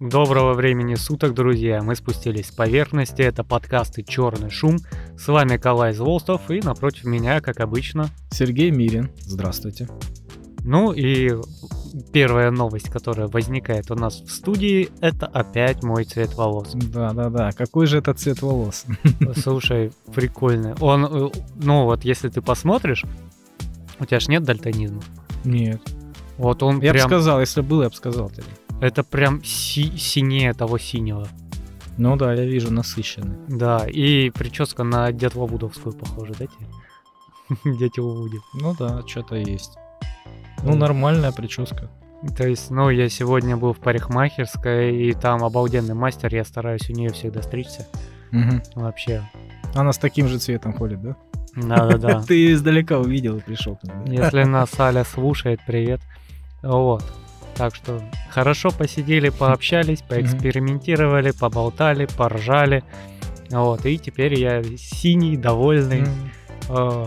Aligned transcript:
Доброго 0.00 0.54
времени 0.54 0.96
суток, 0.96 1.34
друзья. 1.34 1.80
Мы 1.80 1.94
спустились 1.94 2.48
с 2.48 2.50
поверхности. 2.50 3.22
Это 3.22 3.44
подкасты 3.44 4.02
«Черный 4.02 4.50
шум». 4.50 4.78
С 5.16 5.28
вами 5.28 5.56
Калай 5.56 5.92
Злостов 5.92 6.50
и 6.50 6.60
напротив 6.60 7.04
меня, 7.04 7.40
как 7.40 7.60
обычно, 7.60 8.08
Сергей 8.28 8.72
Мирин. 8.72 9.12
Здравствуйте. 9.20 9.88
Ну 10.64 10.90
и 10.90 11.30
первая 12.12 12.50
новость, 12.50 12.90
которая 12.90 13.28
возникает 13.28 13.92
у 13.92 13.94
нас 13.94 14.20
в 14.20 14.30
студии, 14.30 14.88
это 15.00 15.26
опять 15.26 15.84
мой 15.84 16.02
цвет 16.04 16.34
волос. 16.34 16.72
Да-да-да. 16.74 17.52
Какой 17.52 17.86
же 17.86 17.98
это 17.98 18.14
цвет 18.14 18.42
волос? 18.42 18.86
Слушай, 19.36 19.92
прикольный. 20.12 20.74
Он, 20.80 21.04
э, 21.04 21.30
ну 21.62 21.84
вот, 21.84 22.04
если 22.04 22.28
ты 22.30 22.42
посмотришь, 22.42 23.04
у 24.00 24.04
тебя 24.06 24.18
ж 24.18 24.26
нет 24.26 24.42
дальтонизма. 24.42 25.02
Нет. 25.44 25.80
Вот 26.36 26.64
он 26.64 26.80
Я 26.80 26.90
бы 26.90 26.98
прям, 26.98 27.08
сказал, 27.08 27.38
если 27.38 27.60
был, 27.60 27.82
я 27.82 27.90
бы 27.90 27.94
сказал 27.94 28.28
тебе. 28.28 28.42
Это 28.80 29.02
прям 29.04 29.42
си- 29.44 29.96
синее 29.96 30.52
того 30.52 30.78
синего. 30.78 31.26
Ну 31.96 32.16
да, 32.16 32.32
я 32.34 32.44
вижу 32.44 32.72
насыщенный. 32.72 33.36
Да, 33.48 33.86
и 33.86 34.30
прическа 34.30 34.82
на 34.82 35.12
Дятло 35.12 35.46
Вудовскую 35.46 35.94
похожа, 35.94 36.34
да 36.38 36.46
тебе? 36.46 37.76
Дятел 37.78 38.14
Вуди. 38.14 38.38
Ну 38.54 38.74
да, 38.78 39.02
что-то 39.06 39.36
есть. 39.36 39.76
Ну, 40.62 40.74
нормальная 40.74 41.30
прическа. 41.30 41.90
То 42.36 42.48
есть, 42.48 42.70
ну, 42.70 42.88
я 42.88 43.08
сегодня 43.10 43.56
был 43.56 43.74
в 43.74 43.78
парикмахерской, 43.78 44.96
и 44.96 45.12
там 45.12 45.44
обалденный 45.44 45.94
мастер, 45.94 46.34
я 46.34 46.44
стараюсь 46.44 46.88
у 46.88 46.94
нее 46.94 47.10
всегда 47.10 47.42
стричься. 47.42 47.86
Мгм. 48.30 48.62
Вообще. 48.74 49.22
Она 49.74 49.92
с 49.92 49.98
таким 49.98 50.26
же 50.28 50.38
цветом 50.38 50.72
ходит, 50.72 51.02
да? 51.02 51.16
Да-да-да. 51.54 52.22
Ты 52.26 52.52
издалека 52.52 52.98
увидел 52.98 53.36
и 53.36 53.40
пришел 53.40 53.78
да? 53.82 53.92
Если 54.06 54.42
нас 54.44 54.78
Аля 54.80 55.04
слушает, 55.04 55.60
привет. 55.66 56.00
Вот. 56.62 57.04
Так 57.56 57.74
что 57.74 58.02
хорошо 58.30 58.70
посидели, 58.70 59.28
пообщались, 59.28 60.02
поэкспериментировали, 60.02 61.30
поболтали, 61.30 62.06
поржали. 62.16 62.82
Вот, 63.50 63.86
и 63.86 63.98
теперь 63.98 64.34
я 64.38 64.62
синий, 64.76 65.36
довольный. 65.36 66.00
М, 66.00 66.30
э, 66.70 67.06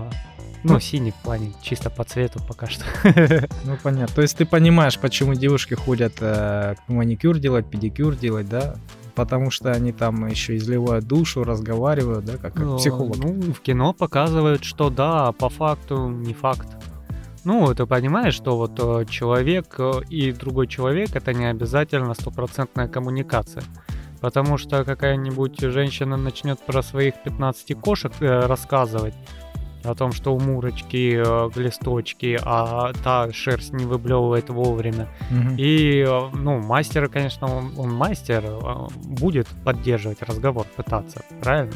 Ну, 0.64 0.80
синий 0.80 1.12
в 1.12 1.16
плане, 1.16 1.54
чисто 1.62 1.89
по 1.89 2.04
цвету 2.04 2.39
пока 2.48 2.67
что. 2.67 2.86
Ну, 3.66 3.78
понятно. 3.84 4.16
То 4.16 4.22
есть 4.22 4.38
ты 4.38 4.45
понимаешь, 4.45 4.98
почему 4.98 5.34
девушки 5.34 5.73
ходят 5.73 6.14
э, 6.22 6.76
маникюр 6.88 7.39
делать, 7.39 7.70
педикюр 7.70 8.16
делать, 8.16 8.48
да? 8.50 8.76
Потому 9.16 9.50
что 9.52 9.72
они 9.72 9.92
там 9.92 10.28
еще 10.28 10.56
изливают 10.58 11.06
душу, 11.08 11.44
разговаривают, 11.44 12.23
да, 12.26 12.34
как, 12.34 12.54
как 12.54 12.64
Ну, 12.64 12.78
психолог. 12.78 13.17
Ну, 13.17 13.54
в 13.54 13.59
кино 13.61 13.92
показывают, 13.94 14.64
что 14.64 14.89
да, 14.89 15.28
а 15.28 15.32
по 15.32 15.50
факту 15.50 16.08
не 16.09 16.34
факт. 16.34 16.67
Ну, 17.48 17.73
ты 17.73 17.86
понимаешь, 17.86 18.34
что 18.34 18.58
вот 18.58 18.78
э, 18.78 19.06
человек 19.09 19.76
э, 19.80 20.02
и 20.09 20.34
другой 20.34 20.67
человек 20.67 21.16
это 21.16 21.34
не 21.34 21.45
обязательно 21.45 22.14
стопроцентная 22.14 22.89
коммуникация. 22.89 23.64
Потому 24.20 24.58
что 24.58 24.84
какая-нибудь 24.84 25.58
женщина 25.62 26.17
начнет 26.17 26.59
про 26.59 26.84
своих 26.84 27.14
15 27.23 27.80
кошек 27.80 28.12
э, 28.20 28.48
рассказывать 28.48 29.14
о 29.86 29.95
том, 29.95 30.12
что 30.12 30.36
у 30.36 30.39
Мурочки 30.42 31.23
глисточки, 31.56 32.38
а 32.44 32.92
та 33.06 33.31
шерсть 33.31 33.72
не 33.72 33.86
выблевывает 33.86 34.50
вовремя. 34.50 35.08
Мгм. 35.30 35.56
И, 35.58 36.06
ну, 36.34 36.59
мастер, 36.59 37.08
конечно, 37.08 37.48
он, 37.48 37.72
он 37.78 37.94
мастер, 37.94 38.44
будет 39.06 39.48
поддерживать 39.64 40.22
разговор, 40.22 40.66
пытаться, 40.76 41.23
правильно? 41.42 41.76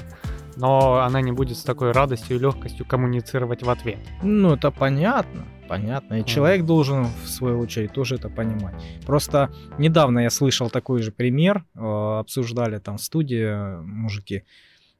Но 0.61 1.01
она 1.01 1.21
не 1.21 1.31
будет 1.31 1.57
с 1.57 1.63
такой 1.63 1.91
радостью 1.91 2.37
и 2.37 2.39
легкостью 2.39 2.85
коммуницировать 2.85 3.63
в 3.63 3.69
ответ. 3.69 3.97
Ну, 4.21 4.53
это 4.53 4.69
понятно, 4.69 5.43
понятно. 5.67 6.19
И 6.21 6.25
человек 6.25 6.65
должен, 6.65 7.05
в 7.23 7.27
свою 7.27 7.59
очередь, 7.59 7.93
тоже 7.93 8.15
это 8.15 8.29
понимать. 8.29 8.75
Просто 9.05 9.49
недавно 9.79 10.19
я 10.19 10.29
слышал 10.29 10.69
такой 10.69 11.01
же 11.01 11.11
пример, 11.11 11.65
э, 11.75 11.79
обсуждали 12.19 12.77
там 12.77 12.97
в 12.97 13.01
студии 13.01 13.43
э, 13.43 13.81
мужики. 13.81 14.43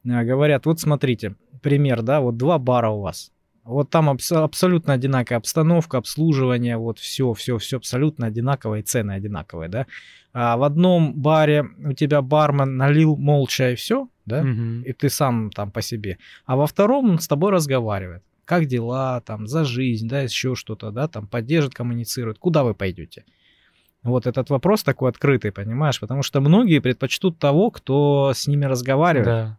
Э, 0.03 0.24
Говорят, 0.24 0.66
вот 0.66 0.80
смотрите, 0.80 1.35
пример, 1.62 2.02
да, 2.02 2.22
вот 2.22 2.38
два 2.38 2.58
бара 2.58 2.90
у 2.90 3.02
вас. 3.02 3.31
Вот 3.64 3.91
там 3.91 4.09
абс- 4.09 4.31
абсолютно 4.31 4.94
одинаковая 4.94 5.38
обстановка, 5.38 6.00
обслуживание, 6.00 6.78
вот 6.78 6.97
все, 6.97 7.31
все, 7.34 7.59
все 7.59 7.78
абсолютно 7.78 8.25
одинаковое, 8.25 8.80
и 8.80 8.84
цены 8.84 9.12
одинаковые, 9.12 9.69
да. 9.69 9.85
А 10.34 10.56
в 10.58 10.64
одном 10.64 11.14
баре 11.14 11.66
у 11.84 11.94
тебя 11.94 12.22
бармен 12.22 12.78
налил 12.78 13.18
молча 13.18 13.72
и 13.72 13.75
все, 13.75 14.08
да, 14.25 14.44
Мгм. 14.44 14.84
и 14.84 14.94
ты 14.94 15.09
сам 15.09 15.52
там 15.52 15.72
по 15.72 15.81
себе. 15.81 16.18
А 16.46 16.56
во 16.56 16.68
втором 16.68 17.09
он 17.09 17.19
с 17.19 17.28
тобой 17.28 17.52
разговаривает. 17.52 18.24
Как 18.46 18.66
дела, 18.66 19.22
там, 19.22 19.47
за 19.47 19.66
жизнь, 19.66 20.08
да, 20.08 20.22
еще 20.22 20.56
что-то, 20.56 20.91
да, 20.91 21.08
там, 21.08 21.28
поддержит, 21.28 21.74
коммуницирует. 21.74 22.38
Куда 22.40 22.64
вы 22.64 22.74
пойдете? 22.74 23.24
Вот 24.03 24.25
этот 24.25 24.50
вопрос 24.50 24.84
такой 24.84 25.09
открытый, 25.09 25.52
понимаешь? 25.52 26.00
Потому 26.00 26.24
что 26.24 26.41
многие 26.41 26.80
предпочтут 26.80 27.38
того, 27.38 27.70
кто 27.70 28.31
с 28.34 28.47
ними 28.47 28.66
разговаривает. 28.66 29.25
Да. 29.25 29.58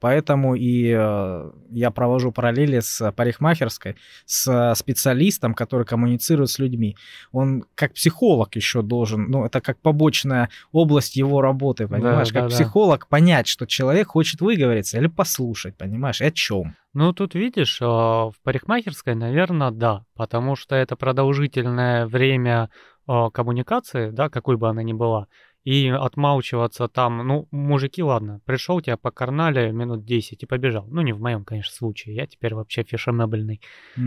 Поэтому 0.00 0.54
и 0.54 0.94
э, 0.96 1.50
я 1.70 1.90
провожу 1.90 2.32
параллели 2.32 2.80
с 2.80 3.12
парикмахерской, 3.12 3.96
с 4.24 4.74
специалистом, 4.76 5.54
который 5.54 5.86
коммуницирует 5.86 6.50
с 6.50 6.58
людьми. 6.58 6.96
Он 7.32 7.64
как 7.74 7.94
психолог 7.94 8.54
еще 8.56 8.82
должен, 8.82 9.30
ну, 9.30 9.44
это 9.44 9.60
как 9.60 9.78
побочная 9.80 10.50
область 10.72 11.16
его 11.16 11.40
работы, 11.40 11.88
понимаешь? 11.88 12.30
да, 12.30 12.40
как 12.40 12.50
да. 12.50 12.54
психолог 12.56 13.08
понять, 13.08 13.46
что 13.46 13.66
человек 13.66 14.08
хочет 14.08 14.40
выговориться 14.40 14.98
или 14.98 15.06
послушать, 15.06 15.76
понимаешь? 15.76 16.20
И 16.20 16.24
о 16.24 16.30
чем? 16.30 16.74
Ну, 16.92 17.12
тут 17.12 17.34
видишь, 17.34 17.80
э, 17.82 17.84
в 17.84 18.32
парикмахерской, 18.42 19.14
наверное, 19.14 19.70
да, 19.70 20.04
потому 20.14 20.56
что 20.56 20.74
это 20.74 20.96
продолжительное 20.96 22.06
время 22.06 22.70
э, 23.06 23.28
коммуникации, 23.32 24.10
да, 24.10 24.30
какой 24.30 24.56
бы 24.56 24.68
она 24.68 24.82
ни 24.82 24.94
была, 24.94 25.26
и 25.66 25.88
отмалчиваться 25.88 26.86
там, 26.86 27.26
ну, 27.26 27.48
мужики, 27.50 28.00
ладно, 28.00 28.40
пришел 28.44 28.80
тебя 28.80 28.96
покарнали 28.96 29.72
минут 29.72 30.04
10 30.04 30.44
и 30.44 30.46
побежал. 30.46 30.86
Ну, 30.88 31.00
не 31.02 31.12
в 31.12 31.20
моем, 31.20 31.44
конечно, 31.44 31.74
случае, 31.74 32.14
я 32.14 32.26
теперь 32.28 32.54
вообще 32.54 32.84
фешенебельный. 32.84 33.60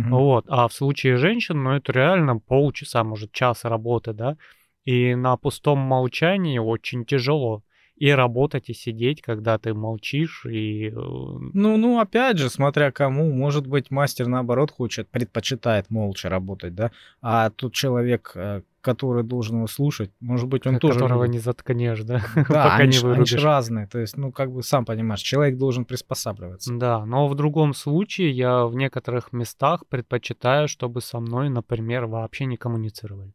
Вот, 0.10 0.46
а 0.48 0.70
в 0.70 0.74
случае 0.74 1.18
женщин, 1.18 1.62
ну, 1.62 1.72
это 1.72 1.92
реально 1.92 2.40
полчаса, 2.40 3.04
может, 3.04 3.34
час 3.34 3.66
работы, 3.66 4.14
да, 4.14 4.38
и 4.86 5.16
на 5.16 5.36
пустом 5.36 5.80
молчании 5.80 6.60
очень 6.60 7.04
тяжело 7.04 7.62
и 8.00 8.10
работать, 8.12 8.70
и 8.70 8.74
сидеть, 8.74 9.22
когда 9.22 9.58
ты 9.58 9.74
молчишь, 9.74 10.46
и... 10.46 10.88
э, 10.90 10.92
Ну, 10.96 11.78
ну, 11.78 12.00
опять 12.00 12.38
же, 12.38 12.50
смотря 12.50 12.92
кому, 12.92 13.32
может 13.32 13.68
быть, 13.68 13.92
мастер 13.92 14.28
наоборот 14.28 14.72
хочет, 14.72 15.10
предпочитает 15.10 15.90
молча 15.90 16.30
работать, 16.30 16.74
да, 16.76 16.92
а 17.22 17.50
тут 17.50 17.74
человек, 17.74 18.32
э, 18.36 18.62
который 18.82 19.24
должен 19.24 19.58
его 19.58 19.68
слушать, 19.68 20.12
может 20.22 20.48
быть, 20.48 20.66
он 20.66 20.80
тоже... 20.80 21.00
которого 21.00 21.26
не 21.26 21.40
заткнешь, 21.40 22.04
да, 22.04 22.22
Да, 22.36 22.42
пока 22.44 22.76
они, 22.78 22.88
не 22.88 22.94
ж- 22.94 23.04
они 23.04 23.14
вырубишь. 23.16 23.44
разные, 23.44 23.88
то 23.88 24.00
есть, 24.00 24.16
ну, 24.18 24.32
как 24.32 24.52
бы 24.52 24.64
сам 24.64 24.86
понимаешь, 24.86 25.20
человек 25.22 25.58
должен 25.58 25.84
приспосабливаться. 25.84 26.74
Да, 26.74 27.06
но 27.06 27.28
в 27.28 27.36
другом 27.36 27.74
случае 27.74 28.32
я 28.32 28.66
в 28.66 28.76
некоторых 28.76 29.34
местах 29.34 29.86
предпочитаю, 29.90 30.70
чтобы 30.70 31.02
со 31.02 31.20
мной, 31.20 31.50
например, 31.50 32.06
вообще 32.06 32.46
не 32.46 32.56
коммуницировали. 32.56 33.34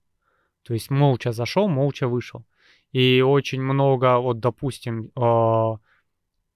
То 0.67 0.73
есть 0.73 0.91
молча 0.91 1.33
зашел, 1.33 1.69
молча 1.69 2.09
вышел. 2.09 2.47
И 2.94 3.22
очень 3.22 3.60
много, 3.60 4.19
вот, 4.19 4.38
допустим, 4.38 5.10
э, 5.16 5.77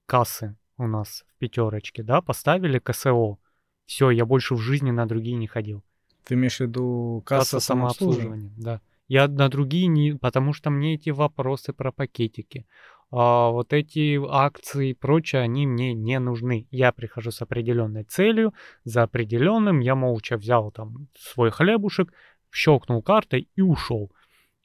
кассы 0.05 0.55
у 0.77 0.87
нас 0.87 1.25
в 1.27 1.37
пятерочке, 1.37 2.01
да, 2.01 2.21
поставили 2.21 2.79
КСО. 2.79 3.37
Все, 3.85 4.09
я 4.09 4.25
больше 4.25 4.55
в 4.55 4.59
жизни 4.59 4.91
на 4.91 5.05
другие 5.05 5.35
не 5.35 5.47
ходил. 5.47 5.83
Ты 6.23 6.35
имеешь 6.35 6.57
в 6.57 6.61
виду 6.61 7.21
касса, 7.25 7.59
самообслуживания? 7.59 8.53
да. 8.55 8.79
Я 9.09 9.27
на 9.27 9.49
другие 9.49 9.87
не, 9.87 10.13
потому 10.13 10.53
что 10.53 10.69
мне 10.69 10.93
эти 10.93 11.09
вопросы 11.09 11.73
про 11.73 11.91
пакетики, 11.91 12.65
а, 13.11 13.49
вот 13.49 13.73
эти 13.73 14.17
акции 14.25 14.91
и 14.91 14.93
прочее, 14.93 15.41
они 15.41 15.67
мне 15.67 15.93
не 15.93 16.19
нужны. 16.19 16.67
Я 16.71 16.93
прихожу 16.93 17.31
с 17.31 17.41
определенной 17.41 18.05
целью, 18.05 18.53
за 18.85 19.03
определенным, 19.03 19.81
я 19.81 19.95
молча 19.95 20.37
взял 20.37 20.71
там 20.71 21.09
свой 21.17 21.51
хлебушек, 21.51 22.13
щелкнул 22.49 23.01
картой 23.01 23.49
и 23.57 23.61
ушел. 23.61 24.09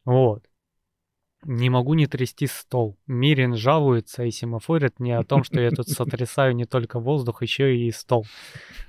Вот. 0.05 0.45
Не 1.45 1.71
могу 1.71 1.95
не 1.95 2.07
трясти 2.07 2.47
стол. 2.47 2.99
Мирин 3.07 3.55
жалуется 3.57 4.25
и 4.25 4.31
семафорит 4.31 4.99
мне 5.01 5.19
о 5.19 5.25
том, 5.25 5.45
что 5.45 5.61
я 5.61 5.71
тут 5.71 5.89
сотрясаю 5.91 6.55
не 6.55 6.65
только 6.65 6.99
воздух, 6.99 7.43
еще 7.43 7.77
и 7.77 7.91
стол. 7.91 8.27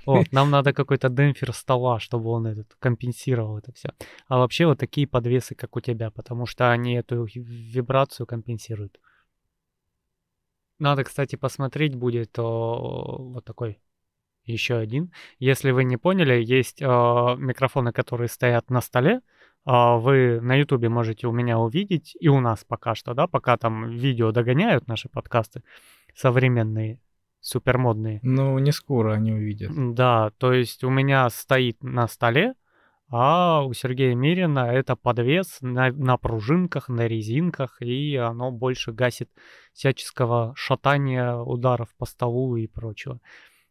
Вот, 0.06 0.26
нам 0.32 0.50
надо 0.50 0.72
какой-то 0.72 1.08
демпфер 1.08 1.52
стола, 1.52 2.00
чтобы 2.00 2.30
он 2.30 2.46
этот 2.46 2.74
компенсировал 2.78 3.58
это 3.58 3.72
все. 3.72 3.90
А 4.28 4.38
вообще 4.38 4.66
вот 4.66 4.78
такие 4.78 5.06
подвесы, 5.06 5.54
как 5.54 5.76
у 5.76 5.80
тебя, 5.80 6.10
потому 6.10 6.46
что 6.46 6.70
они 6.70 6.94
эту 6.94 7.26
вибрацию 7.34 8.26
компенсируют. 8.26 8.98
Надо, 10.78 11.04
кстати, 11.04 11.36
посмотреть 11.36 11.94
будет 11.94 12.38
о, 12.38 13.16
вот 13.32 13.44
такой 13.44 13.80
еще 14.44 14.76
один. 14.76 15.12
Если 15.38 15.70
вы 15.70 15.84
не 15.84 15.96
поняли, 15.96 16.42
есть 16.42 16.80
э, 16.80 16.84
микрофоны, 16.84 17.92
которые 17.92 18.28
стоят 18.28 18.70
на 18.70 18.80
столе. 18.80 19.20
Э, 19.66 19.98
вы 19.98 20.40
на 20.40 20.54
Ютубе 20.54 20.88
можете 20.88 21.26
у 21.26 21.32
меня 21.32 21.58
увидеть, 21.58 22.16
и 22.18 22.28
у 22.28 22.40
нас 22.40 22.64
пока 22.64 22.94
что, 22.94 23.14
да, 23.14 23.26
пока 23.26 23.56
там 23.56 23.90
видео 23.90 24.32
догоняют 24.32 24.86
наши 24.86 25.08
подкасты 25.08 25.62
современные, 26.14 27.00
супермодные. 27.40 28.20
Ну, 28.22 28.58
не 28.58 28.72
скоро 28.72 29.14
они 29.14 29.32
увидят. 29.32 29.72
Да, 29.94 30.30
то 30.38 30.52
есть 30.52 30.84
у 30.84 30.90
меня 30.90 31.28
стоит 31.30 31.82
на 31.82 32.08
столе 32.08 32.54
а 33.08 33.62
у 33.62 33.72
Сергея 33.72 34.14
Мирина 34.16 34.72
это 34.72 34.96
подвес 34.96 35.58
на, 35.60 35.92
на 35.92 36.16
пружинках, 36.16 36.88
на 36.88 37.06
резинках, 37.06 37.80
и 37.80 38.16
оно 38.16 38.50
больше 38.50 38.92
гасит 38.92 39.30
всяческого 39.72 40.52
шатания 40.56 41.36
ударов 41.36 41.94
по 41.96 42.04
столу 42.04 42.56
и 42.56 42.66
прочего. 42.66 43.20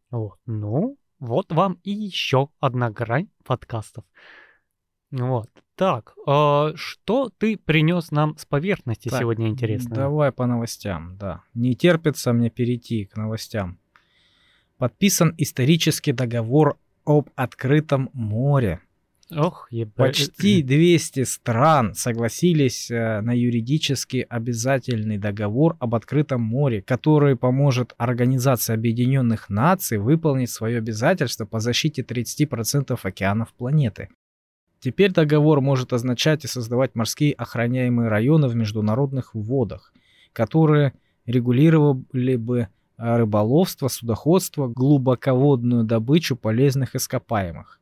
Вот. 0.09 0.39
Ну, 0.45 0.97
вот 1.19 1.51
вам 1.51 1.79
и 1.83 1.91
еще 1.91 2.47
одна 2.61 2.89
грань 2.91 3.27
подкастов. 3.43 4.05
Вот. 5.11 5.49
Так, 5.75 6.13
э, 6.25 6.71
что 6.75 7.29
ты 7.37 7.57
принес 7.57 8.11
нам 8.11 8.37
с 8.37 8.45
поверхности 8.45 9.09
Так, 9.09 9.19
сегодня 9.19 9.47
интересно? 9.49 9.93
Давай 9.93 10.31
по 10.31 10.45
новостям, 10.45 11.17
да. 11.17 11.41
Не 11.53 11.75
терпится 11.75 12.31
мне 12.31 12.49
перейти 12.49 13.05
к 13.05 13.17
новостям. 13.17 13.77
Подписан 14.77 15.33
исторический 15.37 16.13
договор 16.13 16.77
об 17.05 17.29
открытом 17.35 18.09
море. 18.13 18.79
Ох, 19.31 19.67
ебать. 19.71 19.95
Почти 19.95 20.61
200 20.63 21.23
стран 21.23 21.93
согласились 21.93 22.89
э, 22.89 23.19
на 23.21 23.31
юридически 23.31 24.25
обязательный 24.29 25.17
договор 25.17 25.75
об 25.79 25.95
открытом 25.95 26.41
море, 26.41 26.83
который 26.83 27.35
поможет 27.35 27.93
Организации 27.97 28.73
Объединенных 28.73 29.49
Наций 29.49 29.97
выполнить 29.97 30.51
свое 30.51 30.77
обязательство 30.77 31.45
по 31.45 31.59
защите 31.59 32.01
30% 32.01 32.97
океанов 33.01 33.53
планеты. 33.53 34.09
Теперь 34.79 35.11
договор 35.11 35.61
может 35.61 35.93
означать 35.93 36.45
и 36.45 36.47
создавать 36.47 36.95
морские 36.95 37.33
охраняемые 37.33 38.09
районы 38.09 38.47
в 38.47 38.55
международных 38.55 39.33
водах, 39.33 39.93
которые 40.33 40.93
регулировали 41.25 42.35
бы 42.35 42.67
э, 42.97 43.17
рыболовство, 43.17 43.87
судоходство, 43.87 44.67
глубоководную 44.67 45.83
добычу 45.83 46.35
полезных 46.35 46.95
ископаемых. 46.95 47.79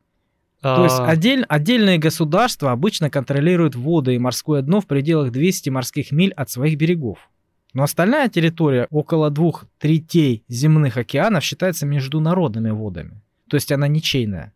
То 0.62 0.86
есть 0.86 0.98
А, 0.98 1.10
отдель- 1.12 1.44
отдельные 1.50 1.98
государства 1.98 2.72
обычно 2.72 3.10
контролируют 3.10 3.75
воды 3.75 4.16
и 4.16 4.19
морское 4.19 4.62
дно 4.62 4.80
в 4.80 4.88
пределах 4.88 5.31
200 5.31 5.69
морских 5.69 6.13
миль 6.13 6.31
от 6.31 6.50
своих 6.50 6.78
берегов. 6.78 7.30
Но 7.74 7.84
остальная 7.84 8.30
территория, 8.30 8.88
около 8.92 9.30
двух 9.30 9.66
третей 9.78 10.46
земных 10.48 10.96
океанов, 10.96 11.44
считается 11.44 11.86
международными 11.86 12.69
водами. 12.69 13.19
То 13.50 13.57
есть 13.57 13.72
она 13.74 13.89
ничейная. 13.89 14.54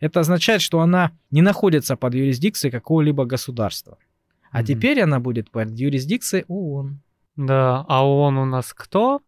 Это 0.00 0.20
означает, 0.20 0.60
что 0.62 0.80
она 0.80 1.12
не 1.30 1.42
находится 1.42 1.96
под 1.96 2.14
юрисдикцией 2.14 2.70
какого-либо 2.72 3.24
государства. 3.24 3.98
А 4.50 4.58
Мгм. 4.58 4.66
теперь 4.66 5.00
она 5.00 5.20
будет 5.20 5.50
под 5.50 5.70
юрисдикцией 5.70 6.44
ООН. 6.48 7.00
Да, 7.36 7.84
а 7.88 8.06
он 8.06 8.38
у 8.38 8.44
нас 8.44 8.72
кто? 8.72 9.20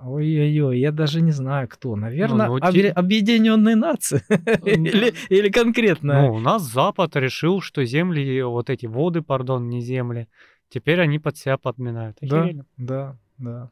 Ой-ой-ой, 0.00 0.80
я 0.80 0.90
даже 0.90 1.20
не 1.20 1.30
знаю, 1.30 1.68
кто. 1.68 1.94
Наверное, 1.94 2.48
ну, 2.48 2.58
те- 2.58 2.90
Объединенные 2.90 3.76
Нации. 3.76 4.22
или, 4.66 5.14
или 5.28 5.48
конкретно. 5.48 6.22
Ну, 6.22 6.34
у 6.34 6.38
нас 6.40 6.62
Запад 6.62 7.14
решил, 7.16 7.60
что 7.60 7.84
земли, 7.84 8.42
вот 8.42 8.68
эти 8.68 8.86
воды, 8.86 9.22
пардон, 9.22 9.68
не 9.68 9.80
земли, 9.80 10.26
теперь 10.70 11.00
они 11.00 11.20
под 11.20 11.36
себя 11.36 11.56
подминают. 11.56 12.18
Да, 12.20 12.50
да, 12.76 13.16
да. 13.38 13.70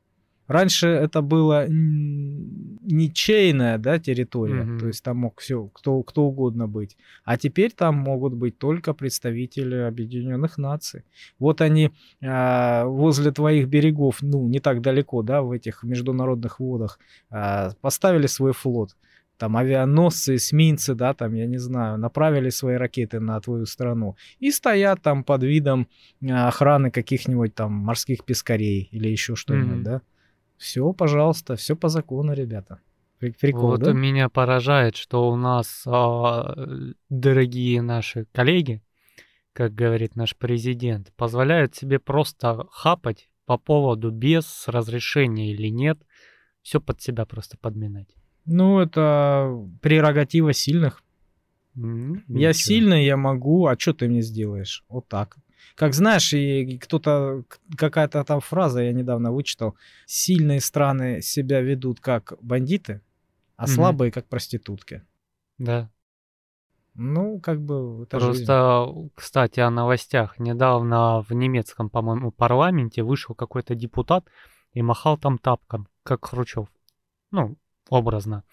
Раньше 0.50 0.88
это 0.88 1.22
было 1.22 1.66
ничейная, 1.68 3.78
да, 3.78 4.00
территория, 4.00 4.64
Мгм. 4.64 4.78
то 4.80 4.86
есть 4.88 5.04
там 5.04 5.18
мог 5.18 5.40
все, 5.40 5.70
кто, 5.72 6.02
кто 6.02 6.24
угодно 6.24 6.66
быть. 6.66 6.96
А 7.24 7.38
теперь 7.38 7.70
там 7.70 7.94
могут 7.94 8.34
быть 8.34 8.58
только 8.58 8.92
представители 8.92 9.76
Объединенных 9.76 10.58
Наций. 10.58 11.04
Вот 11.38 11.60
они 11.60 11.92
а, 12.20 12.84
возле 12.86 13.30
твоих 13.30 13.68
берегов, 13.68 14.22
ну, 14.22 14.48
не 14.48 14.58
так 14.58 14.80
далеко, 14.80 15.22
да, 15.22 15.42
в 15.42 15.52
этих 15.52 15.84
международных 15.84 16.58
водах, 16.58 16.98
а, 17.30 17.70
поставили 17.80 18.26
свой 18.26 18.52
флот. 18.52 18.96
Там 19.38 19.56
авианосцы, 19.56 20.34
эсминцы, 20.34 20.96
да, 20.96 21.14
там, 21.14 21.32
я 21.34 21.46
не 21.46 21.58
знаю, 21.58 21.96
направили 21.96 22.50
свои 22.50 22.74
ракеты 22.74 23.20
на 23.20 23.40
твою 23.40 23.66
страну 23.66 24.16
и 24.40 24.50
стоят 24.50 25.00
там 25.00 25.22
под 25.22 25.44
видом 25.44 25.86
а, 26.28 26.48
охраны 26.48 26.90
каких-нибудь 26.90 27.54
там 27.54 27.72
морских 27.72 28.24
пескарей 28.24 28.88
или 28.90 29.08
еще 29.08 29.36
что-нибудь, 29.36 29.76
Мгм. 29.76 29.82
да. 29.84 30.02
Все, 30.60 30.92
пожалуйста, 30.92 31.56
все 31.56 31.74
по 31.74 31.88
закону, 31.88 32.34
ребята. 32.34 32.80
При- 33.18 33.30
Прикол, 33.30 33.70
вот 33.70 33.80
да? 33.80 33.92
меня 33.94 34.28
поражает, 34.28 34.94
что 34.94 35.30
у 35.30 35.34
нас 35.36 35.84
а, 35.86 36.54
дорогие 37.08 37.80
наши 37.80 38.26
коллеги, 38.32 38.82
как 39.54 39.74
говорит 39.74 40.16
наш 40.16 40.36
президент, 40.36 41.14
позволяют 41.16 41.76
себе 41.76 41.98
просто 41.98 42.66
хапать 42.70 43.30
по 43.46 43.56
поводу 43.56 44.10
без 44.10 44.68
разрешения 44.68 45.50
или 45.50 45.68
нет, 45.68 45.98
все 46.60 46.78
под 46.78 47.00
себя 47.00 47.24
просто 47.24 47.56
подминать. 47.56 48.14
Ну, 48.44 48.80
это 48.80 49.66
прерогатива 49.80 50.52
сильных. 50.52 51.02
М, 51.74 52.22
Я 52.28 52.50
ничего. 52.50 52.52
сильный, 52.52 53.06
я 53.06 53.16
могу, 53.16 53.66
а 53.66 53.78
что 53.78 53.94
ты 53.94 54.08
мне 54.08 54.20
сделаешь? 54.20 54.84
Вот 54.90 55.08
так. 55.08 55.38
Как 55.74 55.94
знаешь, 55.94 56.32
и 56.32 56.78
кто-то, 56.78 57.44
какая-то 57.76 58.22
там 58.24 58.40
фраза, 58.40 58.82
я 58.82 58.92
недавно 58.92 59.32
вычитал, 59.32 59.76
сильные 60.06 60.60
страны 60.60 61.22
себя 61.22 61.60
ведут 61.60 62.00
как 62.00 62.34
бандиты, 62.40 63.00
а 63.56 63.64
Мгм. 63.64 63.72
слабые 63.72 64.10
как 64.10 64.26
проститутки. 64.26 65.02
Да. 65.58 65.90
Ну, 66.94 67.38
как 67.40 67.60
бы 67.60 68.02
это 68.02 68.18
жизнь. 68.20 68.44
Просто, 68.44 69.10
кстати, 69.14 69.60
о 69.60 69.70
новостях. 69.70 70.38
Недавно 70.38 71.22
в 71.22 71.32
немецком, 71.32 71.88
по-моему, 71.88 72.30
парламенте 72.30 73.02
вышел 73.02 73.34
какой-то 73.34 73.74
депутат 73.74 74.26
и 74.72 74.82
махал 74.82 75.16
там 75.16 75.38
тапком, 75.38 75.88
как 76.02 76.26
Хрущев. 76.26 76.66
Ну, 77.30 77.56
образно. 77.88 78.44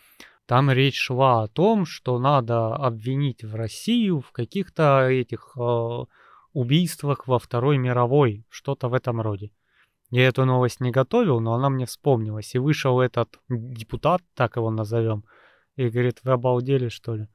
Там 0.46 0.72
речь 0.72 0.98
шла 0.98 1.44
о 1.44 1.48
том, 1.48 1.86
что 1.86 2.20
надо 2.20 2.74
обвинить 2.74 3.44
в 3.44 3.54
Россию 3.56 4.22
в 4.22 4.32
каких-то 4.32 5.10
этих 5.10 5.58
э, 5.60 6.06
убийствах 6.54 7.28
во 7.28 7.40
Второй 7.40 7.78
мировой, 7.78 8.46
что-то 8.50 8.90
в 8.90 8.94
этом 8.94 9.22
роде. 9.22 9.52
Я 10.10 10.28
эту 10.28 10.46
новость 10.46 10.80
не 10.80 10.92
готовил, 10.92 11.40
но 11.40 11.54
она 11.54 11.70
мне 11.70 11.86
вспомнилась. 11.86 12.56
И 12.56 12.60
вышел 12.60 13.02
этот 13.02 13.40
депутат, 13.50 14.22
так 14.36 14.56
его 14.56 14.72
назовем, 14.72 15.26
и 15.76 15.90
говорит, 15.90 16.20
вы 16.24 16.32
обалдели, 16.32 16.90
что 16.90 17.16
ли? 17.16 17.28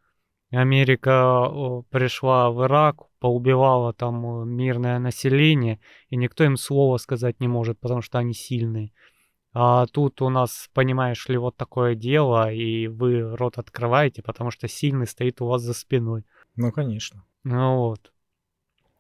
Америка 0.50 1.50
пришла 1.90 2.50
в 2.50 2.64
Ирак, 2.64 2.96
поубивала 3.20 3.94
там 3.94 4.48
мирное 4.50 4.98
население, 4.98 5.80
и 6.10 6.16
никто 6.16 6.44
им 6.44 6.56
слова 6.56 6.98
сказать 6.98 7.40
не 7.40 7.48
может, 7.48 7.80
потому 7.80 8.02
что 8.02 8.18
они 8.18 8.34
сильные. 8.34 8.92
А 9.54 9.86
тут 9.86 10.22
у 10.22 10.28
нас, 10.30 10.68
понимаешь 10.72 11.28
ли, 11.28 11.36
вот 11.36 11.56
такое 11.56 11.94
дело, 11.94 12.52
и 12.52 12.86
вы 12.86 13.36
рот 13.36 13.58
открываете, 13.58 14.22
потому 14.22 14.50
что 14.50 14.68
сильный 14.68 15.06
стоит 15.06 15.40
у 15.40 15.46
вас 15.46 15.62
за 15.62 15.74
спиной. 15.74 16.24
Ну, 16.56 16.72
конечно. 16.72 17.24
Ну 17.44 17.76
вот. 17.76 18.11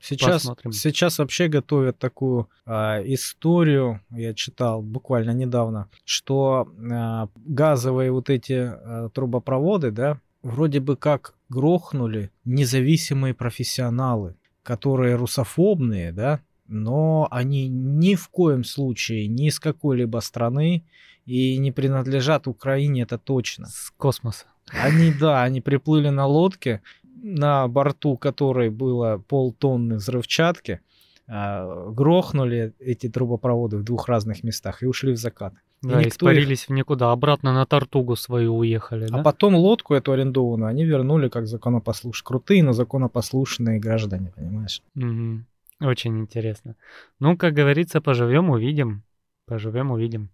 Сейчас, 0.02 0.42
Посмотрим. 0.42 0.72
сейчас 0.72 1.18
вообще 1.18 1.46
готовят 1.46 1.96
такую 1.96 2.48
а, 2.66 3.00
историю, 3.04 4.00
я 4.10 4.34
читал 4.34 4.82
буквально 4.82 5.30
недавно, 5.30 5.88
что 6.04 6.68
а, 6.90 7.28
газовые 7.36 8.10
вот 8.10 8.28
эти 8.28 8.52
а, 8.52 9.10
трубопроводы, 9.10 9.92
да, 9.92 10.18
вроде 10.42 10.80
бы 10.80 10.96
как 10.96 11.34
грохнули 11.48 12.32
независимые 12.44 13.32
профессионалы, 13.32 14.34
которые 14.64 15.14
русофобные, 15.14 16.10
да, 16.10 16.40
но 16.66 17.28
они 17.30 17.68
ни 17.68 18.16
в 18.16 18.28
коем 18.28 18.64
случае 18.64 19.28
ни 19.28 19.48
из 19.48 19.60
какой-либо 19.60 20.18
страны 20.18 20.84
и 21.26 21.56
не 21.58 21.70
принадлежат 21.70 22.48
Украине, 22.48 23.02
это 23.02 23.18
точно. 23.18 23.68
С 23.68 23.92
космоса. 23.96 24.46
Они, 24.70 25.12
да, 25.12 25.42
они 25.42 25.60
приплыли 25.60 26.08
на 26.08 26.26
лодке, 26.26 26.82
на 27.22 27.68
борту 27.68 28.16
которой 28.16 28.68
было 28.70 29.22
полтонны 29.28 29.96
взрывчатки, 29.96 30.80
а, 31.28 31.90
грохнули 31.90 32.74
эти 32.80 33.08
трубопроводы 33.08 33.76
в 33.78 33.84
двух 33.84 34.08
разных 34.08 34.42
местах 34.44 34.82
и 34.82 34.86
ушли 34.86 35.12
в 35.12 35.16
закат. 35.16 35.54
И 35.84 35.88
Да, 35.88 36.00
их- 36.00 36.08
испарились 36.08 36.68
в 36.68 36.72
никуда, 36.72 37.10
обратно 37.12 37.52
на 37.52 37.64
Тартугу 37.66 38.16
свою 38.16 38.56
уехали, 38.56 39.06
да? 39.06 39.20
А 39.20 39.22
потом 39.22 39.54
лодку 39.54 39.94
эту 39.94 40.12
арендованную 40.12 40.68
они 40.68 40.84
вернули 40.84 41.28
как 41.28 41.46
законопослушные. 41.46 42.24
Крутые, 42.26 42.62
но 42.62 42.72
законопослушные 42.72 43.80
граждане, 43.80 44.32
понимаешь? 44.36 44.82
Мгм. 44.94 45.46
Очень 45.80 46.20
интересно. 46.20 46.76
Ну, 47.18 47.36
как 47.36 47.54
говорится, 47.54 48.00
поживем, 48.00 48.50
увидим. 48.50 49.02
Поживем, 49.46 49.90
увидим. 49.90 50.28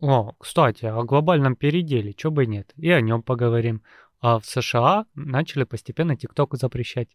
О, 0.00 0.32
кстати, 0.38 0.84
о 0.86 1.02
глобальном 1.02 1.56
переделе, 1.56 2.12
чё 2.12 2.30
бы 2.30 2.44
и 2.44 2.46
нет. 2.46 2.72
И 2.76 2.90
о 2.90 3.00
нем 3.00 3.22
поговорим. 3.22 3.82
А 4.20 4.38
в 4.38 4.46
США 4.46 5.06
начали 5.14 5.64
постепенно 5.64 6.16
ТикТок 6.16 6.56
запрещать. 6.56 7.08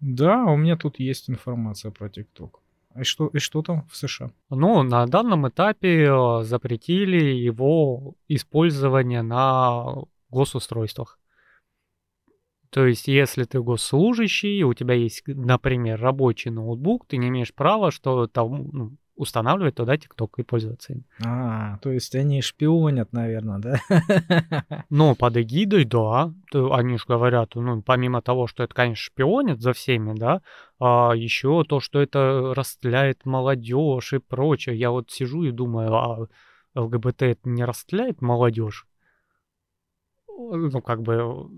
Да, 0.00 0.44
у 0.44 0.56
меня 0.56 0.76
тут 0.76 0.98
есть 0.98 1.30
информация 1.30 1.90
про 1.90 2.08
ТикТок. 2.08 2.60
И 2.96 3.04
что, 3.04 3.28
и 3.28 3.38
что 3.38 3.62
там 3.62 3.86
в 3.88 3.96
США? 3.96 4.30
Ну, 4.50 4.82
на 4.82 5.06
данном 5.06 5.48
этапе 5.48 6.06
э, 6.06 6.42
запретили 6.44 7.24
его 7.24 8.14
использование 8.26 9.22
на 9.22 10.04
госустройствах. 10.30 11.18
То 12.70 12.86
есть, 12.86 13.06
если 13.06 13.44
ты 13.44 13.60
госслужащий, 13.62 14.62
у 14.62 14.74
тебя 14.74 14.94
есть, 14.94 15.22
например, 15.26 16.00
рабочий 16.00 16.50
ноутбук, 16.50 17.06
ты 17.06 17.16
не 17.16 17.28
имеешь 17.28 17.54
права, 17.54 17.90
что 17.90 18.26
там, 18.26 18.68
ну, 18.72 18.96
устанавливать 19.16 19.74
туда 19.74 19.96
ТикТок 19.96 20.38
и 20.38 20.42
пользоваться 20.42 20.92
им. 20.92 21.04
А, 21.24 21.78
то 21.78 21.90
есть 21.90 22.14
они 22.14 22.42
шпионят, 22.42 23.12
наверное, 23.12 23.58
да? 23.58 23.80
Ну, 24.90 25.14
под 25.14 25.36
эгидой, 25.38 25.84
да. 25.84 26.32
Они 26.52 26.98
же 26.98 27.04
говорят, 27.08 27.54
ну, 27.54 27.82
помимо 27.82 28.22
того, 28.22 28.46
что 28.46 28.62
это, 28.62 28.74
конечно, 28.74 29.02
шпионят 29.02 29.60
за 29.60 29.72
всеми, 29.72 30.16
да, 30.16 30.42
а 30.78 31.12
еще 31.14 31.64
то, 31.64 31.80
что 31.80 32.00
это 32.00 32.52
растляет 32.54 33.24
молодежь 33.24 34.12
и 34.12 34.18
прочее. 34.18 34.78
Я 34.78 34.90
вот 34.90 35.10
сижу 35.10 35.44
и 35.44 35.50
думаю, 35.50 35.94
а 35.94 36.28
ЛГБТ 36.74 37.22
это 37.22 37.48
не 37.48 37.64
растляет 37.64 38.20
молодежь? 38.20 38.86
Ну, 40.28 40.82
как 40.82 41.02
бы 41.02 41.48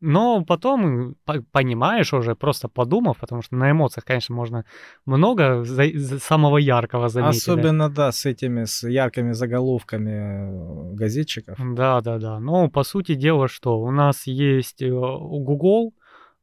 но 0.00 0.44
потом 0.44 1.16
понимаешь 1.52 2.12
уже, 2.12 2.34
просто 2.34 2.68
подумав, 2.68 3.18
потому 3.18 3.42
что 3.42 3.56
на 3.56 3.70
эмоциях, 3.70 4.04
конечно, 4.04 4.34
можно 4.34 4.64
много 5.06 5.64
за, 5.64 5.84
самого 6.20 6.58
яркого 6.58 7.08
заметить. 7.08 7.42
Особенно, 7.42 7.88
да. 7.88 8.06
да, 8.06 8.12
с 8.12 8.24
этими, 8.26 8.64
с 8.64 8.88
яркими 8.88 9.32
заголовками 9.32 10.92
э, 10.92 10.94
газетчиков. 10.94 11.58
Да, 11.74 12.00
да, 12.00 12.18
да. 12.18 12.38
Но 12.38 12.68
по 12.68 12.84
сути 12.84 13.14
дела, 13.14 13.48
что 13.48 13.80
у 13.80 13.90
нас 13.90 14.26
есть 14.26 14.82
э, 14.82 14.88
Google 14.88 15.94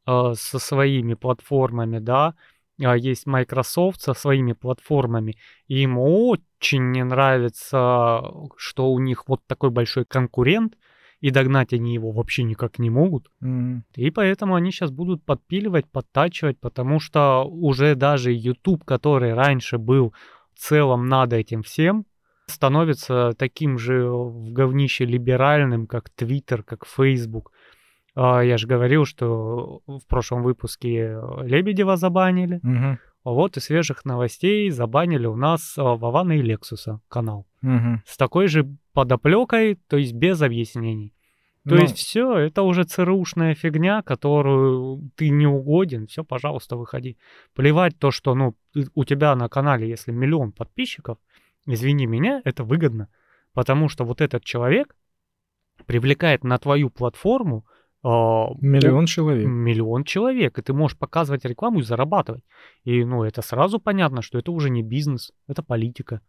э, 0.05 0.33
со 0.35 0.59
своими 0.59 1.13
платформами, 1.13 1.99
да, 1.99 2.35
а 2.83 2.97
есть 2.97 3.25
Microsoft 3.25 4.01
со 4.01 4.13
своими 4.13 4.51
платформами. 4.51 5.37
И 5.67 5.83
им 5.83 5.97
очень 5.97 6.91
не 6.91 7.05
нравится, 7.05 8.21
что 8.57 8.91
у 8.91 8.99
них 8.99 9.29
вот 9.29 9.41
такой 9.47 9.69
большой 9.69 10.03
конкурент, 10.03 10.75
и 11.25 11.31
догнать 11.31 11.73
они 11.73 11.95
его 11.95 12.11
вообще 12.11 12.43
никак 12.43 12.77
не 12.77 12.91
могут. 12.91 13.31
Mm. 13.43 13.81
И 13.95 14.11
поэтому 14.11 14.53
они 14.53 14.71
сейчас 14.71 14.91
будут 14.91 15.23
подпиливать, 15.25 15.89
подтачивать, 15.91 16.59
потому 16.59 16.99
что 16.99 17.43
уже 17.45 17.95
даже 17.95 18.31
YouTube, 18.31 18.83
который 18.85 19.33
раньше 19.33 19.79
был 19.79 20.13
в 20.53 20.59
целом 20.59 21.07
над 21.07 21.33
этим 21.33 21.63
всем, 21.63 22.05
становится 22.45 23.33
таким 23.39 23.79
же 23.79 24.07
в 24.07 24.51
говнище 24.51 25.05
либеральным, 25.05 25.87
как 25.87 26.11
Twitter, 26.15 26.61
как 26.61 26.85
Facebook. 26.85 27.51
А, 28.13 28.41
я 28.41 28.59
же 28.59 28.67
говорил, 28.67 29.05
что 29.05 29.81
в 29.87 30.05
прошлом 30.07 30.43
выпуске 30.43 31.19
Лебедева 31.41 31.97
забанили. 31.97 32.57
Угу. 32.57 32.99
Вот 33.33 33.57
и 33.57 33.61
свежих 33.61 34.05
новостей 34.05 34.69
забанили 34.69 35.25
у 35.25 35.35
нас 35.35 35.73
а, 35.75 35.95
Вавана 35.95 36.33
и 36.33 36.43
Лексуса 36.43 37.01
канал. 37.09 37.47
Угу. 37.63 38.03
С 38.05 38.15
такой 38.15 38.47
же 38.47 38.77
подоплекой, 38.93 39.79
то 39.87 39.97
есть 39.97 40.13
без 40.13 40.43
объяснений. 40.43 41.14
То 41.67 41.75
ну, 41.75 41.81
есть 41.81 41.97
все, 41.97 42.37
это 42.37 42.61
уже 42.61 42.83
ЦРУшная 42.83 43.55
фигня, 43.55 44.03
которую 44.03 45.09
ты 45.15 45.29
не 45.29 45.47
угоден, 45.47 46.05
все, 46.05 46.23
пожалуйста, 46.23 46.77
выходи. 46.77 47.17
Плевать 47.55 47.97
то, 47.97 48.11
что 48.11 48.35
ну, 48.35 48.55
у 48.93 49.03
тебя 49.03 49.35
на 49.35 49.49
канале, 49.49 49.89
если 49.89 50.11
миллион 50.11 50.51
подписчиков, 50.51 51.17
извини 51.65 52.05
меня, 52.05 52.39
это 52.43 52.63
выгодно. 52.63 53.09
Потому 53.53 53.89
что 53.89 54.05
вот 54.05 54.21
этот 54.21 54.43
человек 54.43 54.95
привлекает 55.87 56.43
на 56.43 56.59
твою 56.59 56.91
платформу 56.91 57.65
э, 58.03 58.07
миллион 58.07 59.07
человек. 59.07 59.47
Миллион 59.47 60.03
человек, 60.03 60.59
и 60.59 60.61
ты 60.61 60.71
можешь 60.71 60.99
показывать 60.99 61.45
рекламу 61.45 61.79
и 61.79 61.83
зарабатывать. 61.83 62.43
И 62.83 63.03
ну, 63.03 63.23
это 63.23 63.41
сразу 63.41 63.79
понятно, 63.79 64.21
что 64.21 64.37
это 64.37 64.51
уже 64.51 64.69
не 64.69 64.83
бизнес, 64.83 65.31
это 65.47 65.63
политика. 65.63 66.21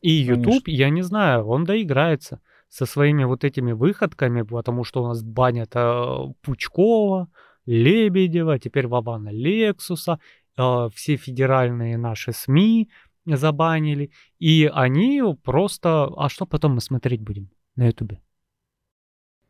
И 0.00 0.12
YouTube, 0.12 0.64
Конечно. 0.66 0.70
я 0.70 0.90
не 0.90 1.02
знаю, 1.02 1.46
он 1.46 1.64
доиграется 1.64 2.40
со 2.74 2.86
своими 2.86 3.22
вот 3.24 3.44
этими 3.44 3.70
выходками, 3.72 4.42
потому 4.42 4.82
что 4.82 5.04
у 5.04 5.06
нас 5.06 5.22
банят 5.22 5.70
э, 5.76 6.32
Пучкова, 6.42 7.28
Лебедева, 7.66 8.58
теперь 8.58 8.88
Вавана 8.88 9.28
Лексуса, 9.28 10.18
э, 10.58 10.88
все 10.92 11.16
федеральные 11.16 11.96
наши 11.98 12.32
СМИ 12.32 12.88
забанили, 13.26 14.10
и 14.40 14.68
они 14.74 15.22
просто... 15.44 16.10
А 16.16 16.28
что 16.28 16.46
потом 16.46 16.74
мы 16.74 16.80
смотреть 16.80 17.20
будем 17.20 17.48
на 17.76 17.86
Ютубе? 17.86 18.20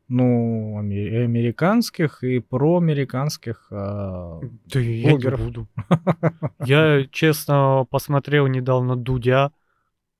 Ну, 0.08 0.76
американских 0.76 2.22
и 2.24 2.40
проамериканских 2.40 3.68
э, 3.70 3.74
да 3.74 4.80
блогеров. 4.80 5.40
я 5.40 5.46
не 5.46 5.50
буду. 5.50 5.68
Я, 6.66 7.06
честно, 7.10 7.86
посмотрел 7.90 8.48
недавно 8.48 8.96
Дудя, 8.96 9.50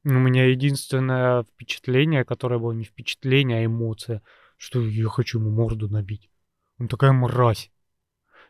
у 0.05 0.19
меня 0.19 0.47
единственное 0.47 1.45
впечатление, 1.45 2.25
которое 2.25 2.59
было 2.59 2.73
не 2.73 2.85
впечатление, 2.85 3.61
а 3.61 3.65
эмоция, 3.65 4.23
что 4.57 4.83
я 4.83 5.09
хочу 5.09 5.39
ему 5.39 5.51
морду 5.51 5.89
набить. 5.89 6.31
Он 6.79 6.89
такая 6.89 7.13
мразь. 7.13 7.71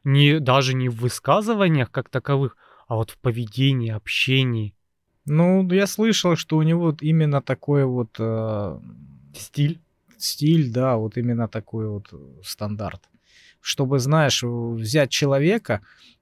Не, 0.03 0.41
даже 0.41 0.75
не 0.75 0.89
в 0.89 0.97
высказываниях 0.97 1.91
как 1.91 2.09
таковых, 2.09 2.57
а 2.89 2.97
вот 2.97 3.11
в 3.11 3.19
поведении, 3.19 3.91
общении. 3.91 4.75
Ну, 5.27 5.67
я 5.71 5.87
слышал, 5.87 6.37
что 6.37 6.57
у 6.57 6.63
него 6.63 6.83
вот 6.87 7.03
именно 7.03 7.41
такой 7.41 7.85
вот... 7.85 8.17
Э, 8.19 8.79
стиль? 9.35 9.81
Стиль, 10.19 10.71
да, 10.71 10.97
вот 10.97 11.17
именно 11.17 11.49
такой 11.49 11.89
вот 11.89 12.13
стандарт. 12.43 13.03
Чтобы, 13.65 13.99
знаешь, 13.99 14.43
взять 14.43 15.09
человека, 15.09 15.81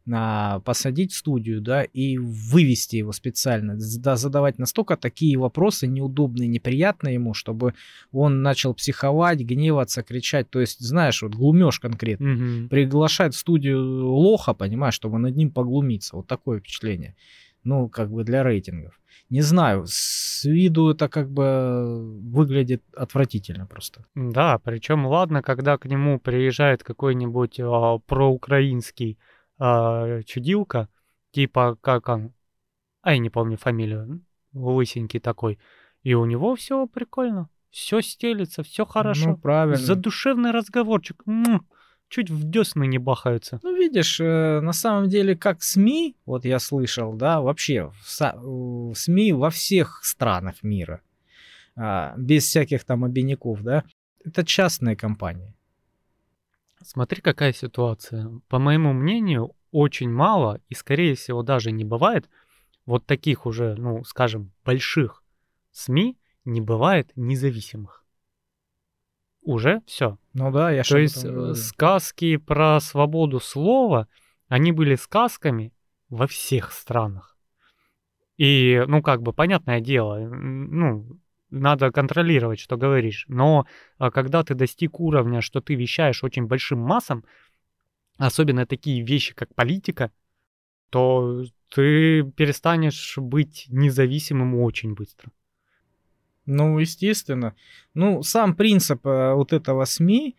а, 0.08 0.60
посадить 0.60 1.12
в 1.12 1.16
студию, 1.16 1.60
да, 1.60 1.82
и 1.82 2.16
вывести 2.18 2.96
его 2.96 3.10
специально, 3.10 3.76
да, 3.98 4.14
задавать 4.14 4.60
настолько 4.60 4.96
такие 4.96 5.36
вопросы 5.36 5.88
неудобные, 5.88 6.46
неприятные 6.46 7.14
ему, 7.14 7.34
чтобы 7.34 7.74
он 8.12 8.42
начал 8.42 8.74
психовать, 8.74 9.40
гневаться, 9.40 10.04
кричать. 10.04 10.50
То 10.50 10.60
есть, 10.60 10.78
знаешь, 10.78 11.20
вот 11.22 11.34
глумешь 11.34 11.80
конкретно. 11.80 12.32
Угу. 12.32 12.68
Приглашать 12.68 13.34
в 13.34 13.38
студию 13.38 14.06
лоха, 14.06 14.54
понимаешь, 14.54 14.94
чтобы 14.94 15.18
над 15.18 15.34
ним 15.34 15.50
поглумиться. 15.50 16.14
Вот 16.14 16.28
такое 16.28 16.60
впечатление. 16.60 17.16
Ну, 17.64 17.88
как 17.88 18.10
бы 18.10 18.24
для 18.24 18.42
рейтингов. 18.42 18.98
Не 19.30 19.40
знаю, 19.40 19.84
с 19.86 20.44
виду 20.44 20.90
это 20.90 21.08
как 21.08 21.30
бы 21.30 22.20
выглядит 22.20 22.82
отвратительно 22.94 23.66
просто. 23.66 24.04
Да, 24.14 24.58
причем 24.58 25.06
ладно, 25.06 25.42
когда 25.42 25.78
к 25.78 25.86
нему 25.86 26.18
приезжает 26.18 26.82
какой-нибудь 26.82 27.60
а, 27.60 27.98
проукраинский 27.98 29.18
э, 29.58 30.22
чудилка, 30.26 30.88
типа 31.30 31.78
как 31.80 32.08
он, 32.08 32.32
а 33.00 33.12
я 33.12 33.18
не 33.18 33.30
помню 33.30 33.56
фамилию, 33.56 34.22
лысенький 34.52 35.20
такой, 35.20 35.58
и 36.02 36.14
у 36.14 36.24
него 36.26 36.54
все 36.56 36.86
прикольно, 36.86 37.48
все 37.70 38.00
стелится, 38.02 38.62
все 38.62 38.84
хорошо. 38.84 39.30
Ну, 39.30 39.36
правильно. 39.38 39.78
Задушевный 39.78 40.50
разговорчик. 40.50 41.22
Чуть 42.12 42.30
в 42.30 42.48
десны 42.48 42.86
не 42.86 42.98
бахаются. 42.98 43.58
Ну, 43.62 43.74
видишь, 43.74 44.20
э, 44.20 44.60
на 44.60 44.72
самом 44.72 45.08
деле, 45.08 45.34
как 45.34 45.62
СМИ, 45.62 46.14
вот 46.26 46.44
я 46.44 46.58
слышал, 46.58 47.14
да, 47.14 47.40
вообще 47.40 47.90
в, 47.90 48.94
СМИ 48.94 49.32
во 49.32 49.50
всех 49.50 50.04
странах 50.04 50.62
мира, 50.62 51.00
э, 51.74 52.12
без 52.16 52.44
всяких 52.44 52.84
там 52.84 53.04
обиняков, 53.04 53.62
да, 53.62 53.84
это 54.24 54.44
частные 54.44 54.94
компании. 54.94 55.54
Смотри, 56.84 57.22
какая 57.22 57.52
ситуация. 57.52 58.30
По 58.48 58.58
моему 58.58 58.92
мнению, 58.92 59.52
очень 59.70 60.10
мало 60.10 60.60
и, 60.68 60.74
скорее 60.74 61.14
всего, 61.14 61.42
даже 61.42 61.72
не 61.72 61.84
бывает 61.84 62.28
вот 62.84 63.06
таких 63.06 63.46
уже, 63.46 63.74
ну, 63.76 64.04
скажем, 64.04 64.52
больших 64.64 65.22
СМИ, 65.70 66.18
не 66.44 66.60
бывает 66.60 67.10
независимых. 67.16 68.01
Уже 69.42 69.82
все. 69.86 70.18
Ну 70.34 70.50
да, 70.52 70.70
я 70.70 70.82
То 70.84 70.98
есть 70.98 71.24
э, 71.24 71.54
сказки 71.54 72.36
про 72.36 72.80
свободу 72.80 73.40
слова, 73.40 74.08
они 74.48 74.72
были 74.72 74.94
сказками 74.94 75.72
во 76.08 76.26
всех 76.26 76.72
странах. 76.72 77.36
И, 78.36 78.82
ну, 78.86 79.02
как 79.02 79.22
бы, 79.22 79.32
понятное 79.32 79.80
дело, 79.80 80.18
ну, 80.18 81.18
надо 81.50 81.90
контролировать, 81.90 82.60
что 82.60 82.76
говоришь. 82.76 83.24
Но 83.28 83.66
а, 83.98 84.10
когда 84.10 84.42
ты 84.42 84.54
достиг 84.54 85.00
уровня, 85.00 85.40
что 85.40 85.60
ты 85.60 85.74
вещаешь 85.74 86.24
очень 86.24 86.46
большим 86.46 86.78
массам, 86.78 87.24
особенно 88.18 88.66
такие 88.66 89.04
вещи, 89.04 89.34
как 89.34 89.54
политика, 89.54 90.10
то 90.90 91.44
ты 91.68 92.22
перестанешь 92.22 93.14
быть 93.16 93.66
независимым 93.68 94.54
очень 94.56 94.94
быстро. 94.94 95.30
Ну, 96.46 96.78
естественно. 96.78 97.54
Ну, 97.94 98.22
сам 98.22 98.54
принцип 98.54 99.06
э, 99.06 99.34
вот 99.34 99.52
этого 99.52 99.84
СМИ 99.84 100.36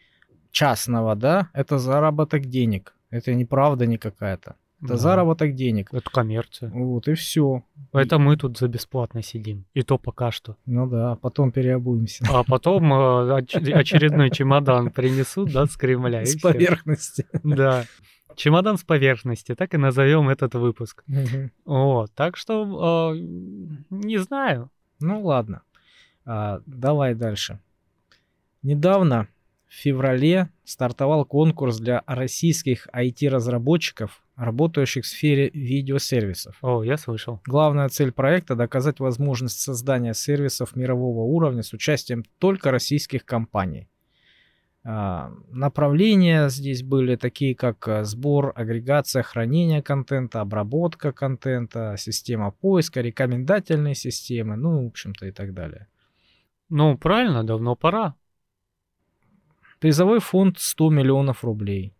частного, 0.51 1.15
да, 1.15 1.49
это 1.53 1.77
заработок 1.77 2.45
денег. 2.45 2.95
Это 3.09 3.33
неправда 3.33 3.85
никакая-то. 3.85 4.55
Это 4.83 4.93
да. 4.93 4.97
заработок 4.97 5.55
денег. 5.55 5.93
Это 5.93 6.09
коммерция. 6.09 6.69
Вот 6.71 7.07
и 7.07 7.13
все. 7.13 7.63
Это 7.93 8.15
и... 8.17 8.19
мы 8.19 8.35
тут 8.35 8.57
за 8.57 8.67
бесплатно 8.67 9.23
сидим. 9.23 9.63
И 9.73 9.81
то 9.81 9.97
пока 9.97 10.31
что. 10.31 10.57
Ну 10.65 10.87
да, 10.87 11.15
потом 11.15 11.51
переобуемся. 11.51 12.25
А 12.29 12.43
потом 12.43 12.93
э, 12.93 13.37
очередной 13.37 14.29
чемодан 14.29 14.91
принесут, 14.91 15.53
да, 15.53 15.65
с 15.67 15.77
Кремля. 15.77 16.25
С 16.25 16.35
поверхности. 16.35 17.25
Да. 17.43 17.85
Чемодан 18.35 18.77
с 18.77 18.83
поверхности, 18.83 19.55
так 19.55 19.73
и 19.73 19.77
назовем 19.77 20.27
этот 20.27 20.55
выпуск. 20.55 21.03
Вот, 21.65 22.11
так 22.13 22.35
что 22.35 23.13
э, 23.13 23.17
не 23.89 24.17
знаю. 24.17 24.69
Ну 24.99 25.21
ладно, 25.23 25.61
а, 26.25 26.61
давай 26.65 27.15
дальше. 27.15 27.59
Недавно 28.61 29.27
в 29.67 29.73
феврале 29.73 30.49
стартовал 30.63 31.25
конкурс 31.25 31.79
для 31.79 32.03
российских 32.05 32.87
IT-разработчиков 32.93 34.23
работающих 34.35 35.03
в 35.03 35.07
сфере 35.07 35.49
видеосервисов. 35.49 36.57
О, 36.61 36.83
я 36.83 36.97
слышал. 36.97 37.41
Главная 37.45 37.89
цель 37.89 38.11
проекта– 38.11 38.55
доказать 38.55 38.99
возможность 38.99 39.59
создания 39.59 40.13
сервисов 40.13 40.75
мирового 40.75 41.21
уровня 41.21 41.63
с 41.63 41.73
участием 41.73 42.23
только 42.39 42.71
российских 42.71 43.25
компаний. 43.25 43.87
А, 44.85 45.31
направления 45.49 46.49
здесь 46.49 46.83
были 46.83 47.15
такие, 47.15 47.55
как 47.55 47.87
э, 47.87 48.03
сбор, 48.03 48.51
агрегация, 48.55 49.23
хранение 49.23 49.81
контента, 49.81 50.41
обработка 50.41 51.13
контента, 51.13 51.95
система 51.97 52.51
поиска, 52.51 52.99
рекомендательные 52.99 53.95
системы, 53.95 54.57
ну, 54.57 54.83
в 54.83 54.87
общем-то, 54.87 55.25
и 55.25 55.31
так 55.31 55.53
далее. 55.53 55.87
Ну, 56.69 56.97
правильно, 56.97 57.43
давно 57.43 57.75
пора. 57.75 58.15
Призовой 59.79 60.19
фонд 60.19 60.59
100 60.59 60.89
миллионов 60.89 61.43
рублей. 61.43 61.93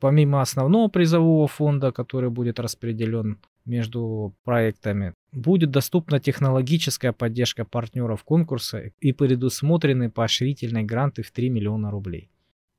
Помимо 0.00 0.40
основного 0.40 0.88
призового 0.88 1.46
фонда, 1.46 1.92
который 1.92 2.28
будет 2.28 2.58
распределен 2.60 3.38
между 3.64 4.34
проектами, 4.44 5.14
будет 5.32 5.70
доступна 5.70 6.20
технологическая 6.20 7.12
поддержка 7.12 7.64
партнеров 7.64 8.24
конкурса 8.24 8.92
и 9.00 9.12
предусмотрены 9.12 10.10
поощрительные 10.10 10.84
гранты 10.84 11.22
в 11.22 11.30
3 11.30 11.48
миллиона 11.48 11.90
рублей. 11.90 12.30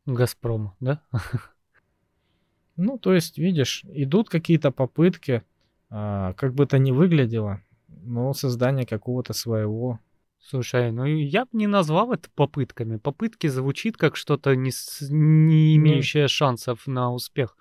Газпром, 0.05 0.73
да? 0.79 1.01
Ну, 2.77 2.97
то 2.97 3.13
есть, 3.13 3.37
видишь, 3.37 3.85
идут 3.85 4.27
какие-то 4.27 4.69
попытки, 4.69 5.43
а, 5.89 6.33
как 6.33 6.53
бы 6.53 6.65
это 6.65 6.77
ни 6.77 6.91
выглядело, 6.91 7.61
но 7.87 8.33
создание 8.33 8.85
какого-то 8.85 9.31
своего 9.31 10.01
Слушай, 10.47 10.91
ну 10.91 11.05
я 11.05 11.45
бы 11.45 11.49
не 11.53 11.65
назвал 11.65 12.13
это 12.13 12.29
попытками. 12.35 12.97
Попытки 12.97 13.47
звучит 13.47 13.97
как 13.97 14.15
что-то 14.15 14.55
не, 14.55 14.71
с- 14.71 15.01
не 15.09 15.75
имеющее 15.75 16.27
шансов 16.27 16.85
на 16.85 17.11
успех. 17.11 17.57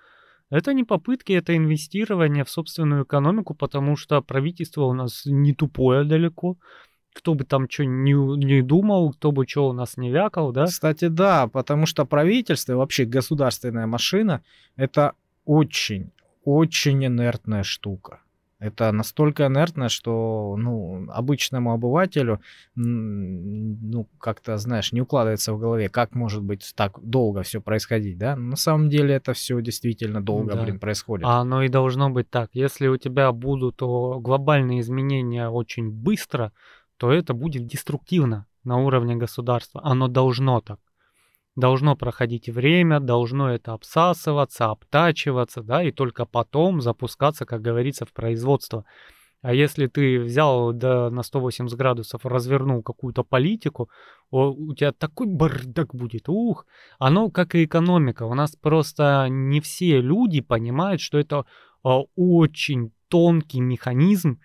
Это 0.51 0.75
не 0.75 0.85
попытки, 0.85 1.33
это 1.33 1.57
инвестирование 1.57 2.45
в 2.45 2.51
собственную 2.51 3.05
экономику, 3.05 3.55
потому 3.55 3.97
что 3.97 4.21
правительство 4.21 4.83
у 4.83 4.93
нас 4.93 5.23
не 5.25 5.55
тупое 5.55 6.05
далеко. 6.05 6.59
Кто 7.15 7.35
бы 7.35 7.45
там 7.45 7.71
что 7.71 7.87
не, 7.87 8.13
не 8.13 8.61
думал, 8.61 9.13
кто 9.15 9.33
бы 9.33 9.47
что 9.49 9.69
у 9.69 9.73
нас 9.73 9.97
не 9.97 10.11
вякал, 10.11 10.53
да? 10.53 10.67
Кстати, 10.67 11.09
да, 11.09 11.47
потому 11.47 11.87
что 11.87 12.05
правительство 12.05 12.73
и 12.73 12.77
вообще 12.77 13.07
государственная 13.07 13.87
машина 13.87 14.43
это 14.77 15.15
очень, 15.47 16.11
очень 16.45 17.07
инертная 17.07 17.63
штука. 17.63 18.21
Это 18.65 18.93
настолько 18.93 19.47
инертно, 19.47 19.91
что 19.91 20.57
ну, 20.59 21.07
обычному 21.11 21.75
обывателю 21.75 22.41
ну, 22.75 24.09
как-то, 24.19 24.57
знаешь, 24.57 24.91
не 24.91 25.03
укладывается 25.03 25.53
в 25.53 25.59
голове, 25.59 25.91
как 25.91 26.15
может 26.15 26.43
быть 26.43 26.73
так 26.75 26.99
долго 27.03 27.43
все 27.43 27.61
происходить, 27.61 28.17
да? 28.17 28.37
На 28.37 28.57
самом 28.57 28.89
деле 28.89 29.17
это 29.17 29.35
все 29.35 29.61
действительно 29.61 30.23
долго, 30.23 30.55
Да. 30.55 30.63
блин, 30.63 30.79
происходит. 30.79 31.27
А 31.27 31.41
оно 31.41 31.63
и 31.63 31.69
должно 31.69 32.09
быть 32.09 32.31
так. 32.31 32.49
Если 32.55 32.87
у 32.87 32.97
тебя 32.97 33.33
будут 33.33 33.83
глобальные 33.83 34.81
изменения 34.81 35.51
очень 35.51 35.91
быстро, 35.91 36.51
то 36.97 37.13
это 37.13 37.35
будет 37.35 37.67
деструктивно 37.67 38.47
на 38.65 38.79
уровне 38.79 39.15
государства. 39.15 39.83
Оно 39.85 40.09
должно 40.09 40.63
так. 40.63 40.79
Должно 41.57 41.97
проходить 41.97 42.49
время, 42.49 42.99
должно 42.99 43.51
это 43.51 43.75
обсасываться, 43.75 44.67
обтачиваться, 44.67 45.63
да, 45.63 45.85
и 45.85 45.93
только 45.93 46.25
потом 46.25 46.81
запускаться, 46.81 47.47
как 47.47 47.63
говорится, 47.63 48.05
в 48.05 48.13
производство. 48.13 48.85
А 49.45 49.53
если 49.53 49.89
ты 49.89 50.21
взял 50.21 50.73
да, 50.73 51.11
на 51.11 51.23
180 51.23 51.77
градусов, 51.77 52.25
развернул 52.25 52.83
какую-то 52.83 53.25
политику, 53.25 53.91
о, 54.31 54.51
у 54.51 54.75
тебя 54.75 54.91
такой 54.91 55.27
бардак 55.27 55.95
будет, 55.95 56.31
ух, 56.31 56.67
оно 56.99 57.31
как 57.31 57.55
и 57.55 57.65
экономика. 57.65 58.23
У 58.23 58.33
нас 58.33 58.57
просто 58.57 59.27
не 59.29 59.61
все 59.61 60.01
люди 60.01 60.41
понимают, 60.41 61.03
что 61.03 61.19
это 61.19 61.45
а, 61.83 62.01
очень 62.17 62.93
тонкий 63.09 63.61
механизм, 63.61 64.41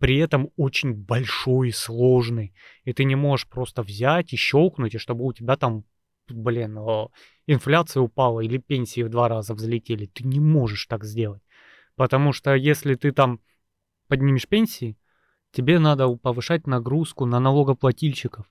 при 0.00 0.18
этом 0.18 0.50
очень 0.56 0.94
большой 0.94 1.68
и 1.68 1.72
сложный. 1.72 2.52
И 2.82 2.92
ты 2.92 3.04
не 3.04 3.14
можешь 3.14 3.48
просто 3.48 3.82
взять 3.82 4.32
и 4.32 4.36
щелкнуть, 4.36 4.94
и 4.94 4.98
чтобы 4.98 5.24
у 5.24 5.32
тебя 5.32 5.56
там, 5.56 5.84
блин, 6.28 6.78
а, 6.78 7.08
инфляция 7.46 8.00
упала 8.00 8.40
или 8.40 8.58
пенсии 8.58 9.02
в 9.02 9.08
два 9.08 9.28
раза 9.28 9.54
взлетели. 9.54 10.06
Ты 10.06 10.24
не 10.24 10.40
можешь 10.40 10.86
так 10.86 11.04
сделать. 11.04 11.42
Потому 11.96 12.32
что 12.32 12.54
если 12.54 12.94
ты 12.94 13.12
там 13.12 13.40
поднимешь 14.08 14.48
пенсии, 14.48 14.98
тебе 15.52 15.78
надо 15.78 16.08
повышать 16.16 16.66
нагрузку 16.66 17.26
на 17.26 17.40
налогоплательщиков. 17.40 18.46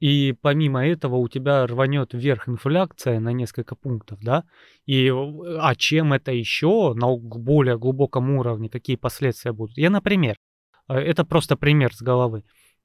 И 0.00 0.34
помимо 0.40 0.86
этого 0.86 1.16
у 1.16 1.28
тебя 1.28 1.66
рванет 1.66 2.14
вверх 2.14 2.48
инфляция 2.48 3.20
на 3.20 3.32
несколько 3.32 3.76
пунктов, 3.76 4.18
да? 4.22 4.44
И, 4.86 5.08
э, 5.08 5.58
а 5.60 5.74
чем 5.76 6.14
это 6.14 6.32
еще 6.32 6.94
на 6.94 7.14
более 7.16 7.78
глубоком 7.78 8.30
уровне, 8.30 8.70
какие 8.70 8.96
последствия 8.96 9.52
будут? 9.52 9.76
Я, 9.76 9.90
например, 9.90 10.36
э, 10.88 10.94
это 10.94 11.26
просто 11.26 11.56
пример 11.56 11.94
с 11.94 12.00
головы. 12.00 12.44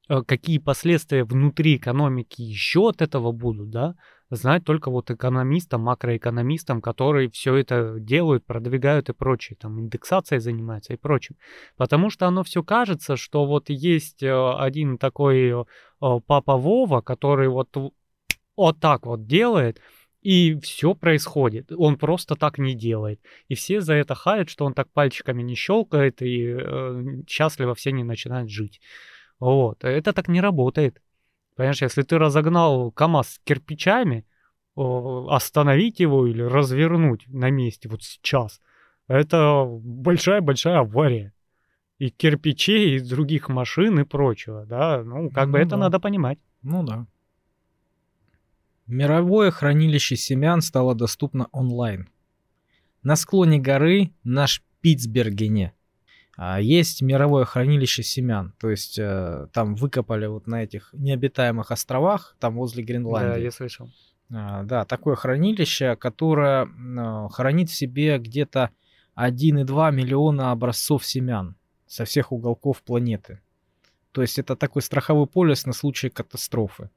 Э, 0.10 0.22
Какие 0.26 0.60
последствия 0.60 1.24
внутри 1.24 1.78
экономики 1.78 2.42
еще 2.42 2.90
от 2.90 3.02
этого 3.02 3.32
будут, 3.32 3.70
да? 3.70 3.96
Знать 4.32 4.64
только 4.66 4.90
вот 4.90 5.12
экономистам, 5.12 5.82
макроэкономистам, 5.82 6.82
которые 6.82 7.30
все 7.30 7.56
это 7.56 7.98
делают, 8.00 8.44
продвигают 8.46 9.10
и 9.10 9.14
прочее, 9.14 9.56
там 9.60 9.80
индексацией 9.80 10.40
занимаются 10.40 10.94
и 10.94 10.98
прочим. 10.98 11.36
Потому 11.78 12.10
что 12.10 12.26
оно 12.26 12.44
все 12.44 12.64
кажется, 12.64 13.18
что 13.18 13.46
вот 13.46 13.70
есть 13.70 14.24
э, 14.24 14.54
один 14.58 14.98
такой 14.98 15.52
э, 15.52 15.64
папа 16.00 16.58
Вова, 16.58 17.02
который 17.02 17.50
вот, 17.50 17.70
вот 18.56 18.80
так 18.80 19.06
вот 19.06 19.28
делает, 19.28 19.80
и 20.22 20.60
все 20.60 20.96
происходит. 20.96 21.72
Он 21.72 21.98
просто 21.98 22.36
так 22.36 22.58
не 22.58 22.74
делает. 22.74 23.22
И 23.48 23.54
все 23.54 23.80
за 23.80 23.94
это 23.94 24.16
хаят, 24.16 24.50
что 24.50 24.66
он 24.66 24.74
так 24.74 24.92
пальчиками 24.92 25.44
не 25.44 25.54
щелкает, 25.54 26.24
и 26.24 26.48
э, 26.48 27.04
счастливо 27.28 27.76
все 27.76 27.92
не 27.92 28.04
начинают 28.04 28.50
жить. 28.50 28.82
Вот. 29.40 29.84
Это 29.84 30.14
так 30.14 30.28
не 30.28 30.42
работает. 30.42 31.02
Понимаешь, 31.56 31.82
если 31.82 32.02
ты 32.02 32.18
разогнал 32.18 32.92
КАМАЗ 32.92 33.30
с 33.30 33.40
кирпичами, 33.44 34.26
остановить 34.76 36.00
его 36.02 36.28
или 36.28 36.42
развернуть 36.42 37.26
на 37.28 37.50
месте 37.50 37.88
вот 37.88 38.04
сейчас, 38.04 38.60
это 39.08 39.66
большая-большая 39.66 40.80
авария. 40.80 41.34
И 41.98 42.10
кирпичей, 42.10 42.98
и 42.98 43.00
других 43.00 43.48
машин, 43.48 44.00
и 44.02 44.04
прочего, 44.04 44.66
да, 44.66 45.02
ну, 45.02 45.30
как 45.30 45.50
бы 45.50 45.60
Ну 45.60 45.64
это 45.64 45.72
да. 45.72 45.78
надо 45.78 46.00
понимать. 46.02 46.40
Ну 46.62 46.84
да. 46.84 47.08
Мировое 48.86 49.50
хранилище 49.50 50.18
семян 50.18 50.62
стало 50.62 50.94
доступно 50.94 51.48
онлайн. 51.54 52.10
На 53.02 53.16
склоне 53.16 53.60
горы 53.60 54.12
на 54.24 54.46
Шпицбергене 54.46 55.74
есть 56.38 57.02
мировое 57.02 57.46
хранилище 57.46 58.04
семян. 58.04 58.54
То 58.60 58.70
есть 58.70 59.00
э, 59.00 59.48
там 59.54 59.76
выкопали 59.76 60.26
вот 60.26 60.48
на 60.48 60.64
этих 60.64 60.90
необитаемых 60.94 61.72
островах, 61.72 62.36
там 62.40 62.56
возле 62.56 62.84
Да, 62.84 62.88
Гренландии. 62.88 63.44
я 63.44 63.52
слышал. 63.52 63.90
А, 64.32 64.64
Да, 64.64 64.86
такое 64.86 65.16
хранилище, 65.16 65.96
которое 65.96 66.68
хранит 67.30 67.70
в 67.70 67.76
себе 67.76 68.18
где-то 68.18 68.72
1,2 69.16 69.92
миллиона 69.92 70.52
образцов 70.52 71.06
семян 71.06 71.56
со 71.88 72.06
всех 72.06 72.32
уголков 72.32 72.82
планеты. 72.84 73.40
То 74.12 74.22
есть 74.22 74.40
это 74.40 74.56
такой 74.56 74.82
страховой 74.82 75.28
полис 75.28 75.66
на 75.66 75.74
случай 75.74 76.10
катастрофы. 76.10 76.90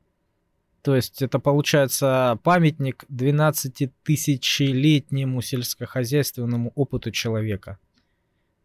То 0.83 0.95
есть 0.97 1.23
это 1.23 1.39
получается 1.41 2.39
памятник 2.43 3.05
12-тысячелетнему 3.11 5.43
сельскохозяйственному 5.43 6.73
опыту 6.75 7.11
человека. 7.11 7.79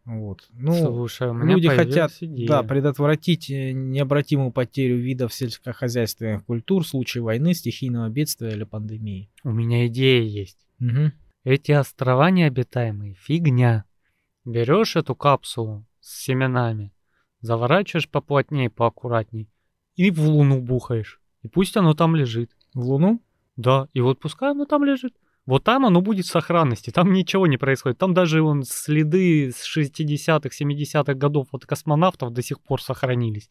Вот. 0.04 0.46
Ну, 0.52 0.74
Слушай, 0.74 1.30
у 1.30 1.32
меня 1.34 1.54
люди 1.54 1.68
хотят, 1.68 2.12
идея. 2.20 2.46
да, 2.46 2.62
предотвратить 2.62 3.50
э, 3.50 3.72
необратимую 3.72 4.52
потерю 4.52 4.98
видов 4.98 5.32
сельскохозяйственных 5.32 6.44
культур 6.44 6.84
в 6.84 6.88
случае 6.88 7.22
войны, 7.22 7.54
стихийного 7.54 8.08
бедствия 8.10 8.50
или 8.50 8.64
пандемии. 8.64 9.30
У 9.44 9.50
меня 9.50 9.86
идея 9.86 10.22
есть. 10.22 10.58
Мгм. 10.78 11.12
Эти 11.44 11.72
острова 11.72 12.30
необитаемые, 12.30 13.14
фигня. 13.14 13.84
Берешь 14.44 14.96
эту 14.96 15.14
капсулу 15.14 15.86
с 16.00 16.22
семенами, 16.24 16.92
заворачиваешь 17.40 18.08
поплотнее, 18.10 18.68
поаккуратней 18.68 19.48
и 19.96 20.10
в 20.10 20.20
луну 20.20 20.60
бухаешь. 20.60 21.20
И 21.42 21.48
пусть 21.48 21.76
оно 21.76 21.94
там 21.94 22.16
лежит. 22.16 22.50
В 22.72 22.80
Луну? 22.80 23.22
Да, 23.56 23.88
и 23.92 24.00
вот 24.00 24.18
пускай 24.18 24.50
оно 24.50 24.64
там 24.64 24.84
лежит. 24.84 25.14
Вот 25.46 25.62
там 25.64 25.84
оно 25.84 26.00
будет 26.00 26.24
в 26.24 26.30
сохранности, 26.30 26.90
там 26.90 27.12
ничего 27.12 27.46
не 27.46 27.58
происходит. 27.58 27.98
Там 27.98 28.14
даже 28.14 28.42
вон 28.42 28.62
следы 28.62 29.52
с 29.54 29.76
60-х, 29.76 30.48
70-х 30.48 31.14
годов 31.14 31.48
от 31.52 31.66
космонавтов 31.66 32.32
до 32.32 32.42
сих 32.42 32.60
пор 32.62 32.82
сохранились. 32.82 33.50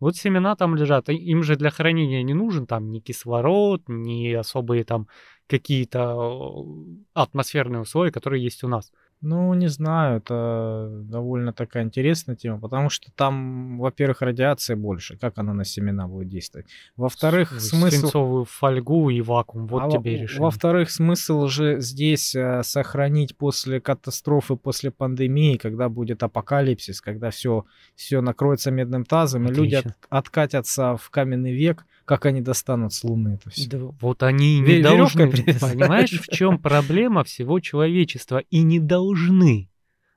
Вот 0.00 0.16
семена 0.16 0.56
там 0.56 0.74
лежат. 0.74 1.08
Им 1.10 1.44
же 1.44 1.54
для 1.54 1.70
хранения 1.70 2.24
не 2.24 2.34
нужен 2.34 2.66
там 2.66 2.90
ни 2.90 2.98
кислород, 2.98 3.82
ни 3.86 4.32
особые 4.32 4.82
там 4.82 5.06
какие-то 5.46 5.98
э, 6.00 7.04
атмосферные 7.14 7.82
условия, 7.82 8.10
которые 8.10 8.42
есть 8.42 8.64
у 8.64 8.68
нас. 8.68 8.90
Ну, 9.22 9.54
не 9.54 9.68
знаю, 9.68 10.18
это 10.18 10.88
довольно 11.04 11.52
такая 11.52 11.84
интересная 11.84 12.34
тема, 12.34 12.58
потому 12.58 12.90
что 12.90 13.12
там, 13.12 13.78
во-первых, 13.78 14.20
радиация 14.20 14.74
больше, 14.74 15.16
как 15.16 15.38
она 15.38 15.54
на 15.54 15.64
семена 15.64 16.08
будет 16.08 16.28
действовать. 16.28 16.66
Во-вторых, 16.96 17.52
С- 17.52 17.68
смысл... 17.68 17.98
Свинцовую 17.98 18.44
фольгу 18.44 19.10
и 19.10 19.20
вакуум. 19.20 19.68
Вот 19.68 19.82
а 19.84 19.90
тебе 19.90 20.16
во- 20.16 20.22
решение. 20.22 20.42
Во-вторых, 20.42 20.90
смысл 20.90 21.46
же 21.46 21.80
здесь 21.80 22.34
э, 22.34 22.62
сохранить 22.64 23.36
после 23.36 23.80
катастрофы, 23.80 24.56
после 24.56 24.90
пандемии, 24.90 25.56
когда 25.56 25.88
будет 25.88 26.24
апокалипсис, 26.24 27.00
когда 27.00 27.30
все, 27.30 27.64
все 27.94 28.20
накроется 28.22 28.72
медным 28.72 29.04
тазом, 29.04 29.46
и 29.46 29.54
люди 29.54 29.76
от- 29.76 29.86
Отлично. 29.86 30.06
откатятся 30.10 30.96
в 30.96 31.10
каменный 31.10 31.52
век, 31.52 31.86
как 32.12 32.26
они 32.26 32.42
достанут 32.42 32.92
с 32.92 33.04
Луны 33.04 33.38
это 33.40 33.48
все. 33.48 33.70
Да 33.70 33.78
вот 34.00 34.22
они 34.22 34.60
Ве- 34.60 34.66
не 34.66 34.82
верёвкой 34.82 35.30
должны. 35.30 35.58
Понимаешь, 35.58 36.20
в 36.20 36.28
чем 36.28 36.58
проблема 36.58 37.24
всего 37.24 37.58
человечества? 37.58 38.38
И 38.50 38.62
не 38.62 38.80
должны 38.80 39.70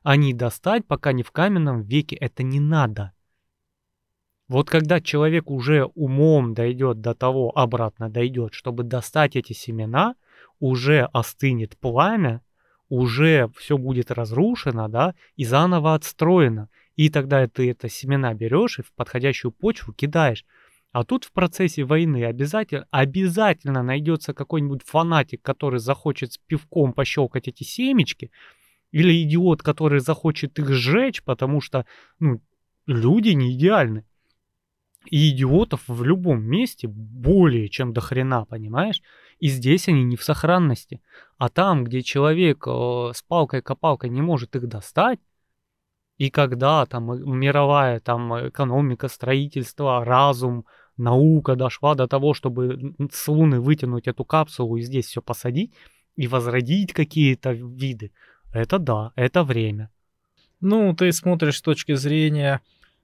они 0.03 0.34
достать, 0.34 0.86
пока 0.86 1.13
не 1.13 1.23
в 1.23 1.31
каменном 1.31 1.84
веке. 1.84 2.17
Это 2.17 2.43
не 2.43 2.60
надо. 2.60 3.13
Вот 4.49 4.69
когда 4.69 4.99
человек 4.99 5.49
уже 5.49 5.86
умом 5.95 6.53
дойдет 6.53 6.99
до 6.99 7.15
того, 7.15 7.58
обратно 7.58 8.10
дойдет, 8.10 8.53
чтобы 8.53 8.84
достать 8.84 9.38
эти 9.38 9.53
семена, 9.53 10.15
уже 10.60 11.10
остынет 11.13 11.77
пламя, 11.77 12.41
уже 12.89 13.49
все 13.58 13.77
будет 13.77 14.12
разрушено, 14.12 14.89
да, 14.89 15.15
и 15.38 15.45
заново 15.45 15.95
отстроено. 15.95 16.67
И 16.97 17.10
тогда 17.10 17.47
ты 17.47 17.71
это 17.71 17.88
семена 17.88 18.34
берешь 18.34 18.79
и 18.79 18.84
в 18.84 18.91
подходящую 18.91 19.53
почву 19.53 19.93
кидаешь. 19.93 20.43
А 20.95 21.03
тут 21.03 21.25
в 21.25 21.34
процессе 21.34 21.84
войны 21.84 22.23
обязательно, 22.23 22.88
обязательно 22.89 23.84
найдется 23.84 24.34
какой-нибудь 24.34 24.81
фанатик, 24.86 25.41
который 25.41 25.79
захочет 25.79 26.31
с 26.31 26.38
пивком 26.38 26.93
пощелкать 26.93 27.49
эти 27.49 27.63
семечки, 27.63 28.31
или 28.91 29.21
идиот, 29.23 29.62
который 29.62 29.99
захочет 29.99 30.58
их 30.58 30.69
сжечь, 30.69 31.21
потому 31.21 31.60
что 31.60 31.86
ну, 32.19 32.39
люди 32.88 33.31
не 33.31 33.58
идеальны. 33.58 34.05
И 35.08 35.31
идиотов 35.31 35.84
в 35.86 36.01
любом 36.05 36.41
месте 36.45 36.88
более 36.88 37.67
чем 37.67 37.91
до 37.91 37.99
хрена, 37.99 38.45
понимаешь? 38.45 39.01
И 39.39 39.49
здесь 39.49 39.89
они 39.89 40.05
не 40.05 40.15
в 40.15 40.23
сохранности. 40.23 41.01
А 41.38 41.49
там, 41.49 41.84
где 41.84 42.03
человек 42.03 42.65
э, 42.65 43.12
с 43.13 43.21
палкой-копалкой 43.21 44.10
не 44.10 44.21
может 44.21 44.55
их 44.55 44.69
достать, 44.69 45.19
и 46.17 46.29
когда 46.29 46.86
там 46.86 47.12
э, 47.12 47.17
мировая 47.17 47.99
там 47.99 48.47
экономика, 48.47 49.10
строительство, 49.10 50.05
разум, 50.05 50.65
наука 50.97 51.55
дошла 51.55 51.95
до 51.95 52.08
того, 52.08 52.34
чтобы 52.34 52.95
с 53.12 53.27
Луны 53.27 53.60
вытянуть 53.60 54.08
эту 54.08 54.25
капсулу 54.25 54.77
и 54.77 54.81
здесь 54.81 55.08
все 55.08 55.21
посадить 55.21 55.73
и 56.15 56.27
возродить 56.27 56.93
какие-то 56.93 57.51
виды, 57.51 58.12
это 58.53 58.79
да, 58.79 59.12
это 59.15 59.43
время. 59.43 59.89
Ну, 60.62 60.95
ты 60.95 61.12
смотришь 61.12 61.58
с 61.58 61.62
точки 61.62 61.95
зрения 61.95 62.62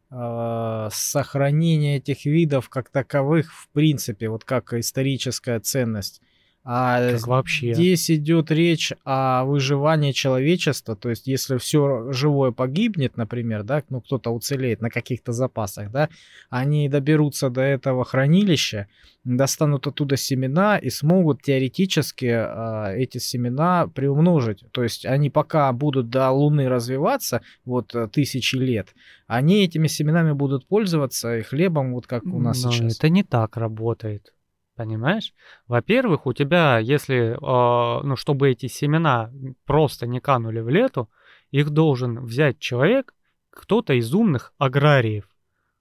э, 0.09 0.89
сохранения 0.91 1.97
этих 1.97 2.25
видов 2.25 2.69
как 2.69 2.89
таковых, 2.89 3.53
в 3.53 3.69
принципе, 3.69 4.29
вот 4.29 4.45
как 4.45 4.73
историческая 4.73 5.59
ценность. 5.59 6.21
А 6.63 7.13
Как 7.13 7.25
вообще. 7.25 7.73
здесь 7.73 8.11
идет 8.11 8.51
речь 8.51 8.93
о 9.03 9.45
выживании 9.45 10.11
человечества, 10.11 10.95
то 10.95 11.09
есть 11.09 11.25
если 11.25 11.57
все 11.57 12.11
живое 12.11 12.51
погибнет, 12.51 13.17
например, 13.17 13.63
да, 13.63 13.81
ну 13.89 13.99
кто-то 13.99 14.29
уцелеет 14.29 14.79
на 14.79 14.91
каких-то 14.91 15.31
запасах, 15.31 15.89
да, 15.91 16.09
они 16.51 16.87
доберутся 16.87 17.49
до 17.49 17.61
этого 17.61 18.05
хранилища, 18.05 18.87
достанут 19.23 19.87
оттуда 19.87 20.17
семена 20.17 20.77
и 20.77 20.91
смогут 20.91 21.41
теоретически 21.41 22.29
а, 22.31 22.93
эти 22.93 23.17
семена 23.17 23.87
приумножить. 23.87 24.63
То 24.71 24.83
есть 24.83 25.05
они 25.07 25.31
пока 25.31 25.71
будут 25.73 26.09
до 26.09 26.29
Луны 26.29 26.69
развиваться, 26.69 27.41
вот 27.65 27.95
э, 27.95 28.07
тысячи 28.07 28.55
лет, 28.55 28.89
они 29.25 29.63
этими 29.63 29.87
семенами 29.87 30.33
будут 30.33 30.67
пользоваться 30.67 31.37
и 31.37 31.41
хлебом, 31.41 31.93
вот 31.93 32.05
как 32.05 32.23
у 32.25 32.39
нас 32.39 32.63
Но 32.63 32.71
сейчас. 32.71 32.97
это 32.97 33.09
не 33.09 33.23
так 33.23 33.57
работает. 33.57 34.31
Понимаешь? 34.75 35.33
Во-первых, 35.67 36.25
у 36.25 36.33
тебя, 36.33 36.79
если, 36.79 37.33
э, 37.33 38.03
ну, 38.03 38.15
чтобы 38.15 38.49
эти 38.49 38.67
семена 38.67 39.31
просто 39.65 40.07
не 40.07 40.19
канули 40.19 40.59
в 40.59 40.69
лету, 40.69 41.09
их 41.51 41.69
должен 41.69 42.23
взять 42.23 42.59
человек, 42.59 43.13
кто-то 43.49 43.93
из 43.93 44.13
умных 44.13 44.53
аграриев, 44.57 45.27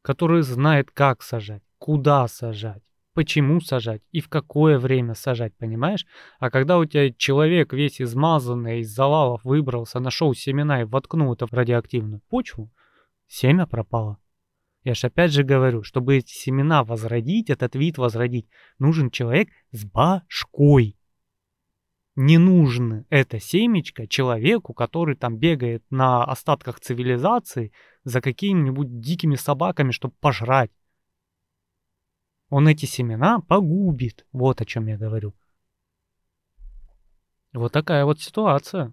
который 0.02 0.42
знает, 0.42 0.90
как 0.90 1.22
сажать, 1.22 1.62
куда 1.78 2.26
сажать, 2.26 2.82
почему 3.14 3.60
сажать 3.60 4.02
и 4.10 4.20
в 4.20 4.28
какое 4.28 4.78
время 4.78 5.14
сажать, 5.14 5.54
понимаешь? 5.56 6.04
А 6.40 6.50
когда 6.50 6.78
у 6.78 6.84
тебя 6.84 7.12
человек 7.12 7.72
весь 7.72 8.02
измазанный, 8.02 8.80
из 8.80 8.90
завалов 8.92 9.44
выбрался, 9.44 10.00
нашел 10.00 10.34
семена 10.34 10.82
и 10.82 10.84
воткнул 10.84 11.32
это 11.32 11.46
в 11.46 11.52
радиоактивную 11.52 12.20
почву, 12.28 12.70
семя 13.28 13.66
пропало. 13.66 14.18
Я 14.82 14.94
ж 14.94 15.04
опять 15.04 15.32
же 15.32 15.42
говорю, 15.42 15.82
чтобы 15.82 16.16
эти 16.16 16.32
семена 16.32 16.84
возродить, 16.84 17.50
этот 17.50 17.74
вид 17.74 17.98
возродить, 17.98 18.48
нужен 18.78 19.10
человек 19.10 19.50
с 19.72 19.84
башкой. 19.84 20.96
Не 22.16 22.38
нужно 22.38 23.04
это 23.08 23.40
семечко 23.40 24.06
человеку, 24.06 24.74
который 24.74 25.16
там 25.16 25.36
бегает 25.36 25.84
на 25.90 26.24
остатках 26.24 26.80
цивилизации 26.80 27.72
за 28.04 28.20
какими-нибудь 28.20 29.00
дикими 29.00 29.36
собаками, 29.36 29.90
чтобы 29.90 30.14
пожрать. 30.20 30.70
Он 32.48 32.66
эти 32.66 32.86
семена 32.86 33.40
погубит. 33.40 34.26
Вот 34.32 34.60
о 34.60 34.64
чем 34.64 34.86
я 34.86 34.98
говорю. 34.98 35.34
Вот 37.52 37.72
такая 37.72 38.04
вот 38.04 38.20
ситуация. 38.20 38.92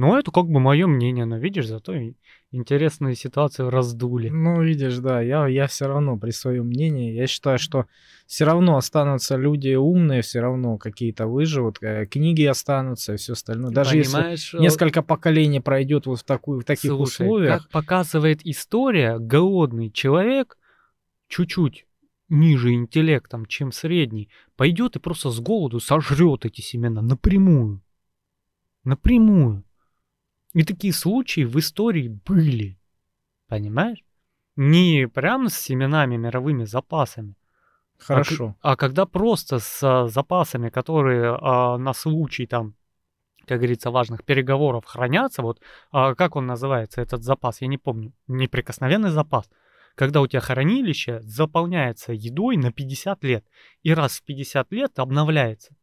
Ну, 0.00 0.16
это 0.16 0.30
как 0.30 0.46
бы 0.46 0.60
мое 0.60 0.86
мнение, 0.86 1.24
но 1.24 1.38
видишь, 1.38 1.66
зато 1.66 1.92
и 1.92 2.14
интересную 2.52 3.16
ситуацию 3.16 3.68
раздули. 3.68 4.28
Ну, 4.28 4.62
видишь, 4.62 4.98
да, 4.98 5.20
я, 5.20 5.48
я 5.48 5.66
все 5.66 5.88
равно 5.88 6.16
при 6.16 6.30
своем 6.30 6.68
мнении. 6.68 7.14
Я 7.14 7.26
считаю, 7.26 7.58
что 7.58 7.86
все 8.24 8.44
равно 8.44 8.76
останутся 8.76 9.34
люди 9.34 9.74
умные, 9.74 10.22
все 10.22 10.38
равно 10.38 10.78
какие-то 10.78 11.26
выживут, 11.26 11.78
э, 11.82 12.06
книги 12.06 12.44
останутся 12.44 13.14
и 13.14 13.16
все 13.16 13.32
остальное. 13.32 13.72
Даже 13.72 13.96
если 13.96 14.12
Понимаешь, 14.12 14.54
э, 14.54 14.58
несколько 14.58 15.02
поколений 15.02 15.58
пройдет 15.58 16.06
вот 16.06 16.20
в, 16.20 16.22
такую, 16.22 16.60
в 16.60 16.64
таких 16.64 16.92
Слушай, 16.92 17.24
условиях. 17.24 17.62
Как 17.62 17.70
показывает 17.72 18.46
история, 18.46 19.18
голодный 19.18 19.90
человек, 19.90 20.58
чуть-чуть 21.26 21.86
ниже 22.28 22.72
интеллектом, 22.72 23.46
чем 23.46 23.72
средний, 23.72 24.28
пойдет 24.54 24.94
и 24.94 25.00
просто 25.00 25.32
с 25.32 25.40
голоду 25.40 25.80
сожрет 25.80 26.44
эти 26.44 26.60
семена 26.60 27.02
напрямую. 27.02 27.82
Напрямую. 28.84 29.64
И 30.58 30.64
такие 30.64 30.92
случаи 30.92 31.42
в 31.44 31.56
истории 31.60 32.08
были. 32.08 32.80
Понимаешь? 33.46 34.04
Не 34.56 35.06
прям 35.06 35.48
с 35.48 35.54
семенами 35.56 36.16
мировыми 36.16 36.64
запасами, 36.64 37.36
Хорошо. 37.96 38.56
а 38.60 38.74
когда 38.74 39.06
просто 39.06 39.60
с 39.60 39.80
а, 39.84 40.08
запасами, 40.08 40.68
которые 40.68 41.38
а, 41.40 41.78
на 41.78 41.92
случай 41.92 42.48
там, 42.48 42.74
как 43.46 43.58
говорится, 43.58 43.92
важных 43.92 44.24
переговоров 44.24 44.84
хранятся, 44.84 45.42
вот 45.42 45.60
а, 45.92 46.16
как 46.16 46.34
он 46.34 46.46
называется, 46.46 47.00
этот 47.02 47.22
запас, 47.22 47.60
я 47.60 47.68
не 47.68 47.78
помню, 47.78 48.12
неприкосновенный 48.26 49.10
запас, 49.10 49.48
когда 49.94 50.20
у 50.20 50.26
тебя 50.26 50.40
хранилище 50.40 51.20
заполняется 51.20 52.12
едой 52.12 52.56
на 52.56 52.72
50 52.72 53.22
лет, 53.22 53.46
и 53.84 53.94
раз 53.94 54.18
в 54.18 54.24
50 54.24 54.72
лет 54.72 54.98
обновляется. 54.98 55.76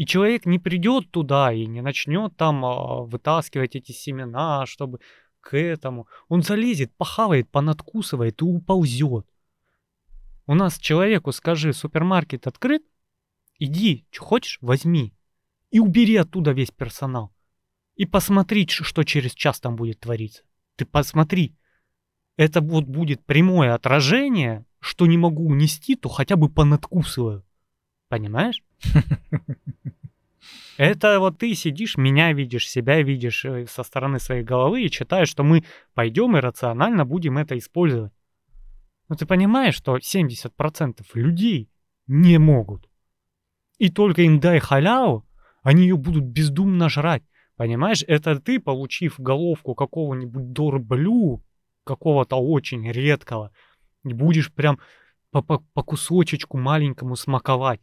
И 0.00 0.06
человек 0.06 0.46
не 0.46 0.58
придет 0.58 1.10
туда 1.10 1.52
и 1.52 1.66
не 1.66 1.82
начнет 1.82 2.34
там 2.34 2.64
а, 2.64 3.02
вытаскивать 3.02 3.76
эти 3.76 3.92
семена, 3.92 4.64
чтобы 4.64 4.98
к 5.42 5.54
этому. 5.54 6.08
Он 6.28 6.42
залезет, 6.42 6.90
похавает, 6.96 7.50
понадкусывает 7.50 8.40
и 8.40 8.44
уползет. 8.46 9.26
У 10.46 10.54
нас 10.54 10.78
человеку 10.78 11.32
скажи, 11.32 11.74
супермаркет 11.74 12.46
открыт, 12.46 12.82
иди, 13.58 14.06
что 14.10 14.24
хочешь, 14.24 14.56
возьми. 14.62 15.12
И 15.70 15.80
убери 15.80 16.16
оттуда 16.16 16.52
весь 16.52 16.70
персонал. 16.70 17.30
И 17.94 18.06
посмотри, 18.06 18.66
что 18.68 19.04
через 19.04 19.34
час 19.34 19.60
там 19.60 19.76
будет 19.76 20.00
твориться. 20.00 20.44
Ты 20.76 20.86
посмотри. 20.86 21.58
Это 22.38 22.62
вот 22.62 22.86
будет 22.86 23.22
прямое 23.26 23.74
отражение, 23.74 24.64
что 24.78 25.04
не 25.04 25.18
могу 25.18 25.44
унести, 25.44 25.94
то 25.94 26.08
хотя 26.08 26.36
бы 26.36 26.48
понадкусываю. 26.48 27.44
Понимаешь? 28.08 28.62
Это 30.76 31.20
вот 31.20 31.38
ты 31.38 31.54
сидишь, 31.54 31.98
меня 31.98 32.32
видишь, 32.32 32.68
себя 32.68 33.02
видишь 33.02 33.44
э, 33.44 33.66
со 33.66 33.82
стороны 33.82 34.18
своей 34.18 34.42
головы 34.42 34.82
и 34.82 34.90
читаешь, 34.90 35.28
что 35.28 35.42
мы 35.42 35.62
пойдем 35.92 36.36
и 36.36 36.40
рационально 36.40 37.04
будем 37.04 37.36
это 37.36 37.58
использовать. 37.58 38.12
Но 39.10 39.16
ты 39.16 39.26
понимаешь, 39.26 39.74
что 39.74 39.98
70% 39.98 41.02
людей 41.12 41.68
не 42.06 42.38
могут. 42.38 42.88
И 43.76 43.90
только 43.90 44.22
им 44.22 44.40
дай 44.40 44.58
халяву, 44.58 45.26
они 45.62 45.82
ее 45.82 45.96
будут 45.96 46.24
бездумно 46.24 46.88
жрать. 46.88 47.24
Понимаешь, 47.56 48.02
это 48.06 48.40
ты, 48.40 48.58
получив 48.58 49.20
головку 49.20 49.74
какого-нибудь 49.74 50.52
дорблю, 50.52 51.42
какого-то 51.84 52.36
очень 52.36 52.90
редкого, 52.90 53.52
будешь 54.02 54.50
прям 54.50 54.78
по, 55.30 55.42
по, 55.42 55.58
по 55.74 55.82
кусочечку 55.82 56.56
маленькому 56.56 57.16
смаковать. 57.16 57.80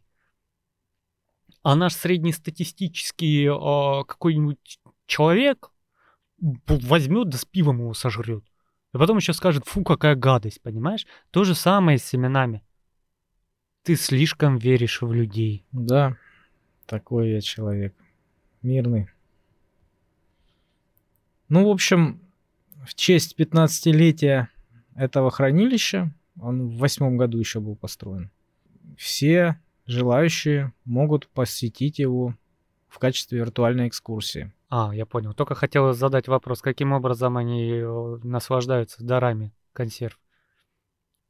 А 1.68 1.76
наш 1.76 1.92
среднестатистический 1.92 3.44
э, 3.44 4.04
какой-нибудь 4.06 4.80
человек, 5.04 5.70
возьмет 6.38 7.28
да 7.28 7.36
с 7.36 7.44
пивом 7.44 7.80
его 7.80 7.92
сожрет. 7.92 8.42
И 8.94 8.96
потом 8.96 9.18
еще 9.18 9.34
скажет, 9.34 9.66
фу, 9.66 9.84
какая 9.84 10.14
гадость, 10.14 10.62
понимаешь? 10.62 11.06
То 11.30 11.44
же 11.44 11.54
самое 11.54 11.98
с 11.98 12.04
семенами. 12.04 12.64
Ты 13.82 13.96
слишком 13.96 14.56
веришь 14.56 15.02
в 15.02 15.12
людей. 15.12 15.66
Да, 15.70 16.16
такой 16.86 17.32
я 17.32 17.42
человек. 17.42 17.94
Мирный. 18.62 19.10
Ну, 21.50 21.66
в 21.66 21.70
общем, 21.70 22.18
в 22.82 22.94
честь 22.94 23.38
15-летия 23.38 24.46
этого 24.94 25.30
хранилища, 25.30 26.14
он 26.40 26.68
в 26.68 26.78
восьмом 26.78 27.18
году 27.18 27.38
еще 27.38 27.60
был 27.60 27.76
построен, 27.76 28.30
все 28.96 29.60
желающие 29.88 30.72
могут 30.84 31.26
посетить 31.28 31.98
его 31.98 32.34
в 32.88 32.98
качестве 32.98 33.40
виртуальной 33.40 33.88
экскурсии. 33.88 34.52
А, 34.68 34.94
я 34.94 35.06
понял. 35.06 35.32
Только 35.32 35.54
хотел 35.54 35.92
задать 35.94 36.28
вопрос, 36.28 36.60
каким 36.60 36.92
образом 36.92 37.36
они 37.36 37.72
э, 37.72 38.18
наслаждаются 38.22 39.02
дарами 39.02 39.52
консерв? 39.72 40.18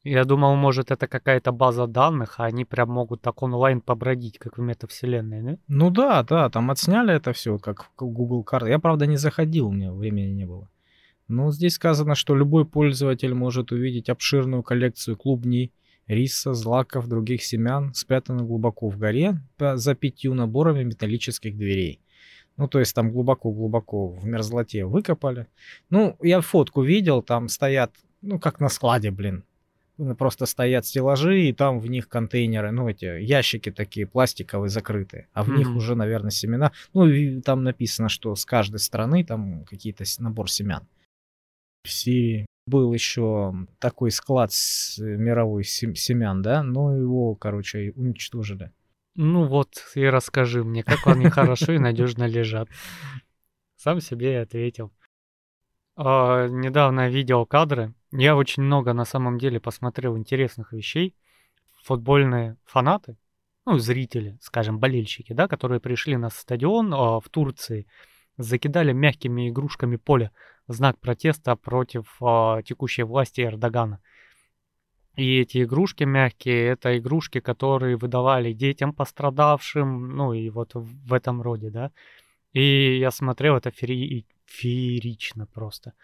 Я 0.05 0.25
думал, 0.25 0.57
может, 0.57 0.91
это 0.91 1.07
какая-то 1.07 1.53
база 1.53 1.87
данных, 1.87 2.41
а 2.41 2.45
они 2.45 2.65
прям 2.65 2.91
могут 2.91 3.21
так 3.21 3.43
онлайн 3.43 3.81
побродить, 3.81 4.39
как 4.39 4.59
в 4.59 4.61
метавселенной, 4.61 5.43
да? 5.43 5.59
Ну 5.69 5.91
да, 5.91 6.23
да, 6.23 6.49
там 6.51 6.71
отсняли 6.71 7.15
это 7.15 7.33
все, 7.33 7.59
как 7.59 7.91
Google 7.97 8.43
карты. 8.43 8.71
Я, 8.71 8.79
правда, 8.79 9.07
не 9.07 9.17
заходил, 9.17 9.69
у 9.69 9.73
меня 9.73 9.93
времени 9.93 10.33
не 10.33 10.47
было. 10.47 10.69
Но 11.27 11.53
здесь 11.53 11.75
сказано, 11.75 12.15
что 12.15 12.35
любой 12.35 12.65
пользователь 12.65 13.35
может 13.35 13.71
увидеть 13.71 14.09
обширную 14.09 14.63
коллекцию 14.63 15.17
клубней, 15.17 15.73
риса, 16.09 16.55
злаков, 16.55 17.07
других 17.07 17.45
семян, 17.45 17.95
спрятанных 17.95 18.47
глубоко 18.47 18.89
в 18.89 18.99
горе 18.99 19.41
за 19.59 19.95
пятью 19.95 20.35
наборами 20.35 20.83
металлических 20.83 21.57
дверей. 21.57 22.01
Ну, 22.57 22.67
то 22.67 22.81
есть 22.81 22.95
там 22.95 23.13
глубоко-глубоко 23.13 24.09
в 24.09 24.27
мерзлоте 24.27 24.85
выкопали. 24.85 25.47
Ну, 25.91 26.17
я 26.21 26.41
фотку 26.41 26.83
видел, 26.83 27.23
там 27.23 27.49
стоят, 27.49 27.93
ну, 28.21 28.41
как 28.41 28.59
на 28.59 28.69
складе, 28.69 29.13
блин. 29.13 29.45
Просто 30.17 30.47
стоят 30.47 30.87
стеллажи, 30.87 31.49
и 31.49 31.53
там 31.53 31.81
в 31.81 31.89
них 31.89 32.09
контейнеры, 32.09 32.71
ну, 32.73 32.89
эти 32.89 33.21
ящики 33.21 33.71
такие 33.71 34.07
пластиковые, 34.07 34.71
закрытые. 34.71 35.29
А 35.33 35.43
в 35.43 35.49
mm-hmm. 35.49 35.57
них 35.57 35.71
уже, 35.71 35.95
наверное, 35.95 36.31
семена. 36.31 36.73
Ну, 36.95 37.41
там 37.43 37.63
написано, 37.65 38.09
что 38.09 38.35
с 38.35 38.45
каждой 38.45 38.79
страны 38.79 39.25
там 39.25 39.65
какие-то 39.65 40.05
набор 40.19 40.51
семян. 40.51 40.87
В 41.85 41.91
Сирии 41.91 42.47
был 42.69 42.93
еще 42.93 43.55
такой 43.79 44.11
склад 44.11 44.53
с 44.53 44.99
э, 44.99 45.17
мировой 45.17 45.65
семян, 45.65 46.43
да, 46.43 46.63
но 46.63 46.97
его, 46.97 47.35
короче, 47.35 47.93
уничтожили. 47.97 48.73
Ну 49.15 49.47
вот, 49.47 49.85
и 49.97 50.05
расскажи 50.05 50.63
мне, 50.63 50.85
как 50.85 51.07
они 51.07 51.29
хорошо 51.29 51.73
и 51.73 51.79
надежно 51.79 52.25
лежат. 52.25 52.69
Сам 53.77 54.01
себе 54.01 54.33
и 54.33 54.37
ответил. 54.37 54.93
А, 55.97 56.47
недавно 56.47 57.09
видел 57.09 57.45
кадры. 57.45 57.95
Я 58.13 58.37
очень 58.37 58.63
много 58.63 58.93
на 58.93 59.05
самом 59.05 59.39
деле 59.39 59.59
посмотрел 59.59 60.17
интересных 60.17 60.73
вещей. 60.73 61.17
Футбольные 61.83 62.57
фанаты, 62.65 63.17
ну, 63.67 63.79
зрители, 63.79 64.39
скажем, 64.41 64.79
болельщики, 64.79 65.33
да, 65.33 65.49
которые 65.49 65.81
пришли 65.81 66.17
на 66.17 66.31
стадион 66.31 66.95
а, 66.95 67.19
в 67.19 67.29
Турции, 67.29 67.89
закидали 68.37 68.93
мягкими 68.93 69.49
игрушками 69.49 69.97
поле 69.97 70.31
знак 70.69 70.99
протеста 70.99 71.57
против 71.57 72.17
а, 72.21 72.63
текущей 72.63 73.03
власти 73.03 73.41
Эрдогана. 73.41 74.01
И 75.17 75.41
эти 75.41 75.65
игрушки 75.65 76.05
мягкие, 76.05 76.67
это 76.69 76.97
игрушки, 76.97 77.41
которые 77.41 77.97
выдавали 77.97 78.53
детям 78.53 78.93
пострадавшим, 78.93 80.11
ну 80.17 80.33
и 80.33 80.49
вот 80.49 80.71
в 80.75 81.13
этом 81.13 81.43
роде, 81.43 81.71
да. 81.71 81.91
И 82.53 82.99
я 82.99 83.11
смотрел, 83.11 83.57
это 83.57 83.71
феери... 83.71 84.27
феерично 84.47 85.47
просто. 85.47 85.95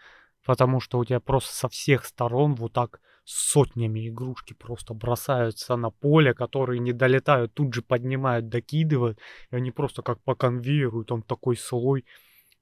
Потому 0.45 0.81
что 0.81 0.99
у 0.99 1.05
тебя 1.05 1.19
просто 1.19 1.55
со 1.55 1.69
всех 1.69 2.05
сторон 2.05 2.55
вот 2.55 2.73
так 2.73 2.99
сотнями 3.23 4.09
игрушки 4.09 4.53
просто 4.53 4.93
бросаются 4.93 5.75
на 5.75 5.89
поле, 5.89 6.33
которые 6.33 6.79
не 6.79 6.93
долетают, 6.93 7.53
тут 7.53 7.73
же 7.73 7.81
поднимают, 7.81 8.49
докидывают. 8.49 9.19
И 9.51 9.55
они 9.55 9.71
просто 9.71 10.01
как 10.01 10.21
по 10.23 10.35
конвейеру, 10.35 11.03
там 11.03 11.23
такой 11.23 11.55
слой 11.55 12.05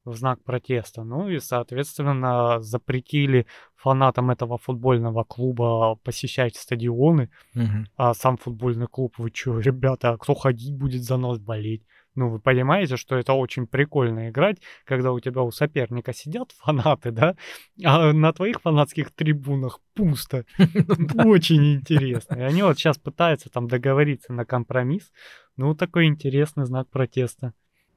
в 0.06 0.16
знак 0.16 0.44
протеста. 0.44 1.04
Ну 1.04 1.30
и, 1.30 1.40
соответственно, 1.40 2.62
запретили 2.62 3.46
фанатам 3.76 4.32
этого 4.32 4.58
футбольного 4.58 5.24
клуба 5.24 5.96
посещать 6.04 6.56
стадионы. 6.56 7.30
Угу. 7.56 7.86
А 7.98 8.14
сам 8.14 8.38
футбольный 8.38 8.88
клуб, 8.88 9.16
вы 9.18 9.32
что, 9.34 9.60
ребята, 9.60 10.12
а 10.12 10.18
кто 10.18 10.34
ходить 10.34 10.76
будет 10.76 11.04
за 11.04 11.18
нас 11.18 11.40
болеть? 11.40 11.84
Ну, 12.16 12.30
вы 12.30 12.40
понимаете, 12.40 12.96
что 12.96 13.16
это 13.16 13.34
очень 13.34 13.66
прикольно 13.66 14.30
играть, 14.30 14.60
когда 14.86 15.12
у 15.12 15.20
тебя 15.20 15.42
у 15.42 15.52
соперника 15.52 16.14
сидят 16.14 16.52
фанаты, 16.60 17.12
да, 17.12 17.36
а 17.84 18.14
на 18.14 18.32
твоих 18.34 18.62
фанатских 18.62 19.12
трибунах 19.12 19.80
пусто. 19.96 20.46
Очень 21.26 21.74
интересно. 21.76 22.36
И 22.36 22.42
они 22.42 22.62
вот 22.62 22.78
сейчас 22.78 22.98
пытаются 22.98 23.50
там 23.50 23.68
договориться 23.68 24.32
на 24.32 24.46
компромисс. 24.46 25.12
Ну, 25.58 25.76
такой 25.76 26.06
интересный 26.06 26.66
знак 26.66 26.90
протеста. 26.90 27.54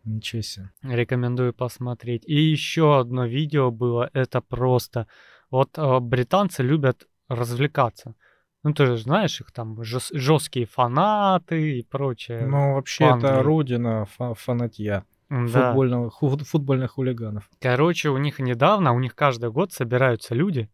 Ничего 0.07 0.43
себе. 0.43 0.71
Рекомендую 0.83 1.53
посмотреть. 1.53 2.23
И 2.27 2.35
еще 2.35 2.99
одно 2.99 3.27
видео 3.27 3.71
было, 3.71 4.09
это 4.15 4.41
просто... 4.41 5.07
Вот 5.51 5.79
э, 5.79 6.01
британцы 6.01 6.63
любят 6.63 7.07
развлекаться. 7.29 8.15
Ну, 8.63 8.73
ты 8.73 8.87
же 8.87 8.97
знаешь, 8.97 9.41
их 9.41 9.53
там 9.53 9.83
жесткие 9.85 10.67
фанаты 10.67 11.79
и 11.79 11.83
прочее. 11.83 12.47
Ну, 12.47 12.75
вообще, 12.75 13.05
это 13.05 13.43
родина 13.43 14.07
фа- 14.07 14.35
фанатья. 14.35 15.05
Да. 15.29 15.47
Футбольного, 15.47 16.11
ху- 16.11 16.39
футбольных 16.39 16.93
хулиганов. 16.93 17.49
Короче, 17.61 18.11
у 18.11 18.17
них 18.17 18.39
недавно, 18.39 18.93
у 18.93 19.01
них 19.01 19.15
каждый 19.15 19.51
год 19.51 19.73
собираются 19.73 20.35
люди, 20.35 20.69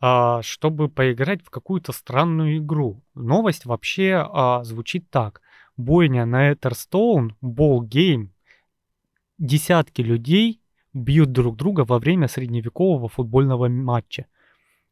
а, 0.00 0.42
чтобы 0.42 0.88
поиграть 0.88 1.42
в 1.42 1.50
какую-то 1.50 1.92
странную 1.92 2.58
игру. 2.58 3.02
Новость 3.14 3.64
вообще 3.64 4.26
а, 4.30 4.64
звучит 4.64 5.08
так. 5.10 5.40
Бойня 5.78 6.26
на 6.26 6.52
Этерстоун, 6.52 7.36
Ball 7.42 7.80
Game, 7.80 8.28
десятки 9.38 10.02
людей 10.02 10.60
бьют 10.92 11.32
друг 11.32 11.56
друга 11.56 11.84
во 11.84 11.98
время 11.98 12.28
средневекового 12.28 13.08
футбольного 13.08 13.68
матча. 13.68 14.26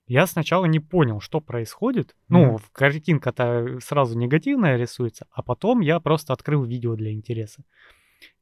Я 0.07 0.27
сначала 0.27 0.67
не 0.67 0.81
понял, 0.81 1.21
что 1.21 1.41
происходит. 1.41 2.11
Mm-hmm. 2.11 2.15
Ну, 2.29 2.59
картинка-то 2.73 3.79
сразу 3.81 4.19
негативная 4.19 4.77
рисуется, 4.77 5.27
а 5.31 5.43
потом 5.43 5.81
я 5.81 5.99
просто 5.99 6.35
открыл 6.35 6.65
видео 6.65 6.95
для 6.95 7.13
интереса. 7.13 7.65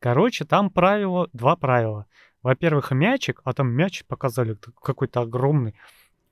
Короче, 0.01 0.45
там 0.45 0.71
правило, 0.71 1.29
два 1.33 1.55
правила. 1.57 2.07
Во-первых, 2.43 2.91
мячик, 2.91 3.41
а 3.45 3.53
там 3.53 3.71
мяч 3.71 4.05
показали 4.05 4.57
какой-то 4.83 5.21
огромный. 5.21 5.75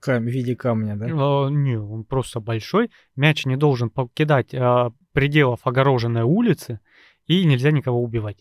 Кам, 0.00 0.24
в 0.24 0.26
виде 0.26 0.56
камня, 0.56 0.96
да? 0.96 1.06
А, 1.09 1.48
не, 1.48 1.76
он 1.76 2.04
просто 2.04 2.40
большой. 2.40 2.90
Мяч 3.14 3.46
не 3.46 3.56
должен 3.56 3.90
покидать 3.90 4.52
а, 4.54 4.92
пределов 5.12 5.61
огороженной 5.64 6.22
улицы, 6.22 6.80
и 7.26 7.44
нельзя 7.44 7.70
никого 7.70 8.02
убивать. 8.02 8.38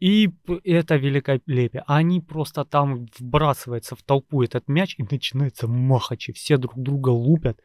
И 0.00 0.30
это 0.64 0.96
великолепие. 0.96 1.84
Они 1.86 2.20
просто 2.20 2.64
там 2.64 3.06
вбрасываются 3.18 3.96
в 3.96 4.02
толпу 4.02 4.42
этот 4.42 4.68
мяч, 4.68 4.96
и 4.98 5.04
начинается 5.08 5.68
махачи. 5.68 6.32
Все 6.32 6.56
друг 6.56 6.76
друга 6.76 7.10
лупят. 7.10 7.60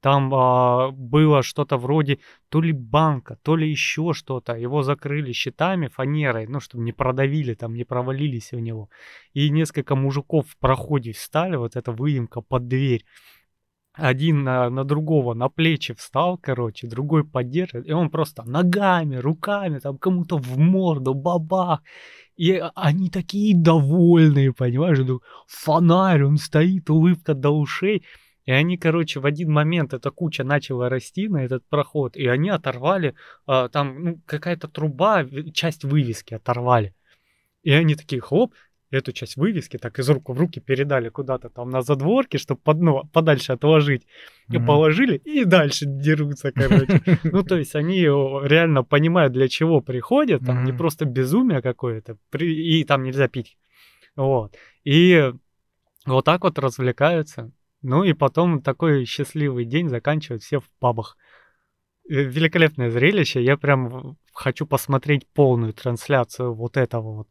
Там 0.00 0.34
а, 0.34 0.90
было 0.90 1.42
что-то 1.42 1.78
вроде 1.78 2.18
то 2.50 2.60
ли 2.60 2.72
банка, 2.72 3.38
то 3.42 3.56
ли 3.56 3.70
еще 3.70 4.12
что-то. 4.12 4.54
Его 4.54 4.82
закрыли 4.82 5.32
щитами, 5.32 5.88
фанерой, 5.88 6.46
ну, 6.46 6.60
чтобы 6.60 6.84
не 6.84 6.92
продавили, 6.92 7.54
там 7.54 7.74
не 7.74 7.84
провалились 7.84 8.52
в 8.52 8.60
него. 8.60 8.90
И 9.32 9.48
несколько 9.48 9.96
мужиков 9.96 10.46
в 10.46 10.58
проходе 10.58 11.12
встали, 11.12 11.56
вот 11.56 11.74
эта 11.74 11.90
выемка 11.90 12.42
под 12.42 12.68
дверь 12.68 13.06
один 13.94 14.42
на, 14.42 14.68
на 14.70 14.84
другого 14.84 15.34
на 15.34 15.48
плечи 15.48 15.94
встал, 15.94 16.36
короче, 16.36 16.88
другой 16.88 17.24
поддерживает, 17.24 17.88
и 17.88 17.92
он 17.92 18.10
просто 18.10 18.42
ногами, 18.42 19.16
руками, 19.16 19.78
там 19.78 19.98
кому-то 19.98 20.36
в 20.36 20.58
морду, 20.58 21.14
бабах. 21.14 21.80
И 22.36 22.60
они 22.74 23.08
такие 23.08 23.56
довольные, 23.56 24.52
понимаешь, 24.52 24.98
фонарь, 25.46 26.24
он 26.24 26.38
стоит, 26.38 26.90
улыбка 26.90 27.34
до 27.34 27.50
ушей. 27.50 28.04
И 28.46 28.50
они, 28.52 28.76
короче, 28.76 29.20
в 29.20 29.26
один 29.26 29.52
момент 29.52 29.94
эта 29.94 30.10
куча 30.10 30.42
начала 30.42 30.88
расти 30.88 31.28
на 31.28 31.44
этот 31.44 31.64
проход, 31.68 32.16
и 32.16 32.26
они 32.26 32.50
оторвали, 32.50 33.14
а, 33.46 33.68
там, 33.68 34.04
ну, 34.04 34.20
какая-то 34.26 34.68
труба, 34.68 35.24
часть 35.54 35.84
вывески 35.84 36.34
оторвали. 36.34 36.94
И 37.62 37.70
они 37.70 37.94
такие, 37.94 38.20
хлоп, 38.20 38.52
эту 38.90 39.12
часть 39.12 39.36
вывески 39.36 39.76
так 39.76 39.98
из 39.98 40.08
рук 40.08 40.28
в 40.28 40.38
руки 40.38 40.60
передали 40.60 41.08
куда-то 41.08 41.50
там 41.50 41.70
на 41.70 41.82
задворке, 41.82 42.38
чтобы 42.38 42.60
под, 42.60 42.80
ну, 42.80 43.04
подальше 43.12 43.52
отложить. 43.52 44.06
И 44.48 44.56
mm-hmm. 44.56 44.66
положили, 44.66 45.16
и 45.16 45.44
дальше 45.44 45.86
дерутся, 45.86 46.52
короче. 46.52 47.02
Ну, 47.24 47.42
то 47.42 47.56
есть 47.56 47.74
они 47.74 48.02
реально 48.02 48.84
понимают, 48.84 49.32
для 49.32 49.48
чего 49.48 49.80
приходят, 49.80 50.44
там 50.44 50.64
не 50.64 50.72
просто 50.72 51.04
безумие 51.04 51.62
какое-то, 51.62 52.16
и 52.38 52.84
там 52.84 53.02
нельзя 53.02 53.28
пить. 53.28 53.56
Вот. 54.16 54.54
И 54.84 55.32
вот 56.06 56.24
так 56.24 56.42
вот 56.44 56.58
развлекаются. 56.58 57.50
Ну 57.82 58.04
и 58.04 58.12
потом 58.12 58.62
такой 58.62 59.04
счастливый 59.04 59.64
день 59.64 59.88
заканчивают 59.88 60.42
все 60.42 60.60
в 60.60 60.70
пабах. 60.78 61.16
Э, 62.08 62.22
великолепное 62.22 62.90
зрелище. 62.90 63.42
Я 63.42 63.56
прям 63.56 64.16
хочу 64.32 64.66
посмотреть 64.66 65.26
полную 65.28 65.72
трансляцию 65.72 66.54
вот 66.54 66.76
этого 66.76 67.16
вот 67.16 67.28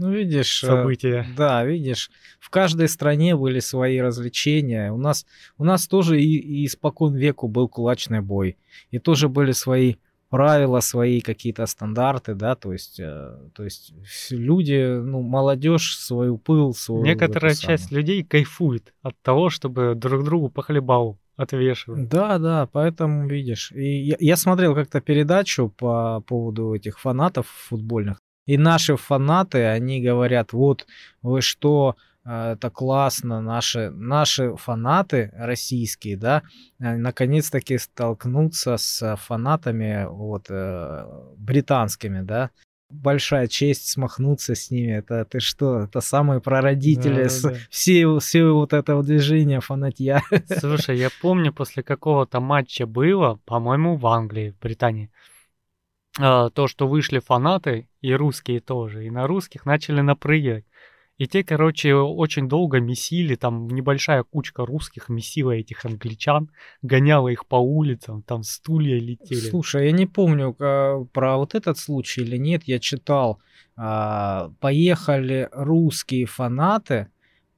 Ну, 0.00 0.10
видишь, 0.10 0.64
э, 0.64 0.66
события. 0.66 1.26
да, 1.36 1.62
видишь, 1.62 2.10
в 2.38 2.48
каждой 2.48 2.88
стране 2.88 3.36
были 3.36 3.60
свои 3.60 4.00
развлечения. 4.00 4.90
У 4.92 4.96
нас, 4.96 5.26
у 5.58 5.64
нас 5.64 5.86
тоже 5.86 6.22
и, 6.22 6.38
и 6.38 6.64
испокон 6.64 7.14
веку 7.14 7.48
был 7.48 7.68
кулачный 7.68 8.22
бой. 8.22 8.56
И 8.90 8.98
тоже 8.98 9.28
были 9.28 9.52
свои 9.52 9.96
правила, 10.30 10.80
свои 10.80 11.20
какие-то 11.20 11.66
стандарты, 11.66 12.34
да, 12.34 12.54
то 12.54 12.72
есть, 12.72 12.98
э, 12.98 13.36
то 13.52 13.62
есть 13.62 13.92
люди, 14.30 15.00
ну, 15.02 15.20
молодежь 15.20 15.98
свою 15.98 16.38
пыл, 16.38 16.72
свою... 16.72 17.04
Некоторая 17.04 17.54
часть 17.54 17.88
самую. 17.88 18.00
людей 18.00 18.24
кайфует 18.24 18.94
от 19.02 19.20
того, 19.20 19.50
чтобы 19.50 19.94
друг 19.94 20.24
другу 20.24 20.48
по 20.48 20.62
хлебалу 20.62 21.18
отвешивать. 21.36 22.08
Да, 22.08 22.38
да, 22.38 22.66
поэтому 22.72 23.28
видишь. 23.28 23.70
И 23.72 24.02
я, 24.02 24.16
я 24.18 24.36
смотрел 24.36 24.74
как-то 24.74 25.02
передачу 25.02 25.68
по 25.76 26.22
поводу 26.26 26.72
этих 26.72 26.98
фанатов 27.00 27.48
футбольных. 27.48 28.18
И 28.46 28.56
наши 28.58 28.96
фанаты, 28.96 29.64
они 29.66 30.00
говорят, 30.00 30.52
вот 30.52 30.86
вы 31.22 31.40
что, 31.40 31.96
э, 32.24 32.52
это 32.52 32.70
классно, 32.70 33.40
наши, 33.40 33.90
наши 33.90 34.54
фанаты 34.56 35.30
российские, 35.36 36.16
да, 36.16 36.42
э, 36.80 36.96
наконец-таки 36.96 37.78
столкнуться 37.78 38.76
с 38.76 39.16
фанатами 39.16 40.06
вот, 40.08 40.46
э, 40.48 41.06
британскими, 41.36 42.22
да, 42.22 42.50
большая 42.90 43.46
честь 43.46 43.88
смахнуться 43.88 44.54
с 44.56 44.70
ними. 44.70 44.92
Это 44.98 45.24
ты 45.24 45.38
что? 45.38 45.80
Это 45.82 46.00
самые 46.00 46.40
прародители 46.40 47.28
с- 47.28 47.42
Да-да-да. 47.42 47.60
все, 47.70 48.18
все 48.18 48.44
вот 48.50 48.72
этого 48.72 49.04
движения 49.04 49.60
фанатья. 49.60 50.22
Слушай, 50.58 50.98
я 50.98 51.08
помню, 51.22 51.52
после 51.52 51.82
какого-то 51.84 52.40
матча 52.40 52.86
было, 52.86 53.38
по-моему, 53.44 53.96
в 53.96 54.06
Англии, 54.08 54.50
в 54.50 54.58
Британии, 54.62 55.10
то, 56.20 56.66
что 56.66 56.86
вышли 56.86 57.18
фанаты, 57.18 57.88
и 58.00 58.12
русские 58.12 58.60
тоже, 58.60 59.06
и 59.06 59.10
на 59.10 59.26
русских 59.26 59.66
начали 59.66 60.00
напрыгивать. 60.00 60.64
И 61.20 61.26
те, 61.26 61.44
короче, 61.44 61.94
очень 61.94 62.48
долго 62.48 62.80
месили, 62.80 63.34
там 63.34 63.68
небольшая 63.68 64.22
кучка 64.22 64.64
русских 64.64 65.10
месила 65.10 65.50
этих 65.50 65.84
англичан, 65.84 66.50
гоняла 66.80 67.28
их 67.28 67.44
по 67.44 67.56
улицам, 67.56 68.22
там 68.22 68.42
стулья 68.42 68.98
летели. 68.98 69.50
Слушай, 69.50 69.88
я 69.88 69.92
не 69.92 70.06
помню 70.06 70.56
а, 70.58 71.04
про 71.12 71.36
вот 71.36 71.54
этот 71.54 71.76
случай 71.76 72.22
или 72.22 72.38
нет. 72.38 72.62
Я 72.64 72.78
читал, 72.78 73.38
а, 73.76 74.50
поехали 74.60 75.50
русские 75.52 76.24
фанаты, 76.24 77.08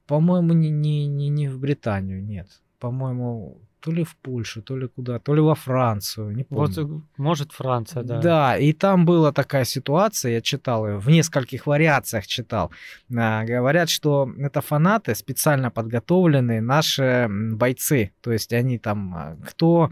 по-моему, 0.07 0.51
не, 0.51 0.69
не, 0.69 1.07
не, 1.07 1.29
не 1.29 1.47
в 1.47 1.57
Британию, 1.57 2.21
нет. 2.21 2.47
По-моему, 2.83 3.61
то 3.79 3.91
ли 3.91 4.03
в 4.03 4.17
Польшу, 4.17 4.61
то 4.61 4.75
ли 4.75 4.87
куда, 4.87 5.19
то 5.19 5.33
ли 5.33 5.41
во 5.41 5.55
Францию, 5.55 6.35
не 6.35 6.43
помню. 6.43 6.85
Вот, 6.85 7.03
может, 7.17 7.53
Франция, 7.53 8.03
да. 8.03 8.19
Да, 8.19 8.57
и 8.57 8.73
там 8.73 9.05
была 9.05 9.31
такая 9.31 9.63
ситуация, 9.63 10.33
я 10.33 10.41
читал 10.41 10.85
ее, 10.85 10.97
в 10.97 11.07
нескольких 11.07 11.65
вариациях 11.65 12.27
читал. 12.27 12.71
А, 13.17 13.45
говорят, 13.45 13.89
что 13.89 14.29
это 14.37 14.59
фанаты, 14.59 15.15
специально 15.15 15.71
подготовленные 15.71 16.59
наши 16.59 17.29
бойцы. 17.29 18.11
То 18.19 18.33
есть 18.33 18.51
они 18.51 18.79
там, 18.79 19.13
а, 19.15 19.37
кто 19.47 19.91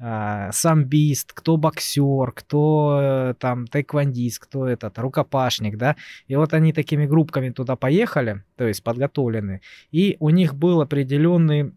а, 0.00 0.52
самбист, 0.52 1.32
кто 1.32 1.56
боксер, 1.56 2.30
кто 2.30 3.00
э, 3.02 3.34
там 3.36 3.66
тайквандист, 3.66 4.38
кто 4.38 4.68
этот 4.68 4.96
рукопашник, 4.96 5.76
да. 5.76 5.96
И 6.28 6.36
вот 6.36 6.54
они 6.54 6.72
такими 6.72 7.04
группками 7.04 7.50
туда 7.50 7.74
поехали, 7.74 8.44
то 8.56 8.64
есть 8.64 8.84
подготовленные, 8.84 9.60
и 9.90 10.16
у 10.20 10.30
них 10.30 10.54
был 10.54 10.80
определенный 10.80 11.72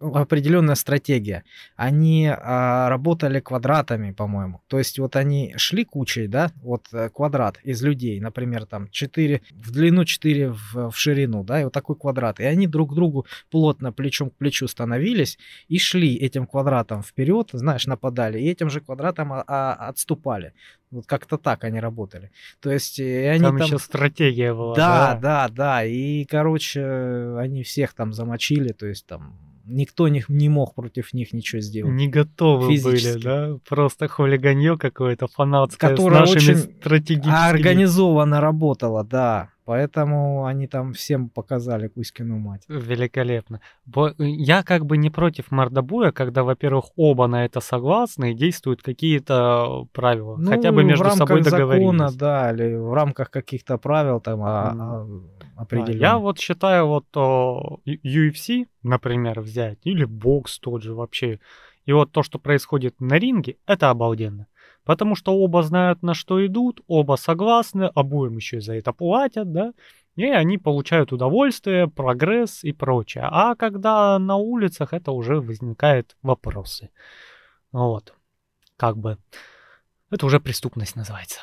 определенная 0.00 0.74
стратегия. 0.74 1.44
Они 1.76 2.30
а, 2.30 2.88
работали 2.88 3.40
квадратами, 3.40 4.12
по-моему. 4.12 4.60
То 4.68 4.78
есть 4.78 4.98
вот 4.98 5.16
они 5.16 5.54
шли 5.56 5.84
кучей, 5.84 6.26
да, 6.26 6.50
вот 6.62 6.86
э, 6.92 7.08
квадрат 7.08 7.58
из 7.62 7.82
людей, 7.82 8.20
например, 8.20 8.66
там 8.66 8.88
4 8.90 9.42
в 9.50 9.70
длину, 9.70 10.04
4 10.04 10.50
в, 10.50 10.90
в 10.90 10.96
ширину, 10.96 11.44
да, 11.44 11.60
и 11.60 11.64
вот 11.64 11.72
такой 11.72 11.96
квадрат. 11.96 12.40
И 12.40 12.44
они 12.44 12.66
друг 12.66 12.92
к 12.92 12.94
другу 12.94 13.26
плотно 13.50 13.92
плечом 13.92 14.30
к 14.30 14.34
плечу 14.36 14.68
становились 14.68 15.38
и 15.68 15.78
шли 15.78 16.14
этим 16.14 16.46
квадратом 16.46 17.02
вперед, 17.02 17.50
знаешь, 17.52 17.86
нападали, 17.86 18.38
и 18.38 18.50
этим 18.50 18.70
же 18.70 18.80
квадратом 18.80 19.32
а, 19.32 19.44
а, 19.46 19.72
отступали. 19.88 20.52
Вот 20.90 21.06
как-то 21.06 21.36
так 21.36 21.64
они 21.64 21.80
работали. 21.80 22.30
То 22.60 22.70
есть 22.70 23.00
э, 23.00 23.24
и 23.24 23.26
они 23.26 23.42
Там, 23.42 23.58
там... 23.58 23.66
еще 23.66 23.78
стратегия 23.78 24.54
была. 24.54 24.74
Да, 24.74 25.18
да, 25.20 25.48
да. 25.48 25.84
И, 25.84 26.24
короче, 26.24 27.34
они 27.38 27.62
всех 27.62 27.94
там 27.94 28.12
замочили, 28.12 28.72
то 28.72 28.86
есть 28.86 29.06
там 29.06 29.45
никто 29.66 30.08
не, 30.08 30.24
не 30.28 30.48
мог 30.48 30.74
против 30.74 31.12
них 31.12 31.32
ничего 31.32 31.60
сделать. 31.60 31.92
Не 31.92 32.08
готовы 32.08 32.66
были, 32.66 32.76
Физически. 32.76 33.22
да? 33.22 33.58
Просто 33.68 34.08
хулиганье 34.08 34.78
какое-то 34.78 35.26
фанатское 35.28 35.90
Которое 35.90 36.26
с 36.26 36.34
нашими 36.34 36.54
очень 36.54 36.56
стратегическими... 36.56 37.48
Организованно 37.48 38.40
работала, 38.40 39.04
да. 39.04 39.50
Поэтому 39.66 40.44
они 40.46 40.66
там 40.68 40.92
всем 40.92 41.28
показали 41.28 41.88
Кузькину 41.88 42.38
мать. 42.38 42.62
Великолепно. 42.68 43.60
Бо- 43.84 44.14
Я 44.18 44.62
как 44.62 44.86
бы 44.86 44.96
не 44.96 45.10
против 45.10 45.50
мордобоя, 45.50 46.12
когда, 46.12 46.42
во-первых, 46.44 46.84
оба 46.96 47.26
на 47.26 47.44
это 47.44 47.60
согласны 47.60 48.30
и 48.30 48.34
действуют 48.34 48.80
какие-то 48.82 49.86
правила. 49.92 50.38
Хотя 50.46 50.70
бы 50.70 50.82
Ну, 50.82 50.88
между 50.88 51.04
в 51.04 51.08
рамках 51.08 51.28
собой 51.28 51.42
договорились. 51.42 51.86
закона, 51.98 52.10
да, 52.18 52.52
или 52.52 52.76
в 52.76 52.92
рамках 52.94 53.30
каких-то 53.30 53.76
правил 53.76 54.20
там 54.20 54.40
а- 54.44 54.70
Мгм. 55.04 55.26
а, 55.56 55.62
определенных. 55.62 56.00
Я 56.00 56.18
вот 56.18 56.38
считаю, 56.38 56.86
вот 56.86 57.06
UFC, 57.86 58.66
например, 58.82 59.40
взять, 59.40 59.78
или 59.84 60.04
бокс 60.04 60.58
тот 60.58 60.82
же 60.82 60.94
вообще, 60.94 61.40
и 61.86 61.92
вот 61.92 62.12
то, 62.12 62.22
что 62.22 62.38
происходит 62.38 63.00
на 63.00 63.14
ринге, 63.18 63.56
это 63.66 63.90
обалденно. 63.90 64.46
Потому 64.86 65.16
что 65.16 65.36
оба 65.36 65.62
знают, 65.64 66.02
на 66.02 66.14
что 66.14 66.46
идут, 66.46 66.80
оба 66.86 67.16
согласны, 67.16 67.90
обоим 67.94 68.36
еще 68.36 68.60
за 68.60 68.74
это 68.74 68.92
платят, 68.92 69.52
да, 69.52 69.72
и 70.14 70.24
они 70.24 70.58
получают 70.58 71.12
удовольствие, 71.12 71.88
прогресс 71.88 72.62
и 72.62 72.72
прочее. 72.72 73.24
А 73.30 73.56
когда 73.56 74.18
на 74.18 74.36
улицах, 74.36 74.92
это 74.92 75.10
уже 75.10 75.40
возникают 75.40 76.16
вопросы. 76.22 76.90
Вот. 77.72 78.14
Как 78.76 78.96
бы. 78.96 79.18
Это 80.10 80.24
уже 80.24 80.38
преступность 80.38 80.94
называется. 80.94 81.40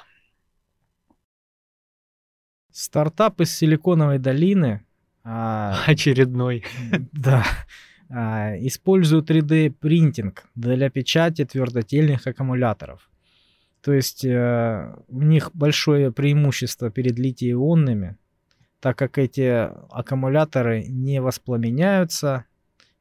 Стартап 2.71 3.41
из 3.41 3.55
Силиконовой 3.55 4.19
долины 4.19 4.85
а, 5.25 5.83
Очередной. 5.87 6.63
Да. 7.11 7.45
А, 8.09 8.55
Использую 8.57 9.21
3D-принтинг 9.21 10.45
для 10.55 10.89
печати 10.89 11.43
твердотельных 11.45 12.25
аккумуляторов. 12.25 13.09
То 13.83 13.91
есть 13.91 14.23
э, 14.23 14.95
у 15.09 15.21
них 15.21 15.51
большое 15.53 16.11
преимущество 16.11 16.89
перед 16.89 17.19
литий-ионными, 17.19 18.15
так 18.79 18.97
как 18.97 19.17
эти 19.17 19.69
аккумуляторы 19.91 20.85
не 20.87 21.21
воспламеняются, 21.21 22.45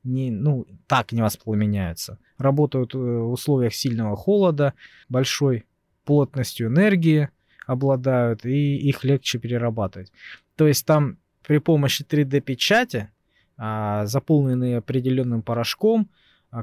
не, 0.03 0.33
ну, 0.33 0.67
так 0.89 1.13
не 1.13 1.23
воспламеняются. 1.23 2.19
Работают 2.37 2.95
э, 2.97 2.99
в 2.99 3.31
условиях 3.31 3.75
сильного 3.75 4.17
холода, 4.17 4.75
большой 5.09 5.67
плотностью 6.05 6.67
энергии 6.67 7.29
обладают, 7.67 8.45
и 8.45 8.77
их 8.77 9.05
легче 9.05 9.39
перерабатывать. 9.39 10.13
То 10.57 10.67
есть 10.67 10.85
там 10.85 11.19
при 11.47 11.59
помощи 11.59 12.03
3D-печати, 12.03 13.11
а, 13.57 14.07
заполненные 14.07 14.79
определенным 14.79 15.43
порошком, 15.43 16.11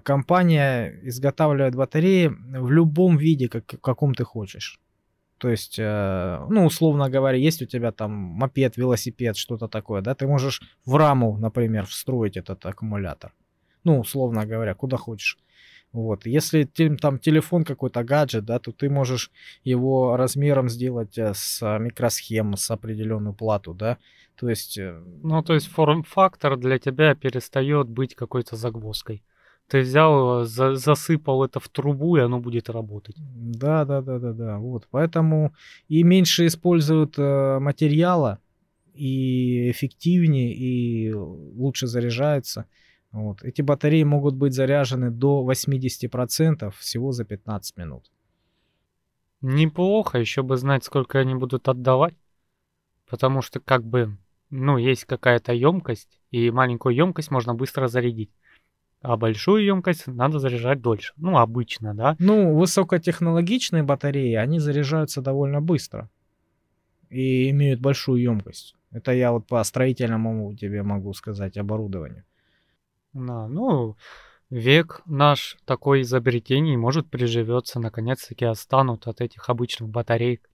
компания 0.04 0.99
изготавливает 1.04 1.75
батареи 1.75 2.28
в 2.28 2.71
любом 2.71 3.17
виде, 3.17 3.49
как, 3.49 3.65
каком 3.65 4.13
ты 4.13 4.23
хочешь. 4.23 4.80
То 5.39 5.49
есть, 5.49 5.80
э, 5.80 6.45
ну, 6.49 6.65
условно 6.65 7.10
говоря, 7.10 7.38
есть 7.38 7.62
у 7.62 7.65
тебя 7.65 7.91
там 7.91 8.12
мопед, 8.12 8.78
велосипед, 8.78 9.38
что-то 9.38 9.67
такое, 9.67 10.02
да, 10.02 10.13
ты 10.13 10.28
можешь 10.28 10.62
в 10.86 10.95
раму, 10.95 11.38
например, 11.38 11.86
встроить 11.86 12.38
этот 12.38 12.65
аккумулятор. 12.65 13.34
Ну, 13.86 13.99
условно 13.99 14.45
говоря, 14.45 14.73
куда 14.73 14.97
хочешь. 14.97 15.38
Вот. 15.91 16.25
Если 16.25 16.65
там 17.02 17.17
телефон 17.17 17.63
какой-то 17.63 18.04
гаджет, 18.04 18.45
да, 18.45 18.60
то 18.60 18.71
ты 18.71 18.89
можешь 18.89 19.32
его 19.63 20.17
размером 20.17 20.69
сделать 20.69 21.17
э, 21.17 21.34
с 21.34 21.63
а, 21.63 21.80
микросхем, 21.80 22.56
с 22.56 22.69
определенную 22.69 23.34
плату, 23.34 23.73
да. 23.73 23.97
То 24.36 24.49
есть, 24.49 24.78
э, 24.78 25.02
Ну, 25.23 25.41
то 25.41 25.54
есть 25.54 25.67
форм-фактор 25.67 26.58
для 26.58 26.78
тебя 26.78 27.15
перестает 27.15 27.88
быть 27.89 28.13
какой-то 28.13 28.56
загвоздкой. 28.56 29.23
Ты 29.69 29.82
взял, 29.82 30.17
его, 30.17 30.45
за- 30.45 30.75
засыпал 30.75 31.43
это 31.43 31.60
в 31.60 31.69
трубу, 31.69 32.17
и 32.17 32.21
оно 32.21 32.39
будет 32.39 32.69
работать. 32.69 33.15
Да, 33.19 33.86
да, 33.86 34.01
да, 34.01 34.17
да, 34.17 34.34
да. 34.34 34.58
Вот. 34.58 34.88
Поэтому 34.89 35.53
и 35.88 36.01
меньше 36.03 36.47
используют 36.47 37.19
э, 37.19 37.60
материала, 37.60 38.39
и 38.96 39.69
эффективнее, 39.69 40.54
и 40.56 41.13
лучше 41.13 41.85
заряжаются. 41.85 42.65
Вот. 43.12 43.43
Эти 43.43 43.62
батареи 43.62 44.04
могут 44.04 44.35
быть 44.35 44.54
заряжены 44.54 45.12
до 45.12 45.43
80% 45.43 46.75
всего 46.75 47.12
за 47.12 47.23
15 47.23 47.77
минут. 47.77 48.12
Неплохо, 49.41 50.17
еще 50.17 50.41
бы 50.41 50.58
знать, 50.58 50.83
сколько 50.83 51.19
они 51.19 51.35
будут 51.35 51.69
отдавать. 51.69 52.15
Потому 53.08 53.41
что, 53.41 53.60
как 53.60 53.83
бы, 53.83 54.17
ну, 54.50 54.77
есть 54.77 55.06
какая-то 55.06 55.54
емкость, 55.54 56.19
и 56.31 56.50
маленькую 56.52 56.96
емкость 56.96 57.31
можно 57.31 57.54
быстро 57.54 57.87
зарядить. 57.87 58.31
А 59.02 59.15
большую 59.15 59.63
емкость 59.63 60.08
надо 60.08 60.39
заряжать 60.39 60.81
дольше. 60.81 61.13
Ну, 61.15 61.37
обычно, 61.37 61.93
да. 61.93 62.15
Ну, 62.19 62.56
высокотехнологичные 62.58 63.83
батареи, 63.83 64.33
они 64.35 64.60
заряжаются 64.60 65.21
довольно 65.21 65.62
быстро. 65.62 66.10
и 67.10 67.50
имеют 67.50 67.79
большую 67.79 68.21
емкость. 68.21 68.75
Это 68.91 69.12
я 69.12 69.31
вот 69.31 69.47
по 69.47 69.63
строительному 69.63 70.56
тебе 70.56 70.83
могу 70.83 71.13
сказать 71.13 71.58
оборудованию. 71.58 72.23
Да, 73.13 73.47
ну, 73.47 73.97
век 74.50 75.02
наш 75.06 75.58
такой 75.65 76.02
изобретений, 76.02 76.75
может, 76.77 77.10
приживется, 77.10 77.79
наконец-таки 77.79 78.45
останут 78.45 79.08
от 79.08 79.21
этих 79.21 79.50
обычных 79.50 79.89
батареек. 79.89 80.50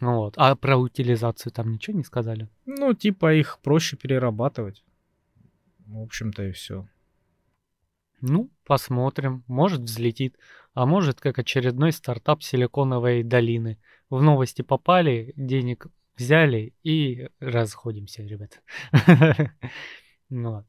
Вот. 0.00 0.34
А 0.36 0.54
про 0.56 0.76
утилизацию 0.76 1.52
там 1.52 1.72
ничего 1.72 1.96
не 1.96 2.04
сказали? 2.04 2.48
Ну, 2.66 2.94
типа 2.94 3.34
их 3.34 3.58
проще 3.62 3.96
перерабатывать. 3.96 4.84
В 5.86 6.00
общем-то 6.00 6.44
и 6.44 6.52
все. 6.52 6.86
Ну, 8.26 8.50
посмотрим. 8.64 9.44
Может, 9.48 9.82
взлетит. 9.82 10.38
А 10.72 10.86
может, 10.86 11.20
как 11.20 11.38
очередной 11.38 11.92
стартап 11.92 12.42
Силиконовой 12.42 13.22
долины. 13.22 13.78
В 14.08 14.22
новости 14.22 14.62
попали, 14.62 15.34
денег 15.36 15.88
взяли 16.16 16.72
и 16.82 17.28
расходимся, 17.38 18.22
ребят. 18.22 18.62
Ну 20.30 20.64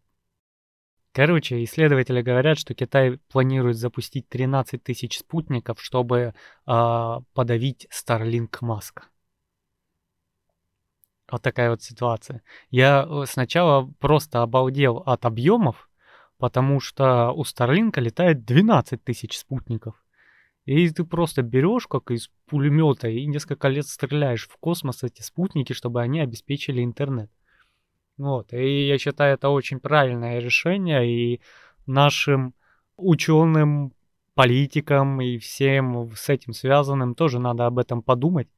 Короче, 1.13 1.63
исследователи 1.63 2.21
говорят, 2.21 2.59
что 2.59 2.73
Китай 2.73 3.19
планирует 3.29 3.77
запустить 3.77 4.27
13 4.27 4.83
тысяч 4.83 5.17
спутников, 5.17 5.81
чтобы 5.81 6.33
э, 6.67 7.19
подавить 7.33 7.87
Starlink 7.89 8.57
Маска. 8.59 9.05
Вот 11.31 11.41
такая 11.41 11.69
вот 11.69 11.81
ситуация. 11.81 12.43
Я 12.69 13.07
э, 13.07 13.23
сначала 13.27 13.89
просто 13.99 14.41
обалдел 14.41 14.97
от 14.97 15.25
объемов, 15.25 15.84
потому 16.37 16.79
что 16.79 17.31
у 17.31 17.43
Starlink 17.43 17.99
летает 17.99 18.45
12 18.45 19.03
тысяч 19.03 19.37
спутников. 19.37 20.03
И 20.65 20.89
ты 20.89 21.03
просто 21.03 21.43
берешь, 21.43 21.87
как 21.87 22.09
из 22.11 22.29
пулемета, 22.47 23.07
и 23.07 23.25
несколько 23.27 23.67
лет 23.67 23.85
стреляешь 23.85 24.47
в 24.47 24.57
космос 24.57 25.03
эти 25.03 25.21
спутники, 25.21 25.73
чтобы 25.73 26.01
они 26.01 26.19
обеспечили 26.19 26.83
интернет. 26.83 27.29
Вот. 28.17 28.51
И 28.53 28.87
я 28.87 28.97
считаю, 28.97 29.35
это 29.35 29.49
очень 29.49 29.79
правильное 29.79 30.39
решение, 30.39 31.07
и 31.07 31.41
нашим 31.85 32.55
ученым, 32.97 33.93
политикам 34.33 35.21
и 35.21 35.37
всем 35.37 36.11
с 36.15 36.29
этим 36.29 36.53
связанным 36.53 37.15
тоже 37.15 37.39
надо 37.39 37.65
об 37.65 37.79
этом 37.79 38.01
подумать. 38.01 38.49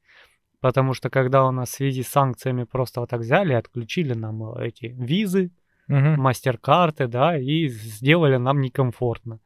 Потому 0.60 0.92
что 0.92 1.08
когда 1.08 1.46
у 1.46 1.52
нас 1.52 1.70
в 1.70 1.74
связи 1.74 2.02
с 2.02 2.08
санкциями 2.08 2.64
просто 2.64 3.00
вот 3.00 3.10
так 3.10 3.20
взяли, 3.20 3.52
отключили 3.52 4.14
нам 4.14 4.54
эти 4.56 4.86
визы, 4.86 5.52
угу. 5.88 6.20
мастер-карты, 6.20 7.06
да, 7.06 7.38
и 7.38 7.68
сделали 7.68 8.36
нам 8.36 8.60
некомфортно. 8.60 9.40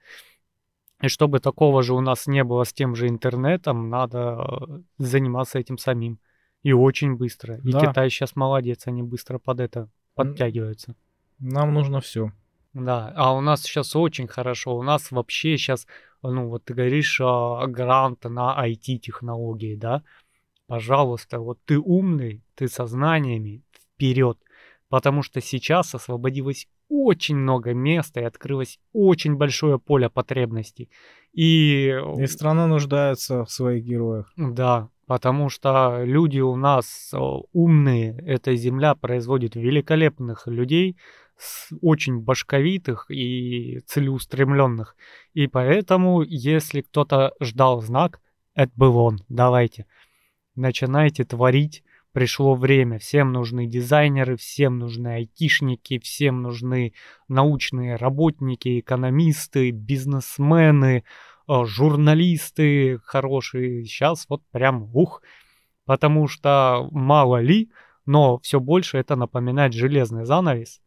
И 1.01 1.09
чтобы 1.09 1.41
такого 1.41 1.83
же 1.83 1.95
у 1.95 2.01
нас 2.01 2.27
не 2.27 2.45
было 2.45 2.65
с 2.65 2.73
тем 2.73 2.95
же 2.95 3.09
интернетом, 3.09 3.91
надо 3.91 4.83
заниматься 4.99 5.59
этим 5.59 5.79
самим. 5.79 6.19
И 6.63 6.73
очень 6.73 7.17
быстро. 7.17 7.57
И 7.57 7.73
да. 7.73 7.81
Китай 7.81 8.09
сейчас 8.09 8.37
молодец, 8.37 8.87
они 8.87 9.03
быстро 9.03 9.39
под 9.39 9.59
это 9.59 9.89
подтягиваются. 10.15 10.95
Нам 11.41 11.75
нужно 11.75 12.01
все. 12.01 12.31
Да, 12.73 13.13
а 13.17 13.35
у 13.35 13.41
нас 13.41 13.63
сейчас 13.63 13.97
очень 13.97 14.29
хорошо. 14.29 14.77
У 14.79 14.83
нас 14.83 15.11
вообще 15.11 15.57
сейчас, 15.57 15.87
ну 16.23 16.49
вот 16.49 16.65
ты 16.65 16.75
говоришь, 16.75 17.21
а, 17.21 17.67
грант 17.67 18.25
на 18.25 18.57
IT-технологии, 18.67 19.75
да? 19.75 20.03
Пожалуйста, 20.69 21.41
вот 21.41 21.59
ты 21.67 21.79
умный, 21.79 22.43
ты 22.55 22.69
со 22.69 22.87
знаниями, 22.87 23.63
вперед. 23.73 24.39
Потому 24.93 25.23
что 25.23 25.41
сейчас 25.41 25.95
освободилось 25.95 26.69
очень 26.91 27.37
много 27.37 27.73
места 27.73 28.21
и 28.21 28.25
открылось 28.25 28.79
очень 28.93 29.37
большое 29.37 29.79
поле 29.79 30.11
потребностей. 30.11 30.91
И... 31.33 31.99
и 32.19 32.27
страна 32.27 32.67
нуждается 32.67 33.47
в 33.47 33.51
своих 33.51 33.85
героях. 33.85 34.31
Да, 34.37 34.91
потому 35.07 35.49
что 35.49 36.03
люди 36.05 36.41
у 36.41 36.57
нас 36.57 37.11
э, 37.15 37.19
умные, 37.55 38.23
эта 38.27 38.55
земля 38.55 38.95
производит 38.95 39.57
великолепных 39.57 40.47
людей, 40.47 40.99
очень 41.81 42.21
башковитых 42.21 43.11
и 43.11 43.81
целеустремленных. 43.87 44.95
И 45.33 45.47
поэтому, 45.47 46.21
если 46.21 46.83
кто-то 46.83 47.33
ждал 47.41 47.81
знак, 47.81 48.21
это 48.55 48.73
был 48.77 48.99
он. 48.99 49.21
Давайте, 49.31 49.87
начинайте 50.55 51.25
творить. 51.25 51.83
Пришло 52.13 52.55
время. 52.55 52.99
Всем 52.99 53.33
нужны 53.33 53.67
дизайнеры, 53.67 54.37
всем 54.37 54.79
нужны 54.79 55.09
айтишники, 55.09 55.99
всем 55.99 56.43
нужны 56.43 56.93
научные 57.29 57.97
работники, 57.97 58.81
экономисты, 58.81 59.71
бизнесмены, 59.71 61.05
Э, 61.49 61.65
журналисты 61.65 62.99
хорошие. 63.05 63.85
Сейчас 63.85 64.27
вот 64.29 64.43
прям 64.51 64.89
ух. 64.95 65.23
Потому 65.85 66.29
что 66.29 66.89
мало 66.93 67.41
ли, 67.41 67.71
но 68.07 68.39
все 68.39 68.61
больше 68.61 68.99
это 68.99 69.17
напоминает 69.17 69.73
железный 69.73 70.25
занавес. 70.25 70.81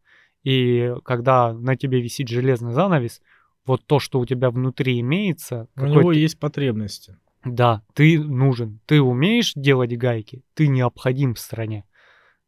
И 0.44 0.94
когда 1.04 1.54
на 1.54 1.76
тебе 1.76 2.02
висит 2.02 2.30
железный 2.30 2.72
занавес, 2.72 3.22
вот 3.66 3.86
то, 3.86 4.00
что 4.00 4.20
у 4.20 4.26
тебя 4.26 4.52
внутри 4.52 5.00
имеется... 5.02 5.68
У 5.76 5.86
него 5.86 6.12
есть 6.12 6.40
потребности. 6.40 7.18
Да, 7.46 7.84
ты 7.94 8.20
нужен. 8.20 8.80
Ты 8.88 9.02
умеешь 9.02 9.54
делать 9.56 9.96
гайки, 9.96 10.44
ты 10.56 10.68
необходим 10.68 11.36
в 11.36 11.40
стране. 11.40 11.86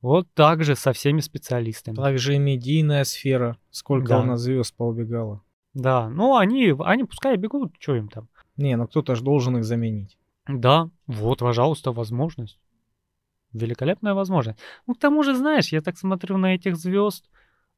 Вот 0.02 0.28
так 0.34 0.64
же 0.64 0.76
со 0.76 0.92
всеми 0.94 1.22
специалистами. 1.22 1.96
Также 1.96 2.36
и 2.36 2.40
медийная 2.40 3.04
сфера. 3.04 3.58
Сколько 3.72 4.10
да. 4.10 4.22
у 4.22 4.24
нас 4.24 4.42
звезд 4.42 4.76
поубегало. 4.76 5.44
Да, 5.74 6.10
ну 6.10 6.38
они, 6.38 6.74
они 6.80 7.04
пускай 7.04 7.38
бегут, 7.38 7.74
что 7.80 7.96
им 7.96 8.10
там. 8.10 8.28
Не, 8.58 8.76
ну 8.76 8.88
кто-то 8.88 9.16
же 9.16 9.24
должен 9.24 9.58
их 9.58 9.64
заменить. 9.64 10.18
Да, 10.48 10.90
вот, 11.06 11.40
пожалуйста, 11.40 11.92
возможность. 11.92 12.60
Великолепная 13.54 14.14
возможность. 14.14 14.60
Ну, 14.88 14.96
к 14.96 15.00
тому 15.00 15.24
же, 15.24 15.36
знаешь, 15.36 15.70
я 15.70 15.82
так 15.82 15.98
смотрю 15.98 16.38
на 16.38 16.56
этих 16.56 16.76
звезд, 16.76 17.30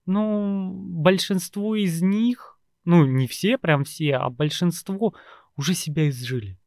ну, 0.05 0.71
большинство 0.73 1.75
из 1.75 2.01
них, 2.01 2.59
ну, 2.85 3.05
не 3.05 3.27
все, 3.27 3.57
прям 3.57 3.83
все, 3.83 4.15
а 4.15 4.29
большинство 4.29 5.13
уже 5.55 5.73
себя 5.73 6.09
изжили. 6.09 6.57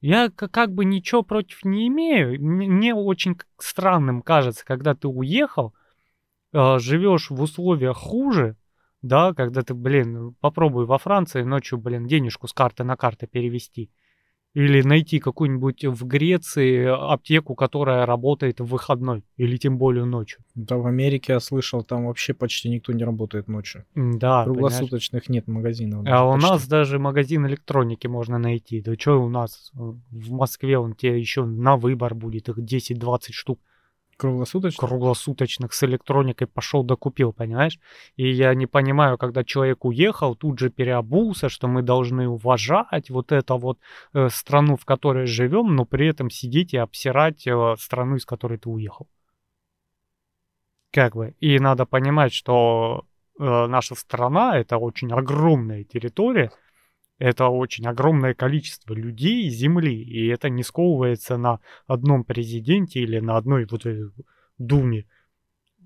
Я 0.00 0.30
как 0.30 0.72
бы 0.72 0.84
ничего 0.84 1.22
против 1.22 1.64
не 1.64 1.86
имею. 1.88 2.42
Мне 2.42 2.94
очень 2.94 3.38
странным 3.58 4.22
кажется, 4.22 4.64
когда 4.64 4.94
ты 4.94 5.08
уехал, 5.08 5.74
а, 6.52 6.78
живешь 6.78 7.30
в 7.30 7.40
условиях 7.40 7.96
хуже, 7.96 8.56
да, 9.02 9.34
когда 9.34 9.62
ты, 9.62 9.74
блин, 9.74 10.34
попробуй 10.40 10.86
во 10.86 10.98
Франции 10.98 11.42
ночью, 11.42 11.78
блин, 11.78 12.06
денежку 12.06 12.48
с 12.48 12.52
карты 12.52 12.82
на 12.82 12.96
карту 12.96 13.26
перевести. 13.26 13.90
Или 14.54 14.82
найти 14.82 15.20
какую-нибудь 15.20 15.84
в 15.84 16.04
Греции 16.06 16.84
аптеку, 16.84 17.54
которая 17.54 18.04
работает 18.04 18.60
в 18.60 18.64
выходной, 18.64 19.24
или 19.36 19.56
тем 19.56 19.78
более 19.78 20.04
ночью. 20.04 20.40
Да, 20.56 20.76
в 20.76 20.86
Америке 20.86 21.34
я 21.34 21.40
слышал, 21.40 21.84
там 21.84 22.06
вообще 22.06 22.34
почти 22.34 22.68
никто 22.68 22.92
не 22.92 23.04
работает 23.04 23.46
ночью. 23.46 23.84
Да. 23.94 24.44
Круглосуточных 24.44 25.26
понимаешь? 25.26 25.46
нет 25.46 25.48
магазинов. 25.48 26.04
А 26.08 26.28
у 26.28 26.36
нас 26.36 26.66
даже 26.66 26.98
магазин 26.98 27.46
электроники 27.46 28.08
можно 28.08 28.38
найти. 28.38 28.80
Да 28.80 28.94
что 28.98 29.22
у 29.22 29.28
нас 29.28 29.70
в 29.72 30.32
Москве 30.32 30.78
он 30.78 30.94
тебе 30.94 31.20
еще 31.20 31.44
на 31.44 31.76
выбор 31.76 32.14
будет, 32.14 32.48
их 32.48 32.58
10-20 32.58 33.18
штук. 33.30 33.60
Круглосуточных? 34.20 34.88
Круглосуточных 34.88 35.72
с 35.72 35.82
электроникой 35.82 36.46
пошел 36.46 36.84
докупил, 36.84 37.32
понимаешь? 37.32 37.78
И 38.16 38.30
я 38.30 38.54
не 38.54 38.66
понимаю, 38.66 39.16
когда 39.16 39.44
человек 39.44 39.86
уехал, 39.86 40.36
тут 40.36 40.58
же 40.58 40.68
переобулся, 40.68 41.48
что 41.48 41.68
мы 41.68 41.80
должны 41.80 42.28
уважать 42.28 43.08
вот 43.08 43.32
это 43.32 43.54
вот 43.54 43.78
э, 44.12 44.28
страну, 44.28 44.76
в 44.76 44.84
которой 44.84 45.26
живем, 45.26 45.74
но 45.74 45.86
при 45.86 46.06
этом 46.06 46.28
сидеть 46.28 46.74
и 46.74 46.76
обсирать 46.76 47.46
э, 47.46 47.76
страну, 47.78 48.16
из 48.16 48.26
которой 48.26 48.58
ты 48.58 48.68
уехал. 48.68 49.08
Как 50.92 51.16
бы. 51.16 51.34
И 51.40 51.58
надо 51.58 51.86
понимать, 51.86 52.34
что 52.34 53.06
э, 53.38 53.66
наша 53.68 53.94
страна 53.94 54.58
это 54.58 54.76
очень 54.76 55.12
огромная 55.12 55.84
территория, 55.84 56.50
это 57.20 57.48
очень 57.48 57.86
огромное 57.86 58.32
количество 58.32 58.94
людей 58.94 59.46
и 59.46 59.50
земли, 59.50 59.94
и 60.02 60.26
это 60.28 60.48
не 60.48 60.62
сковывается 60.62 61.36
на 61.36 61.60
одном 61.86 62.24
президенте 62.24 63.00
или 63.00 63.20
на 63.20 63.36
одной 63.36 63.66
вот 63.70 63.84
думе. 64.56 65.06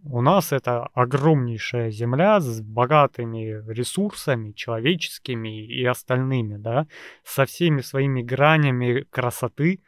У 0.04 0.20
нас 0.20 0.52
это 0.52 0.84
огромнейшая 0.94 1.90
земля 1.90 2.38
с 2.38 2.60
богатыми 2.60 3.64
ресурсами 3.68 4.52
человеческими 4.52 5.66
и 5.66 5.84
остальными, 5.84 6.56
да, 6.56 6.86
со 7.24 7.46
всеми 7.46 7.80
своими 7.80 8.22
гранями 8.22 9.04
красоты 9.10 9.80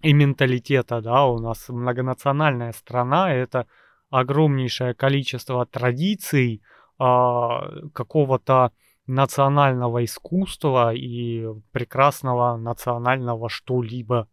и 0.00 0.12
менталитета, 0.14 1.02
да, 1.02 1.26
у 1.26 1.40
нас 1.40 1.68
многонациональная 1.68 2.72
страна, 2.72 3.34
это 3.34 3.66
огромнейшее 4.08 4.94
количество 4.94 5.66
традиций, 5.66 6.62
а, 6.98 7.68
какого-то 7.92 8.72
национального 9.06 10.04
искусства 10.04 10.94
и 10.94 11.46
прекрасного 11.72 12.56
национального 12.56 13.48
что-либо. 13.48 14.28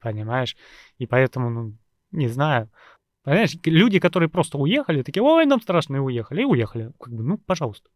Понимаешь? 0.00 0.56
И 0.98 1.06
поэтому, 1.06 1.50
ну, 1.50 1.76
не 2.12 2.28
знаю. 2.28 2.70
Понимаешь, 3.24 3.56
люди, 3.64 3.98
которые 3.98 4.28
просто 4.28 4.58
уехали, 4.58 5.02
такие, 5.02 5.22
ой, 5.22 5.44
нам 5.44 5.60
страшно, 5.60 5.96
и 5.96 5.98
уехали, 5.98 6.42
и 6.42 6.44
уехали. 6.44 6.92
Как 6.98 7.12
бы, 7.12 7.22
ну, 7.22 7.38
пожалуйста. 7.38 7.90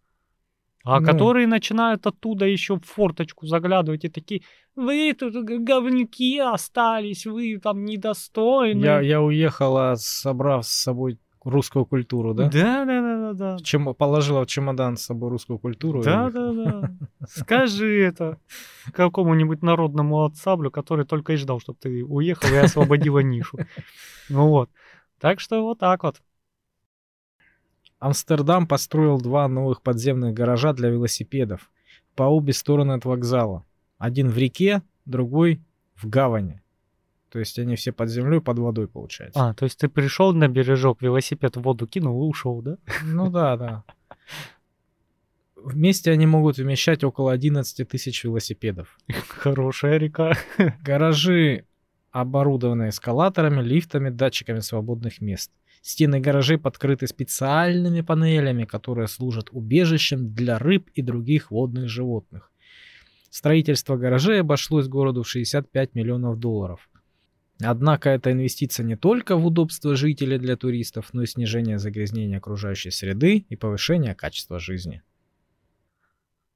А 0.84 0.98
Ну. 1.00 1.06
которые 1.06 1.46
начинают 1.46 2.06
оттуда 2.06 2.44
еще 2.44 2.74
в 2.74 2.84
форточку 2.84 3.46
заглядывать 3.46 4.04
и 4.04 4.08
такие, 4.08 4.42
вы 4.74 5.14
тут 5.14 5.32
говнюки 5.34 6.38
остались, 6.40 7.24
вы 7.24 7.58
там 7.58 7.84
недостойны. 7.84 8.84
Я, 8.84 9.00
я 9.00 9.22
уехала, 9.22 9.94
собрав 9.96 10.66
с 10.66 10.72
собой 10.72 11.18
русскую 11.50 11.84
культуру, 11.84 12.34
да? 12.34 12.48
Да, 12.48 12.84
да, 12.84 13.00
да, 13.00 13.16
да, 13.16 13.32
да. 13.32 13.58
Чем 13.62 13.94
положила 13.94 14.44
в 14.44 14.46
чемодан 14.46 14.96
с 14.96 15.02
собой 15.02 15.30
русскую 15.30 15.58
культуру. 15.58 16.00
и 16.00 16.04
Да, 16.04 16.24
уехала. 16.24 16.54
да, 16.54 16.80
да. 16.80 16.92
Скажи 17.28 18.00
это 18.02 18.38
какому-нибудь 18.92 19.62
народному 19.62 20.24
отцаблю, 20.24 20.70
который 20.70 21.04
только 21.04 21.32
и 21.32 21.36
ждал, 21.36 21.60
чтобы 21.60 21.78
ты 21.80 22.04
уехал 22.04 22.48
и 22.48 22.56
освободила 22.58 23.18
нишу. 23.20 23.58
Ну 24.28 24.48
вот. 24.48 24.70
Так 25.20 25.40
что 25.40 25.62
вот 25.62 25.78
так 25.78 26.02
вот. 26.04 26.22
Амстердам 27.98 28.66
построил 28.66 29.20
два 29.20 29.46
новых 29.48 29.82
подземных 29.82 30.34
гаража 30.34 30.72
для 30.72 30.88
велосипедов 30.88 31.70
по 32.16 32.24
обе 32.24 32.52
стороны 32.52 32.92
от 32.92 33.04
вокзала. 33.04 33.64
Один 33.98 34.28
в 34.28 34.36
реке, 34.36 34.82
другой 35.04 35.60
в 35.94 36.08
гавани. 36.08 36.61
То 37.32 37.38
есть 37.38 37.58
они 37.58 37.76
все 37.76 37.92
под 37.92 38.10
землей, 38.10 38.42
под 38.42 38.58
водой, 38.58 38.88
получается. 38.88 39.40
А, 39.40 39.54
то 39.54 39.64
есть 39.64 39.78
ты 39.78 39.88
пришел 39.88 40.34
на 40.34 40.48
бережок, 40.48 41.00
велосипед 41.00 41.56
в 41.56 41.62
воду 41.62 41.86
кинул 41.86 42.22
и 42.22 42.28
ушел, 42.28 42.60
да? 42.60 42.76
Ну 43.04 43.30
да, 43.30 43.56
да. 43.56 43.84
Вместе 45.56 46.10
они 46.10 46.26
могут 46.26 46.58
вмещать 46.58 47.02
около 47.04 47.32
11 47.32 47.88
тысяч 47.88 48.24
велосипедов. 48.24 48.98
Хорошая 49.28 49.96
река. 49.96 50.36
Гаражи 50.84 51.64
оборудованы 52.10 52.90
эскалаторами, 52.90 53.62
лифтами, 53.62 54.10
датчиками 54.10 54.60
свободных 54.60 55.22
мест. 55.22 55.50
Стены 55.80 56.20
гаражей 56.20 56.58
подкрыты 56.58 57.06
специальными 57.06 58.02
панелями, 58.02 58.64
которые 58.64 59.08
служат 59.08 59.48
убежищем 59.52 60.34
для 60.34 60.58
рыб 60.58 60.90
и 60.94 61.00
других 61.00 61.50
водных 61.50 61.88
животных. 61.88 62.52
Строительство 63.30 63.96
гаражей 63.96 64.42
обошлось 64.42 64.86
городу 64.86 65.22
в 65.22 65.28
65 65.28 65.94
миллионов 65.94 66.38
долларов. 66.38 66.90
Однако 67.62 68.10
эта 68.10 68.32
инвестиция 68.32 68.84
не 68.84 68.96
только 68.96 69.36
в 69.36 69.46
удобство 69.46 69.96
жителей 69.96 70.38
для 70.38 70.56
туристов, 70.56 71.10
но 71.12 71.22
и 71.22 71.26
снижение 71.26 71.78
загрязнения 71.78 72.38
окружающей 72.38 72.90
среды 72.90 73.44
и 73.48 73.56
повышение 73.56 74.14
качества 74.14 74.58
жизни. 74.58 75.02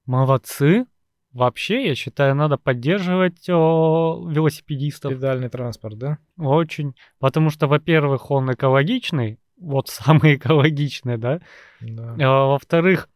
Молодцы. 0.07 0.87
Вообще, 1.33 1.89
я 1.89 1.95
считаю, 1.95 2.35
надо 2.35 2.57
поддерживать 2.57 3.49
о, 3.51 4.27
велосипедистов. 4.31 5.13
Педальный 5.13 5.51
транспорт, 5.51 5.99
да? 5.99 6.19
Очень. 6.39 6.95
Потому 7.19 7.51
что, 7.51 7.67
во-первых, 7.67 8.31
он 8.31 8.53
экологичный. 8.53 9.39
Вот 9.59 9.89
самый 9.89 10.35
экологичный, 10.37 11.19
да? 11.19 11.41
Да. 11.81 12.17
А, 12.19 12.47
во-вторых, 12.47 13.11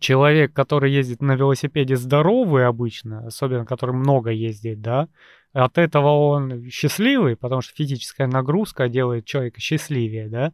человек, 0.00 0.52
который 0.52 0.92
ездит 0.92 1.20
на 1.20 1.34
велосипеде 1.34 1.96
здоровый 1.96 2.66
обычно, 2.66 3.26
особенно 3.26 3.64
который 3.64 3.94
много 3.94 4.30
ездит, 4.30 4.80
да, 4.80 5.08
от 5.58 5.78
этого 5.78 6.08
он 6.08 6.68
счастливый, 6.70 7.36
потому 7.36 7.62
что 7.62 7.74
физическая 7.74 8.26
нагрузка 8.26 8.88
делает 8.88 9.24
человека 9.24 9.60
счастливее, 9.60 10.28
да. 10.28 10.52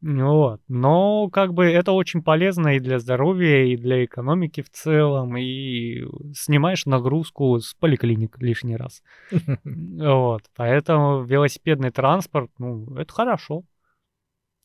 Вот. 0.00 0.60
Но 0.68 1.28
как 1.28 1.54
бы 1.54 1.64
это 1.66 1.90
очень 1.90 2.22
полезно 2.22 2.76
и 2.76 2.80
для 2.80 3.00
здоровья, 3.00 3.64
и 3.64 3.76
для 3.76 4.04
экономики 4.04 4.62
в 4.62 4.70
целом, 4.70 5.36
и 5.36 6.04
снимаешь 6.34 6.86
нагрузку 6.86 7.58
с 7.58 7.74
поликлиник 7.74 8.38
лишний 8.38 8.76
раз. 8.76 9.02
Вот. 9.64 10.42
Поэтому 10.54 11.24
велосипедный 11.24 11.90
транспорт, 11.90 12.50
ну, 12.58 12.94
это 12.96 13.12
хорошо. 13.12 13.64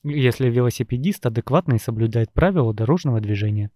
Если 0.03 0.49
велосипедист 0.49 1.25
адекватно 1.25 1.73
и 1.75 1.79
соблюдает 1.79 2.31
правила 2.31 2.73
дорожного 2.73 3.19
движения. 3.19 3.71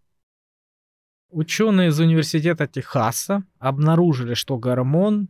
Ученые 1.30 1.90
из 1.90 2.00
университета 2.00 2.68
Техаса 2.68 3.44
обнаружили, 3.60 4.34
что 4.34 4.58
гормон 4.58 5.30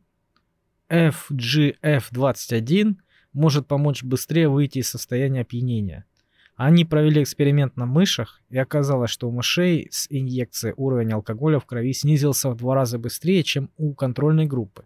FGF21 0.89 2.95
может 3.33 3.67
помочь 3.67 4.03
быстрее 4.03 4.47
выйти 4.49 4.79
из 4.79 4.89
состояния 4.89 5.41
опьянения. 5.41 6.05
Они 6.55 6.85
провели 6.85 7.21
эксперимент 7.21 7.77
на 7.77 7.85
мышах, 7.85 8.41
и 8.49 8.57
оказалось, 8.57 9.11
что 9.11 9.29
у 9.29 9.31
мышей 9.31 9.89
с 9.91 10.07
инъекцией 10.09 10.73
уровень 10.75 11.13
алкоголя 11.13 11.59
в 11.59 11.65
крови 11.65 11.93
снизился 11.93 12.49
в 12.49 12.55
два 12.55 12.73
раза 12.73 12.97
быстрее, 12.97 13.43
чем 13.43 13.69
у 13.77 13.93
контрольной 13.93 14.47
группы. 14.47 14.85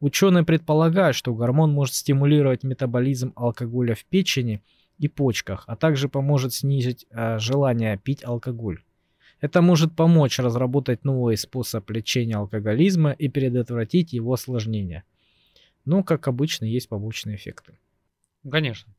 Ученые 0.00 0.44
предполагают, 0.44 1.16
что 1.16 1.34
гормон 1.34 1.72
может 1.72 1.94
стимулировать 1.94 2.64
метаболизм 2.64 3.32
алкоголя 3.36 3.94
в 3.94 4.04
печени 4.04 4.62
и 4.98 5.08
почках, 5.08 5.64
а 5.66 5.76
также 5.76 6.10
поможет 6.10 6.52
снизить 6.52 7.06
э, 7.10 7.38
желание 7.38 7.98
пить 7.98 8.22
алкоголь. 8.24 8.82
Это 9.40 9.62
может 9.62 9.96
помочь 9.96 10.38
разработать 10.38 11.04
новый 11.04 11.38
способ 11.38 11.88
лечения 11.90 12.36
алкоголизма 12.36 13.12
и 13.12 13.28
предотвратить 13.28 14.12
его 14.12 14.34
осложнения. 14.34 15.04
Но, 15.84 16.02
как 16.02 16.28
обычно, 16.28 16.64
есть 16.64 16.88
побочные 16.88 17.36
эффекты. 17.36 17.78
Конечно. 18.48 18.94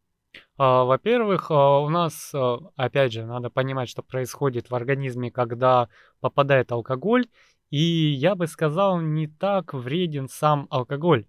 А, 0.57 0.83
Во-первых, 0.83 1.51
а, 1.51 1.79
у 1.79 1.89
нас, 1.89 2.31
а, 2.33 2.59
опять 2.75 3.13
же, 3.13 3.25
надо 3.25 3.49
понимать, 3.49 3.89
что 3.89 4.01
происходит 4.01 4.69
в 4.69 4.75
организме, 4.75 5.31
когда 5.31 5.89
попадает 6.19 6.71
алкоголь. 6.71 7.27
И 7.69 7.79
я 7.79 8.35
бы 8.35 8.47
сказал, 8.47 8.99
не 8.99 9.27
так 9.27 9.73
вреден 9.73 10.27
сам 10.27 10.67
алкоголь, 10.69 11.25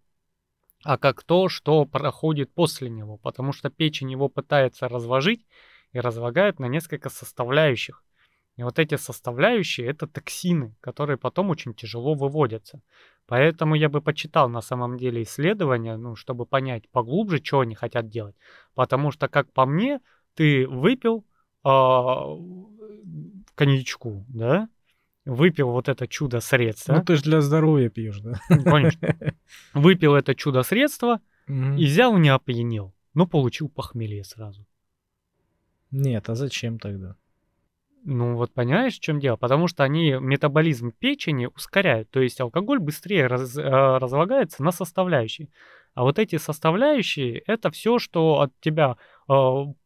а 0.83 0.99
как 0.99 1.23
то, 1.23 1.49
что 1.49 1.85
проходит 1.85 2.53
после 2.53 2.91
него. 2.91 3.17
Потому 3.17 3.53
что 3.53 3.71
печень 3.71 4.11
его 4.11 4.29
пытается 4.29 4.89
разложить 4.89 5.47
и 5.93 6.01
разлагает 6.01 6.59
на 6.59 6.67
несколько 6.67 7.11
составляющих. 7.11 8.03
И 8.57 8.63
вот 8.63 8.79
эти 8.79 8.97
составляющие 8.97 9.87
это 9.87 10.07
токсины, 10.07 10.75
которые 10.81 11.17
потом 11.17 11.51
очень 11.51 11.75
тяжело 11.75 12.15
выводятся. 12.15 12.83
Поэтому 13.27 13.75
я 13.75 13.89
бы 13.89 14.03
почитал 14.03 14.49
на 14.49 14.61
самом 14.61 14.99
деле 14.99 15.23
исследования, 15.23 15.97
ну, 15.97 16.17
чтобы 16.17 16.45
понять 16.45 16.89
поглубже, 16.91 17.43
что 17.43 17.61
они 17.61 17.75
хотят 17.75 18.09
делать. 18.09 18.37
Потому 18.75 19.11
что, 19.11 19.29
как 19.29 19.51
по 19.53 19.65
мне, 19.65 20.01
ты 20.35 20.67
выпил 20.67 21.25
а, 21.65 22.27
коньячку, 23.55 24.25
да? 24.29 24.69
Выпил 25.25 25.71
вот 25.71 25.89
это 25.89 26.09
чудо-средство. 26.09 26.95
Ну, 26.95 27.05
ты 27.05 27.17
же 27.17 27.23
для 27.23 27.41
здоровья 27.41 27.89
пьешь, 27.89 28.21
да? 28.21 28.41
Ну, 28.51 28.65
Конечно. 28.65 29.17
Выпил 29.73 30.15
это 30.15 30.35
чудо-средство 30.35 31.21
Мгм. 31.47 31.77
и 31.77 31.85
взял, 31.85 32.17
не 32.19 32.29
опьянел. 32.29 32.93
Но 33.15 33.27
получил 33.27 33.69
похмелье 33.69 34.25
сразу. 34.25 34.67
Нет, 35.91 36.29
а 36.29 36.35
зачем 36.35 36.79
тогда? 36.79 37.17
Ну 38.05 38.37
вот 38.37 38.53
понимаешь, 38.53 38.97
в 38.97 39.01
чем 39.01 39.21
дело? 39.21 39.37
Потому 39.37 39.69
что 39.69 39.85
они 39.85 40.17
метаболизм 40.19 40.93
печени 40.93 41.47
ускоряют. 41.47 42.11
То 42.11 42.21
есть 42.21 42.41
алкоголь 42.41 42.81
быстрее 42.81 43.29
раз- 43.29 43.57
э, 43.57 43.63
разлагается 43.63 44.63
на 44.65 44.73
составляющие. 44.73 45.49
А 45.95 46.03
вот 46.03 46.19
эти 46.19 46.37
составляющие 46.37 47.39
это 47.47 47.71
все, 47.71 47.99
что 47.99 48.41
от 48.41 48.53
тебя 48.61 48.97
э, 49.29 49.35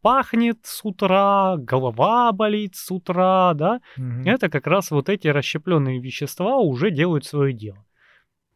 пахнет 0.00 0.58
с 0.62 0.84
утра, 0.84 1.56
голова 1.58 2.32
болит 2.32 2.74
с 2.76 2.90
утра, 2.90 3.52
да? 3.54 3.80
Мгм. 3.96 4.22
Это 4.26 4.48
как 4.48 4.66
раз 4.66 4.90
вот 4.90 5.08
эти 5.08 5.28
расщепленные 5.28 6.00
вещества 6.00 6.56
уже 6.56 6.90
делают 6.90 7.26
свое 7.26 7.52
дело. 7.52 7.84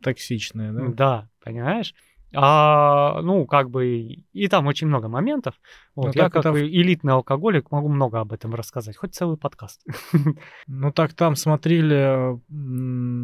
Токсичное, 0.03 0.73
да? 0.73 0.89
Да, 0.89 1.29
понимаешь? 1.45 1.95
А, 2.33 3.20
ну, 3.22 3.45
как 3.47 3.70
бы, 3.70 3.87
и 3.89 4.24
и 4.33 4.47
там 4.49 4.66
очень 4.66 4.87
много 4.87 5.09
моментов. 5.09 5.55
Вот, 5.97 6.07
Ну, 6.07 6.12
я 6.14 6.31
так 6.31 6.33
как 6.35 6.53
в- 6.55 6.59
элитный 6.59 7.12
алкоголик 7.12 7.70
могу 7.72 7.89
много 7.89 8.20
об 8.20 8.33
этом 8.33 8.55
рассказать, 8.55 8.97
хоть 8.97 9.14
целый 9.14 9.37
подкаст. 9.37 9.85
Ну 10.68 10.93
так 10.93 11.12
там 11.14 11.35
смотрели 11.37 12.39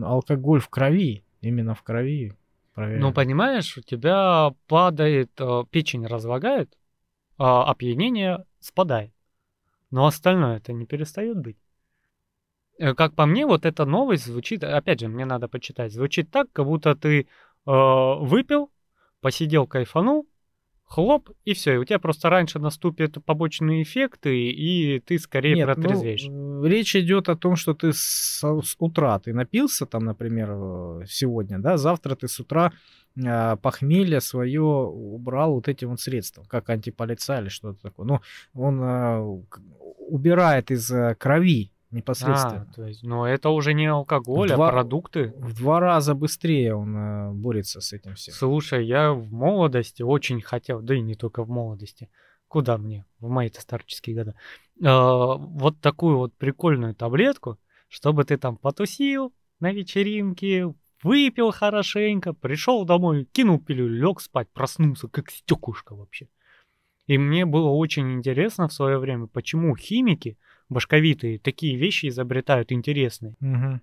алкоголь 0.04 0.60
в 0.60 0.68
крови, 0.68 1.24
именно 1.40 1.74
в 1.74 1.82
крови. 1.82 2.32
проверяли. 2.74 3.00
Ну, 3.00 3.12
понимаешь, 3.12 3.78
у 3.78 3.82
тебя 3.82 4.52
падает, 4.66 5.30
э, 5.40 5.64
печень 5.70 6.06
разлагает, 6.06 6.76
а 7.38 7.64
опьянение 7.70 8.44
спадает. 8.60 9.12
Но 9.90 10.06
остальное 10.06 10.56
это 10.56 10.72
не 10.72 10.84
перестает 10.86 11.38
быть. 11.38 11.56
Э, 12.78 12.94
Как 12.94 13.14
по 13.14 13.24
мне, 13.26 13.46
вот 13.46 13.64
эта 13.64 13.84
новость 13.86 14.26
звучит, 14.26 14.64
опять 14.64 15.00
же, 15.00 15.08
мне 15.08 15.24
надо 15.24 15.48
почитать, 15.48 15.92
звучит 15.92 16.30
так, 16.30 16.48
как 16.52 16.66
будто 16.66 16.94
ты 16.96 17.20
э, 17.20 17.26
выпил, 17.66 18.70
посидел, 19.26 19.66
кайфанул, 19.66 20.28
хлоп, 20.84 21.30
и 21.44 21.52
все. 21.52 21.74
И 21.74 21.76
у 21.78 21.84
тебя 21.84 21.98
просто 21.98 22.30
раньше 22.30 22.60
наступят 22.60 23.24
побочные 23.24 23.82
эффекты, 23.82 24.52
и 24.52 25.00
ты 25.00 25.18
скорее 25.18 25.56
Нет, 25.56 25.66
ну, 25.66 25.74
протрезвеешь. 25.74 26.28
э, 26.28 26.68
речь 26.68 26.94
идет 26.94 27.28
о 27.28 27.34
том, 27.34 27.56
что 27.56 27.74
ты 27.74 27.92
с, 27.92 28.40
с 28.40 28.76
утра 28.78 29.18
ты 29.18 29.34
напился, 29.34 29.84
там, 29.84 30.04
например, 30.04 30.50
э, 30.52 31.06
сегодня, 31.08 31.58
да, 31.58 31.76
завтра 31.76 32.14
ты 32.14 32.28
с 32.28 32.38
утра 32.38 32.72
э, 33.16 33.56
похмелье 33.56 34.20
свое 34.20 34.62
убрал 34.62 35.54
вот 35.54 35.66
этим 35.66 35.88
вот 35.88 36.00
средством, 36.00 36.44
как 36.44 36.70
антиполица 36.70 37.40
или 37.40 37.48
что-то 37.48 37.82
такое. 37.82 38.06
Ну, 38.06 38.20
он 38.54 38.80
э, 38.80 39.18
убирает 40.08 40.70
из 40.70 40.88
крови 41.18 41.72
непосредственно. 41.90 42.66
А, 42.70 42.74
то 42.74 42.86
есть, 42.86 43.02
но 43.02 43.26
это 43.26 43.50
уже 43.50 43.74
не 43.74 43.86
алкоголь, 43.86 44.48
Два- 44.48 44.68
а 44.68 44.72
продукты. 44.72 45.32
В 45.36 45.54
два 45.54 45.80
раза 45.80 46.14
быстрее 46.14 46.74
он 46.74 46.96
э, 46.96 47.32
борется 47.32 47.80
с 47.80 47.92
этим 47.92 48.14
всем. 48.14 48.34
Слушай, 48.34 48.86
я 48.86 49.12
в 49.12 49.32
молодости 49.32 50.02
очень 50.02 50.40
хотел, 50.40 50.80
да 50.82 50.94
и 50.94 51.00
не 51.00 51.14
только 51.14 51.44
в 51.44 51.48
молодости. 51.48 52.08
Куда 52.48 52.78
мне? 52.78 53.04
В 53.20 53.28
мои-то 53.28 53.60
старческие 53.60 54.16
года. 54.16 54.34
А, 54.84 55.34
вот 55.36 55.80
такую 55.80 56.18
вот 56.18 56.34
прикольную 56.34 56.94
таблетку. 56.94 57.58
чтобы 57.88 58.24
ты 58.24 58.36
там 58.36 58.56
потусил 58.56 59.32
на 59.60 59.72
вечеринке, 59.72 60.74
выпил 61.02 61.52
хорошенько, 61.52 62.32
пришел 62.32 62.84
домой, 62.84 63.26
кинул 63.32 63.60
пилюлю, 63.60 64.08
лег 64.08 64.20
спать, 64.20 64.48
проснулся, 64.52 65.08
как 65.08 65.30
стекушка 65.30 65.94
вообще. 65.94 66.28
И 67.06 67.16
мне 67.18 67.46
было 67.46 67.68
очень 67.68 68.12
интересно 68.12 68.66
в 68.66 68.72
свое 68.72 68.98
время, 68.98 69.28
почему 69.28 69.76
химики 69.76 70.36
башковитые 70.68 71.38
такие 71.38 71.76
вещи 71.76 72.06
изобретают 72.08 72.72
интересные. 72.72 73.36
Мгм. 73.40 73.80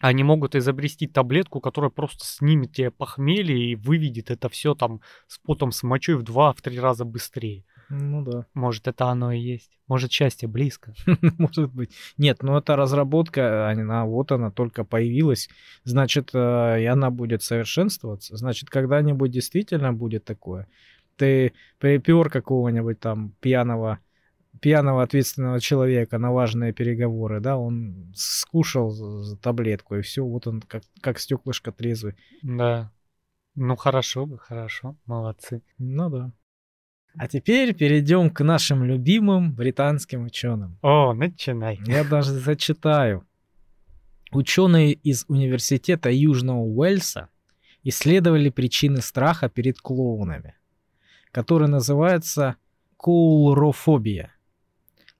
Они 0.00 0.22
могут 0.22 0.54
изобрести 0.54 1.06
таблетку, 1.06 1.60
которая 1.60 1.90
просто 1.90 2.26
снимет 2.26 2.72
тебе 2.72 2.90
похмелье 2.90 3.72
и 3.72 3.76
выведет 3.76 4.30
это 4.30 4.48
все 4.48 4.74
там 4.74 5.00
с 5.28 5.38
потом 5.38 5.72
с 5.72 5.82
мочой 5.82 6.16
в 6.16 6.22
два-три 6.22 6.78
раза 6.78 7.04
быстрее. 7.04 7.64
Ну 7.88 8.22
да. 8.22 8.46
Может, 8.54 8.88
это 8.88 9.06
оно 9.06 9.32
и 9.32 9.38
есть. 9.38 9.70
Может, 9.86 10.10
счастье 10.10 10.48
близко. 10.48 10.94
Может 11.38 11.72
быть. 11.72 11.90
Нет, 12.16 12.42
ну 12.42 12.56
это 12.56 12.76
разработка, 12.76 13.70
она 13.70 14.04
вот 14.04 14.32
она 14.32 14.50
только 14.50 14.84
появилась. 14.84 15.48
Значит, 15.84 16.30
э, 16.32 16.82
и 16.82 16.84
она 16.86 17.10
будет 17.10 17.42
совершенствоваться. 17.42 18.36
Значит, 18.36 18.70
когда-нибудь 18.70 19.30
действительно 19.30 19.92
будет 19.92 20.24
такое. 20.24 20.66
Ты 21.16 21.52
припер 21.78 22.30
какого-нибудь 22.30 22.98
там 22.98 23.32
пьяного 23.40 24.00
пьяного 24.60 25.02
ответственного 25.02 25.60
человека 25.60 26.18
на 26.18 26.32
важные 26.32 26.72
переговоры, 26.72 27.40
да, 27.40 27.56
он 27.56 28.12
скушал 28.14 29.36
таблетку, 29.42 29.96
и 29.96 30.02
все, 30.02 30.24
вот 30.24 30.46
он 30.46 30.60
как, 30.62 30.82
как 31.00 31.18
стеклышко 31.18 31.72
трезвый. 31.72 32.14
Да. 32.42 32.90
Ну, 33.54 33.76
хорошо 33.76 34.26
бы, 34.26 34.38
хорошо. 34.38 34.96
Молодцы. 35.06 35.62
Ну 35.78 36.10
да. 36.10 36.32
А 37.16 37.28
теперь 37.28 37.74
перейдем 37.74 38.30
к 38.30 38.42
нашим 38.42 38.82
любимым 38.82 39.54
британским 39.54 40.24
ученым. 40.24 40.78
О, 40.82 41.12
начинай. 41.14 41.78
Я 41.86 42.02
даже 42.02 42.32
зачитаю. 42.32 43.24
Ученые 44.32 44.94
из 44.94 45.24
университета 45.28 46.10
Южного 46.10 46.58
Уэльса 46.58 47.28
исследовали 47.84 48.48
причины 48.48 49.00
страха 49.00 49.48
перед 49.48 49.78
клоунами, 49.78 50.56
который 51.30 51.68
называется 51.68 52.56
коулрофобия. 52.96 54.33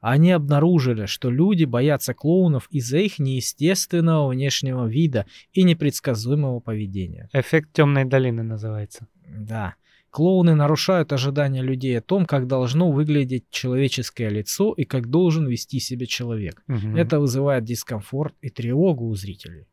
Они 0.07 0.33
обнаружили, 0.33 1.07
что 1.07 1.31
люди 1.31 1.65
боятся 1.65 2.13
клоунов 2.13 2.69
из-за 2.71 2.99
их 2.99 3.19
неестественного 3.19 4.29
внешнего 4.29 4.87
вида 4.87 5.25
и 5.55 5.63
непредсказуемого 5.63 6.61
поведения. 6.61 7.31
Эффект 7.33 7.71
темной 7.73 8.05
долины 8.05 8.43
называется. 8.43 9.09
Да. 9.27 9.77
Клоуны 10.11 10.55
нарушают 10.55 11.11
ожидания 11.15 11.63
людей 11.63 11.99
о 11.99 12.03
том, 12.03 12.27
как 12.27 12.47
должно 12.47 12.93
выглядеть 12.93 13.45
человеческое 13.49 14.29
лицо 14.29 14.75
и 14.75 14.85
как 14.85 15.09
должен 15.09 15.47
вести 15.47 15.81
себя 15.81 16.05
человек. 16.05 16.63
Мгм. 16.67 16.97
Это 16.97 17.19
вызывает 17.19 17.65
дискомфорт 17.65 18.35
и 18.43 18.51
тревогу 18.51 19.07
у 19.07 19.15
зрителей. 19.15 19.69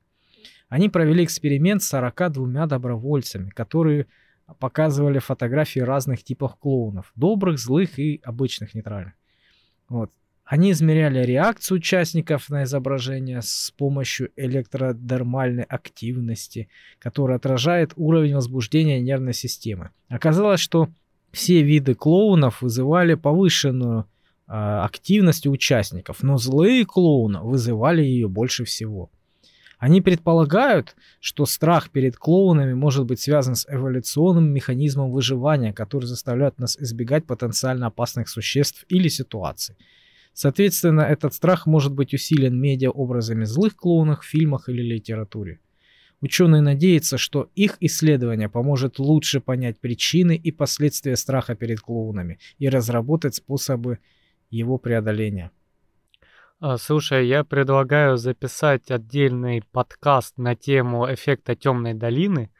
Они 0.70 0.88
провели 0.88 1.26
эксперимент 1.26 1.84
с 1.84 1.90
42 1.90 2.68
добровольцами, 2.68 3.50
которые 3.50 4.08
показывали 4.60 5.20
фотографии 5.20 5.82
разных 5.82 6.24
типов 6.24 6.56
клоунов. 6.56 7.12
Добрых, 7.16 7.60
злых 7.60 8.00
и 8.00 8.22
обычных 8.24 8.74
нейтральных. 8.76 9.16
Вот. 9.90 10.10
Они 10.52 10.74
измеряли 10.74 11.24
реакцию 11.24 11.78
участников 11.78 12.50
на 12.50 12.64
изображение 12.64 13.42
с 13.42 13.74
помощью 13.78 14.32
электродермальной 14.36 15.64
активности, 15.64 16.68
которая 17.00 17.38
отражает 17.38 17.94
уровень 17.96 18.36
возбуждения 18.36 19.00
нервной 19.00 19.34
системы. 19.34 19.92
Оказалось, 20.10 20.60
что 20.60 20.90
все 21.32 21.62
виды 21.62 21.96
клоунов 21.96 22.62
вызывали 22.62 23.14
повышенную 23.14 24.08
а, 24.46 24.84
активность 24.84 25.48
у 25.48 25.52
участников, 25.52 26.22
но 26.22 26.38
злые 26.38 26.86
клоуны 26.86 27.40
вызывали 27.40 28.02
ее 28.02 28.28
больше 28.28 28.66
всего. 28.66 29.10
Они 29.80 30.02
предполагают, 30.02 30.98
что 31.22 31.46
страх 31.46 31.92
перед 31.92 32.18
клоунами 32.18 32.74
может 32.74 33.06
быть 33.06 33.22
связан 33.22 33.56
с 33.56 33.66
эволюционным 33.70 34.52
механизмом 34.52 35.12
выживания, 35.12 35.72
который 35.72 36.08
заставляет 36.08 36.60
нас 36.60 36.78
избегать 36.78 37.26
потенциально 37.26 37.88
опасных 37.88 38.28
существ 38.28 38.84
или 38.90 39.08
ситуаций. 39.08 39.78
Соответственно, 40.34 41.02
этот 41.02 41.34
страх 41.34 41.66
может 41.66 41.94
быть 41.94 42.14
усилен 42.14 42.60
медиаобразами 42.60 43.44
злых 43.44 43.76
клоунов 43.76 44.22
в 44.22 44.28
фильмах 44.28 44.70
или 44.70 44.82
литературе. 44.82 45.60
Ученые 46.22 46.62
надеются, 46.62 47.18
что 47.18 47.50
их 47.56 47.78
исследование 47.80 48.48
поможет 48.48 49.00
лучше 49.00 49.42
понять 49.42 49.80
причины 49.80 50.36
и 50.36 50.52
последствия 50.52 51.16
страха 51.16 51.56
перед 51.56 51.82
клоунами 51.82 52.40
и 52.60 52.70
разработать 52.70 53.36
способы 53.36 53.98
его 54.52 54.78
преодоления. 54.78 55.52
А, 56.60 56.78
Слушай, 56.78 57.28
я 57.28 57.44
предлагаю 57.44 58.18
записать 58.18 58.92
отдельный 58.92 59.64
подкаст 59.72 60.38
на 60.38 60.56
тему 60.56 61.12
эффекта 61.12 61.56
темной 61.56 61.96
долины, 61.96 62.52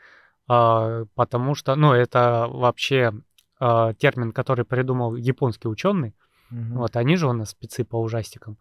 а, 0.48 1.06
потому 1.14 1.54
что, 1.54 1.76
ну, 1.76 1.94
это 1.94 2.48
вообще 2.50 3.14
а, 3.60 3.94
термин, 3.94 4.32
который 4.32 4.66
придумал 4.66 5.16
японский 5.16 5.68
ученый. 5.68 6.16
Мгм. 6.52 6.78
Вот, 6.78 6.96
они 6.96 7.16
же 7.16 7.28
у 7.28 7.34
нас 7.34 7.52
спецы 7.52 7.84
по 7.84 7.96
ужастикам. 7.96 8.58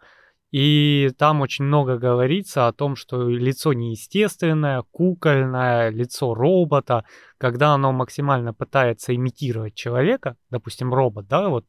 И 0.50 1.10
там 1.16 1.42
очень 1.42 1.64
много 1.64 1.96
говорится 1.96 2.66
о 2.66 2.72
том, 2.72 2.96
что 2.96 3.28
лицо 3.28 3.72
неестественное, 3.72 4.82
кукольное, 4.90 5.90
лицо 5.90 6.34
робота, 6.34 7.04
когда 7.38 7.74
оно 7.74 7.92
максимально 7.92 8.52
пытается 8.52 9.14
имитировать 9.14 9.74
человека, 9.74 10.36
допустим, 10.50 10.92
робот, 10.92 11.28
да, 11.28 11.48
вот 11.48 11.66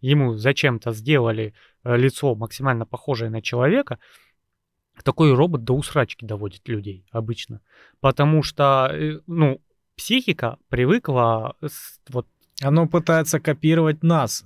ему 0.00 0.34
зачем-то 0.34 0.92
сделали 0.92 1.54
э, 1.82 1.96
лицо 1.96 2.36
максимально 2.36 2.86
похожее 2.86 3.30
на 3.30 3.42
человека, 3.42 3.98
такой 5.02 5.34
робот 5.34 5.64
до 5.64 5.74
усрачки 5.74 6.24
доводит 6.24 6.68
людей 6.68 7.04
обычно. 7.10 7.62
Потому 8.00 8.44
что, 8.44 8.90
э, 8.92 9.18
ну, 9.26 9.60
психика 9.96 10.58
привыкла 10.68 11.56
вот 12.10 12.28
Оно 12.62 12.86
пытается 12.86 13.40
копировать 13.40 14.04
нас. 14.04 14.44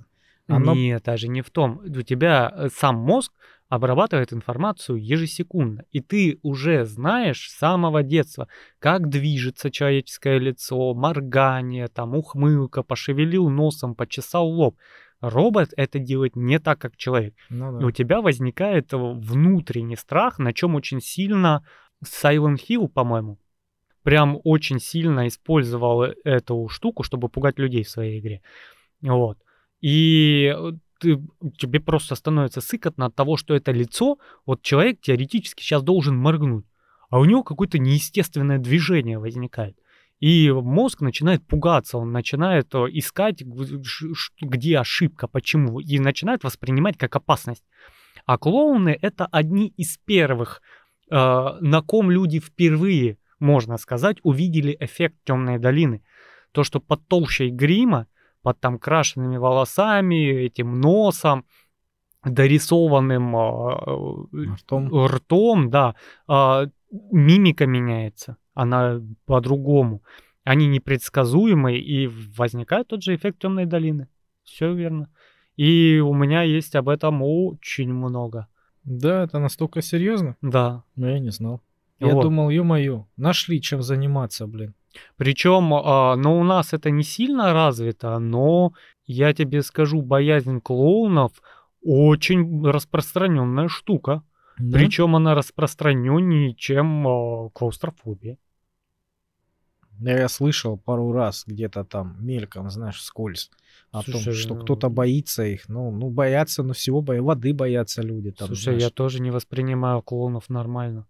Оно... 0.55 0.73
нет, 0.73 1.03
даже 1.03 1.27
не 1.27 1.41
в 1.41 1.49
том. 1.49 1.81
У 1.85 2.01
тебя 2.01 2.51
э, 2.53 2.69
сам 2.73 2.95
мозг 2.95 3.33
обрабатывает 3.69 4.33
информацию 4.33 4.97
ежесекундно, 4.97 5.83
и 5.91 6.01
ты 6.01 6.39
уже 6.41 6.85
знаешь 6.85 7.49
с 7.49 7.57
самого 7.57 8.01
детства, 8.01 8.47
как 8.79 9.09
движется 9.09 9.69
человеческое 9.69 10.39
лицо, 10.39 10.93
моргание, 10.95 11.87
там, 11.87 12.15
ухмылка, 12.15 12.81
пошевелил 12.81 13.47
носом, 13.49 13.93
почесал 13.93 14.47
лоб. 14.47 14.75
Робот 15.21 15.69
это 15.77 15.99
делает 15.99 16.35
не 16.35 16.59
так, 16.59 16.79
как 16.79 16.97
человек. 16.97 17.35
Ну 17.49 17.79
И 17.79 17.83
у 17.83 17.91
тебя 17.91 18.21
возникает 18.21 18.87
внутренний 18.91 19.97
страх, 19.97 20.39
на 20.39 20.53
чем 20.53 20.75
очень 20.75 21.01
сильно 21.01 21.63
Silent 22.03 22.59
Hill, 22.67 22.87
по-моему, 22.87 23.37
прям 24.03 24.39
очень 24.43 24.79
сильно 24.79 25.27
использовал 25.27 26.03
э- 26.03 26.15
эту 26.23 26.67
штуку, 26.69 27.03
чтобы 27.03 27.29
пугать 27.29 27.59
людей 27.59 27.83
в 27.83 27.89
своей 27.89 28.19
игре. 28.19 28.41
Вот. 29.01 29.37
И 29.81 30.53
э, 30.55 30.71
ты, 30.99 31.21
тебе 31.57 31.79
просто 31.79 32.15
становится 32.15 32.61
сыкотно 32.61 33.05
от 33.05 33.15
того, 33.15 33.37
что 33.37 33.55
это 33.55 33.71
лицо, 33.71 34.17
вот 34.45 34.61
человек 34.61 35.01
теоретически 35.01 35.63
сейчас 35.63 35.83
должен 35.83 36.15
моргнуть, 36.17 36.65
а 37.09 37.19
у 37.19 37.25
него 37.25 37.43
какое-то 37.43 37.79
неестественное 37.79 38.59
движение 38.59 39.19
возникает. 39.19 39.77
И 40.19 40.51
мозг 40.51 40.99
начинает 40.99 41.47
пугаться, 41.47 41.97
он 41.97 42.11
начинает 42.11 42.75
э, 42.75 42.87
искать, 42.91 43.41
где 44.41 44.77
ошибка, 44.77 45.27
почему, 45.27 45.79
и 45.79 45.97
начинает 45.99 46.43
воспринимать 46.43 46.97
как 46.97 47.15
опасность. 47.15 47.63
А 48.25 48.37
клоуны 48.37 48.97
это 49.01 49.25
одни 49.27 49.73
из 49.77 49.97
первых, 49.97 50.61
э, 51.09 51.15
на 51.15 51.81
ком 51.81 52.11
люди 52.11 52.41
впервые, 52.41 53.17
можно 53.39 53.77
сказать, 53.77 54.17
увидели 54.23 54.75
эффект 54.81 55.15
темной 55.23 55.57
долины. 55.57 56.03
То, 56.51 56.65
что 56.65 56.81
под 56.81 57.07
толщей 57.07 57.49
грима, 57.49 58.07
под 58.41 58.59
там 58.59 58.79
крашенными 58.79 59.37
волосами, 59.37 60.45
этим 60.45 60.79
носом, 60.79 61.45
дорисованным 62.23 63.35
э, 63.35 64.53
Ртом. 64.55 65.05
ртом, 65.05 65.69
да, 65.69 65.95
а, 66.27 66.67
мимика 67.11 67.65
меняется, 67.65 68.37
она 68.53 69.01
по-другому. 69.25 70.03
Они 70.43 70.67
непредсказуемые, 70.67 71.79
и 71.79 72.07
возникает 72.07 72.87
тот 72.87 73.03
же 73.03 73.15
эффект 73.15 73.39
темной 73.39 73.65
долины. 73.65 74.07
Все 74.43 74.73
верно. 74.73 75.09
И 75.57 75.99
у 75.99 76.13
меня 76.13 76.43
есть 76.43 76.75
об 76.75 76.89
этом 76.89 77.21
очень 77.21 77.93
много. 77.93 78.47
Да, 78.83 79.23
это 79.23 79.39
настолько 79.39 79.81
серьезно? 79.81 80.37
Да. 80.41 80.83
Ну, 80.95 81.07
я 81.07 81.19
не 81.19 81.29
знал. 81.29 81.61
Я 81.99 82.13
Вот. 82.13 82.23
думал, 82.23 82.49
ё-моё, 82.49 83.05
нашли 83.17 83.61
чем 83.61 83.81
заниматься, 83.81 84.47
блин. 84.47 84.73
Причем, 85.17 85.73
а, 85.73 86.15
ну, 86.15 86.39
у 86.39 86.43
нас 86.43 86.73
это 86.73 86.89
не 86.89 87.03
сильно 87.03 87.53
развито, 87.53 88.19
но 88.19 88.73
я 89.05 89.33
тебе 89.33 89.61
скажу, 89.63 90.01
боязнь 90.01 90.59
клоунов 90.61 91.31
очень 91.83 92.63
распространенная 92.65 93.67
штука. 93.67 94.23
Причем 94.73 95.15
она 95.15 95.35
распространеннее, 95.35 96.53
чем 96.53 97.07
а, 97.07 97.49
клаустрофобия. 97.53 98.37
Я 100.01 100.29
слышал 100.29 100.77
пару 100.77 101.11
раз 101.11 101.43
где-то 101.45 101.83
там 101.83 102.15
мельком, 102.25 102.69
знаешь, 102.69 103.01
скользь 103.01 103.51
о 103.91 104.01
том, 104.03 104.21
Слушай, 104.21 104.33
что 104.33 104.55
ну- 104.55 104.61
кто-то 104.61 104.89
боится 104.89 105.43
их. 105.45 105.67
Ну, 105.67 105.91
ну 105.91 106.09
боятся, 106.09 106.63
ну 106.63 106.73
всего 106.73 107.01
боя, 107.01 107.21
воды 107.21 107.53
боятся 107.53 108.01
люди. 108.01 108.31
Там, 108.31 108.47
Слушай, 108.47 108.73
я 108.75 108.79
знаешь. 108.79 108.93
тоже 108.93 109.21
не 109.21 109.31
воспринимаю 109.31 110.01
клоунов 110.01 110.49
нормально. 110.49 111.05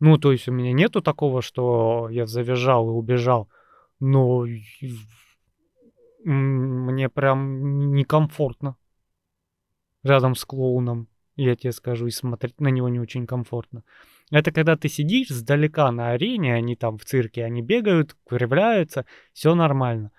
Ну, 0.00 0.18
то 0.18 0.32
есть 0.32 0.48
у 0.48 0.52
меня 0.52 0.72
нету 0.72 1.00
такого, 1.00 1.42
что 1.42 2.08
я 2.10 2.26
завизжал 2.26 2.88
и 2.88 2.92
убежал. 2.92 3.48
Но 3.98 4.46
мне 6.24 7.08
прям 7.08 7.92
некомфортно 7.92 8.76
рядом 10.02 10.34
с 10.34 10.44
клоуном. 10.44 11.08
Я 11.36 11.54
тебе 11.54 11.72
скажу, 11.72 12.06
и 12.06 12.10
смотреть 12.10 12.60
на 12.60 12.68
него 12.68 12.88
не 12.88 12.98
очень 12.98 13.26
комфортно. 13.26 13.82
Это 14.30 14.50
когда 14.50 14.76
ты 14.76 14.88
сидишь 14.88 15.28
сдалека 15.28 15.90
на 15.90 16.10
арене, 16.10 16.54
они 16.54 16.76
там 16.76 16.98
в 16.98 17.04
цирке, 17.04 17.44
они 17.44 17.62
бегают, 17.62 18.16
кривляются, 18.26 19.04
все 19.32 19.54
нормально. 19.54 20.10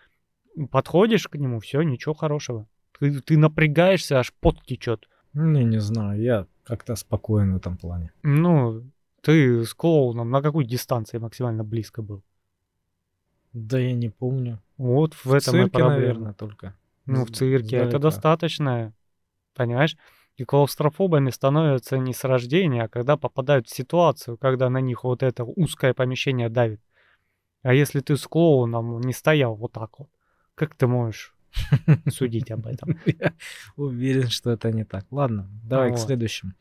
Подходишь 0.72 1.28
к 1.28 1.36
нему, 1.36 1.60
все, 1.60 1.82
ничего 1.82 2.14
хорошего. 2.14 2.68
Ты, 3.00 3.20
ты 3.22 3.38
напрягаешься, 3.38 4.20
аж 4.20 4.34
пот 4.34 4.64
течет. 4.64 5.10
Ну, 5.34 5.62
не 5.62 5.80
знаю, 5.80 6.22
я 6.22 6.46
как-то 6.64 6.96
спокоен 6.96 7.54
в 7.54 7.58
этом 7.58 7.78
плане. 7.78 8.12
Ну, 8.24 8.84
ты 9.28 9.66
с 9.66 9.74
клоуном 9.74 10.30
на 10.30 10.42
какой 10.42 10.64
дистанции 10.64 11.18
максимально 11.18 11.66
близко 11.66 12.02
был? 12.02 12.24
Да 13.52 13.78
я 13.78 13.94
не 13.94 14.08
помню. 14.08 14.62
Вот 14.78 15.16
в, 15.16 15.26
В 15.26 15.34
этом 15.34 15.56
и 15.56 15.60
цирке, 15.60 15.70
проблема. 15.70 15.90
наверное, 15.90 16.34
только. 16.34 16.78
Ну, 17.06 17.26
в 17.26 17.32
цирке 17.32 17.76
это 17.76 17.88
сдалека. 17.90 18.00
достаточно, 18.00 18.94
понимаешь? 19.54 19.98
И 20.38 20.46
клаустрофобами 20.46 21.30
становятся 21.32 21.98
не 21.98 22.14
с 22.14 22.24
рождения, 22.24 22.84
а 22.84 22.88
когда 22.88 23.18
попадают 23.18 23.68
в 23.68 23.76
ситуацию, 23.76 24.38
когда 24.38 24.70
на 24.70 24.80
них 24.80 25.04
вот 25.04 25.24
это 25.24 25.44
узкое 25.44 25.94
помещение 25.94 26.48
давит. 26.48 26.80
А 27.64 27.74
если 27.74 28.00
ты 28.00 28.16
с 28.16 28.26
клоуном 28.28 29.02
не 29.02 29.12
стоял 29.12 29.56
вот 29.56 29.74
так 29.74 30.00
вот, 30.00 30.08
как 30.56 30.74
ты 30.76 30.88
можешь 30.88 31.36
судить 32.10 32.50
об 32.50 32.66
этом? 32.66 32.98
Я 33.06 33.34
уверен, 33.76 34.30
что 34.30 34.52
это 34.52 34.72
не 34.72 34.86
так. 34.86 35.06
Ладно, 35.12 35.50
давай 35.66 35.94
к 35.94 35.98
следующему. 35.98 36.54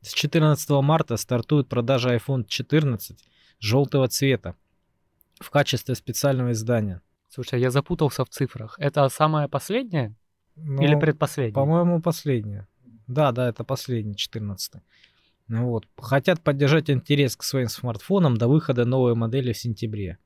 С 0.00 0.12
14 0.12 0.70
марта 0.82 1.16
стартует 1.16 1.68
продажа 1.68 2.14
iPhone 2.14 2.44
14 2.46 3.24
желтого 3.58 4.08
цвета 4.08 4.54
в 5.40 5.50
качестве 5.50 5.94
специального 5.94 6.52
издания. 6.52 7.02
Слушай, 7.28 7.60
я 7.60 7.70
запутался 7.70 8.24
в 8.24 8.28
цифрах. 8.28 8.76
Это 8.78 9.08
самое 9.08 9.48
последнее 9.48 10.14
или 10.56 10.94
Ну, 10.94 11.00
предпоследнее? 11.00 11.54
По-моему, 11.54 12.00
последнее. 12.00 12.66
Да, 13.06 13.32
да, 13.32 13.48
это 13.48 13.64
последний, 13.64 14.16
14 14.16 14.82
Ну 15.48 15.66
вот. 15.66 15.86
Хотят 15.96 16.42
поддержать 16.42 16.90
интерес 16.90 17.36
к 17.36 17.42
своим 17.42 17.68
смартфонам 17.68 18.36
до 18.36 18.48
выхода 18.48 18.84
новой 18.84 19.14
модели 19.14 19.52
в 19.52 19.58
сентябре. 19.58 20.18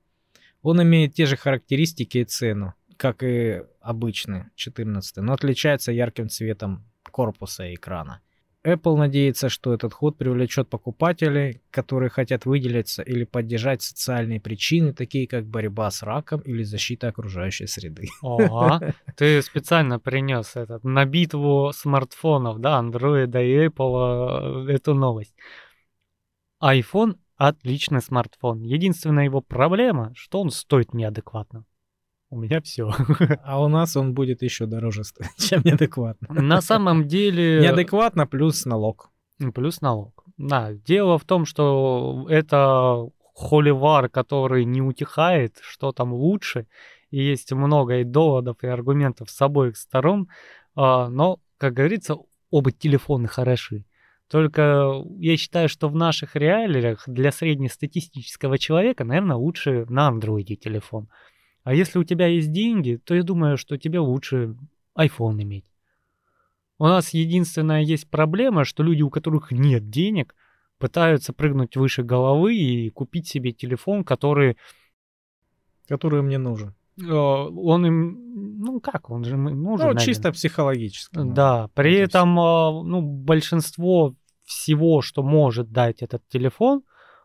Он 0.62 0.83
имеет 0.83 1.14
те 1.14 1.27
же 1.27 1.37
характеристики 1.37 2.18
и 2.18 2.25
цену, 2.25 2.75
как 2.97 3.23
и 3.23 3.62
обычный 3.81 4.45
14 4.55 5.16
но 5.16 5.33
отличается 5.33 5.93
ярким 5.93 6.29
цветом 6.29 6.85
корпуса 7.11 7.66
и 7.66 7.75
экрана. 7.75 8.20
Apple 8.65 8.97
надеется, 8.97 9.49
что 9.49 9.75
этот 9.75 9.93
ход 9.93 10.17
привлечет 10.17 10.69
покупателей, 10.69 11.61
которые 11.71 12.11
хотят 12.11 12.47
выделиться 12.47 13.03
или 13.03 13.25
поддержать 13.25 13.83
социальные 13.83 14.41
причины, 14.41 14.93
такие 14.93 15.27
как 15.27 15.47
борьба 15.47 15.91
с 15.91 16.03
раком 16.03 16.41
или 16.41 16.63
защита 16.63 17.09
окружающей 17.09 17.67
среды. 17.67 18.09
Ага, 18.23 18.95
ты 19.17 19.43
специально 19.43 19.99
принес 19.99 20.55
этот 20.55 20.85
на 20.85 21.05
битву 21.05 21.73
смартфонов, 21.75 22.61
да, 22.61 22.81
Android 22.81 23.31
и 23.45 23.67
Apple 23.67 24.69
э, 24.69 24.73
эту 24.73 24.95
новость. 24.95 25.35
iPhone 26.63 27.17
отличный 27.37 28.01
смартфон. 28.01 28.63
Единственная 28.63 29.25
его 29.25 29.41
проблема, 29.41 30.13
что 30.15 30.41
он 30.41 30.51
стоит 30.51 30.95
неадекватно. 30.95 31.65
У 32.33 32.39
меня 32.39 32.62
все. 32.62 32.91
А 33.45 33.62
у 33.62 33.68
нас 33.68 33.95
он 33.95 34.14
будет 34.14 34.43
еще 34.43 34.64
дороже 34.64 35.05
стоить, 35.05 35.37
чем 35.37 35.61
неадекватно. 35.64 36.28
На 36.43 36.62
самом 36.62 37.07
деле... 37.07 37.61
Неадекватно 37.62 38.26
плюс 38.26 38.64
налог. 38.64 39.11
Плюс 39.55 39.83
налог. 39.83 40.24
Да, 40.39 40.72
дело 40.72 41.18
в 41.18 41.24
том, 41.24 41.45
что 41.45 42.26
это 42.30 43.07
холивар, 43.35 44.09
который 44.09 44.64
не 44.64 44.80
утихает, 44.80 45.59
что 45.61 45.93
там 45.93 46.14
лучше, 46.14 46.66
и 47.11 47.22
есть 47.22 47.53
много 47.53 47.99
и 47.99 48.05
доводов, 48.05 48.57
и 48.62 48.66
аргументов 48.66 49.28
с 49.30 49.43
обоих 49.43 49.76
сторон, 49.76 50.28
а, 50.74 51.09
но, 51.11 51.39
как 51.59 51.74
говорится, 51.74 52.16
оба 52.51 52.72
телефоны 52.72 53.28
хороши. 53.28 53.85
Только 54.30 55.05
я 55.18 55.37
считаю, 55.37 55.68
что 55.68 55.91
в 55.91 55.95
наших 55.95 56.35
реалиях 56.35 57.05
для 57.07 57.30
среднестатистического 57.30 58.57
человека, 58.57 59.05
наверное, 59.05 59.37
лучше 59.37 59.85
на 59.91 60.09
андроиде 60.09 60.57
телефон. 60.57 61.09
А 61.65 61.75
если 61.75 61.99
у 61.99 62.05
тебя 62.05 62.27
есть 62.27 62.51
деньги, 62.51 63.01
то 63.05 63.15
я 63.15 63.23
думаю, 63.23 63.57
что 63.57 63.77
тебе 63.79 64.01
лучше 64.01 64.57
iPhone 64.99 65.43
иметь. 65.43 65.65
У 66.79 66.85
нас 66.87 67.11
единственная 67.11 67.83
есть 67.83 68.11
проблема, 68.11 68.65
что 68.65 68.83
люди, 68.83 69.03
у 69.03 69.11
которых 69.11 69.53
нет 69.53 69.89
денег, 69.89 70.35
пытаются 70.79 71.33
прыгнуть 71.33 71.77
выше 71.77 72.03
головы 72.03 72.57
и 72.57 72.91
купить 72.91 73.29
себе 73.29 73.53
телефон, 73.53 74.03
который 74.03 74.57
Который 75.89 76.23
мне 76.23 76.39
нужен. 76.39 76.75
э, 77.01 77.05
он 77.13 77.87
им, 77.87 78.59
ну 78.61 78.81
как, 78.81 79.11
он 79.11 79.25
же 79.25 79.37
нужен. 79.37 79.63
Ну, 79.63 79.77
наверное. 79.77 80.05
чисто 80.05 80.33
психологически. 80.33 81.19
ну. 81.19 81.33
Да, 81.33 81.69
при 81.75 81.95
этом, 81.95 82.39
а, 82.41 82.83
ну, 82.83 83.03
большинство 83.03 84.15
всего, 84.45 85.03
что 85.03 85.23
может 85.23 85.71
дать 85.71 86.03
этот 86.03 86.27
телефон, 86.29 86.83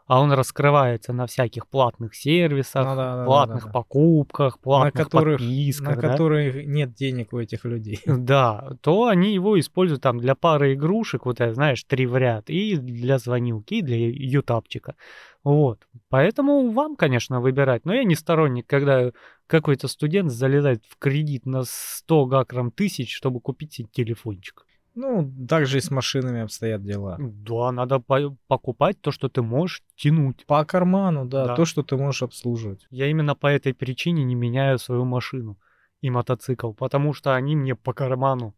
а 0.08 0.22
он 0.22 0.32
раскрывается 0.32 1.12
на 1.12 1.28
всяких 1.28 1.68
платных 1.68 2.16
сервисах, 2.16 2.86
Ну 2.86 2.96
да, 2.96 2.96
да, 2.96 3.18
да, 3.18 3.26
платных 3.26 3.60
да, 3.60 3.66
да. 3.66 3.72
покупках, 3.74 4.56
на 4.56 4.62
платных 4.62 5.04
которых, 5.04 5.40
подписках, 5.40 5.96
на 5.96 6.02
да? 6.02 6.10
которых 6.10 6.66
нет 6.66 6.94
денег 6.94 7.34
у 7.34 7.40
этих 7.40 7.66
людей. 7.66 8.00
Да, 8.28 8.72
то 8.82 9.08
они 9.08 9.34
его 9.34 9.60
используют 9.60 10.02
там 10.02 10.20
для 10.20 10.36
пары 10.36 10.74
игрушек, 10.74 11.26
вот 11.26 11.42
это, 11.42 11.54
знаешь, 11.54 11.84
три 11.84 12.06
в 12.06 12.18
ряд, 12.18 12.50
и 12.50 12.78
для 12.78 13.20
звонилки, 13.20 13.76
и 13.76 13.82
для 13.82 13.98
ютапчика. 13.98 14.96
Вот. 15.44 15.80
Поэтому 16.10 16.72
вам, 16.72 16.96
конечно, 16.96 17.40
выбирать. 17.42 17.86
Но 17.86 17.94
я 17.94 18.04
не 18.04 18.16
сторонник, 18.16 18.66
когда 18.68 19.12
какой-то 19.46 19.88
студент 19.88 20.32
залезает 20.32 20.84
в 20.88 20.98
кредит 20.98 21.46
на 21.46 21.64
100 21.66 22.26
гакром 22.26 22.72
тысяч, 22.72 23.14
чтобы 23.14 23.40
купить 23.40 23.74
себе 23.74 23.88
телефончик. 23.92 24.66
Ну, 25.00 25.32
также 25.48 25.78
и 25.78 25.82
с 25.82 25.92
машинами 25.92 26.42
обстоят 26.42 26.84
дела. 26.84 27.18
Да, 27.20 27.72
надо 27.72 28.00
по- 28.00 28.36
покупать 28.48 29.00
то, 29.00 29.12
что 29.12 29.30
ты 29.30 29.44
можешь 29.44 29.84
тянуть. 29.96 30.44
По 30.48 30.66
карману, 30.66 31.26
да, 31.26 31.46
Да. 31.46 31.56
то, 31.56 31.66
что 31.66 31.84
ты 31.84 31.96
можешь 31.98 32.24
обслуживать. 32.24 32.88
Я 32.90 33.06
именно 33.06 33.36
по 33.36 33.46
этой 33.46 33.76
причине 33.76 34.24
не 34.24 34.34
меняю 34.34 34.80
свою 34.80 35.06
машину 35.06 35.60
и 36.02 36.10
мотоцикл, 36.10 36.72
потому 36.74 37.14
что 37.14 37.36
они 37.36 37.56
мне 37.56 37.76
по 37.76 37.94
карману. 37.94 38.56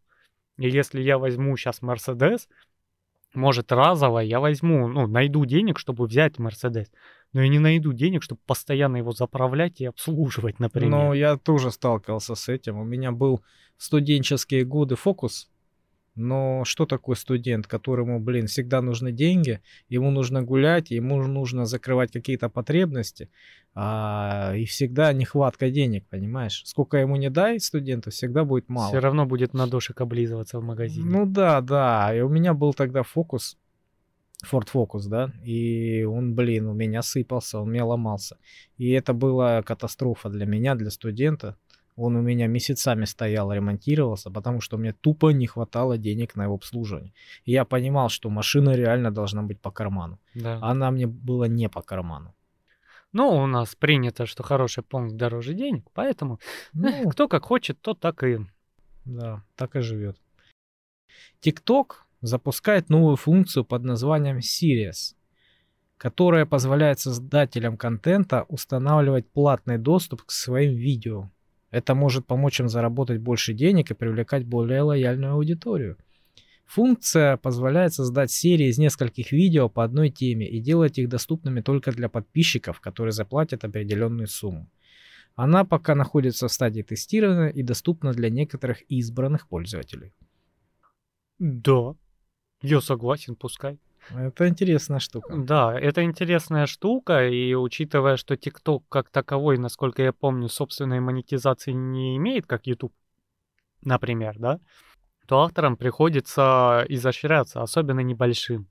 И 0.56 0.70
если 0.70 1.02
я 1.02 1.18
возьму 1.18 1.54
сейчас 1.58 1.82
Мерседес, 1.82 2.48
может 3.34 3.70
разово 3.70 4.20
я 4.20 4.40
возьму, 4.40 4.88
ну, 4.88 5.06
найду 5.06 5.44
денег, 5.44 5.78
чтобы 5.78 6.06
взять 6.06 6.38
Мерседес, 6.38 6.90
но 7.34 7.42
я 7.42 7.48
не 7.48 7.58
найду 7.58 7.92
денег, 7.92 8.22
чтобы 8.22 8.40
постоянно 8.46 8.96
его 8.96 9.12
заправлять 9.12 9.82
и 9.82 9.84
обслуживать, 9.84 10.58
например. 10.58 10.90
Но 10.90 11.12
я 11.14 11.36
тоже 11.36 11.70
сталкивался 11.70 12.34
с 12.34 12.48
этим. 12.48 12.78
У 12.78 12.84
меня 12.84 13.12
был 13.12 13.42
в 13.76 13.84
студенческие 13.84 14.64
годы 14.64 14.96
фокус. 14.96 15.49
Но 16.20 16.64
что 16.64 16.84
такое 16.84 17.16
студент, 17.16 17.66
которому, 17.66 18.20
блин, 18.20 18.46
всегда 18.46 18.82
нужны 18.82 19.10
деньги, 19.10 19.60
ему 19.88 20.10
нужно 20.10 20.42
гулять, 20.42 20.90
ему 20.90 21.22
нужно 21.26 21.64
закрывать 21.64 22.12
какие-то 22.12 22.48
потребности, 22.48 23.30
а, 23.74 24.52
и 24.54 24.66
всегда 24.66 25.12
нехватка 25.12 25.70
денег, 25.70 26.04
понимаешь? 26.10 26.62
Сколько 26.66 26.98
ему 26.98 27.16
не 27.16 27.30
дай 27.30 27.58
студенту, 27.58 28.10
всегда 28.10 28.44
будет 28.44 28.68
мало. 28.68 28.88
Все 28.88 28.98
равно 28.98 29.24
будет 29.24 29.54
на 29.54 29.66
дошек 29.66 29.98
облизываться 30.00 30.58
в 30.58 30.62
магазине. 30.62 31.08
Ну 31.08 31.24
да, 31.24 31.60
да. 31.60 32.14
И 32.14 32.20
у 32.20 32.28
меня 32.28 32.52
был 32.52 32.74
тогда 32.74 33.02
фокус, 33.02 33.56
Ford 34.44 34.68
Focus, 34.72 35.08
да, 35.08 35.32
и 35.44 36.02
он, 36.04 36.34
блин, 36.34 36.66
у 36.66 36.74
меня 36.74 37.02
сыпался, 37.02 37.58
он 37.58 37.68
у 37.68 37.72
меня 37.72 37.84
ломался. 37.84 38.36
И 38.78 38.90
это 38.90 39.12
была 39.12 39.62
катастрофа 39.62 40.28
для 40.28 40.46
меня, 40.46 40.74
для 40.74 40.90
студента. 40.90 41.56
Он 41.96 42.16
у 42.16 42.22
меня 42.22 42.46
месяцами 42.46 43.04
стоял, 43.04 43.52
ремонтировался, 43.52 44.30
потому 44.30 44.60
что 44.60 44.78
мне 44.78 44.92
тупо 44.92 45.32
не 45.32 45.46
хватало 45.46 45.98
денег 45.98 46.36
на 46.36 46.44
его 46.44 46.54
обслуживание. 46.54 47.12
И 47.44 47.52
я 47.52 47.64
понимал, 47.64 48.08
что 48.08 48.30
машина 48.30 48.76
реально 48.76 49.10
должна 49.10 49.42
быть 49.42 49.60
по 49.60 49.70
карману. 49.70 50.18
да. 50.34 50.58
Она 50.62 50.90
мне 50.90 51.06
была 51.06 51.48
не 51.48 51.68
по 51.68 51.82
карману. 51.82 52.34
Ну, 53.12 53.28
у 53.28 53.46
нас 53.46 53.74
принято, 53.74 54.26
что 54.26 54.42
хороший 54.42 54.82
пункт 54.82 55.16
дороже 55.16 55.54
денег, 55.54 55.84
поэтому 55.92 56.38
Ну, 56.72 57.10
кто 57.10 57.28
как 57.28 57.44
хочет, 57.44 57.80
тот 57.80 58.00
так 58.00 58.22
и... 58.22 58.38
Да, 59.04 59.42
так 59.56 59.76
и 59.76 59.80
живет. 59.80 60.16
TikTok 61.42 61.92
запускает 62.20 62.90
новую 62.90 63.16
функцию 63.16 63.64
под 63.64 63.84
названием 63.84 64.38
Sirius, 64.38 65.14
которая 65.96 66.46
позволяет 66.46 67.00
создателям 67.00 67.76
контента 67.76 68.44
устанавливать 68.48 69.28
платный 69.30 69.78
доступ 69.78 70.22
к 70.22 70.30
своим 70.30 70.74
видео. 70.74 71.30
Это 71.70 71.94
может 71.94 72.26
помочь 72.26 72.60
им 72.60 72.68
заработать 72.68 73.20
больше 73.20 73.52
денег 73.54 73.90
и 73.90 73.94
привлекать 73.94 74.44
более 74.44 74.82
лояльную 74.82 75.34
аудиторию. 75.34 75.96
Функция 76.66 77.36
позволяет 77.36 77.94
создать 77.94 78.30
серии 78.30 78.68
из 78.68 78.78
нескольких 78.78 79.32
видео 79.32 79.68
по 79.68 79.82
одной 79.82 80.10
теме 80.10 80.48
и 80.48 80.60
делать 80.60 80.98
их 80.98 81.08
доступными 81.08 81.60
только 81.60 81.90
для 81.92 82.08
подписчиков, 82.08 82.80
которые 82.80 83.12
заплатят 83.12 83.64
определенную 83.64 84.28
сумму. 84.28 84.68
Она 85.34 85.64
пока 85.64 85.94
находится 85.94 86.48
в 86.48 86.52
стадии 86.52 86.82
тестирования 86.82 87.48
и 87.48 87.62
доступна 87.62 88.12
для 88.12 88.30
некоторых 88.30 88.82
избранных 88.82 89.48
пользователей. 89.48 90.12
Да, 91.38 91.94
я 92.62 92.80
согласен, 92.80 93.34
пускай. 93.34 93.78
Это 94.14 94.48
интересная 94.48 94.98
штука. 94.98 95.36
Да, 95.36 95.78
это 95.78 96.02
интересная 96.02 96.66
штука, 96.66 97.28
и 97.28 97.54
учитывая, 97.54 98.16
что 98.16 98.34
TikTok 98.34 98.82
как 98.88 99.10
таковой, 99.10 99.58
насколько 99.58 100.02
я 100.02 100.12
помню, 100.12 100.48
собственной 100.48 101.00
монетизации 101.00 101.72
не 101.72 102.16
имеет, 102.16 102.46
как 102.46 102.66
YouTube, 102.66 102.92
например, 103.82 104.36
да, 104.38 104.60
то 105.26 105.42
авторам 105.42 105.76
приходится 105.76 106.84
изощряться, 106.88 107.62
особенно 107.62 108.00
небольшим. 108.00 108.68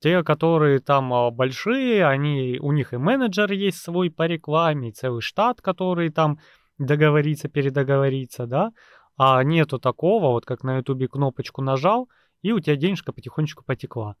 Те, 0.00 0.22
которые 0.22 0.80
там 0.80 1.14
а, 1.14 1.30
большие, 1.30 2.06
они, 2.06 2.58
у 2.60 2.72
них 2.72 2.92
и 2.92 2.98
менеджер 2.98 3.50
есть 3.52 3.78
свой 3.78 4.10
по 4.10 4.26
рекламе, 4.26 4.90
и 4.90 4.92
целый 4.92 5.22
штат, 5.22 5.62
который 5.62 6.10
там 6.10 6.38
договорится, 6.76 7.48
передоговорится, 7.48 8.46
да, 8.46 8.72
а 9.16 9.42
нету 9.42 9.78
такого, 9.78 10.26
вот 10.26 10.44
как 10.44 10.62
на 10.62 10.76
ютубе 10.76 11.08
кнопочку 11.08 11.62
нажал, 11.62 12.08
и 12.42 12.52
у 12.52 12.60
тебя 12.60 12.76
денежка 12.76 13.12
потихонечку 13.12 13.64
потекла. 13.64 14.16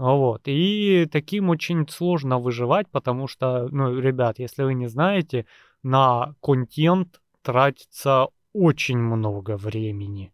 Вот. 0.00 0.40
И 0.46 1.06
таким 1.12 1.50
очень 1.50 1.86
сложно 1.86 2.38
выживать, 2.38 2.88
потому 2.90 3.28
что, 3.28 3.68
ну, 3.68 4.00
ребят, 4.00 4.38
если 4.38 4.62
вы 4.62 4.72
не 4.72 4.86
знаете, 4.86 5.44
на 5.82 6.34
контент 6.40 7.20
тратится 7.42 8.28
очень 8.54 8.96
много 8.96 9.58
времени. 9.58 10.32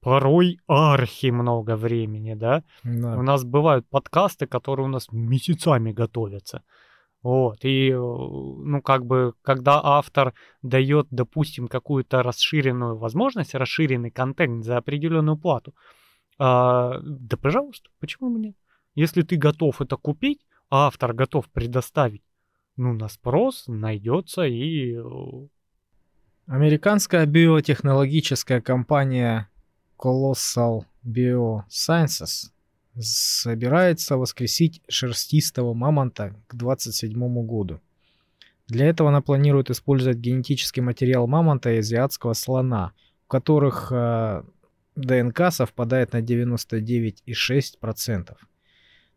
Порой 0.00 0.60
архи 0.66 1.26
много 1.26 1.76
времени, 1.76 2.32
да? 2.32 2.64
да? 2.84 3.18
У 3.18 3.22
нас 3.22 3.44
бывают 3.44 3.86
подкасты, 3.86 4.46
которые 4.46 4.86
у 4.86 4.88
нас 4.88 5.08
месяцами 5.12 5.92
готовятся. 5.92 6.62
Вот, 7.22 7.66
и, 7.66 7.90
э, 7.90 7.94
ну, 7.94 8.80
как 8.82 9.04
бы, 9.04 9.34
когда 9.42 9.78
автор 9.84 10.32
дает, 10.62 11.06
допустим, 11.10 11.68
какую-то 11.68 12.22
расширенную 12.22 12.96
возможность, 12.96 13.54
расширенный 13.54 14.10
контент 14.10 14.64
за 14.64 14.78
определенную 14.78 15.36
плату, 15.36 15.74
а, 16.38 16.98
да, 17.02 17.36
пожалуйста, 17.36 17.90
почему 18.00 18.30
мне? 18.30 18.54
Если 18.94 19.22
ты 19.22 19.36
готов 19.36 19.80
это 19.80 19.96
купить, 19.96 20.44
а 20.68 20.86
автор 20.86 21.14
готов 21.14 21.48
предоставить, 21.48 22.22
ну, 22.76 22.92
на 22.92 23.08
спрос 23.08 23.64
найдется 23.66 24.42
и... 24.42 24.96
Э, 24.96 25.02
Американская 26.46 27.24
биотехнологическая 27.24 28.60
компания 28.60 29.48
Colossal 29.98 30.84
Biosciences 31.04 32.50
собирается 32.98 34.16
воскресить 34.16 34.82
шерстистого 34.88 35.72
мамонта 35.72 36.34
к 36.48 36.54
27 36.54 37.46
году. 37.46 37.80
Для 38.66 38.86
этого 38.86 39.10
она 39.10 39.20
планирует 39.20 39.70
использовать 39.70 40.18
генетический 40.18 40.82
материал 40.82 41.26
мамонта 41.26 41.70
и 41.70 41.78
азиатского 41.78 42.32
слона, 42.32 42.92
у 43.26 43.28
которых 43.28 43.92
э, 43.92 44.42
ДНК 44.96 45.50
совпадает 45.50 46.12
на 46.12 46.20
99,6%. 46.20 48.36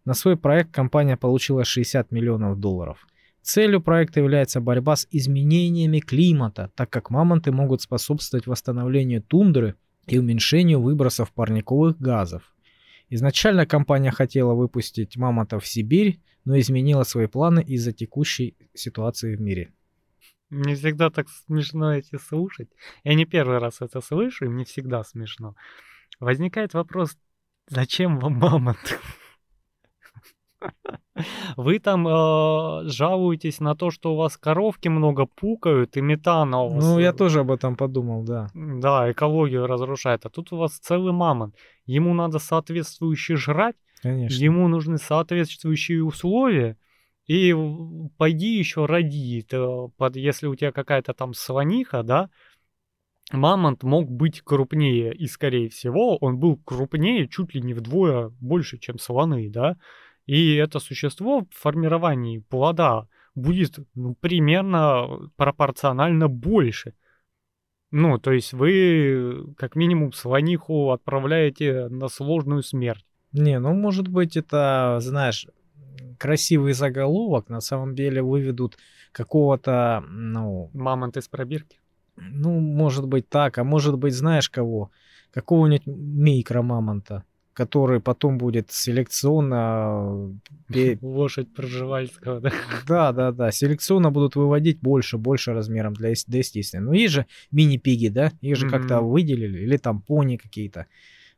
На 0.05 0.13
свой 0.13 0.37
проект 0.37 0.71
компания 0.71 1.17
получила 1.17 1.65
60 1.65 2.11
миллионов 2.11 2.59
долларов. 2.59 3.07
Целью 3.41 3.81
проекта 3.81 4.19
является 4.19 4.61
борьба 4.61 4.95
с 4.95 5.07
изменениями 5.11 5.99
климата, 5.99 6.71
так 6.75 6.89
как 6.89 7.09
мамонты 7.09 7.51
могут 7.51 7.81
способствовать 7.81 8.47
восстановлению 8.47 9.21
тундры 9.21 9.75
и 10.07 10.19
уменьшению 10.19 10.81
выбросов 10.81 11.31
парниковых 11.31 11.99
газов. 11.99 12.55
Изначально 13.09 13.65
компания 13.65 14.11
хотела 14.11 14.53
выпустить 14.53 15.17
мамонтов 15.17 15.63
в 15.63 15.67
Сибирь, 15.67 16.19
но 16.43 16.57
изменила 16.59 17.03
свои 17.03 17.27
планы 17.27 17.63
из-за 17.63 17.91
текущей 17.91 18.55
ситуации 18.73 19.35
в 19.35 19.41
мире. 19.41 19.71
Мне 20.49 20.75
всегда 20.75 21.09
так 21.09 21.27
смешно 21.29 21.95
эти 21.95 22.17
слушать. 22.17 22.69
Я 23.03 23.15
не 23.15 23.25
первый 23.25 23.57
раз 23.57 23.81
это 23.81 24.01
слышу, 24.01 24.45
и 24.45 24.49
мне 24.49 24.65
всегда 24.65 25.03
смешно. 25.03 25.55
Возникает 26.19 26.75
вопрос, 26.75 27.17
зачем 27.67 28.19
вам 28.19 28.33
мамонт? 28.33 28.99
Вы 31.55 31.79
там 31.79 32.07
э, 32.07 32.89
жалуетесь 32.89 33.59
на 33.59 33.75
то, 33.75 33.89
что 33.89 34.13
у 34.13 34.17
вас 34.17 34.37
коровки 34.37 34.89
много 34.89 35.25
пукают 35.25 35.95
и 35.97 36.01
метана 36.01 36.61
у 36.61 36.69
вас... 36.69 36.83
Ну, 36.83 36.99
я 36.99 37.13
тоже 37.13 37.41
об 37.41 37.51
этом 37.51 37.75
подумал, 37.75 38.23
да. 38.23 38.49
Да, 38.53 39.11
экологию 39.11 39.67
разрушает. 39.67 40.25
А 40.25 40.29
тут 40.29 40.51
у 40.51 40.57
вас 40.57 40.77
целый 40.77 41.13
мамонт. 41.13 41.55
Ему 41.85 42.13
надо 42.13 42.39
соответствующе 42.39 43.35
жрать. 43.37 43.75
Конечно. 44.01 44.43
Ему 44.43 44.67
нужны 44.67 44.97
соответствующие 44.97 46.03
условия. 46.03 46.77
И 47.27 47.55
пойди 48.17 48.57
еще 48.57 48.85
роди. 48.85 49.45
Под, 49.97 50.15
если 50.15 50.47
у 50.47 50.55
тебя 50.55 50.71
какая-то 50.71 51.13
там 51.13 51.33
слониха, 51.33 52.03
да, 52.03 52.29
мамонт 53.31 53.83
мог 53.83 54.11
быть 54.11 54.41
крупнее. 54.41 55.13
И, 55.13 55.27
скорее 55.27 55.69
всего, 55.69 56.17
он 56.17 56.37
был 56.37 56.57
крупнее 56.57 57.27
чуть 57.27 57.55
ли 57.55 57.61
не 57.61 57.73
вдвое 57.73 58.29
больше, 58.41 58.77
чем 58.77 58.99
слоны, 58.99 59.49
да. 59.49 59.77
И 60.25 60.55
это 60.55 60.79
существо 60.79 61.41
в 61.41 61.55
формировании 61.55 62.39
плода 62.39 63.07
будет 63.35 63.79
ну, 63.93 64.15
примерно 64.15 65.29
пропорционально 65.35 66.27
больше. 66.27 66.93
Ну, 67.91 68.17
то 68.17 68.31
есть 68.31 68.53
вы 68.53 69.53
как 69.57 69.75
минимум 69.75 70.13
слониху 70.13 70.91
отправляете 70.91 71.87
на 71.89 72.07
сложную 72.07 72.63
смерть. 72.63 73.05
Не, 73.31 73.59
ну 73.59 73.73
может 73.73 74.07
быть 74.07 74.35
это, 74.35 74.97
знаешь, 75.01 75.47
красивый 76.17 76.73
заголовок, 76.73 77.49
на 77.49 77.61
самом 77.61 77.95
деле 77.95 78.21
выведут 78.21 78.77
какого-то, 79.11 80.03
ну... 80.09 80.71
Мамонт 80.73 81.17
из 81.17 81.27
пробирки? 81.27 81.79
Ну, 82.15 82.59
может 82.59 83.07
быть 83.07 83.29
так, 83.29 83.57
а 83.57 83.63
может 83.63 83.97
быть 83.97 84.13
знаешь 84.13 84.49
кого? 84.49 84.89
Какого-нибудь 85.31 85.85
микромамонта 85.85 87.25
который 87.55 88.01
потом 88.01 88.37
будет 88.37 88.71
селекционно... 88.71 90.37
Лошадь 91.01 91.53
Пржевальского, 91.55 92.41
да? 92.41 92.51
Да, 92.87 93.11
да, 93.13 93.31
да. 93.31 93.51
Селекционно 93.51 94.11
будут 94.11 94.35
выводить 94.35 94.81
больше, 94.81 95.17
больше 95.17 95.53
размером 95.53 95.93
для, 95.93 96.13
для 96.27 96.39
естественно. 96.39 96.87
Ну, 96.87 96.93
есть 96.93 97.13
же 97.13 97.25
мини-пиги, 97.51 98.09
да? 98.09 98.33
Их 98.41 98.57
же 98.57 98.67
mm-hmm. 98.67 98.69
как-то 98.69 99.01
выделили, 99.01 99.59
или 99.59 99.77
там 99.77 100.01
пони 100.01 100.35
какие-то. 100.35 100.85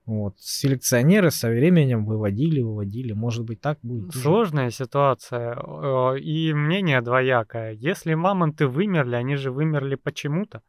Вот. 0.07 0.35
Селекционеры 0.39 1.29
со 1.31 1.49
временем 1.49 2.05
выводили, 2.05 2.61
выводили. 2.61 3.13
Может 3.13 3.45
быть, 3.45 3.61
так 3.61 3.77
будет. 3.83 4.15
Сложная 4.15 4.71
ситуация. 4.71 5.55
Э, 5.55 6.17
и 6.17 6.51
мнение 6.53 7.01
двоякое. 7.01 7.73
Если 7.73 8.15
мамонты 8.15 8.67
вымерли, 8.67 9.15
они 9.15 9.35
же 9.35 9.51
вымерли 9.51 9.95
почему-то. 9.95 10.63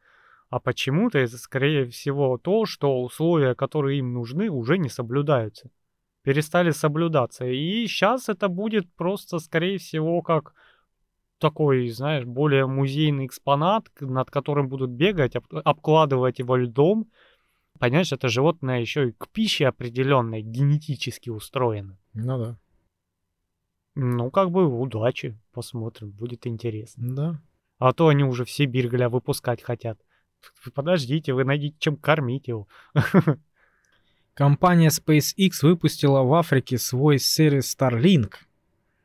А 0.50 0.60
почему-то 0.60 1.18
это, 1.18 1.36
скорее 1.36 1.86
всего, 1.86 2.38
то, 2.38 2.64
что 2.64 3.02
условия, 3.02 3.54
которые 3.54 3.98
им 3.98 4.14
нужны, 4.14 4.48
уже 4.48 4.78
не 4.78 4.88
соблюдаются. 4.88 5.70
Перестали 6.22 6.70
соблюдаться. 6.70 7.46
И 7.46 7.86
сейчас 7.86 8.28
это 8.28 8.48
будет 8.48 8.90
просто, 8.94 9.38
скорее 9.38 9.78
всего, 9.78 10.22
как 10.22 10.54
такой, 11.38 11.88
знаешь, 11.90 12.24
более 12.24 12.66
музейный 12.66 13.26
экспонат, 13.26 13.88
над 14.00 14.30
которым 14.30 14.68
будут 14.68 14.90
бегать, 14.90 15.34
обкладывать 15.36 16.38
его 16.38 16.56
льдом. 16.56 17.10
Понимаешь, 17.78 18.12
это 18.12 18.28
животное 18.28 18.80
еще 18.80 19.08
и 19.08 19.12
к 19.12 19.28
пище 19.28 19.66
определенной 19.66 20.42
генетически 20.42 21.30
устроено. 21.30 21.98
Ну 22.14 22.38
да. 22.38 22.58
Ну, 23.94 24.30
как 24.30 24.50
бы 24.50 24.66
удачи, 24.66 25.38
посмотрим, 25.52 26.10
будет 26.10 26.46
интересно. 26.46 27.14
Да. 27.14 27.42
А 27.78 27.92
то 27.92 28.08
они 28.08 28.24
уже 28.24 28.44
в 28.44 28.50
Сибирь, 28.50 28.88
гля, 28.88 29.08
выпускать 29.08 29.62
хотят. 29.62 30.00
Подождите, 30.74 31.32
вы 31.32 31.44
найдите 31.44 31.76
чем 31.78 31.96
кормить 31.96 32.48
его. 32.48 32.68
Компания 34.34 34.88
SpaceX 34.88 35.50
выпустила 35.62 36.22
в 36.22 36.32
Африке 36.34 36.78
свой 36.78 37.18
сервис 37.18 37.76
Starlink. 37.76 38.34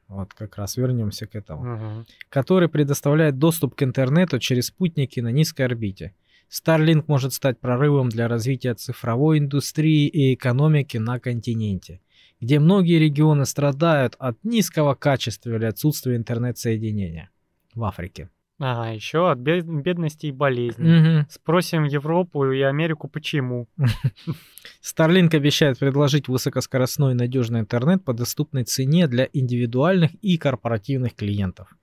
Вот 0.07 0.33
как 0.33 0.57
раз 0.57 0.77
вернемся 0.77 1.25
к 1.25 1.35
этому. 1.35 1.65
Uh-huh. 1.65 2.05
Который 2.29 2.69
предоставляет 2.69 3.39
доступ 3.39 3.73
к 3.73 3.81
интернету 3.81 4.37
через 4.37 4.67
спутники 4.67 5.19
на 5.21 5.31
низкой 5.31 5.63
орбите. 5.63 6.13
Starlink 6.51 7.05
может 7.07 7.33
стать 7.33 7.59
прорывом 7.59 8.09
для 8.09 8.27
развития 8.27 8.75
цифровой 8.75 9.39
индустрии 9.39 10.07
и 10.07 10.35
экономики 10.35 10.97
на 10.97 11.19
континенте, 11.19 11.99
где 12.39 12.59
многие 12.59 12.99
регионы 12.99 13.47
страдают 13.47 14.15
от 14.19 14.37
низкого 14.43 14.93
качества 14.93 15.55
или 15.55 15.65
отсутствия 15.65 16.15
интернет-соединения 16.15 17.31
в 17.73 17.83
Африке. 17.83 18.29
Ага, 18.59 18.91
еще 18.91 19.31
от 19.31 19.39
бедности 19.39 20.27
и 20.27 20.31
болезней. 20.31 21.19
Угу. 21.21 21.27
Спросим 21.29 21.83
Европу 21.85 22.51
и 22.51 22.61
Америку, 22.61 23.07
почему. 23.07 23.67
Starlink 24.81 25.35
обещает 25.35 25.79
предложить 25.79 26.27
высокоскоростной 26.27 27.13
и 27.13 27.17
надежный 27.17 27.61
интернет 27.61 28.03
по 28.03 28.13
доступной 28.13 28.63
цене 28.63 29.07
для 29.07 29.27
индивидуальных 29.33 30.11
и 30.21 30.37
корпоративных 30.37 31.15
клиентов. 31.15 31.75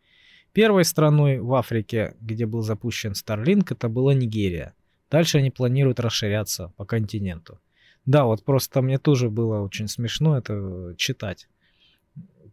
Первой 0.53 0.85
страной 0.85 1.39
в 1.39 1.55
Африке, 1.55 2.17
где 2.21 2.47
был 2.47 2.63
запущен 2.63 3.13
Starlink, 3.13 3.69
это 3.71 3.89
была 3.89 4.15
Нигерия. 4.15 4.75
Дальше 5.11 5.39
они 5.39 5.51
планируют 5.51 6.01
расширяться 6.01 6.73
по 6.77 6.85
континенту. 6.85 7.59
Да, 8.07 8.25
вот 8.25 8.45
просто 8.45 8.81
мне 8.81 8.99
тоже 8.99 9.29
было 9.29 9.61
очень 9.61 9.89
смешно 9.89 10.39
это 10.39 10.95
читать. 10.97 11.49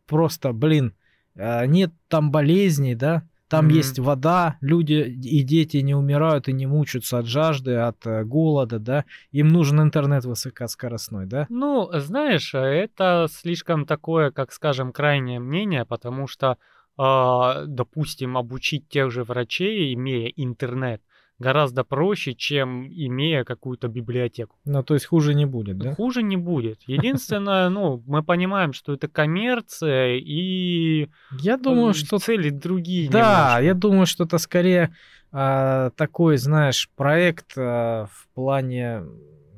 Просто, 0.06 0.54
блин, 0.54 0.94
а, 1.36 1.66
нет 1.66 1.92
там 2.08 2.32
болезней, 2.32 2.96
да, 2.96 3.28
там 3.50 3.68
mm-hmm. 3.68 3.74
есть 3.74 4.00
вода, 4.00 4.58
люди 4.62 4.94
и 4.94 5.42
дети 5.44 5.78
не 5.78 5.96
умирают 5.96 6.48
и 6.48 6.54
не 6.54 6.66
мучаются 6.66 7.20
от 7.20 7.28
жажды, 7.28 7.76
от 7.76 8.06
э, 8.06 8.24
голода, 8.24 8.80
да. 8.80 9.06
Им 9.32 9.48
нужен 9.48 9.82
интернет 9.82 10.26
высокоскоростной, 10.26 11.26
да? 11.26 11.46
Ну, 11.50 11.90
знаешь, 11.94 12.54
это 12.54 13.28
слишком 13.30 13.86
такое, 13.86 14.32
как 14.32 14.52
скажем, 14.52 14.92
крайнее 14.92 15.40
мнение, 15.40 15.86
потому 15.86 16.28
что, 16.28 16.58
э, 17.00 17.66
допустим, 17.68 18.38
обучить 18.38 18.90
тех 18.90 19.12
же 19.12 19.24
врачей, 19.24 19.94
имея 19.94 20.28
интернет, 20.36 21.02
гораздо 21.40 21.84
проще, 21.84 22.34
чем 22.34 22.88
имея 22.88 23.44
какую-то 23.44 23.88
библиотеку. 23.88 24.56
Ну, 24.66 24.84
то 24.84 24.96
есть 24.96 25.06
хуже 25.06 25.34
не 25.34 25.46
будет, 25.46 25.78
да? 25.78 25.94
Хуже 25.96 26.24
не 26.24 26.38
будет. 26.38 26.82
Единственное, 26.88 27.70
ну, 27.70 28.04
мы 28.08 28.24
понимаем, 28.24 28.74
что 28.74 28.94
это 28.94 29.08
коммерция 29.08 30.18
и 30.18 31.10
я 31.40 31.58
думаю, 31.58 31.94
что 31.94 32.20
цели 32.20 32.50
другие. 32.50 33.10
Да, 33.10 33.60
я 33.60 33.74
думаю, 33.74 34.06
что 34.06 34.24
это 34.24 34.38
скорее 34.38 34.96
а, 35.32 35.92
такой, 35.92 36.38
знаешь, 36.38 36.90
проект 36.96 37.54
а, 37.58 38.08
в 38.12 38.28
плане 38.34 39.04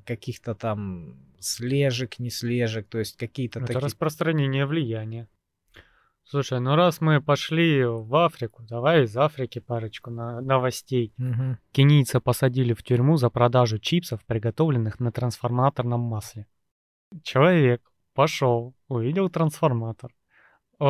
каких-то 0.05 0.55
там 0.55 1.15
слежек, 1.39 2.19
не 2.19 2.29
слежек, 2.29 2.87
то 2.87 2.99
есть 2.99 3.15
какие-то 3.17 3.59
это 3.59 3.67
такие... 3.67 3.85
распространение 3.85 4.65
влияния. 4.65 5.27
Слушай, 6.29 6.59
ну 6.59 6.75
раз 6.75 7.01
мы 7.01 7.21
пошли 7.21 7.83
в 7.83 8.15
Африку, 8.15 8.61
давай 8.61 9.05
из 9.05 9.17
Африки 9.17 9.57
парочку 9.57 10.11
на 10.11 10.41
новостей. 10.41 11.11
Угу. 11.17 11.57
Кенийца 11.71 12.19
посадили 12.19 12.73
в 12.73 12.83
тюрьму 12.83 13.17
за 13.17 13.31
продажу 13.31 13.79
чипсов, 13.79 14.23
приготовленных 14.25 14.99
на 14.99 15.11
трансформаторном 15.11 16.01
масле. 16.01 16.45
Человек 17.23 17.81
пошел, 18.13 18.75
увидел 18.87 19.29
трансформатор, 19.29 20.11
э, 20.79 20.85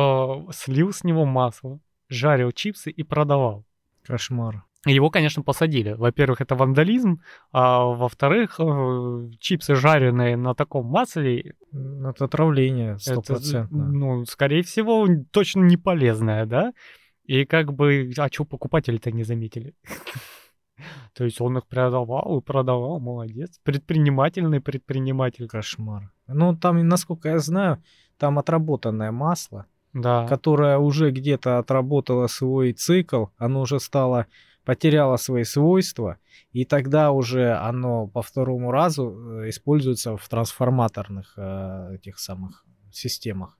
слил 0.52 0.92
с 0.92 1.04
него 1.04 1.24
масло, 1.24 1.80
жарил 2.10 2.52
чипсы 2.52 2.90
и 2.90 3.02
продавал. 3.02 3.64
Кошмар. 4.02 4.66
Его, 4.86 5.10
конечно, 5.10 5.42
посадили. 5.42 5.92
Во-первых, 5.92 6.40
это 6.40 6.54
вандализм, 6.54 7.20
а 7.52 7.84
во-вторых, 7.84 8.58
э, 8.58 9.30
чипсы 9.38 9.74
жареные 9.74 10.36
на 10.36 10.54
таком 10.54 10.86
масле... 10.86 11.54
Это 11.70 12.24
отравление 12.24 12.98
стопроцентно. 12.98 13.88
Ну, 13.88 14.24
скорее 14.24 14.62
всего, 14.62 15.06
точно 15.30 15.64
не 15.64 15.76
полезное, 15.76 16.46
да? 16.46 16.72
И 17.24 17.44
как 17.44 17.74
бы, 17.74 18.10
а 18.16 18.28
что 18.32 18.44
покупатели-то 18.46 19.12
не 19.12 19.22
заметили? 19.22 19.74
То 21.14 21.24
есть 21.24 21.42
он 21.42 21.58
их 21.58 21.66
продавал 21.66 22.38
и 22.38 22.42
продавал, 22.42 23.00
молодец. 23.00 23.60
Предпринимательный 23.62 24.60
предприниматель. 24.60 25.46
Кошмар. 25.46 26.10
Ну, 26.26 26.56
там, 26.56 26.88
насколько 26.88 27.28
я 27.28 27.38
знаю, 27.38 27.82
там 28.16 28.38
отработанное 28.38 29.12
масло, 29.12 29.66
да. 29.92 30.26
которое 30.26 30.78
уже 30.78 31.10
где-то 31.10 31.58
отработало 31.58 32.26
свой 32.28 32.72
цикл, 32.72 33.26
оно 33.36 33.60
уже 33.60 33.78
стало 33.78 34.26
потеряло 34.64 35.16
свои 35.16 35.44
свойства, 35.44 36.18
и 36.52 36.64
тогда 36.64 37.12
уже 37.12 37.52
оно 37.52 38.06
по 38.06 38.22
второму 38.22 38.70
разу 38.70 39.42
э, 39.42 39.48
используется 39.48 40.16
в 40.16 40.28
трансформаторных 40.28 41.34
э, 41.36 41.94
этих 41.96 42.18
самых 42.18 42.64
системах. 42.92 43.56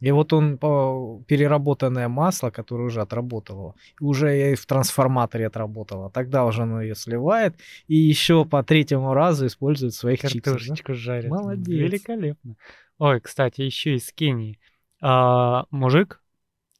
И 0.00 0.10
вот 0.12 0.32
он 0.32 0.56
переработанное 0.56 2.08
масло, 2.08 2.50
которое 2.50 2.84
уже 2.84 3.02
отработало, 3.02 3.74
уже 4.00 4.52
и 4.52 4.54
в 4.54 4.64
трансформаторе 4.64 5.46
отработало. 5.46 6.10
Тогда 6.10 6.46
уже 6.46 6.62
оно 6.62 6.80
ее 6.80 6.94
сливает 6.94 7.56
и 7.86 7.96
еще 7.96 8.46
по 8.46 8.62
третьему 8.62 9.12
разу 9.12 9.46
использует 9.46 9.94
своих 9.94 10.20
Картошечку 10.20 10.74
чипсах. 10.74 10.96
жарит. 10.96 11.30
Молодец. 11.30 11.68
Великолепно. 11.68 12.56
Ой, 12.98 13.20
кстати, 13.20 13.60
еще 13.60 13.94
из 13.94 14.10
Кении. 14.12 14.58
А, 15.02 15.66
мужик, 15.70 16.22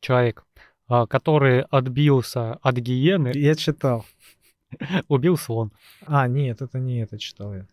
человек, 0.00 0.46
который 1.08 1.62
отбился 1.62 2.54
от 2.54 2.76
гиены. 2.76 3.32
Я 3.34 3.54
читал. 3.54 4.04
Убил 5.08 5.36
слон. 5.36 5.72
А, 6.06 6.26
нет, 6.28 6.62
это 6.62 6.78
не 6.78 7.02
это 7.02 7.18
читал 7.18 7.54
я. 7.54 7.66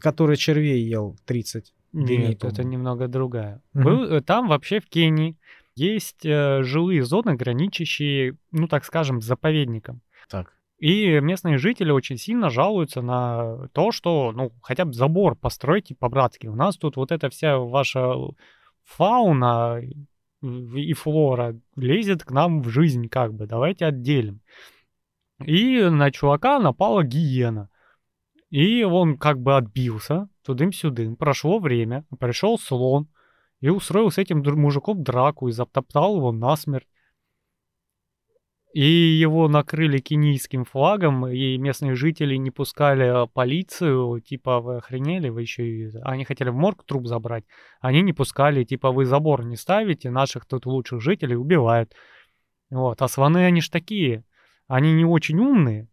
Который 0.00 0.36
червей 0.36 0.82
ел 0.82 1.16
30 1.26 1.72
дней. 1.92 2.28
Нет, 2.28 2.44
это 2.44 2.64
немного 2.64 3.08
другая. 3.08 3.62
Угу. 3.74 3.82
Был, 3.82 4.04
э, 4.04 4.20
там 4.20 4.48
вообще 4.48 4.80
в 4.80 4.88
Кении 4.88 5.36
есть 5.74 6.24
э, 6.24 6.62
жилые 6.62 7.04
зоны, 7.04 7.36
граничащие, 7.36 8.36
ну 8.50 8.66
так 8.68 8.84
скажем, 8.84 9.20
с 9.20 9.26
заповедником. 9.26 10.00
Так. 10.28 10.52
И 10.78 11.20
местные 11.20 11.56
жители 11.56 11.90
очень 11.90 12.18
сильно 12.18 12.50
жалуются 12.50 13.00
на 13.00 13.68
то, 13.72 13.92
что, 13.92 14.32
ну, 14.32 14.52
хотя 14.62 14.84
бы 14.84 14.92
забор 14.92 15.34
постройте 15.34 15.94
по-братски. 15.94 16.48
У 16.48 16.54
нас 16.54 16.76
тут 16.76 16.96
вот 16.96 17.12
эта 17.12 17.30
вся 17.30 17.58
ваша 17.58 18.14
фауна 18.84 19.80
и 20.42 20.92
флора 20.92 21.58
лезет 21.76 22.24
к 22.24 22.30
нам 22.30 22.62
в 22.62 22.68
жизнь 22.68 23.08
как 23.08 23.34
бы, 23.34 23.46
давайте 23.46 23.86
отделим. 23.86 24.40
И 25.44 25.82
на 25.82 26.10
чувака 26.10 26.58
напала 26.58 27.02
гиена. 27.02 27.68
И 28.50 28.84
он 28.84 29.18
как 29.18 29.40
бы 29.40 29.56
отбился 29.56 30.28
тудым-сюдым. 30.44 31.16
Прошло 31.16 31.58
время, 31.58 32.04
пришел 32.20 32.58
слон 32.58 33.08
и 33.60 33.68
устроил 33.68 34.10
с 34.10 34.18
этим 34.18 34.42
мужиком 34.58 35.02
драку 35.02 35.48
и 35.48 35.52
затоптал 35.52 36.16
его 36.16 36.32
насмерть 36.32 36.86
и 38.76 38.84
его 38.84 39.48
накрыли 39.48 40.00
кенийским 40.00 40.66
флагом, 40.66 41.26
и 41.26 41.56
местные 41.56 41.94
жители 41.94 42.36
не 42.36 42.50
пускали 42.50 43.24
э, 43.24 43.26
полицию, 43.26 44.20
типа, 44.20 44.60
вы 44.60 44.76
охренели, 44.76 45.30
вы 45.30 45.40
еще 45.40 45.66
и... 45.66 45.90
Они 46.02 46.24
хотели 46.24 46.50
в 46.50 46.56
морг 46.56 46.84
труп 46.84 47.06
забрать, 47.06 47.44
они 47.80 48.02
не 48.02 48.12
пускали, 48.12 48.64
типа, 48.64 48.92
вы 48.92 49.06
забор 49.06 49.46
не 49.46 49.56
ставите, 49.56 50.10
наших 50.10 50.44
тут 50.44 50.66
лучших 50.66 51.00
жителей 51.00 51.36
убивают. 51.36 51.94
Вот, 52.68 53.00
а 53.00 53.08
сваны 53.08 53.46
они 53.46 53.62
ж 53.62 53.70
такие, 53.70 54.24
они 54.68 54.92
не 54.92 55.06
очень 55.06 55.38
умные 55.38 55.88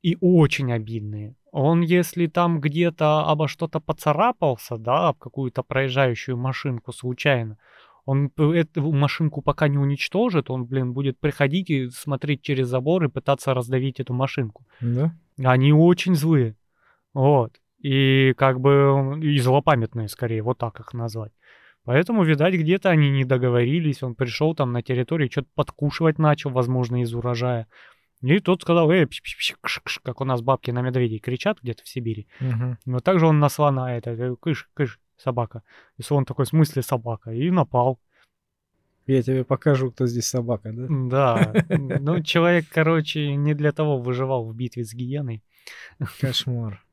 и 0.00 0.16
очень 0.20 0.72
обидные. 0.72 1.34
Он, 1.50 1.80
если 1.80 2.28
там 2.28 2.60
где-то 2.60 3.28
обо 3.28 3.48
что-то 3.48 3.80
поцарапался, 3.80 4.76
да, 4.76 5.08
об 5.08 5.18
какую-то 5.18 5.64
проезжающую 5.64 6.36
машинку 6.36 6.92
случайно, 6.92 7.58
он 8.04 8.30
эту 8.36 8.90
машинку 8.92 9.42
пока 9.42 9.68
не 9.68 9.78
уничтожит, 9.78 10.50
он, 10.50 10.64
блин, 10.64 10.92
будет 10.92 11.18
приходить 11.18 11.70
и 11.70 11.88
смотреть 11.90 12.42
через 12.42 12.68
забор 12.68 13.04
и 13.04 13.08
пытаться 13.08 13.54
раздавить 13.54 14.00
эту 14.00 14.12
машинку. 14.12 14.66
Да? 14.80 15.14
Они 15.42 15.72
очень 15.72 16.14
злые. 16.14 16.56
Вот. 17.14 17.60
И 17.78 18.34
как 18.36 18.60
бы 18.60 19.18
и 19.22 19.38
злопамятные, 19.38 20.08
скорее, 20.08 20.42
вот 20.42 20.58
так 20.58 20.80
их 20.80 20.92
назвать. 20.94 21.32
Поэтому, 21.84 22.22
видать, 22.22 22.54
где-то 22.54 22.90
они 22.90 23.10
не 23.10 23.24
договорились. 23.24 24.02
Он 24.02 24.14
пришел 24.14 24.54
там 24.54 24.72
на 24.72 24.82
территории, 24.82 25.28
что-то 25.28 25.48
подкушивать 25.54 26.18
начал, 26.18 26.50
возможно, 26.50 27.02
из 27.02 27.12
урожая. 27.12 27.66
И 28.20 28.38
тот 28.38 28.62
сказал, 28.62 28.88
эй, 28.90 29.06
пш 29.06 29.20
-пш 29.20 29.54
-пш, 29.54 29.56
кш 29.60 29.80
-кш, 29.84 30.00
как 30.04 30.20
у 30.20 30.24
нас 30.24 30.42
бабки 30.42 30.70
на 30.70 30.80
медведей 30.80 31.18
кричат 31.18 31.58
где-то 31.60 31.82
в 31.82 31.88
Сибири. 31.88 32.28
Угу. 32.40 32.76
Вот 32.86 33.04
так 33.04 33.18
же 33.18 33.26
он 33.26 33.40
на 33.40 33.48
слона, 33.48 33.96
это, 33.96 34.10
э, 34.10 34.36
кыш, 34.40 34.70
кыш, 34.74 35.00
собака. 35.16 35.62
И 35.98 36.02
он 36.10 36.24
такой, 36.24 36.44
в 36.44 36.48
смысле 36.48 36.82
собака? 36.82 37.32
И 37.32 37.50
напал. 37.50 37.98
Я 39.06 39.22
тебе 39.22 39.44
покажу, 39.44 39.90
кто 39.90 40.06
здесь 40.06 40.26
собака, 40.26 40.72
да? 40.72 40.86
Да. 40.88 41.66
Ну, 42.00 42.22
человек, 42.22 42.66
короче, 42.70 43.34
не 43.34 43.54
для 43.54 43.72
того 43.72 43.98
выживал 43.98 44.44
в 44.46 44.54
битве 44.54 44.84
с 44.84 44.94
гиеной. 44.94 45.42
Кошмар. 46.20 46.84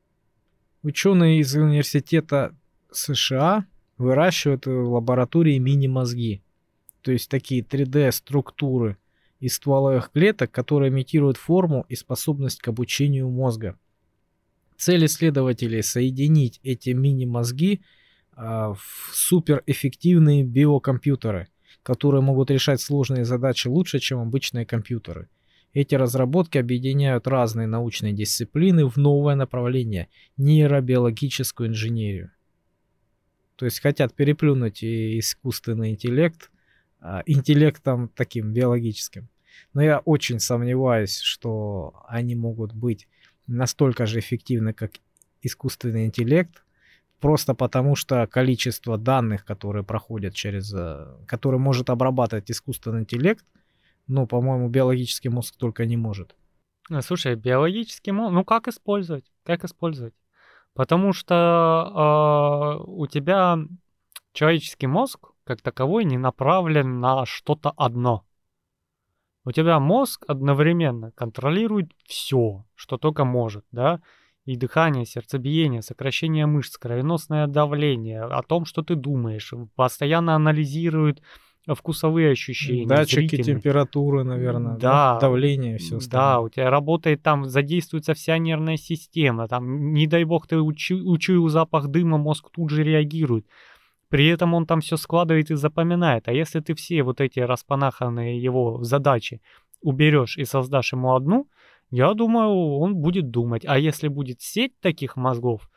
Ученые 0.82 1.40
из 1.40 1.54
университета 1.54 2.56
США 2.90 3.66
выращивают 3.98 4.66
в 4.66 4.92
лаборатории 4.92 5.58
мини-мозги. 5.58 6.42
То 7.02 7.12
есть 7.12 7.30
такие 7.30 7.62
3D-структуры 7.62 8.96
из 9.38 9.54
стволовых 9.54 10.10
клеток, 10.10 10.50
которые 10.50 10.90
имитируют 10.90 11.36
форму 11.36 11.86
и 11.88 11.94
способность 11.94 12.60
к 12.60 12.68
обучению 12.68 13.28
мозга. 13.28 13.78
Цель 14.76 15.06
исследователей 15.06 15.82
соединить 15.82 16.60
эти 16.62 16.90
мини-мозги 16.90 17.82
в 18.40 19.10
суперэффективные 19.12 20.44
биокомпьютеры, 20.44 21.48
которые 21.82 22.22
могут 22.22 22.50
решать 22.50 22.80
сложные 22.80 23.24
задачи 23.24 23.68
лучше, 23.68 23.98
чем 23.98 24.20
обычные 24.20 24.64
компьютеры. 24.64 25.28
Эти 25.72 25.94
разработки 25.94 26.58
объединяют 26.58 27.28
разные 27.28 27.66
научные 27.66 28.12
дисциплины 28.12 28.88
в 28.88 28.96
новое 28.96 29.36
направление– 29.36 30.08
нейробиологическую 30.36 31.68
инженерию. 31.68 32.32
То 33.56 33.66
есть 33.66 33.80
хотят 33.80 34.14
переплюнуть 34.14 34.82
искусственный 34.82 35.90
интеллект 35.90 36.50
а, 37.00 37.22
интеллектом 37.24 38.08
таким 38.08 38.52
биологическим. 38.52 39.28
Но 39.72 39.82
я 39.82 40.00
очень 40.00 40.38
сомневаюсь, 40.38 41.18
что 41.18 42.02
они 42.08 42.34
могут 42.34 42.74
быть 42.74 43.08
настолько 43.46 44.06
же 44.06 44.18
эффективны, 44.18 44.74
как 44.74 44.92
искусственный 45.40 46.04
интеллект, 46.06 46.62
просто 47.20 47.54
потому 47.54 47.94
что 47.96 48.26
количество 48.26 48.98
данных, 48.98 49.44
которые 49.44 49.84
проходят 49.84 50.34
через, 50.34 50.72
э, 50.74 51.06
которые 51.26 51.60
может 51.60 51.90
обрабатывать 51.90 52.50
искусственный 52.50 53.00
интеллект, 53.00 53.44
ну, 54.06 54.26
по-моему, 54.26 54.68
биологический 54.68 55.28
мозг 55.28 55.54
только 55.56 55.86
не 55.86 55.96
может. 55.96 56.34
Слушай, 57.02 57.36
биологический 57.36 58.10
мозг, 58.10 58.32
ну 58.32 58.44
как 58.44 58.66
использовать? 58.66 59.24
Как 59.44 59.64
использовать? 59.64 60.14
Потому 60.74 61.12
что 61.12 62.78
э, 62.80 62.84
у 62.90 63.06
тебя 63.06 63.58
человеческий 64.32 64.86
мозг, 64.86 65.28
как 65.44 65.62
таковой, 65.62 66.04
не 66.04 66.18
направлен 66.18 67.00
на 67.00 67.26
что-то 67.26 67.72
одно. 67.76 68.24
У 69.44 69.52
тебя 69.52 69.78
мозг 69.78 70.24
одновременно 70.28 71.12
контролирует 71.12 71.92
все, 72.06 72.64
что 72.74 72.98
только 72.98 73.24
может, 73.24 73.64
да, 73.72 74.00
и 74.50 74.56
дыхание, 74.56 75.04
сердцебиение, 75.06 75.80
сокращение 75.80 76.44
мышц, 76.46 76.76
кровеносное 76.76 77.46
давление, 77.46 78.22
о 78.22 78.42
том, 78.42 78.64
что 78.64 78.82
ты 78.82 78.96
думаешь, 78.96 79.54
постоянно 79.76 80.34
анализирует 80.34 81.22
вкусовые 81.68 82.32
ощущения. 82.32 82.84
Датчики 82.88 83.36
зрительные. 83.36 83.44
температуры, 83.44 84.24
наверное, 84.24 84.76
Да. 84.76 85.14
да, 85.14 85.20
давление 85.20 85.78
все 85.78 86.00
Да, 86.10 86.40
у 86.40 86.48
тебя 86.48 86.68
работает 86.68 87.22
там, 87.22 87.44
задействуется 87.44 88.14
вся 88.14 88.38
нервная 88.38 88.76
система, 88.76 89.46
там, 89.46 89.92
не 89.92 90.08
дай 90.08 90.24
бог, 90.24 90.48
ты 90.48 90.56
учу- 90.56 91.04
учуял 91.08 91.48
запах 91.48 91.86
дыма, 91.86 92.18
мозг 92.18 92.50
тут 92.50 92.70
же 92.70 92.82
реагирует. 92.82 93.46
При 94.08 94.26
этом 94.26 94.54
он 94.54 94.66
там 94.66 94.80
все 94.80 94.96
складывает 94.96 95.52
и 95.52 95.54
запоминает. 95.54 96.26
А 96.26 96.32
если 96.32 96.58
ты 96.58 96.74
все 96.74 97.04
вот 97.04 97.20
эти 97.20 97.38
распанаханные 97.38 98.42
его 98.42 98.82
задачи 98.82 99.40
уберешь 99.80 100.36
и 100.38 100.44
создашь 100.44 100.92
ему 100.92 101.14
одну, 101.14 101.46
я 101.90 102.14
думаю, 102.14 102.50
он 102.78 102.96
будет 102.96 103.30
думать. 103.30 103.64
А 103.66 103.78
если 103.78 104.08
будет 104.08 104.40
сеть 104.40 104.78
таких 104.80 105.16
мозгов, 105.16 105.68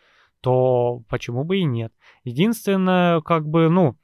то 0.42 1.02
почему 1.10 1.44
бы 1.44 1.58
и 1.58 1.64
нет? 1.64 1.94
Единственное, 2.24 3.22
как 3.22 3.48
бы, 3.48 3.70
ну, 3.70 3.98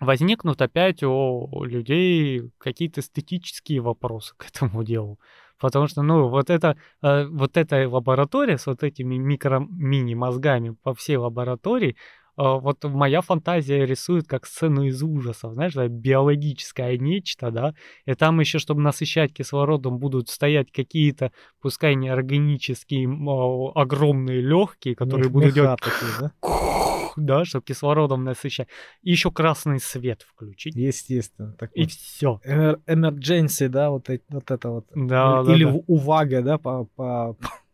возникнут 0.00 0.60
опять 0.62 1.02
у 1.02 1.64
людей 1.64 2.50
какие-то 2.58 3.00
эстетические 3.00 3.80
вопросы 3.80 4.34
к 4.36 4.46
этому 4.48 4.84
делу. 4.84 5.18
Потому 5.58 5.86
что, 5.86 6.02
ну, 6.02 6.28
вот 6.28 6.50
это, 6.50 6.76
э, 7.02 7.26
вот 7.26 7.56
эта 7.56 7.88
лаборатория 7.88 8.58
с 8.58 8.66
вот 8.66 8.82
этими 8.82 9.16
микро-мини-мозгами 9.16 10.76
по 10.82 10.94
всей 10.94 11.16
лаборатории, 11.16 11.96
вот 12.36 12.84
моя 12.84 13.20
фантазия 13.22 13.84
рисует 13.86 14.26
как 14.26 14.46
сцену 14.46 14.84
из 14.84 15.02
ужасов, 15.02 15.54
знаешь, 15.54 15.74
да, 15.74 15.88
биологическое 15.88 16.96
нечто, 16.98 17.50
да, 17.50 17.74
и 18.04 18.14
там 18.14 18.40
еще, 18.40 18.58
чтобы 18.58 18.82
насыщать 18.82 19.32
кислородом, 19.32 19.98
будут 19.98 20.28
стоять 20.28 20.70
какие-то, 20.70 21.32
пускай 21.60 21.94
неорганические, 21.94 23.08
о, 23.08 23.72
огромные 23.74 24.40
легкие, 24.40 24.94
которые 24.94 25.28
будут 25.30 25.54
делать 25.54 25.80
такие, 25.80 26.12
да? 26.20 26.32
да, 27.16 27.44
чтобы 27.44 27.64
кислородом 27.64 28.24
насыщать. 28.24 28.68
И 29.02 29.10
еще 29.10 29.30
красный 29.30 29.80
свет 29.80 30.22
включить. 30.22 30.74
Естественно. 30.74 31.52
И 31.52 31.56
Такой. 31.56 31.86
все. 31.86 32.40
Эmer- 32.46 32.80
Emergency, 32.86 33.68
да, 33.68 33.90
вот, 33.90 34.08
эт- 34.10 34.22
вот 34.28 34.50
это 34.50 34.70
вот. 34.70 34.86
Да, 34.94 35.42
Или 35.46 35.64
да, 35.64 35.70
в- 35.72 35.82
увага, 35.86 36.42
да, 36.42 36.58
по, 36.58 36.84
по, 36.96 37.36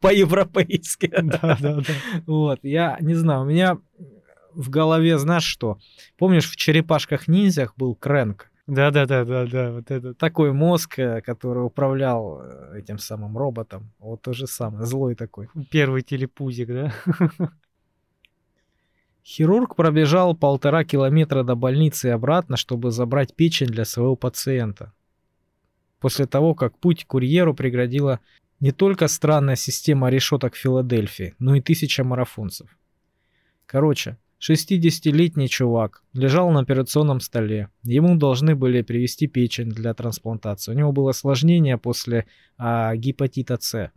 по-европейски. 0.00 1.08
да, 1.22 1.56
да, 1.60 1.76
да. 1.76 1.82
Вот, 2.26 2.60
я 2.62 2.96
не 3.00 3.14
знаю, 3.14 3.42
у 3.42 3.44
меня 3.44 3.78
в 4.54 4.70
голове, 4.70 5.18
знаешь 5.18 5.44
что? 5.44 5.78
Помнишь, 6.18 6.50
в 6.50 6.56
черепашках-ниндзях 6.56 7.74
был 7.76 7.94
Крэнк? 7.94 8.50
Да, 8.66 8.90
да, 8.90 9.06
да, 9.06 9.24
да, 9.24 9.46
да, 9.46 9.72
вот 9.72 9.90
это. 9.90 10.14
Такой 10.14 10.52
мозг, 10.52 10.98
э, 10.98 11.20
который 11.22 11.64
управлял 11.64 12.40
э, 12.40 12.78
этим 12.78 12.98
самым 12.98 13.36
роботом. 13.36 13.90
Вот 13.98 14.22
то 14.22 14.32
же 14.32 14.46
самое, 14.46 14.86
злой 14.86 15.16
такой. 15.16 15.48
Первый 15.70 16.02
телепузик, 16.02 16.68
да? 16.68 16.92
Хирург 19.24 19.74
пробежал 19.74 20.36
полтора 20.36 20.84
километра 20.84 21.42
до 21.42 21.56
больницы 21.56 22.08
и 22.08 22.12
обратно, 22.12 22.56
чтобы 22.56 22.92
забрать 22.92 23.34
печень 23.34 23.66
для 23.66 23.84
своего 23.84 24.14
пациента. 24.14 24.92
После 25.98 26.26
того, 26.26 26.54
как 26.54 26.78
путь 26.78 27.04
к 27.04 27.08
курьеру 27.08 27.54
преградила 27.54 28.20
не 28.60 28.72
только 28.72 29.08
странная 29.08 29.56
система 29.56 30.10
решеток 30.10 30.54
Филадельфии, 30.54 31.34
но 31.38 31.54
и 31.54 31.60
тысяча 31.60 32.04
марафонцев. 32.04 32.68
Короче, 33.66 34.18
60-летний 34.40 35.48
чувак 35.48 36.02
лежал 36.14 36.50
на 36.50 36.60
операционном 36.60 37.20
столе. 37.20 37.68
Ему 37.82 38.16
должны 38.16 38.54
были 38.54 38.82
привезти 38.82 39.26
печень 39.26 39.70
для 39.70 39.92
трансплантации. 39.92 40.72
У 40.72 40.76
него 40.76 40.92
было 40.92 41.10
осложнение 41.10 41.76
после 41.76 42.26
а, 42.56 42.96
гепатита 42.96 43.58
С. 43.60 43.92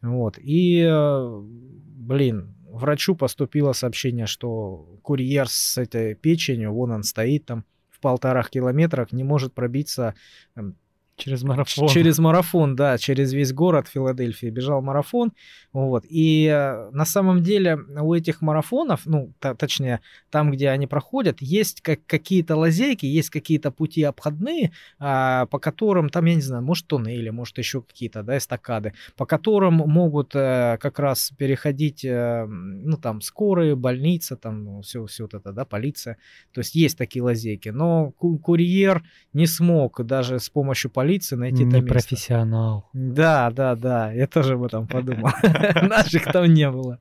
Вот. 0.00 0.38
И, 0.38 0.80
э, 0.80 1.40
блин, 1.42 2.54
врачу 2.68 3.14
поступило 3.14 3.72
сообщение, 3.72 4.26
что 4.26 4.98
курьер 5.02 5.48
с 5.48 5.78
этой 5.78 6.14
печенью, 6.14 6.72
вон 6.72 6.90
он 6.92 7.02
стоит 7.02 7.46
там 7.46 7.64
в 7.90 8.00
полторах 8.00 8.50
километрах, 8.50 9.12
не 9.12 9.24
может 9.24 9.52
пробиться 9.52 10.14
эм, 10.56 10.76
Через 11.16 11.42
марафон. 11.42 11.88
Через 11.88 12.18
марафон, 12.20 12.74
да, 12.74 12.98
через 12.98 13.32
весь 13.32 13.52
город 13.52 13.86
Филадельфии 13.88 14.46
бежал 14.46 14.82
марафон. 14.82 15.32
Вот. 15.72 16.04
И 16.08 16.46
э, 16.46 16.90
на 16.90 17.04
самом 17.04 17.42
деле 17.42 17.76
у 17.76 18.14
этих 18.14 18.40
марафонов, 18.40 19.02
ну, 19.04 19.32
точнее, 19.38 20.00
там, 20.30 20.50
где 20.50 20.70
они 20.70 20.86
проходят, 20.86 21.40
есть 21.40 21.80
как, 21.80 22.00
какие-то 22.06 22.56
лазейки, 22.56 23.06
есть 23.06 23.30
какие-то 23.30 23.70
пути 23.70 24.02
обходные, 24.02 24.72
а, 24.98 25.46
по 25.46 25.58
которым, 25.58 26.08
там, 26.08 26.24
я 26.24 26.34
не 26.34 26.40
знаю, 26.40 26.62
может, 26.62 26.86
туннели, 26.86 27.30
может, 27.30 27.58
еще 27.58 27.82
какие-то, 27.82 28.22
да, 28.22 28.36
эстакады, 28.38 28.94
по 29.16 29.26
которым 29.26 29.74
могут 29.74 30.34
э, 30.34 30.78
как 30.80 30.98
раз 30.98 31.30
переходить, 31.36 32.04
э, 32.04 32.46
ну, 32.46 32.96
там, 32.96 33.20
скорые, 33.20 33.76
больница, 33.76 34.36
там, 34.36 34.82
все, 34.82 35.04
все 35.06 35.24
вот 35.24 35.34
это, 35.34 35.52
да, 35.52 35.64
полиция. 35.64 36.16
То 36.52 36.60
есть 36.60 36.74
есть 36.74 36.98
такие 36.98 37.22
лазейки. 37.22 37.68
Но 37.68 38.12
ку- 38.12 38.38
курьер 38.38 39.02
не 39.32 39.46
смог 39.46 40.04
даже 40.04 40.38
с 40.38 40.48
помощью 40.48 40.90
полиции 40.90 41.01
найти 41.36 41.64
это 41.64 41.76
Не 41.76 41.80
место. 41.82 41.88
профессионал. 41.88 42.88
Да, 42.92 43.50
да, 43.50 43.74
да, 43.76 44.12
я 44.12 44.26
тоже 44.26 44.54
об 44.54 44.64
этом 44.64 44.86
подумал. 44.86 45.30
Наших 45.82 46.24
там 46.32 46.52
не 46.52 46.70
было. 46.70 46.98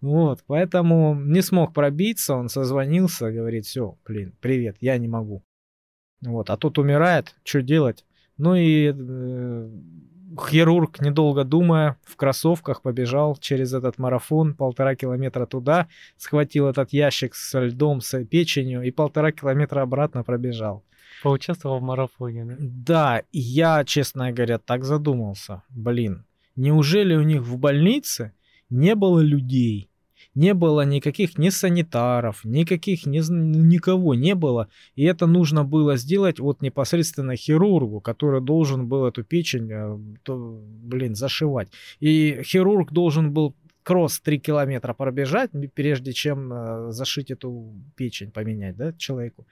Вот, 0.00 0.42
поэтому 0.46 1.14
не 1.14 1.42
смог 1.42 1.72
пробиться, 1.72 2.34
он 2.34 2.48
созвонился, 2.48 3.32
говорит, 3.32 3.66
все, 3.66 3.96
блин, 4.06 4.34
привет, 4.40 4.76
я 4.80 4.98
не 4.98 5.08
могу. 5.08 5.42
Вот, 6.22 6.50
а 6.50 6.56
тот 6.56 6.78
умирает, 6.78 7.34
что 7.44 7.62
делать? 7.62 8.04
Ну 8.38 8.54
и 8.54 8.92
э, 8.94 9.70
хирург, 10.48 11.00
недолго 11.00 11.44
думая, 11.44 11.96
в 12.04 12.16
кроссовках 12.16 12.82
побежал 12.82 13.36
через 13.36 13.72
этот 13.72 13.98
марафон 13.98 14.54
полтора 14.54 14.94
километра 14.94 15.46
туда, 15.46 15.88
схватил 16.16 16.68
этот 16.68 16.92
ящик 16.92 17.34
со 17.34 17.60
льдом, 17.60 18.00
с 18.00 18.24
печенью 18.24 18.82
и 18.82 18.90
полтора 18.90 19.32
километра 19.32 19.82
обратно 19.82 20.22
пробежал. 20.22 20.84
Поучаствовал 21.22 21.78
в 21.78 21.82
марафоне, 21.82 22.44
да? 22.44 22.56
Да, 22.58 23.22
и 23.32 23.38
я, 23.38 23.84
честно 23.84 24.32
говоря, 24.32 24.58
так 24.58 24.84
задумался. 24.84 25.62
Блин, 25.70 26.24
неужели 26.56 27.14
у 27.14 27.22
них 27.22 27.42
в 27.42 27.56
больнице 27.58 28.32
не 28.70 28.94
было 28.94 29.20
людей? 29.20 29.88
Не 30.34 30.52
было 30.52 30.84
никаких 30.84 31.38
ни 31.38 31.48
санитаров, 31.48 32.44
никаких, 32.44 33.06
ни, 33.06 33.20
никого 33.30 34.14
не 34.14 34.34
было. 34.34 34.68
И 34.94 35.04
это 35.04 35.26
нужно 35.26 35.64
было 35.64 35.96
сделать 35.96 36.38
вот 36.38 36.60
непосредственно 36.60 37.36
хирургу, 37.36 38.00
который 38.00 38.42
должен 38.42 38.86
был 38.86 39.06
эту 39.06 39.24
печень, 39.24 39.70
э, 39.72 39.98
то, 40.22 40.60
блин, 40.62 41.14
зашивать. 41.14 41.68
И 42.00 42.42
хирург 42.42 42.92
должен 42.92 43.32
был 43.32 43.54
кросс 43.82 44.20
3 44.20 44.38
километра 44.38 44.92
пробежать, 44.92 45.50
прежде 45.74 46.12
чем 46.12 46.52
э, 46.52 46.92
зашить 46.92 47.30
эту 47.30 47.72
печень, 47.94 48.30
поменять, 48.30 48.76
да, 48.76 48.92
человеку. 48.92 49.46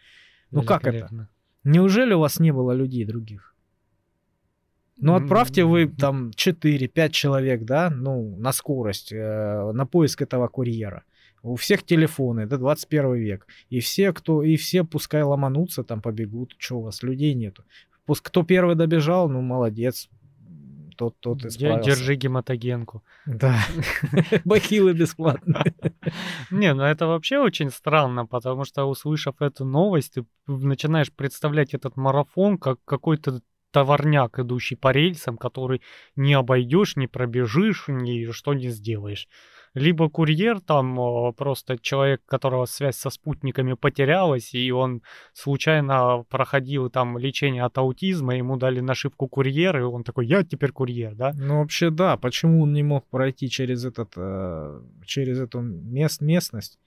Ну 0.51 0.63
как 0.65 0.87
это? 0.87 1.29
Неужели 1.65 2.15
у 2.15 2.21
вас 2.21 2.39
не 2.41 2.53
было 2.53 2.73
людей 2.73 3.05
других? 3.05 3.55
Ну, 4.97 5.15
отправьте 5.15 5.65
вы 5.65 5.89
там 5.89 6.31
4-5 6.31 7.11
человек, 7.11 7.63
да, 7.65 7.91
ну, 7.91 8.37
на 8.37 8.53
скорость, 8.53 9.13
э, 9.13 9.73
на 9.73 9.87
поиск 9.87 10.23
этого 10.23 10.47
курьера. 10.49 11.03
У 11.43 11.57
всех 11.57 11.83
телефоны, 11.83 12.47
да, 12.47 12.59
21 12.59 13.15
век. 13.15 13.47
И 13.71 13.81
все, 13.81 14.13
кто, 14.13 14.43
и 14.43 14.57
все 14.57 14.85
пускай 14.85 15.23
ломанутся, 15.23 15.83
там 15.83 16.01
побегут. 16.01 16.55
Что 16.59 16.79
у 16.79 16.83
вас, 16.83 17.03
людей 17.03 17.35
нету? 17.35 17.65
Пусть 18.07 18.23
кто 18.23 18.45
первый 18.45 18.77
добежал, 18.77 19.29
ну, 19.29 19.41
молодец. 19.41 20.09
Тот, 20.97 21.15
тот 21.21 21.39
и 21.39 21.43
Де- 21.43 21.51
справился. 21.51 21.91
Держи 21.91 22.15
гематогенку. 22.15 23.03
Да. 23.27 23.59
Бахилы 24.45 24.93
бесплатно. 24.93 25.63
Не, 26.51 26.75
ну 26.75 26.83
это 26.83 27.07
вообще 27.07 27.39
очень 27.39 27.71
странно, 27.71 28.27
потому 28.27 28.65
что, 28.65 28.85
услышав 28.85 29.41
эту 29.41 29.65
новость, 29.65 30.15
ты 30.15 30.25
начинаешь 30.47 31.13
представлять 31.13 31.75
этот 31.75 31.97
марафон 31.97 32.59
как 32.59 32.79
какой-то 32.85 33.41
товарняк, 33.75 34.39
идущий 34.39 34.77
по 34.77 34.93
рельсам, 34.93 35.37
который 35.37 35.83
не 36.15 36.35
обойдешь, 36.35 36.95
не 36.95 37.09
пробежишь, 37.09 37.87
ни 37.89 38.31
что 38.31 38.55
не 38.55 38.69
сделаешь. 38.71 39.29
Либо 39.75 40.09
курьер, 40.09 40.61
там 40.61 41.01
э, 41.01 41.33
просто 41.33 41.77
человек, 41.81 42.21
которого 42.27 42.67
связь 42.67 42.95
со 42.97 43.11
спутниками 43.11 43.73
потерялась, 43.73 44.55
и 44.55 44.71
он 44.71 45.03
случайно 45.33 46.25
проходил 46.31 46.89
там 46.91 47.19
лечение 47.19 47.65
от 47.65 47.77
аутизма, 47.77 48.37
ему 48.37 48.57
дали 48.57 48.79
нашивку 48.79 49.27
курьер, 49.27 49.77
и 49.79 49.83
он 49.83 50.05
такой, 50.05 50.29
я 50.29 50.45
теперь 50.45 50.71
курьер, 50.71 51.17
да? 51.17 51.33
Ну, 51.35 51.59
вообще, 51.59 51.91
да. 51.91 52.17
Почему 52.17 52.63
он 52.63 52.73
не 52.73 52.85
мог 52.85 53.05
пройти 53.11 53.51
через 53.51 53.85
этот, 53.85 54.13
э, 54.17 54.81
через 55.05 55.41
эту 55.41 55.61
мест, 55.61 56.21
местность? 56.21 56.79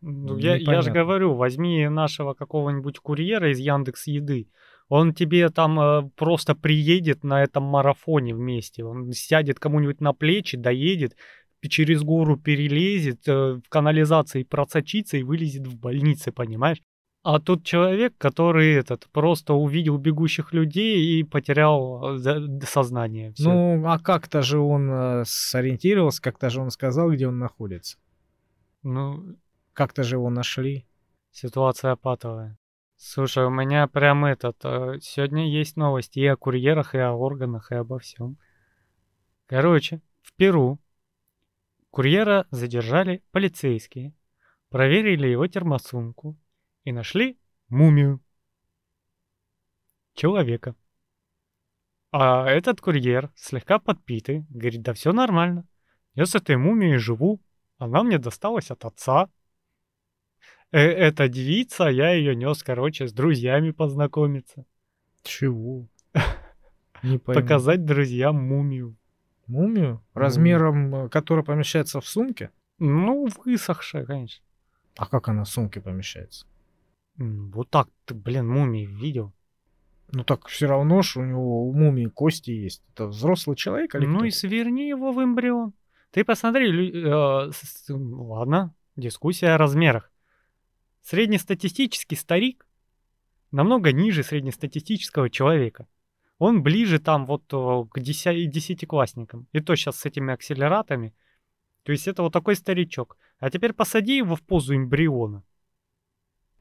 Ну, 0.00 0.38
я, 0.38 0.54
я 0.54 0.82
же 0.82 0.92
говорю, 0.92 1.34
возьми 1.34 1.88
нашего 1.88 2.34
какого-нибудь 2.34 3.00
курьера 3.00 3.50
из 3.50 3.58
Яндекс 3.58 4.06
Еды. 4.06 4.46
Он 4.88 5.14
тебе 5.14 5.48
там 5.50 5.78
э, 5.78 6.10
просто 6.16 6.54
приедет 6.54 7.24
на 7.24 7.42
этом 7.42 7.64
марафоне 7.64 8.34
вместе. 8.34 8.84
Он 8.84 9.12
сядет 9.12 9.58
кому-нибудь 9.58 10.00
на 10.00 10.12
плечи, 10.12 10.56
доедет, 10.56 11.14
через 11.68 12.02
гору 12.02 12.36
перелезет, 12.36 13.26
э, 13.28 13.60
в 13.64 13.68
канализации 13.68 14.44
просочится 14.44 15.16
и 15.16 15.22
вылезет 15.22 15.66
в 15.66 15.76
больнице, 15.76 16.32
понимаешь? 16.32 16.78
А 17.24 17.40
тут 17.40 17.64
человек, 17.64 18.14
который 18.16 18.74
этот 18.74 19.06
просто 19.12 19.52
увидел 19.52 19.98
бегущих 19.98 20.52
людей 20.52 21.20
и 21.20 21.24
потерял 21.24 22.16
э, 22.16 22.60
сознание. 22.64 23.32
Всё. 23.32 23.50
Ну, 23.50 23.86
а 23.86 23.98
как-то 23.98 24.42
же 24.42 24.58
он 24.58 24.90
э, 24.90 25.24
сориентировался, 25.26 26.22
как-то 26.22 26.48
же 26.48 26.60
он 26.60 26.70
сказал, 26.70 27.10
где 27.10 27.26
он 27.26 27.38
находится. 27.38 27.98
Ну, 28.82 29.36
как-то 29.72 30.04
же 30.04 30.16
его 30.16 30.30
нашли. 30.30 30.86
Ситуация 31.32 31.96
патовая. 31.96 32.56
Слушай, 33.00 33.46
у 33.46 33.50
меня 33.50 33.86
прям 33.86 34.24
этот... 34.24 34.56
Э, 34.64 34.98
сегодня 35.00 35.48
есть 35.48 35.76
новости 35.76 36.18
и 36.18 36.26
о 36.26 36.36
курьерах, 36.36 36.96
и 36.96 36.98
о 36.98 37.12
органах, 37.12 37.70
и 37.70 37.76
обо 37.76 38.00
всем. 38.00 38.36
Короче, 39.46 40.02
в 40.20 40.32
Перу 40.34 40.80
курьера 41.90 42.48
задержали 42.50 43.22
полицейские, 43.30 44.14
проверили 44.68 45.28
его 45.28 45.46
термосумку, 45.46 46.36
и 46.82 46.90
нашли 46.90 47.38
мумию 47.68 48.20
человека. 50.14 50.74
А 52.10 52.50
этот 52.50 52.80
курьер, 52.80 53.30
слегка 53.36 53.78
подпитый, 53.78 54.44
говорит, 54.50 54.82
да 54.82 54.92
все 54.92 55.12
нормально. 55.12 55.68
Я 56.14 56.26
с 56.26 56.34
этой 56.34 56.56
мумией 56.56 56.96
живу. 56.96 57.40
Она 57.76 58.02
мне 58.02 58.18
досталась 58.18 58.72
от 58.72 58.84
отца. 58.84 59.30
Э 60.70 60.80
эта 60.80 61.28
девица, 61.28 61.84
я 61.84 62.10
ее 62.10 62.36
нес, 62.36 62.62
короче, 62.62 63.08
с 63.08 63.12
друзьями 63.12 63.70
познакомиться. 63.70 64.64
Чего? 65.22 65.86
Не 67.02 67.18
Показать 67.18 67.84
друзьям 67.84 68.36
мумию. 68.36 68.96
Мумию? 69.46 70.02
Размером, 70.14 70.94
э, 70.94 71.08
которая 71.08 71.44
помещается 71.44 72.00
в 72.00 72.06
сумке? 72.06 72.50
Ну, 72.78 73.28
высохшая, 73.44 74.04
конечно. 74.04 74.44
А 74.96 75.06
как 75.06 75.28
она 75.28 75.44
в 75.44 75.48
сумке 75.48 75.80
помещается? 75.80 76.46
Вот 77.16 77.70
так 77.70 77.88
ты, 78.04 78.14
блин, 78.14 78.48
мумии 78.48 78.84
видел. 78.84 79.32
Ну 80.12 80.24
так 80.24 80.46
все 80.48 80.66
равно, 80.66 81.02
что 81.02 81.20
у 81.20 81.24
него 81.24 81.68
у 81.68 81.72
мумии 81.72 82.06
кости 82.06 82.50
есть. 82.50 82.82
Это 82.94 83.06
взрослый 83.06 83.56
человек 83.56 83.94
или 83.94 84.06
Ну 84.06 84.24
и 84.24 84.30
сверни 84.30 84.88
его 84.88 85.12
в 85.12 85.22
эмбрион. 85.22 85.72
Ты 86.10 86.24
посмотри, 86.24 86.90
э, 86.90 87.50
с, 87.52 87.84
ладно, 87.88 88.74
дискуссия 88.96 89.48
о 89.48 89.58
размерах. 89.58 90.10
Среднестатистический 91.02 92.16
старик 92.16 92.66
намного 93.50 93.92
ниже 93.92 94.22
среднестатистического 94.22 95.30
человека. 95.30 95.86
Он 96.38 96.62
ближе 96.62 96.98
там 96.98 97.26
вот 97.26 97.44
э, 97.52 97.84
к 97.90 98.00
десятиклассникам. 98.00 99.48
И 99.52 99.60
то 99.60 99.74
сейчас 99.74 99.96
с 99.96 100.06
этими 100.06 100.32
акселератами. 100.32 101.14
То 101.82 101.92
есть 101.92 102.06
это 102.06 102.22
вот 102.22 102.32
такой 102.32 102.54
старичок. 102.54 103.16
А 103.38 103.50
теперь 103.50 103.72
посади 103.72 104.16
его 104.18 104.36
в 104.36 104.42
позу 104.42 104.76
эмбриона. 104.76 105.42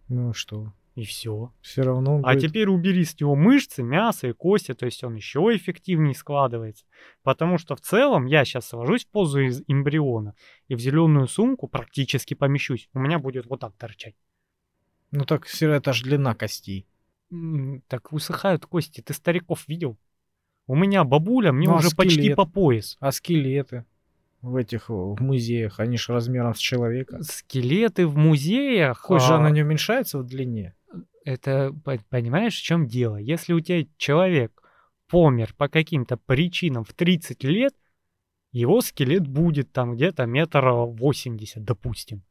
Ну 0.08 0.34
что? 0.34 0.74
И 0.96 1.04
все. 1.04 1.54
Все 1.62 1.84
равно. 1.84 2.22
А 2.24 2.34
будет... 2.34 2.50
теперь 2.50 2.70
убери 2.70 3.06
с 3.06 3.20
него 3.20 3.36
мышцы, 3.36 3.84
мясо 3.84 4.28
и 4.28 4.32
кости, 4.32 4.74
то 4.74 4.88
есть 4.88 5.04
он 5.04 5.14
еще 5.14 5.40
эффективнее 5.54 6.16
складывается. 6.16 6.86
Потому 7.22 7.60
что 7.60 7.76
в 7.76 7.82
целом 7.82 8.26
я 8.26 8.46
сейчас 8.46 8.70
сложусь 8.70 9.06
в 9.06 9.10
позу 9.10 9.42
из 9.42 9.62
эмбриона 9.68 10.34
и 10.68 10.74
в 10.74 10.80
зеленую 10.80 11.28
сумку 11.28 11.68
практически 11.68 12.34
помещусь. 12.34 12.90
У 12.94 13.00
меня 13.00 13.20
будет 13.20 13.46
вот 13.46 13.60
так 13.60 13.76
торчать. 13.76 14.16
Ну 15.12 15.26
так 15.26 15.46
все 15.46 15.72
это 15.72 15.94
же 15.94 16.04
длина 16.04 16.36
костей. 16.36 16.86
Так 17.88 18.14
усыхают 18.14 18.66
кости. 18.66 19.02
Ты 19.02 19.14
стариков 19.14 19.68
видел? 19.68 19.98
У 20.66 20.76
меня 20.76 21.04
бабуля, 21.04 21.52
мне 21.52 21.68
ну, 21.68 21.76
а 21.76 21.78
уже 21.78 21.90
скелет? 21.90 22.16
почти 22.16 22.34
по 22.36 22.46
пояс. 22.46 22.98
А 23.00 23.12
скелеты? 23.12 23.86
в 24.42 24.56
этих 24.56 24.90
в 24.90 25.18
музеях, 25.20 25.80
они 25.80 25.98
же 25.98 26.14
размером 26.14 26.54
с 26.54 26.60
человека. 26.60 27.22
Скелеты 27.24 28.08
в 28.08 28.18
музеях. 28.18 29.02
Кость 29.02 29.26
же 29.26 29.34
она 29.34 29.50
не 29.50 29.64
уменьшается 29.64 30.20
в 30.20 30.24
длине. 30.24 30.76
Это, 31.24 31.76
понимаешь, 32.10 32.58
в 32.58 32.64
чем 32.64 32.88
дело? 32.88 33.18
Если 33.18 33.54
у 33.54 33.60
тебя 33.60 33.86
человек 33.98 34.62
помер 35.10 35.54
по 35.58 35.68
каким-то 35.68 36.18
причинам 36.18 36.84
в 36.84 36.94
30 36.94 37.44
лет, 37.44 37.74
его 38.52 38.82
скелет 38.82 39.28
будет 39.28 39.72
там 39.72 39.96
где-то 39.96 40.26
метр 40.26 40.66
восемьдесят, 40.70 41.64
допустим. 41.64 42.24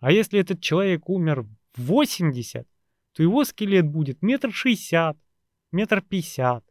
А 0.00 0.12
если 0.12 0.38
этот 0.38 0.60
человек 0.60 1.08
умер 1.08 1.46
80, 1.78 2.66
то 3.12 3.22
его 3.22 3.44
скелет 3.44 3.86
будет 3.86 4.22
метр 4.22 4.52
шестьдесят, 4.52 5.16
метр 5.70 6.02
пятьдесят. 6.02 6.64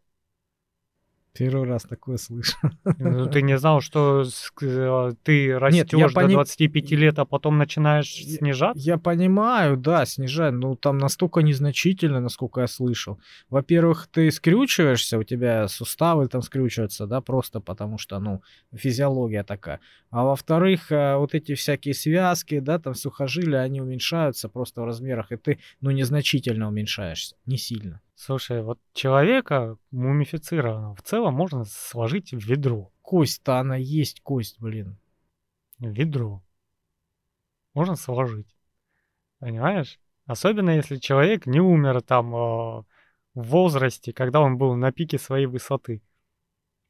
Первый 1.33 1.65
раз 1.65 1.83
такое 1.83 2.17
слышу. 2.17 2.57
Ну, 2.97 3.27
ты 3.27 3.41
не 3.41 3.57
знал, 3.57 3.81
что 3.81 4.23
э, 4.61 5.11
ты 5.23 5.57
растешь 5.57 5.93
Нет, 5.93 6.09
до 6.09 6.13
пони... 6.13 6.33
25 6.33 6.91
лет, 6.91 7.19
а 7.19 7.25
потом 7.25 7.57
начинаешь 7.57 8.11
снижаться? 8.13 8.81
Я 8.81 8.97
понимаю, 8.97 9.77
да, 9.77 10.05
снижать, 10.05 10.53
но 10.53 10.75
там 10.75 10.97
настолько 10.97 11.41
незначительно, 11.41 12.19
насколько 12.19 12.61
я 12.61 12.67
слышал. 12.67 13.19
Во-первых, 13.49 14.07
ты 14.11 14.29
скрючиваешься, 14.29 15.17
у 15.17 15.23
тебя 15.23 15.67
суставы 15.67 16.27
там 16.27 16.41
скрючиваются, 16.41 17.07
да, 17.07 17.21
просто 17.21 17.61
потому 17.61 17.97
что, 17.97 18.19
ну, 18.19 18.41
физиология 18.75 19.43
такая. 19.43 19.79
А 20.09 20.25
во-вторых, 20.25 20.91
э, 20.91 21.15
вот 21.15 21.33
эти 21.33 21.55
всякие 21.55 21.93
связки, 21.93 22.59
да, 22.59 22.77
там 22.77 22.93
сухожилия, 22.93 23.61
они 23.61 23.79
уменьшаются 23.81 24.49
просто 24.49 24.81
в 24.81 24.85
размерах, 24.85 25.31
и 25.31 25.37
ты, 25.37 25.59
ну, 25.79 25.91
незначительно 25.91 26.67
уменьшаешься, 26.67 27.35
не 27.45 27.57
сильно. 27.57 28.01
Слушай, 28.23 28.61
вот 28.61 28.80
человека 28.93 29.77
мумифицированного 29.89 30.93
в 30.93 31.02
целом 31.02 31.34
можно 31.34 31.65
сложить 31.65 32.34
в 32.34 32.38
ведро. 32.38 32.91
Кость-то 33.02 33.57
она 33.57 33.77
есть 33.77 34.22
кость, 34.22 34.60
блин. 34.60 34.99
Ведро. 35.80 36.43
Можно 37.73 37.95
сложить. 37.95 38.56
Понимаешь? 39.39 39.99
Особенно 40.27 40.69
если 40.69 40.98
человек 40.98 41.48
не 41.48 41.60
умер 41.61 42.03
там 42.03 42.35
э, 42.35 42.38
в 42.38 42.85
возрасте, 43.34 44.14
когда 44.14 44.39
он 44.39 44.60
был 44.60 44.76
на 44.76 44.91
пике 44.91 45.18
своей 45.18 45.48
высоты. 45.48 46.03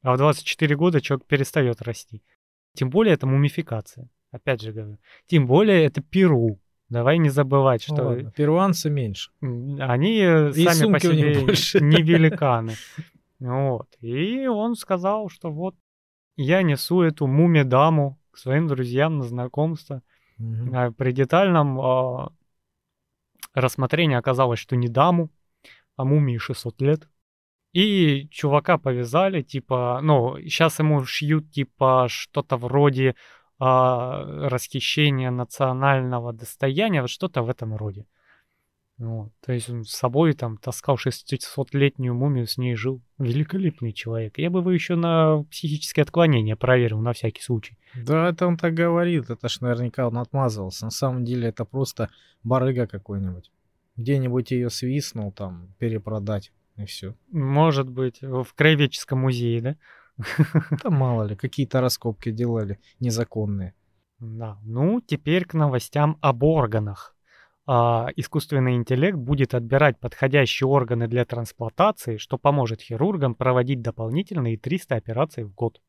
А 0.02 0.12
в 0.12 0.18
24 0.18 0.76
года 0.76 1.00
человек 1.00 1.26
перестает 1.26 1.80
расти. 1.80 2.22
Тем 2.74 2.90
более 2.90 3.14
это 3.14 3.26
мумификация. 3.26 4.10
Опять 4.32 4.60
же 4.60 4.72
говорю. 4.72 4.98
Тем 5.28 5.46
более 5.46 5.86
это 5.86 6.02
Перу. 6.02 6.60
Давай 6.92 7.16
не 7.16 7.30
забывать, 7.30 7.82
что... 7.82 8.04
Ладно, 8.04 8.30
перуанцы 8.32 8.90
меньше. 8.90 9.30
Они 9.40 10.18
И 10.18 10.64
сами 10.68 10.92
по 10.92 11.00
себе 11.00 11.80
не 11.80 12.02
великаны. 12.02 12.74
Вот. 13.40 13.88
И 14.02 14.46
он 14.46 14.74
сказал, 14.76 15.30
что 15.30 15.50
вот 15.50 15.74
я 16.36 16.62
несу 16.62 17.00
эту 17.00 17.26
муми-даму 17.26 18.18
к 18.30 18.36
своим 18.36 18.68
друзьям 18.68 19.18
на 19.18 19.24
знакомство. 19.24 20.02
Угу. 20.38 20.92
При 20.98 21.12
детальном 21.12 21.80
э, 21.80 22.28
рассмотрении 23.54 24.16
оказалось, 24.16 24.58
что 24.58 24.76
не 24.76 24.88
даму, 24.88 25.30
а 25.96 26.04
мумии 26.04 26.36
600 26.36 26.82
лет. 26.82 27.08
И 27.72 28.28
чувака 28.30 28.76
повязали, 28.76 29.40
типа, 29.40 30.00
ну, 30.02 30.36
сейчас 30.40 30.78
ему 30.78 31.02
шьют, 31.06 31.50
типа, 31.52 32.06
что-то 32.10 32.58
вроде 32.58 33.14
а, 33.64 34.24
расхищение 34.48 35.30
национального 35.30 36.32
достояния, 36.32 37.00
вот 37.00 37.10
что-то 37.10 37.42
в 37.42 37.48
этом 37.48 37.76
роде. 37.76 38.06
Вот. 38.98 39.30
То 39.40 39.52
есть 39.52 39.70
он 39.70 39.84
с 39.84 39.92
собой 39.92 40.32
там 40.32 40.56
таскал 40.56 40.96
600-летнюю 40.96 42.12
мумию, 42.12 42.48
с 42.48 42.58
ней 42.58 42.74
жил. 42.74 43.00
Великолепный 43.18 43.92
человек. 43.92 44.38
Я 44.38 44.50
бы 44.50 44.58
его 44.58 44.72
еще 44.72 44.96
на 44.96 45.44
психическое 45.48 46.02
отклонение 46.02 46.56
проверил, 46.56 46.98
на 47.00 47.12
всякий 47.12 47.40
случай. 47.40 47.78
Да, 47.94 48.30
это 48.30 48.48
он 48.48 48.56
так 48.56 48.74
говорит. 48.74 49.30
Это 49.30 49.48
ж 49.48 49.60
наверняка 49.60 50.08
он 50.08 50.18
отмазывался. 50.18 50.86
На 50.86 50.90
самом 50.90 51.24
деле 51.24 51.46
это 51.46 51.64
просто 51.64 52.10
барыга 52.42 52.88
какой-нибудь. 52.88 53.52
Где-нибудь 53.96 54.50
ее 54.50 54.70
свистнул 54.70 55.30
там 55.30 55.72
перепродать 55.78 56.50
и 56.78 56.84
все. 56.84 57.14
Может 57.30 57.88
быть, 57.88 58.20
в 58.22 58.48
краеведческом 58.56 59.20
музее, 59.20 59.60
да? 59.60 59.76
Да 60.82 60.90
мало 60.90 61.24
ли, 61.24 61.36
какие-то 61.36 61.80
раскопки 61.80 62.30
делали 62.30 62.78
незаконные. 63.00 63.74
Да, 64.18 64.58
ну 64.62 65.00
теперь 65.00 65.44
к 65.44 65.54
новостям 65.54 66.18
об 66.20 66.44
органах. 66.44 67.16
А, 67.64 68.08
искусственный 68.16 68.74
интеллект 68.74 69.16
будет 69.16 69.54
отбирать 69.54 69.98
подходящие 69.98 70.68
органы 70.68 71.06
для 71.06 71.24
трансплантации, 71.24 72.16
что 72.16 72.38
поможет 72.38 72.80
хирургам 72.80 73.34
проводить 73.34 73.82
дополнительные 73.82 74.58
300 74.58 74.96
операций 74.96 75.44
в 75.44 75.54
год. 75.54 75.80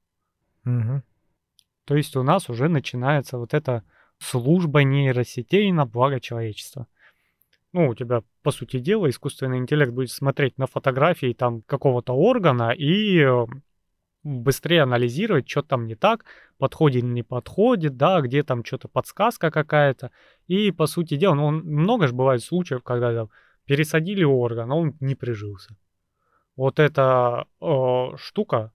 Угу. 0.65 1.01
То 1.85 1.95
есть 1.95 2.15
у 2.15 2.23
нас 2.23 2.49
уже 2.49 2.69
начинается 2.69 3.37
вот 3.37 3.53
эта 3.53 3.83
служба 4.19 4.83
нейросетей 4.83 5.71
на 5.71 5.85
благо 5.85 6.19
человечества. 6.19 6.87
Ну, 7.73 7.89
у 7.89 7.95
тебя, 7.95 8.21
по 8.43 8.51
сути 8.51 8.79
дела, 8.79 9.09
искусственный 9.09 9.57
интеллект 9.57 9.91
будет 9.91 10.11
смотреть 10.11 10.59
на 10.59 10.67
фотографии 10.67 11.33
там 11.33 11.63
какого-то 11.63 12.13
органа 12.13 12.69
и 12.69 13.17
э, 13.19 13.45
быстрее 14.23 14.83
анализировать, 14.83 15.49
что 15.49 15.61
там 15.61 15.85
не 15.85 15.95
так, 15.95 16.25
подходит, 16.57 17.03
не 17.03 17.23
подходит, 17.23 17.97
да, 17.97 18.21
где 18.21 18.43
там 18.43 18.63
что-то 18.63 18.87
подсказка 18.87 19.51
какая-то. 19.51 20.11
И, 20.47 20.71
по 20.71 20.87
сути 20.87 21.17
дела, 21.17 21.35
ну, 21.35 21.51
много 21.51 22.07
же 22.07 22.13
бывает 22.13 22.43
случаев, 22.43 22.83
когда 22.83 23.13
там, 23.13 23.29
пересадили 23.65 24.23
орган, 24.23 24.71
а 24.71 24.75
он 24.75 24.95
не 24.99 25.15
прижился. 25.15 25.75
Вот 26.55 26.79
эта 26.79 27.45
э, 27.61 28.17
штука 28.17 28.71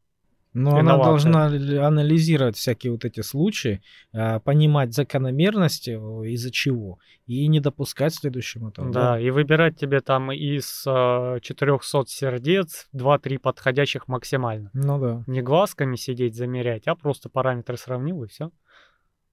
Но 0.59 0.77
она 0.77 0.97
должна 0.97 1.47
анализировать 1.47 2.57
всякие 2.57 2.93
вот 2.93 3.05
эти 3.05 3.21
случаи, 3.21 3.81
а, 4.13 4.41
понимать 4.41 4.95
закономерности, 4.95 5.91
из-за 6.33 6.51
чего, 6.51 6.99
и 7.27 7.47
не 7.47 7.61
допускать 7.61 8.15
следующему 8.15 8.71
этому. 8.71 8.93
Да, 8.93 9.13
да, 9.13 9.21
и 9.21 9.31
выбирать 9.31 9.79
тебе 9.79 10.01
там 10.01 10.33
из 10.33 10.83
400 10.83 11.99
а, 11.99 12.05
сердец 12.07 12.89
2-3 12.95 13.39
подходящих 13.39 14.09
максимально. 14.09 14.71
Ну 14.75 14.99
да. 14.99 15.25
Не 15.27 15.43
глазками 15.43 15.97
сидеть, 15.97 16.35
замерять, 16.35 16.87
а 16.87 16.95
просто 16.95 17.29
параметры 17.29 17.77
сравнил 17.77 18.25
и 18.25 18.29
все. 18.29 18.51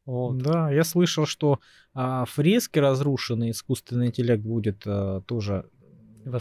Вот. 0.06 0.38
Да, 0.38 0.70
я 0.70 0.84
слышал, 0.84 1.26
что 1.26 1.60
а, 1.94 2.26
фрески 2.26 2.78
разрушенные 2.78 3.52
искусственный 3.52 4.08
интеллект 4.08 4.44
будет 4.44 4.84
а, 4.86 5.22
тоже 5.22 5.66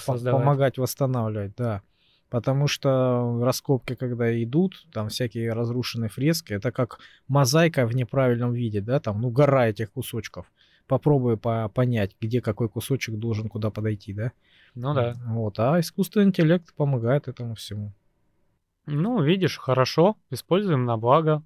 помогать 0.07 0.79
восстанавливать, 0.79 1.55
да. 1.57 1.83
Потому 2.31 2.67
что 2.67 3.41
раскопки, 3.43 3.95
когда 3.95 4.43
идут, 4.43 4.87
там 4.93 5.09
всякие 5.09 5.53
разрушенные 5.53 6.09
фрески, 6.09 6.53
это 6.53 6.73
как 6.73 6.99
мозаика 7.29 7.87
в 7.87 7.95
неправильном 7.95 8.53
виде, 8.53 8.81
да, 8.81 8.99
там, 8.99 9.21
ну, 9.21 9.31
гора 9.31 9.69
этих 9.69 9.93
кусочков. 9.93 10.51
Попробуй 10.87 11.37
по 11.37 11.69
понять, 11.69 12.17
где 12.21 12.41
какой 12.41 12.69
кусочек 12.69 13.17
должен 13.17 13.49
куда 13.49 13.71
подойти, 13.71 14.13
да? 14.13 14.33
Ну 14.75 14.95
да. 14.95 15.15
Вот, 15.27 15.59
а 15.59 15.79
искусственный 15.81 16.27
интеллект 16.27 16.75
помогает 16.75 17.29
этому 17.29 17.55
всему. 17.55 17.93
Ну, 18.87 19.23
видишь, 19.23 19.57
хорошо, 19.57 20.17
используем 20.31 20.85
на 20.85 20.97
благо. 20.97 21.43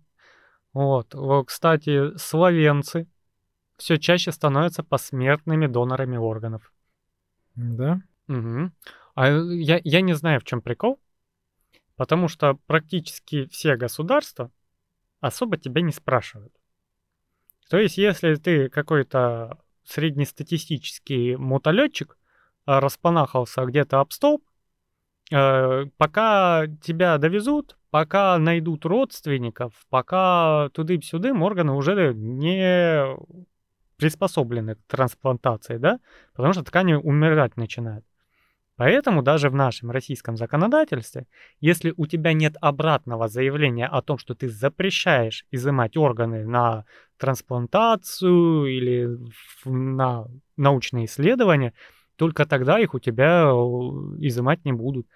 Вот, 0.72 1.14
кстати, 1.46 2.16
словенцы 2.16 3.06
все 3.76 3.96
чаще 3.98 4.32
становятся 4.32 4.82
посмертными 4.82 5.66
донорами 5.66 6.16
органов. 6.16 6.72
Да? 7.54 8.00
Угу. 8.28 8.70
А 9.18 9.30
я, 9.30 9.80
я 9.82 10.00
не 10.00 10.12
знаю, 10.12 10.38
в 10.38 10.44
чем 10.44 10.62
прикол, 10.62 11.00
потому 11.96 12.28
что 12.28 12.54
практически 12.68 13.48
все 13.48 13.74
государства 13.74 14.52
особо 15.18 15.56
тебя 15.56 15.82
не 15.82 15.90
спрашивают. 15.90 16.54
То 17.68 17.78
есть, 17.78 17.98
если 17.98 18.36
ты 18.36 18.68
какой-то 18.68 19.58
среднестатистический 19.82 21.34
мотолетчик, 21.34 22.16
а, 22.64 22.78
распанахался 22.78 23.64
где-то 23.64 23.98
об 23.98 24.12
столб, 24.12 24.44
э, 25.32 25.86
пока 25.96 26.68
тебя 26.80 27.18
довезут, 27.18 27.76
пока 27.90 28.38
найдут 28.38 28.86
родственников, 28.86 29.84
пока 29.90 30.68
туды-сюды, 30.74 31.34
органы 31.34 31.72
уже 31.72 32.14
не 32.14 33.16
приспособлены 33.96 34.76
к 34.76 34.82
трансплантации, 34.86 35.78
да, 35.78 35.98
потому 36.34 36.52
что 36.52 36.62
ткани 36.62 36.94
умирать 36.94 37.56
начинают. 37.56 38.04
Поэтому 38.78 39.22
даже 39.22 39.50
в 39.50 39.56
нашем 39.56 39.90
российском 39.90 40.36
законодательстве, 40.36 41.26
если 41.60 41.92
у 41.96 42.06
тебя 42.06 42.32
нет 42.32 42.54
обратного 42.60 43.26
заявления 43.26 43.86
о 43.86 44.02
том, 44.02 44.18
что 44.18 44.36
ты 44.36 44.48
запрещаешь 44.48 45.44
изымать 45.50 45.96
органы 45.96 46.46
на 46.46 46.84
трансплантацию 47.16 48.66
или 48.66 49.18
на 49.64 50.28
научные 50.56 51.06
исследования, 51.06 51.74
только 52.14 52.46
тогда 52.46 52.78
их 52.78 52.94
у 52.94 53.00
тебя 53.00 53.50
изымать 54.20 54.64
не 54.64 54.72
будут. 54.72 55.08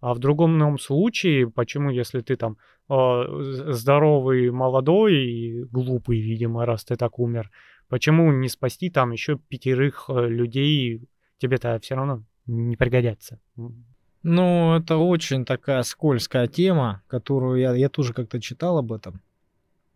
А 0.00 0.14
в 0.14 0.18
другом 0.18 0.78
случае, 0.78 1.50
почему, 1.50 1.90
если 1.90 2.20
ты 2.20 2.36
там 2.36 2.56
э, 2.88 3.24
здоровый, 3.68 4.50
молодой 4.50 5.14
и 5.14 5.64
глупый, 5.64 6.20
видимо, 6.22 6.64
раз 6.64 6.84
ты 6.84 6.96
так 6.96 7.18
умер, 7.18 7.50
почему 7.90 8.32
не 8.32 8.48
спасти 8.48 8.88
там 8.88 9.10
еще 9.10 9.36
пятерых 9.36 10.06
э, 10.08 10.26
людей, 10.26 11.02
тебе-то 11.36 11.78
все 11.82 11.96
равно 11.96 12.24
не 12.50 12.76
пригодятся. 12.76 13.38
Ну, 14.22 14.76
это 14.76 14.96
очень 14.96 15.44
такая 15.44 15.82
скользкая 15.82 16.46
тема, 16.46 17.02
которую 17.06 17.60
я, 17.60 17.74
я 17.74 17.88
тоже 17.88 18.12
как-то 18.12 18.40
читал 18.40 18.78
об 18.78 18.92
этом. 18.92 19.22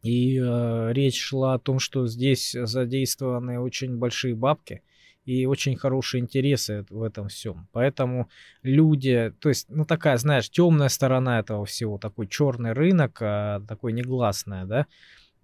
И 0.02 0.38
э, 0.38 0.92
речь 0.92 1.20
шла 1.20 1.54
о 1.54 1.58
том, 1.58 1.78
что 1.78 2.06
здесь 2.06 2.52
задействованы 2.52 3.58
очень 3.58 3.98
большие 3.98 4.34
бабки 4.34 4.82
и 5.24 5.46
очень 5.46 5.76
хорошие 5.76 6.20
интересы 6.20 6.84
в 6.90 7.02
этом 7.02 7.28
всем. 7.28 7.68
Поэтому 7.72 8.28
люди, 8.62 9.32
то 9.40 9.48
есть, 9.48 9.66
ну 9.68 9.84
такая, 9.84 10.16
знаешь, 10.18 10.50
темная 10.50 10.88
сторона 10.88 11.38
этого 11.38 11.64
всего, 11.64 11.98
такой 11.98 12.26
черный 12.26 12.72
рынок, 12.72 13.18
а, 13.20 13.60
такой 13.66 13.92
негласная, 13.92 14.66
да, 14.66 14.86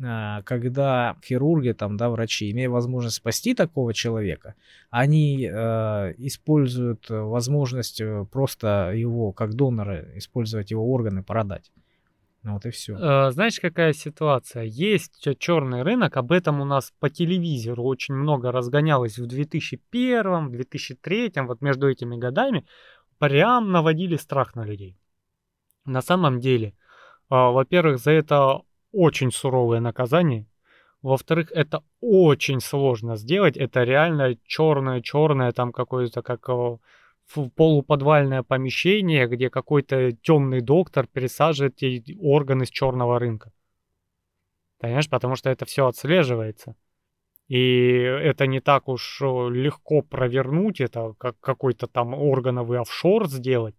когда 0.00 1.16
хирурги, 1.22 1.72
там, 1.72 1.96
да, 1.96 2.08
врачи, 2.08 2.50
имея 2.50 2.70
возможность 2.70 3.16
спасти 3.16 3.54
такого 3.54 3.92
человека, 3.92 4.54
они 4.88 5.46
э, 5.46 6.14
используют 6.16 7.10
возможность 7.10 8.00
э, 8.00 8.24
просто 8.30 8.92
его, 8.94 9.32
как 9.32 9.54
доноры, 9.54 10.12
использовать 10.16 10.70
его 10.70 10.90
органы, 10.90 11.22
продать. 11.22 11.70
Ну 12.42 12.54
вот 12.54 12.64
и 12.64 12.70
все. 12.70 12.96
Э, 12.96 13.30
знаешь, 13.30 13.60
какая 13.60 13.92
ситуация? 13.92 14.62
Есть 14.62 15.28
черный 15.38 15.82
рынок, 15.82 16.16
об 16.16 16.32
этом 16.32 16.62
у 16.62 16.64
нас 16.64 16.94
по 16.98 17.10
телевизору 17.10 17.84
очень 17.84 18.14
много 18.14 18.52
разгонялось 18.52 19.18
в 19.18 19.26
2001, 19.26 20.50
2003, 20.50 21.32
вот 21.46 21.60
между 21.60 21.90
этими 21.90 22.16
годами, 22.16 22.64
прям 23.18 23.70
наводили 23.70 24.16
страх 24.16 24.54
на 24.54 24.64
людей. 24.64 24.96
На 25.84 26.00
самом 26.00 26.40
деле, 26.40 26.74
во-первых, 27.28 27.98
за 27.98 28.12
это 28.12 28.62
очень 28.92 29.30
суровое 29.30 29.80
наказание. 29.80 30.46
Во-вторых, 31.02 31.50
это 31.52 31.82
очень 32.00 32.60
сложно 32.60 33.16
сделать. 33.16 33.56
Это 33.56 33.84
реально 33.84 34.36
черное-черное, 34.44 35.52
там 35.52 35.72
какое-то 35.72 36.22
как 36.22 36.48
э, 36.48 36.76
полуподвальное 37.56 38.42
помещение, 38.42 39.26
где 39.26 39.48
какой-то 39.48 40.12
темный 40.12 40.60
доктор 40.60 41.06
пересаживает 41.06 41.82
эти 41.82 42.18
органы 42.20 42.66
с 42.66 42.70
черного 42.70 43.18
рынка. 43.18 43.52
Понимаешь, 44.78 45.08
потому 45.08 45.36
что 45.36 45.50
это 45.50 45.64
все 45.64 45.86
отслеживается. 45.86 46.74
И 47.48 47.58
это 47.58 48.46
не 48.46 48.60
так 48.60 48.88
уж 48.88 49.20
э, 49.22 49.24
легко 49.50 50.02
провернуть, 50.02 50.80
это 50.80 51.14
как 51.18 51.40
какой-то 51.40 51.86
там 51.86 52.14
органовый 52.14 52.78
офшор 52.78 53.26
сделать 53.28 53.74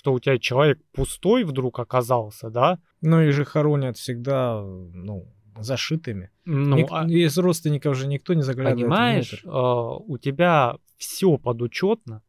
что 0.00 0.14
у 0.14 0.18
тебя 0.18 0.38
человек 0.38 0.78
пустой 0.92 1.44
вдруг 1.44 1.78
оказался, 1.78 2.48
да? 2.48 2.78
Ну 3.02 3.20
и 3.20 3.32
же 3.32 3.44
хоронят 3.44 3.98
всегда, 3.98 4.62
ну, 4.62 5.30
зашитыми. 5.58 6.30
Ну, 6.46 6.76
Ник- 6.76 6.88
а... 6.90 7.06
Из 7.06 7.36
родственников 7.36 7.96
же 7.96 8.06
никто 8.06 8.32
не 8.32 8.40
заглядывает 8.40 8.80
Понимаешь, 8.80 9.44
э, 9.44 9.48
у 9.50 10.16
тебя 10.16 10.76
все 10.96 11.36
подучетно, 11.36 12.22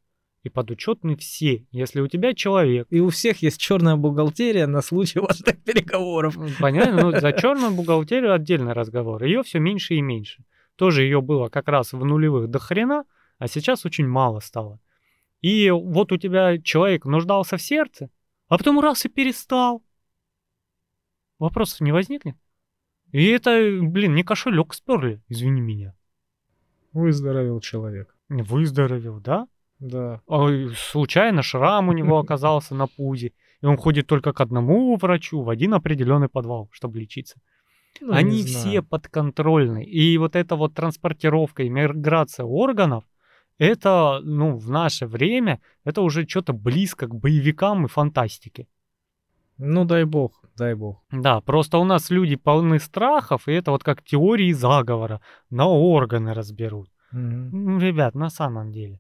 и 0.44 0.50
подучетны 0.50 1.16
все. 1.16 1.66
Если 1.72 2.02
у 2.02 2.10
тебя 2.10 2.34
человек... 2.34 2.88
И 2.90 3.00
у 3.00 3.08
всех 3.08 3.42
есть 3.42 3.58
черная 3.58 3.96
бухгалтерия 3.96 4.68
на 4.68 4.82
случай 4.82 5.20
важных 5.20 5.64
переговоров. 5.64 6.36
Понятно, 6.60 7.04
ну 7.04 7.20
за 7.22 7.32
черную 7.32 7.72
бухгалтерию 7.72 8.34
отдельный 8.34 8.74
разговор. 8.74 9.24
Ее 9.24 9.44
все 9.44 9.60
меньше 9.60 9.94
и 9.94 10.02
меньше. 10.02 10.44
Тоже 10.76 11.04
ее 11.04 11.22
было 11.22 11.48
как 11.48 11.70
раз 11.70 11.94
в 11.94 12.04
нулевых 12.04 12.50
до 12.50 12.60
хрена, 12.60 13.06
а 13.40 13.48
сейчас 13.48 13.86
очень 13.86 14.08
мало 14.08 14.42
стало. 14.42 14.82
И 15.42 15.70
вот 15.72 16.12
у 16.12 16.18
тебя 16.18 16.60
человек 16.62 17.06
нуждался 17.06 17.58
в 17.58 17.62
сердце, 17.62 18.10
а 18.48 18.58
потом 18.58 18.80
раз 18.80 19.06
и 19.06 19.10
перестал. 19.10 19.84
Вопросов 21.40 21.82
не 21.82 21.92
возникнет? 21.92 22.36
И 23.12 23.26
это, 23.26 23.52
блин, 23.82 24.16
не 24.16 24.24
кошелек 24.24 24.74
сперли, 24.74 25.22
извини 25.28 25.62
меня. 25.62 25.96
Выздоровел 26.94 27.60
человек. 27.60 28.16
Выздоровел, 28.30 29.20
да? 29.20 29.48
Да. 29.80 30.22
А, 30.28 30.48
случайно 30.76 31.42
шрам 31.42 31.90
у 31.90 31.94
него 31.94 32.20
оказался 32.20 32.76
на 32.76 32.88
пузе, 32.88 33.34
и 33.62 33.66
он 33.66 33.78
ходит 33.78 34.08
только 34.08 34.32
к 34.32 34.40
одному 34.40 34.96
врачу 34.96 35.42
в 35.42 35.50
один 35.50 35.74
определенный 35.74 36.30
подвал, 36.30 36.70
чтобы 36.72 37.00
лечиться. 37.00 37.42
Ну, 38.00 38.14
Они 38.14 38.44
все 38.44 38.82
подконтрольны. 38.82 39.84
И 39.84 40.18
вот 40.18 40.36
эта 40.36 40.56
вот 40.56 40.74
транспортировка 40.74 41.64
и 41.64 41.70
миграция 41.70 42.46
органов, 42.46 43.04
это, 43.62 44.22
ну, 44.24 44.56
в 44.56 44.72
наше 44.72 45.06
время, 45.06 45.60
это 45.84 46.02
уже 46.02 46.28
что-то 46.28 46.52
близко 46.52 47.06
к 47.06 47.14
боевикам 47.14 47.86
и 47.86 47.88
фантастике. 47.88 48.68
Ну, 49.60 49.86
дай 49.86 50.04
бог, 50.06 50.44
дай 50.58 50.74
бог. 50.74 51.04
Да, 51.12 51.42
просто 51.42 51.78
у 51.78 51.84
нас 51.84 52.10
люди 52.10 52.36
полны 52.36 52.80
страхов, 52.80 53.48
и 53.48 53.52
это 53.52 53.70
вот 53.70 53.84
как 53.84 54.02
теории 54.04 54.52
заговора, 54.54 55.22
на 55.52 55.68
органы 55.68 56.34
разберут. 56.34 56.90
Mm-hmm. 57.14 57.80
ребят, 57.80 58.16
на 58.16 58.30
самом 58.30 58.72
деле. 58.72 59.00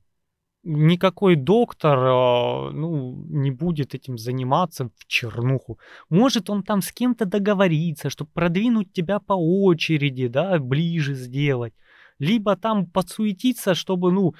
Никакой 0.64 1.36
доктор, 1.36 1.98
а, 2.00 2.70
ну, 2.72 3.16
не 3.30 3.50
будет 3.50 3.96
этим 3.96 4.20
заниматься 4.20 4.90
в 4.96 5.08
чернуху. 5.08 5.80
Может, 6.10 6.52
он 6.52 6.62
там 6.62 6.82
с 6.84 6.92
кем-то 6.92 7.26
договориться, 7.26 8.12
чтобы 8.12 8.30
продвинуть 8.32 8.94
тебя 8.94 9.20
по 9.20 9.34
очереди, 9.34 10.28
да, 10.28 10.60
ближе 10.60 11.16
сделать 11.16 11.74
либо 12.22 12.56
там 12.56 12.85
подсуетиться, 12.85 13.73
чтобы, 13.73 14.11
ну, 14.11 14.35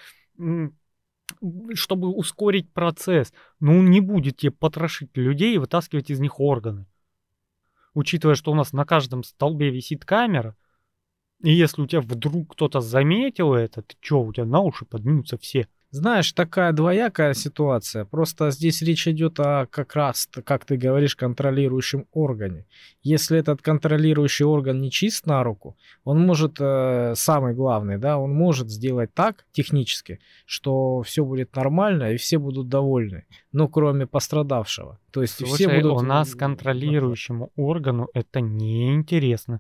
чтобы 1.73 2.09
ускорить 2.09 2.71
процесс. 2.71 3.33
Ну, 3.59 3.81
не 3.81 4.01
будет 4.01 4.37
тебе 4.37 4.51
потрошить 4.51 5.09
людей 5.17 5.55
и 5.55 5.57
вытаскивать 5.57 6.11
из 6.11 6.19
них 6.19 6.39
органы. 6.39 6.85
Учитывая, 7.95 8.35
что 8.35 8.51
у 8.51 8.55
нас 8.55 8.71
на 8.71 8.85
каждом 8.85 9.23
столбе 9.23 9.71
висит 9.71 10.05
камера, 10.05 10.55
и 11.41 11.51
если 11.51 11.81
у 11.81 11.87
тебя 11.87 12.01
вдруг 12.01 12.53
кто-то 12.53 12.81
заметил 12.81 13.55
это, 13.55 13.81
ты 13.81 13.95
что, 13.99 14.21
у 14.21 14.31
тебя 14.31 14.45
на 14.45 14.59
уши 14.59 14.85
поднимутся 14.85 15.39
все. 15.39 15.67
Знаешь, 15.91 16.31
такая 16.31 16.72
двоякая 16.72 17.34
ситуация. 17.34 18.05
Просто 18.05 18.49
здесь 18.51 18.81
речь 18.81 19.09
идет 19.09 19.38
о 19.41 19.68
как 19.69 19.93
раз, 19.93 20.30
как 20.45 20.63
ты 20.63 20.77
говоришь, 20.77 21.18
контролирующем 21.18 22.07
органе. 22.13 22.65
Если 23.03 23.38
этот 23.38 23.61
контролирующий 23.61 24.45
орган 24.45 24.80
не 24.80 24.89
чист 24.89 25.26
на 25.26 25.43
руку, 25.43 25.76
он 26.05 26.26
может, 26.26 26.55
э, 26.61 27.13
самый 27.18 27.53
главный, 27.53 27.97
да, 27.97 28.18
он 28.18 28.31
может 28.34 28.69
сделать 28.69 29.13
так 29.13 29.45
технически, 29.51 30.22
что 30.45 31.01
все 31.01 31.26
будет 31.26 31.53
нормально 31.57 32.13
и 32.13 32.18
все 32.18 32.38
будут 32.38 32.69
довольны, 32.69 33.26
ну, 33.51 33.68
кроме 33.68 34.07
пострадавшего. 34.07 34.97
То 35.11 35.22
есть 35.22 35.39
Слушай, 35.39 35.53
все 35.55 35.81
будут... 35.81 35.91
у 35.91 36.05
нас 36.05 36.34
контролирующему 36.35 37.51
органу 37.57 38.07
это 38.13 38.39
неинтересно. 38.39 39.59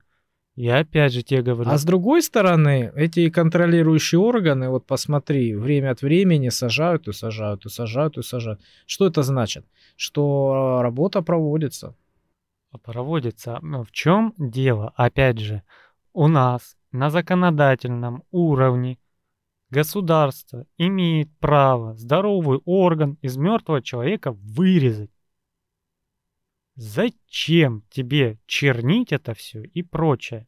Я 0.61 0.77
опять 0.77 1.11
же 1.11 1.23
тебе 1.23 1.41
говорю. 1.41 1.71
А 1.71 1.75
с 1.79 1.83
другой 1.83 2.21
стороны, 2.21 2.91
эти 2.95 3.31
контролирующие 3.31 4.21
органы, 4.21 4.69
вот 4.69 4.85
посмотри, 4.85 5.55
время 5.55 5.89
от 5.89 6.03
времени 6.03 6.49
сажают 6.49 7.07
и 7.07 7.13
сажают, 7.13 7.65
и 7.65 7.69
сажают, 7.69 8.19
и 8.19 8.21
сажают. 8.21 8.61
Что 8.85 9.07
это 9.07 9.23
значит? 9.23 9.65
Что 9.95 10.81
работа 10.83 11.23
проводится. 11.23 11.95
Проводится. 12.83 13.57
Но 13.63 13.83
В 13.83 13.91
чем 13.91 14.35
дело? 14.37 14.93
Опять 14.95 15.39
же, 15.39 15.63
у 16.13 16.27
нас 16.27 16.77
на 16.91 17.09
законодательном 17.09 18.23
уровне 18.29 18.99
государство 19.71 20.67
имеет 20.77 21.35
право 21.39 21.95
здоровый 21.95 22.59
орган 22.65 23.17
из 23.23 23.35
мертвого 23.35 23.81
человека 23.81 24.31
вырезать. 24.31 25.09
Зачем 26.75 27.83
тебе 27.89 28.37
чернить 28.45 29.11
это 29.11 29.33
все 29.33 29.63
и 29.63 29.81
прочее? 29.81 30.47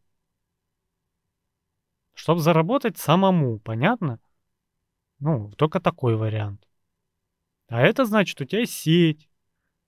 Чтобы 2.14 2.41
заработать 2.41 2.98
самому, 2.98 3.60
понятно? 3.60 4.19
Ну, 5.19 5.52
только 5.57 5.80
такой 5.80 6.15
вариант. 6.15 6.68
А 7.68 7.81
это 7.81 8.06
значит, 8.06 8.40
у 8.40 8.45
тебя 8.45 8.65
сеть, 8.65 9.30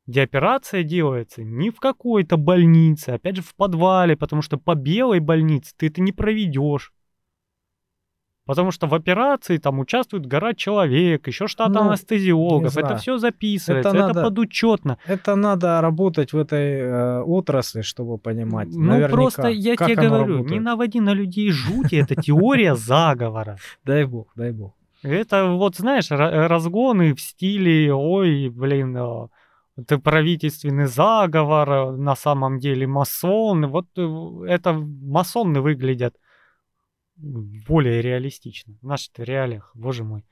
где 0.08 0.24
операция 0.24 0.84
делается 0.84 1.44
не 1.44 1.70
в 1.70 1.80
какой-то 1.80 2.38
больнице, 2.38 3.10
опять 3.10 3.36
же 3.36 3.42
в 3.42 3.54
подвале, 3.56 4.16
потому 4.16 4.42
что 4.42 4.58
по 4.58 4.76
белой 4.76 5.20
больнице 5.20 5.74
ты 5.78 5.88
это 5.88 6.02
не 6.02 6.12
проведешь. 6.12 6.95
Потому 8.46 8.72
что 8.72 8.86
в 8.88 8.94
операции 8.94 9.58
там 9.58 9.80
участвует 9.80 10.28
гора 10.28 10.54
человек, 10.54 11.28
еще 11.28 11.48
штат 11.48 11.70
Ну, 11.70 11.82
анестезиологов. 11.90 12.76
не 12.76 12.82
Это 12.82 12.98
все 12.98 13.18
записывается, 13.18 13.90
Это 13.90 13.98
это, 13.98 14.08
надо- 14.08 14.24
подучетно. 14.24 14.98
Это 15.08 15.36
надо 15.36 15.82
работать 15.82 16.32
в 16.34 16.38
этой 16.38 16.80
э, 16.80 17.22
отрасли, 17.22 17.82
чтобы 17.82 18.18
понимать. 18.20 18.68
Ну 18.72 18.82
наверняка, 18.86 19.14
просто 19.16 19.48
я 19.48 19.76
как 19.76 19.88
тебе 19.88 20.08
говорю, 20.10 20.26
не 20.26 20.38
работает. 20.38 20.62
наводи 20.64 21.00
на 21.00 21.14
людей 21.14 21.50
жути, 21.52 21.96
это 21.96 22.16
теория 22.22 22.76
заговора. 22.90 23.58
Дай 23.84 24.06
бог, 24.06 24.28
дай 24.36 24.52
бог. 24.52 24.74
Это 25.02 25.46
вот, 25.48 25.76
знаешь, 25.78 26.12
ра- 26.12 26.48
разгоны 26.48 27.14
в 27.16 27.22
стиле, 27.22 27.92
ой, 27.94 28.50
блин, 28.50 28.96
э, 28.98 29.28
это 29.78 29.98
правительственный 29.98 30.86
заговор, 30.86 31.70
э, 31.70 31.92
на 31.98 32.16
самом 32.16 32.60
деле 32.60 32.86
масоны. 32.86 33.68
Вот 33.68 33.88
э, 33.98 34.46
это 34.48 34.74
масоны 34.74 35.62
выглядят 35.62 36.14
более 37.18 38.02
реалистично. 38.02 38.76
В 38.82 38.86
наших 38.86 39.18
реалиях, 39.18 39.72
боже 39.74 40.04
мой. 40.04 40.26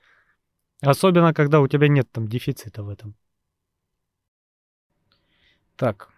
Особенно, 0.81 1.33
когда 1.33 1.61
у 1.61 1.67
тебя 1.67 1.87
нет 1.87 2.11
там 2.11 2.27
дефицита 2.27 2.83
в 2.83 2.89
этом. 2.89 3.15
Так. 5.75 6.09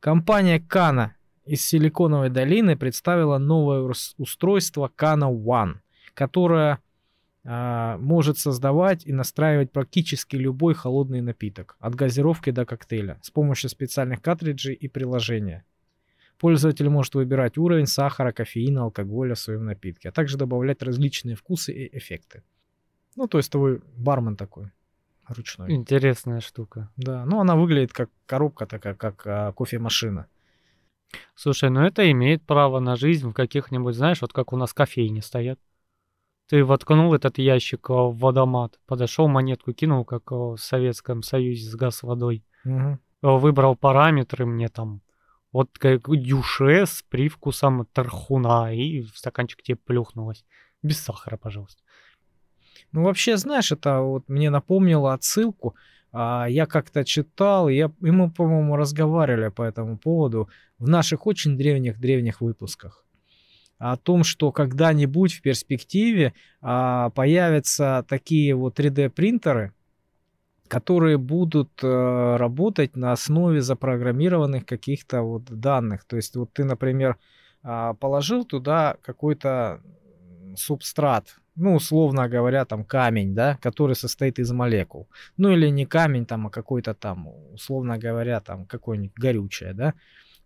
Компания 0.00 0.60
Кана 0.60 1.14
из 1.44 1.66
Силиконовой 1.66 2.30
долины 2.30 2.76
представила 2.76 3.38
новое 3.38 3.80
ус- 3.80 4.14
устройство 4.18 4.90
Kana 4.96 5.30
One, 5.30 5.76
которое 6.14 6.80
а, 7.44 7.96
может 7.98 8.38
создавать 8.38 9.06
и 9.06 9.12
настраивать 9.12 9.72
практически 9.72 10.36
любой 10.36 10.74
холодный 10.74 11.20
напиток, 11.20 11.76
от 11.80 11.94
газировки 11.94 12.50
до 12.50 12.66
коктейля, 12.66 13.18
с 13.22 13.30
помощью 13.30 13.70
специальных 13.70 14.20
картриджей 14.20 14.74
и 14.74 14.88
приложения. 14.88 15.64
Пользователь 16.38 16.88
может 16.88 17.14
выбирать 17.14 17.58
уровень 17.58 17.86
сахара, 17.86 18.32
кофеина, 18.32 18.82
алкоголя 18.82 19.34
в 19.34 19.40
своем 19.40 19.64
напитке, 19.64 20.10
а 20.10 20.12
также 20.12 20.36
добавлять 20.36 20.82
различные 20.82 21.34
вкусы 21.34 21.72
и 21.72 21.98
эффекты. 21.98 22.44
Ну, 23.16 23.26
то 23.26 23.38
есть 23.38 23.50
твой 23.50 23.82
бармен 23.96 24.36
такой 24.36 24.70
ручной. 25.26 25.72
Интересная 25.72 26.40
штука. 26.40 26.90
Да, 26.96 27.24
ну 27.26 27.40
она 27.40 27.56
выглядит 27.56 27.92
как 27.92 28.10
коробка 28.26 28.66
такая, 28.66 28.94
как 28.94 29.26
а, 29.26 29.52
кофемашина. 29.52 30.26
Слушай, 31.34 31.70
ну 31.70 31.80
это 31.80 32.10
имеет 32.10 32.42
право 32.42 32.80
на 32.80 32.96
жизнь 32.96 33.28
в 33.28 33.32
каких-нибудь, 33.32 33.94
знаешь, 33.94 34.20
вот 34.20 34.32
как 34.32 34.52
у 34.52 34.56
нас 34.56 34.72
кофейни 34.72 35.20
стоят. 35.20 35.58
Ты 36.48 36.64
воткнул 36.64 37.12
этот 37.14 37.38
ящик 37.38 37.90
а, 37.90 38.04
в 38.04 38.18
водомат, 38.18 38.78
подошел, 38.86 39.28
монетку 39.28 39.72
кинул, 39.72 40.04
как 40.04 40.30
а, 40.32 40.54
в 40.54 40.58
Советском 40.58 41.22
Союзе 41.22 41.68
с 41.68 41.74
газ 41.74 42.02
водой. 42.02 42.44
А, 42.64 42.98
Выбрал 43.20 43.76
параметры 43.76 44.46
мне 44.46 44.68
там. 44.68 45.02
Вот 45.52 45.78
как 45.78 46.08
дюше 46.08 46.84
с 46.86 47.02
привкусом 47.08 47.86
тархуна, 47.92 48.74
и 48.74 49.02
в 49.02 49.16
стаканчик 49.16 49.62
тебе 49.62 49.76
плюхнулось. 49.76 50.44
Без 50.82 51.00
сахара, 51.00 51.36
пожалуйста. 51.36 51.82
Ну, 52.92 53.04
вообще, 53.04 53.36
знаешь, 53.36 53.72
это 53.72 54.00
вот 54.00 54.28
мне 54.28 54.50
напомнило 54.50 55.12
отсылку. 55.12 55.74
А, 56.12 56.46
я 56.48 56.66
как-то 56.66 57.04
читал, 57.04 57.68
я, 57.68 57.90
и 58.00 58.10
мы, 58.10 58.30
по-моему, 58.30 58.76
разговаривали 58.76 59.48
по 59.48 59.62
этому 59.62 59.98
поводу 59.98 60.48
в 60.78 60.88
наших 60.88 61.26
очень 61.26 61.56
древних-древних 61.56 62.40
выпусках. 62.40 63.04
О 63.78 63.96
том, 63.96 64.24
что 64.24 64.50
когда-нибудь 64.50 65.34
в 65.34 65.42
перспективе 65.42 66.34
а, 66.60 67.10
появятся 67.10 68.04
такие 68.08 68.54
вот 68.54 68.78
3D-принтеры, 68.78 69.72
которые 70.68 71.18
будут 71.18 71.70
э, 71.82 72.36
работать 72.36 72.96
на 72.96 73.12
основе 73.12 73.60
запрограммированных 73.60 74.64
каких-то 74.66 75.22
вот 75.22 75.44
данных. 75.44 76.04
То 76.04 76.16
есть 76.16 76.36
вот 76.36 76.52
ты, 76.52 76.64
например, 76.64 77.16
а, 77.62 77.94
положил 77.94 78.44
туда 78.44 78.96
какой-то 79.02 79.80
субстрат, 80.56 81.36
ну, 81.56 81.74
условно 81.74 82.28
говоря, 82.28 82.64
там 82.64 82.84
камень, 82.84 83.34
да, 83.34 83.58
который 83.60 83.96
состоит 83.96 84.38
из 84.38 84.52
молекул. 84.52 85.08
Ну, 85.36 85.50
или 85.50 85.68
не 85.68 85.86
камень 85.86 86.24
там, 86.24 86.46
а 86.46 86.50
какой-то 86.50 86.94
там, 86.94 87.28
условно 87.52 87.98
говоря, 87.98 88.40
там 88.40 88.64
какое-нибудь 88.64 89.16
горючее, 89.16 89.74
да. 89.74 89.94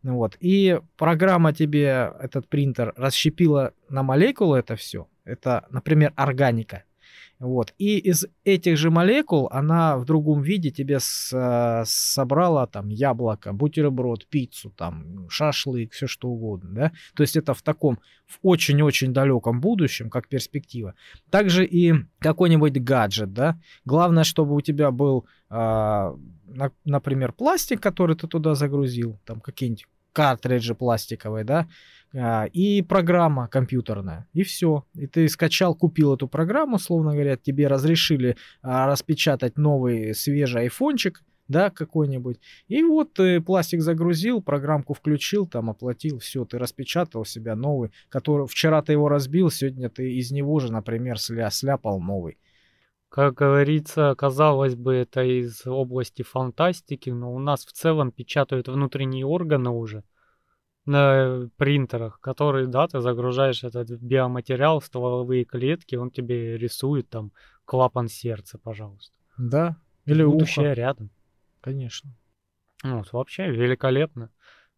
Ну 0.02 0.16
Вот. 0.16 0.36
И 0.40 0.80
программа 0.96 1.52
тебе, 1.52 2.12
этот 2.20 2.48
принтер, 2.48 2.92
расщепила 2.96 3.72
на 3.88 4.02
молекулы 4.02 4.58
это 4.58 4.74
все. 4.74 5.06
Это, 5.24 5.66
например, 5.70 6.12
органика. 6.16 6.84
Вот. 7.42 7.74
И 7.76 7.98
из 7.98 8.24
этих 8.44 8.76
же 8.76 8.90
молекул 8.90 9.48
она 9.50 9.96
в 9.98 10.04
другом 10.04 10.42
виде 10.42 10.70
тебе 10.70 11.00
с- 11.00 11.32
э, 11.36 11.82
собрала 11.84 12.68
там 12.68 12.88
яблоко, 12.88 13.52
бутерброд, 13.52 14.26
пиццу, 14.28 14.70
там, 14.70 15.28
шашлык, 15.28 15.92
все 15.92 16.06
что 16.06 16.28
угодно, 16.28 16.70
да. 16.70 16.92
То 17.16 17.24
есть 17.24 17.36
это 17.36 17.52
в 17.52 17.62
таком, 17.62 17.98
в 18.26 18.38
очень-очень 18.42 19.12
далеком 19.12 19.60
будущем, 19.60 20.08
как 20.08 20.28
перспектива. 20.28 20.94
Также 21.30 21.66
и 21.66 21.94
какой-нибудь 22.20 22.80
гаджет, 22.80 23.32
да. 23.32 23.58
Главное, 23.84 24.22
чтобы 24.22 24.54
у 24.54 24.60
тебя 24.60 24.92
был, 24.92 25.26
а, 25.50 26.14
на- 26.46 26.70
например, 26.84 27.32
пластик, 27.32 27.80
который 27.80 28.14
ты 28.14 28.28
туда 28.28 28.54
загрузил, 28.54 29.18
там 29.24 29.40
какие-нибудь 29.40 29.88
картриджи 30.12 30.74
пластиковые, 30.74 31.44
да, 31.44 31.68
а, 32.14 32.44
и 32.46 32.82
программа 32.82 33.48
компьютерная, 33.48 34.26
и 34.32 34.42
все. 34.42 34.84
И 34.94 35.06
ты 35.06 35.28
скачал, 35.28 35.74
купил 35.74 36.14
эту 36.14 36.28
программу, 36.28 36.78
словно 36.78 37.12
говоря, 37.12 37.36
тебе 37.36 37.68
разрешили 37.68 38.36
а, 38.62 38.86
распечатать 38.86 39.56
новый 39.56 40.14
свежий 40.14 40.62
айфончик, 40.62 41.22
да, 41.48 41.70
какой-нибудь. 41.70 42.38
И 42.68 42.82
вот 42.82 43.14
ты 43.14 43.40
пластик 43.40 43.80
загрузил, 43.82 44.42
программку 44.42 44.94
включил, 44.94 45.46
там 45.46 45.70
оплатил, 45.70 46.18
все, 46.18 46.44
ты 46.44 46.58
распечатал 46.58 47.24
себя 47.24 47.54
новый, 47.56 47.90
который 48.08 48.46
вчера 48.46 48.82
ты 48.82 48.92
его 48.92 49.08
разбил, 49.08 49.50
сегодня 49.50 49.88
ты 49.88 50.12
из 50.14 50.30
него 50.30 50.60
же, 50.60 50.72
например, 50.72 51.18
сля, 51.18 51.50
сляпал 51.50 52.00
новый. 52.00 52.38
Как 53.12 53.34
говорится, 53.34 54.14
казалось 54.16 54.74
бы, 54.74 54.94
это 54.94 55.22
из 55.22 55.66
области 55.66 56.22
фантастики, 56.22 57.10
но 57.10 57.34
у 57.34 57.38
нас 57.38 57.66
в 57.66 57.72
целом 57.72 58.10
печатают 58.10 58.68
внутренние 58.68 59.26
органы 59.26 59.68
уже 59.68 60.02
на 60.86 61.50
принтерах, 61.58 62.20
которые, 62.20 62.68
да, 62.68 62.88
ты 62.88 63.00
загружаешь 63.00 63.64
этот 63.64 63.90
биоматериал 63.90 64.80
в 64.80 64.86
стволовые 64.86 65.44
клетки, 65.44 65.94
он 65.94 66.10
тебе 66.10 66.56
рисует 66.56 67.10
там 67.10 67.32
клапан 67.66 68.08
сердца, 68.08 68.56
пожалуйста. 68.56 69.14
Да, 69.36 69.76
или 70.06 70.22
Будущее 70.22 70.70
ухо, 70.70 70.72
рядом. 70.72 71.10
конечно. 71.60 72.16
Вот, 72.82 73.12
вообще 73.12 73.50
великолепно. 73.50 74.30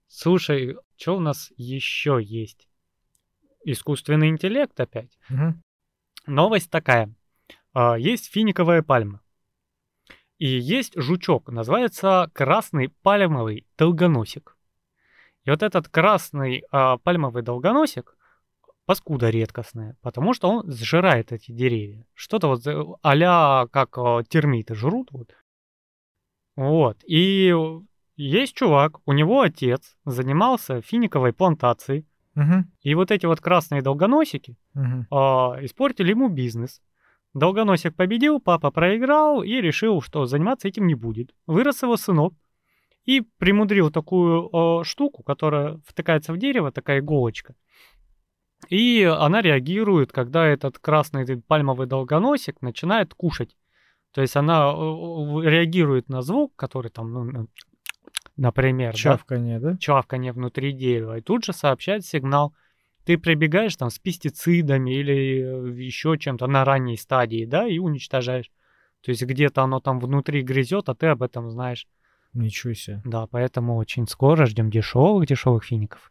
Слушай, 0.08 0.76
что 0.96 1.18
у 1.18 1.20
нас 1.20 1.52
еще 1.56 2.18
есть? 2.20 2.68
Искусственный 3.64 4.28
интеллект 4.28 4.78
опять. 4.80 5.16
Мгм. 5.28 5.62
Новость 6.26 6.68
такая. 6.68 7.14
А, 7.74 7.96
Есть 7.98 8.32
финиковая 8.32 8.82
пальма. 8.82 9.20
И 10.38 10.46
есть 10.46 10.94
жучок, 10.96 11.48
называется 11.48 12.30
красный 12.32 12.88
пальмовый 12.88 13.66
долгоносик. 13.76 14.56
И 15.44 15.50
вот 15.50 15.62
этот 15.62 15.88
красный 15.88 16.64
а, 16.70 16.98
пальмовый 16.98 17.42
долгоносик, 17.42 18.16
паскуда 18.86 19.30
редкостная, 19.30 19.96
потому 20.02 20.34
что 20.34 20.48
он 20.48 20.70
сжирает 20.70 21.32
эти 21.32 21.52
деревья. 21.52 22.06
Что-то 22.14 22.48
вот 22.48 22.66
э, 22.66 22.84
а 23.02 23.66
как 23.68 24.28
термиты 24.28 24.74
жрут. 24.74 25.08
Вот. 25.10 25.34
вот. 26.56 26.98
И 27.06 27.52
есть 28.16 28.54
чувак, 28.54 29.00
у 29.06 29.12
него 29.12 29.40
отец 29.40 29.96
занимался 30.04 30.80
финиковой 30.80 31.32
плантацией. 31.32 32.06
Угу. 32.36 32.64
И 32.82 32.94
вот 32.94 33.10
эти 33.10 33.26
вот 33.26 33.40
красные 33.40 33.82
долгоносики 33.82 34.56
Угу. 34.74 35.06
а, 35.10 35.64
испортили 35.64 36.10
ему 36.10 36.28
бизнес. 36.28 36.82
Долгоносик 37.34 37.96
победил, 37.96 38.40
папа 38.40 38.70
проиграл 38.70 39.42
и 39.42 39.60
решил, 39.60 40.00
что 40.00 40.24
заниматься 40.26 40.68
этим 40.68 40.86
не 40.86 40.94
будет. 40.94 41.34
Вырос 41.46 41.82
его 41.82 41.96
сынок 41.96 42.34
и 43.04 43.20
примудрил 43.38 43.90
такую 43.90 44.48
э, 44.52 44.84
штуку, 44.84 45.22
которая 45.22 45.80
втыкается 45.84 46.32
в 46.32 46.38
дерево, 46.38 46.70
такая 46.70 47.00
иголочка. 47.00 47.54
И 48.68 49.02
она 49.02 49.42
реагирует, 49.42 50.12
когда 50.12 50.46
этот 50.46 50.78
красный 50.78 51.22
этот 51.22 51.44
пальмовый 51.46 51.86
долгоносик 51.86 52.62
начинает 52.62 53.12
кушать. 53.14 53.56
То 54.12 54.22
есть 54.22 54.36
она 54.36 54.72
э, 54.72 54.76
реагирует 55.42 56.08
на 56.08 56.22
звук, 56.22 56.54
который 56.54 56.90
там, 56.90 57.12
ну, 57.12 57.48
например, 58.36 58.92
да, 58.92 58.98
Чавканье, 58.98 59.58
да? 59.58 59.76
чавканье 59.76 60.32
внутри 60.32 60.72
дерева, 60.72 61.18
и 61.18 61.20
тут 61.20 61.44
же 61.44 61.52
сообщает 61.52 62.06
сигнал. 62.06 62.54
Ты 63.04 63.18
прибегаешь 63.18 63.76
там 63.76 63.90
с 63.90 63.98
пестицидами 63.98 64.90
или 64.90 65.82
еще 65.82 66.16
чем-то 66.18 66.46
на 66.46 66.64
ранней 66.64 66.96
стадии, 66.96 67.44
да, 67.44 67.66
и 67.66 67.78
уничтожаешь. 67.78 68.50
То 69.02 69.10
есть 69.10 69.22
где-то 69.22 69.62
оно 69.62 69.80
там 69.80 70.00
внутри 70.00 70.42
грызет, 70.42 70.88
а 70.88 70.94
ты 70.94 71.08
об 71.08 71.22
этом 71.22 71.50
знаешь. 71.50 71.86
Ничего 72.32 72.72
себе. 72.72 73.02
Да, 73.04 73.26
поэтому 73.26 73.76
очень 73.76 74.08
скоро 74.08 74.46
ждем 74.46 74.70
дешевых 74.70 75.26
дешевых 75.26 75.64
фиников. 75.64 76.10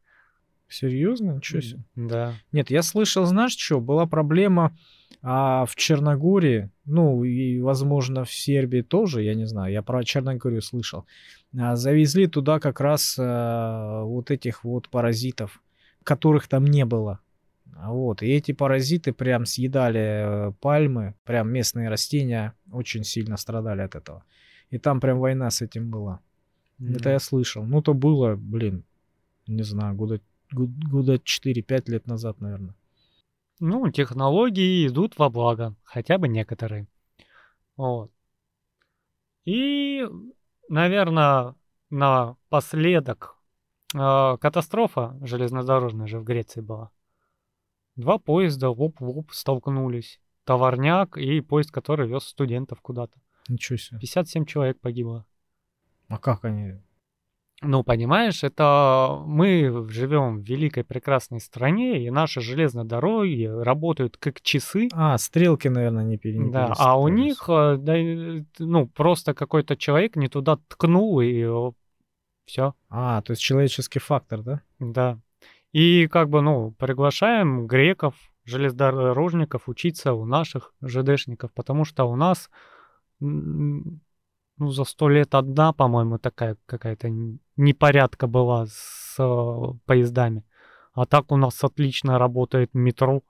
Серьезно? 0.70 1.34
Ничего 1.34 1.62
себе. 1.62 1.84
Да. 1.96 2.34
Нет, 2.52 2.70
я 2.70 2.82
слышал, 2.82 3.26
знаешь 3.26 3.58
что, 3.58 3.80
была 3.80 4.06
проблема 4.06 4.76
а, 5.22 5.66
в 5.66 5.76
Черногории, 5.76 6.70
ну 6.86 7.24
и, 7.24 7.60
возможно, 7.62 8.26
в 8.26 8.32
Сербии 8.32 8.82
тоже, 8.82 9.24
я 9.24 9.36
не 9.36 9.46
знаю, 9.46 9.72
я 9.72 9.82
про 9.82 10.04
Черногорию 10.04 10.62
слышал. 10.62 11.06
А, 11.58 11.76
завезли 11.76 12.28
туда 12.28 12.60
как 12.60 12.80
раз 12.80 13.18
а, 13.20 14.04
вот 14.04 14.32
этих 14.32 14.64
вот 14.64 14.90
паразитов, 14.90 15.62
которых 16.04 16.48
там 16.48 16.66
не 16.66 16.86
было. 16.86 17.20
А 17.76 17.92
Вот, 17.92 18.22
и 18.22 18.28
эти 18.28 18.52
паразиты 18.52 19.14
прям 19.14 19.46
съедали 19.46 20.00
э, 20.00 20.52
пальмы, 20.62 21.16
прям 21.24 21.52
местные 21.52 21.90
растения 21.90 22.54
очень 22.72 23.04
сильно 23.04 23.38
страдали 23.38 23.82
от 23.82 23.96
этого. 23.96 24.24
И 24.70 24.78
там 24.78 25.00
прям 25.00 25.20
война 25.20 25.50
с 25.50 25.62
этим 25.62 25.90
была. 25.90 26.20
Это 26.80 27.10
я 27.12 27.20
слышал. 27.20 27.64
Ну, 27.66 27.82
то 27.82 27.94
было, 27.94 28.36
блин, 28.36 28.84
не 29.48 29.64
знаю, 29.64 29.96
года, 29.96 30.20
год- 30.52 30.70
года 30.70 31.20
4-5 31.24 31.90
лет 31.90 32.08
назад, 32.08 32.42
наверное. 32.42 32.76
Ну, 33.60 33.90
технологии 33.92 34.88
идут 34.88 35.18
во 35.18 35.30
благо, 35.30 35.76
хотя 35.84 36.18
бы 36.18 36.28
некоторые. 36.28 36.88
Вот. 37.78 38.12
И, 39.46 40.06
наверное, 40.70 41.56
напоследок, 41.90 43.38
э, 43.94 44.38
катастрофа 44.38 45.18
железнодорожная 45.22 46.08
же 46.08 46.20
в 46.20 46.24
Греции 46.24 46.62
была. 46.62 46.92
Два 47.96 48.18
поезда 48.18 48.70
лоб 48.70 48.96
в 48.96 49.05
лоб 49.05 49.32
столкнулись. 49.32 50.20
Товарняк 50.46 51.18
и 51.18 51.42
поезд, 51.42 51.72
который 51.72 52.08
вез 52.08 52.24
студентов 52.24 52.82
куда-то. 52.82 53.18
Ничего 53.48 53.78
себе. 53.78 54.00
57 54.00 54.46
человек 54.46 54.80
погибло. 54.80 55.26
А 56.10 56.18
как 56.18 56.44
они? 56.44 56.74
Ну, 57.66 57.84
понимаешь, 57.84 58.44
это 58.44 59.22
мы 59.26 59.88
живем 59.90 60.40
в 60.40 60.44
великой 60.44 60.84
прекрасной 60.84 61.40
стране, 61.40 62.06
и 62.06 62.10
наши 62.10 62.42
железные 62.42 62.84
дороги 62.84 63.46
работают 63.46 64.18
как 64.18 64.42
часы. 64.42 64.90
А, 64.92 65.18
стрелки, 65.18 65.70
наверное, 65.70 66.04
не 66.04 66.18
пере- 66.18 66.40
не 66.40 66.52
Да, 66.52 66.74
а 66.78 67.00
у 67.00 67.08
них, 67.08 67.46
э, 67.48 67.78
да, 67.80 67.98
э, 67.98 68.44
ну, 68.60 68.88
просто 68.88 69.34
какой-то 69.34 69.78
человек 69.78 70.18
не 70.18 70.28
туда 70.28 70.58
ткнул, 70.68 71.22
и 71.22 71.46
все, 72.46 72.76
А, 72.90 73.22
то 73.22 73.32
есть 73.32 73.42
человеческий 73.42 74.00
фактор, 74.00 74.42
да? 74.42 74.62
да. 74.80 75.20
И 75.72 76.08
как 76.08 76.30
бы, 76.30 76.42
ну, 76.42 76.72
приглашаем 76.72 77.68
греков, 77.68 78.16
железнодорожников 78.46 79.70
учиться 79.70 80.14
у 80.14 80.26
наших 80.26 80.74
ЖДшников, 80.82 81.52
потому 81.54 81.86
что 81.86 82.06
у 82.06 82.16
нас, 82.16 82.50
ну, 83.20 84.00
за 84.60 84.84
сто 84.84 85.10
лет 85.10 85.34
одна, 85.34 85.74
по-моему, 85.74 86.20
такая 86.20 86.58
какая-то 86.66 87.10
непорядка 87.58 88.28
была 88.28 88.66
с 88.68 89.16
э, 89.18 89.78
поездами. 89.86 90.44
А 90.94 91.06
так 91.06 91.32
у 91.32 91.38
нас 91.38 91.64
отлично 91.64 92.20
работает 92.20 92.74
метро, 92.74 93.24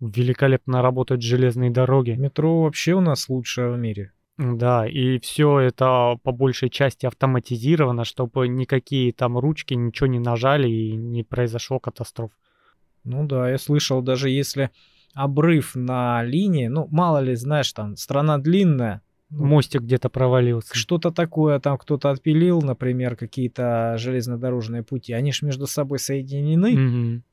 великолепно 0.00 0.82
работают 0.82 1.22
железные 1.22 1.70
дороги. 1.70 2.12
Метро 2.12 2.62
вообще 2.62 2.94
у 2.94 3.00
нас 3.00 3.28
лучшее 3.28 3.70
в 3.70 3.78
мире. 3.78 4.12
Да, 4.36 4.86
и 4.86 5.20
все 5.20 5.60
это 5.60 6.18
по 6.22 6.32
большей 6.32 6.68
части 6.68 7.06
автоматизировано, 7.06 8.04
чтобы 8.04 8.48
никакие 8.48 9.12
там 9.12 9.38
ручки 9.38 9.74
ничего 9.74 10.08
не 10.08 10.18
нажали 10.18 10.68
и 10.68 10.96
не 10.96 11.22
произошло 11.22 11.78
катастроф. 11.78 12.32
Ну 13.04 13.26
да, 13.26 13.50
я 13.50 13.58
слышал, 13.58 14.02
даже 14.02 14.30
если 14.30 14.70
обрыв 15.14 15.76
на 15.76 16.24
линии, 16.24 16.66
ну, 16.66 16.88
мало 16.90 17.18
ли, 17.18 17.36
знаешь, 17.36 17.72
там, 17.72 17.96
страна 17.96 18.38
длинная, 18.38 19.02
ну, 19.30 19.44
Мостик 19.44 19.82
где-то 19.82 20.08
провалился. 20.08 20.76
что-то 20.76 21.10
такое 21.10 21.58
там 21.60 21.78
кто-то 21.78 22.10
отпилил, 22.10 22.60
например, 22.60 23.16
какие-то 23.16 23.94
железнодорожные 23.98 24.82
пути, 24.82 25.12
они 25.12 25.32
же 25.32 25.46
между 25.46 25.66
собой 25.66 25.98
соединены. 25.98 26.72
Мгм. 26.72 27.24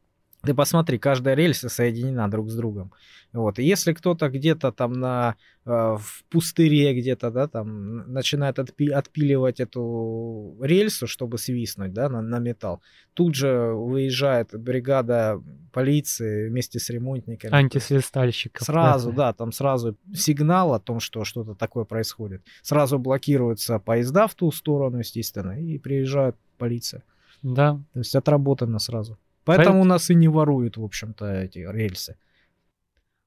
Ты 0.43 0.53
посмотри, 0.55 0.97
каждая 0.97 1.35
рельса 1.35 1.69
соединена 1.69 2.27
друг 2.27 2.49
с 2.49 2.55
другом. 2.55 2.91
Вот. 3.31 3.59
И 3.59 3.63
если 3.63 3.93
кто-то 3.93 4.30
где-то 4.30 4.72
там 4.72 4.93
на, 4.93 5.35
э, 5.65 5.69
в 5.69 6.23
пустыре 6.30 6.99
где-то, 6.99 7.30
да, 7.30 7.47
там 7.47 8.11
начинает 8.11 8.57
отпи- 8.57 8.89
отпиливать 8.89 9.59
эту 9.59 10.57
рельсу, 10.61 11.07
чтобы 11.07 11.38
свистнуть, 11.38 11.93
да, 11.93 12.09
на, 12.09 12.22
на 12.22 12.39
металл, 12.39 12.81
тут 13.13 13.35
же 13.35 13.72
выезжает 13.73 14.49
бригада 14.59 15.41
полиции 15.72 16.49
вместе 16.49 16.80
с 16.80 16.89
ремонтниками. 16.89 17.53
Антисвистальщиков. 17.53 18.65
Сразу, 18.65 19.09
это. 19.09 19.18
да, 19.18 19.34
там 19.34 19.51
сразу 19.51 19.95
сигнал 20.13 20.73
о 20.73 20.80
том, 20.80 20.99
что 20.99 21.23
что-то 21.23 21.53
такое 21.53 21.85
происходит. 21.85 22.41
Сразу 22.63 22.97
блокируются 22.97 23.80
поезда 23.80 24.27
в 24.27 24.35
ту 24.35 24.51
сторону, 24.51 24.97
естественно, 24.97 25.51
и 25.51 25.77
приезжает 25.77 26.35
полиция. 26.57 27.03
Да. 27.43 27.80
То 27.93 27.99
есть 27.99 28.15
отработано 28.15 28.80
сразу. 28.80 29.18
Поэтому 29.45 29.81
у 29.81 29.85
нас 29.85 30.09
и 30.09 30.15
не 30.15 30.27
воруют, 30.27 30.77
в 30.77 30.84
общем-то, 30.84 31.26
эти 31.26 31.59
рельсы. 31.59 32.18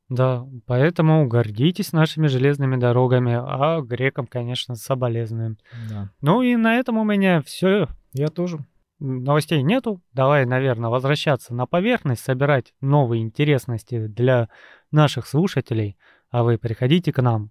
Да, 0.08 0.46
поэтому 0.66 1.26
гордитесь 1.26 1.92
нашими 1.92 2.26
железными 2.26 2.76
дорогами, 2.76 3.34
а 3.34 3.80
грекам, 3.80 4.26
конечно, 4.26 4.76
соболезнуем. 4.76 5.58
Да. 5.88 6.10
Ну 6.20 6.42
и 6.42 6.56
на 6.56 6.76
этом 6.76 6.98
у 6.98 7.04
меня 7.04 7.40
все. 7.42 7.88
Я 8.12 8.28
тоже. 8.28 8.58
Новостей 9.00 9.62
нету. 9.62 10.02
Давай, 10.12 10.44
наверное, 10.44 10.90
возвращаться 10.90 11.54
на 11.54 11.66
поверхность, 11.66 12.22
собирать 12.22 12.74
новые 12.80 13.22
интересности 13.22 14.06
для 14.06 14.48
наших 14.90 15.26
слушателей. 15.26 15.96
А 16.30 16.44
вы 16.44 16.58
приходите 16.58 17.12
к 17.12 17.20
нам. 17.20 17.50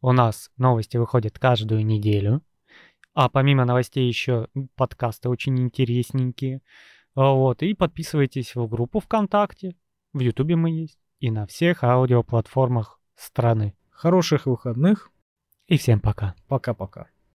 У 0.00 0.12
нас 0.12 0.50
новости 0.56 0.96
выходят 0.96 1.38
каждую 1.38 1.84
неделю. 1.84 2.42
А 3.14 3.28
помимо 3.30 3.64
новостей 3.64 4.06
еще 4.06 4.48
подкасты 4.76 5.28
очень 5.28 5.58
интересненькие. 5.58 6.60
А 7.16 7.32
Вот, 7.32 7.62
и 7.62 7.72
подписывайтесь 7.72 8.54
в 8.54 8.68
группу 8.68 9.00
ВКонтакте. 9.00 9.74
В 10.12 10.20
Ютубе 10.20 10.54
мы 10.54 10.70
есть. 10.70 10.98
И 11.18 11.30
на 11.30 11.46
всех 11.46 11.82
аудиоплатформах 11.82 13.00
страны. 13.14 13.74
Хороших 13.90 14.44
выходных. 14.44 15.10
И 15.66 15.78
всем 15.78 16.00
пока. 16.00 16.34
Пока-пока. 16.46 17.08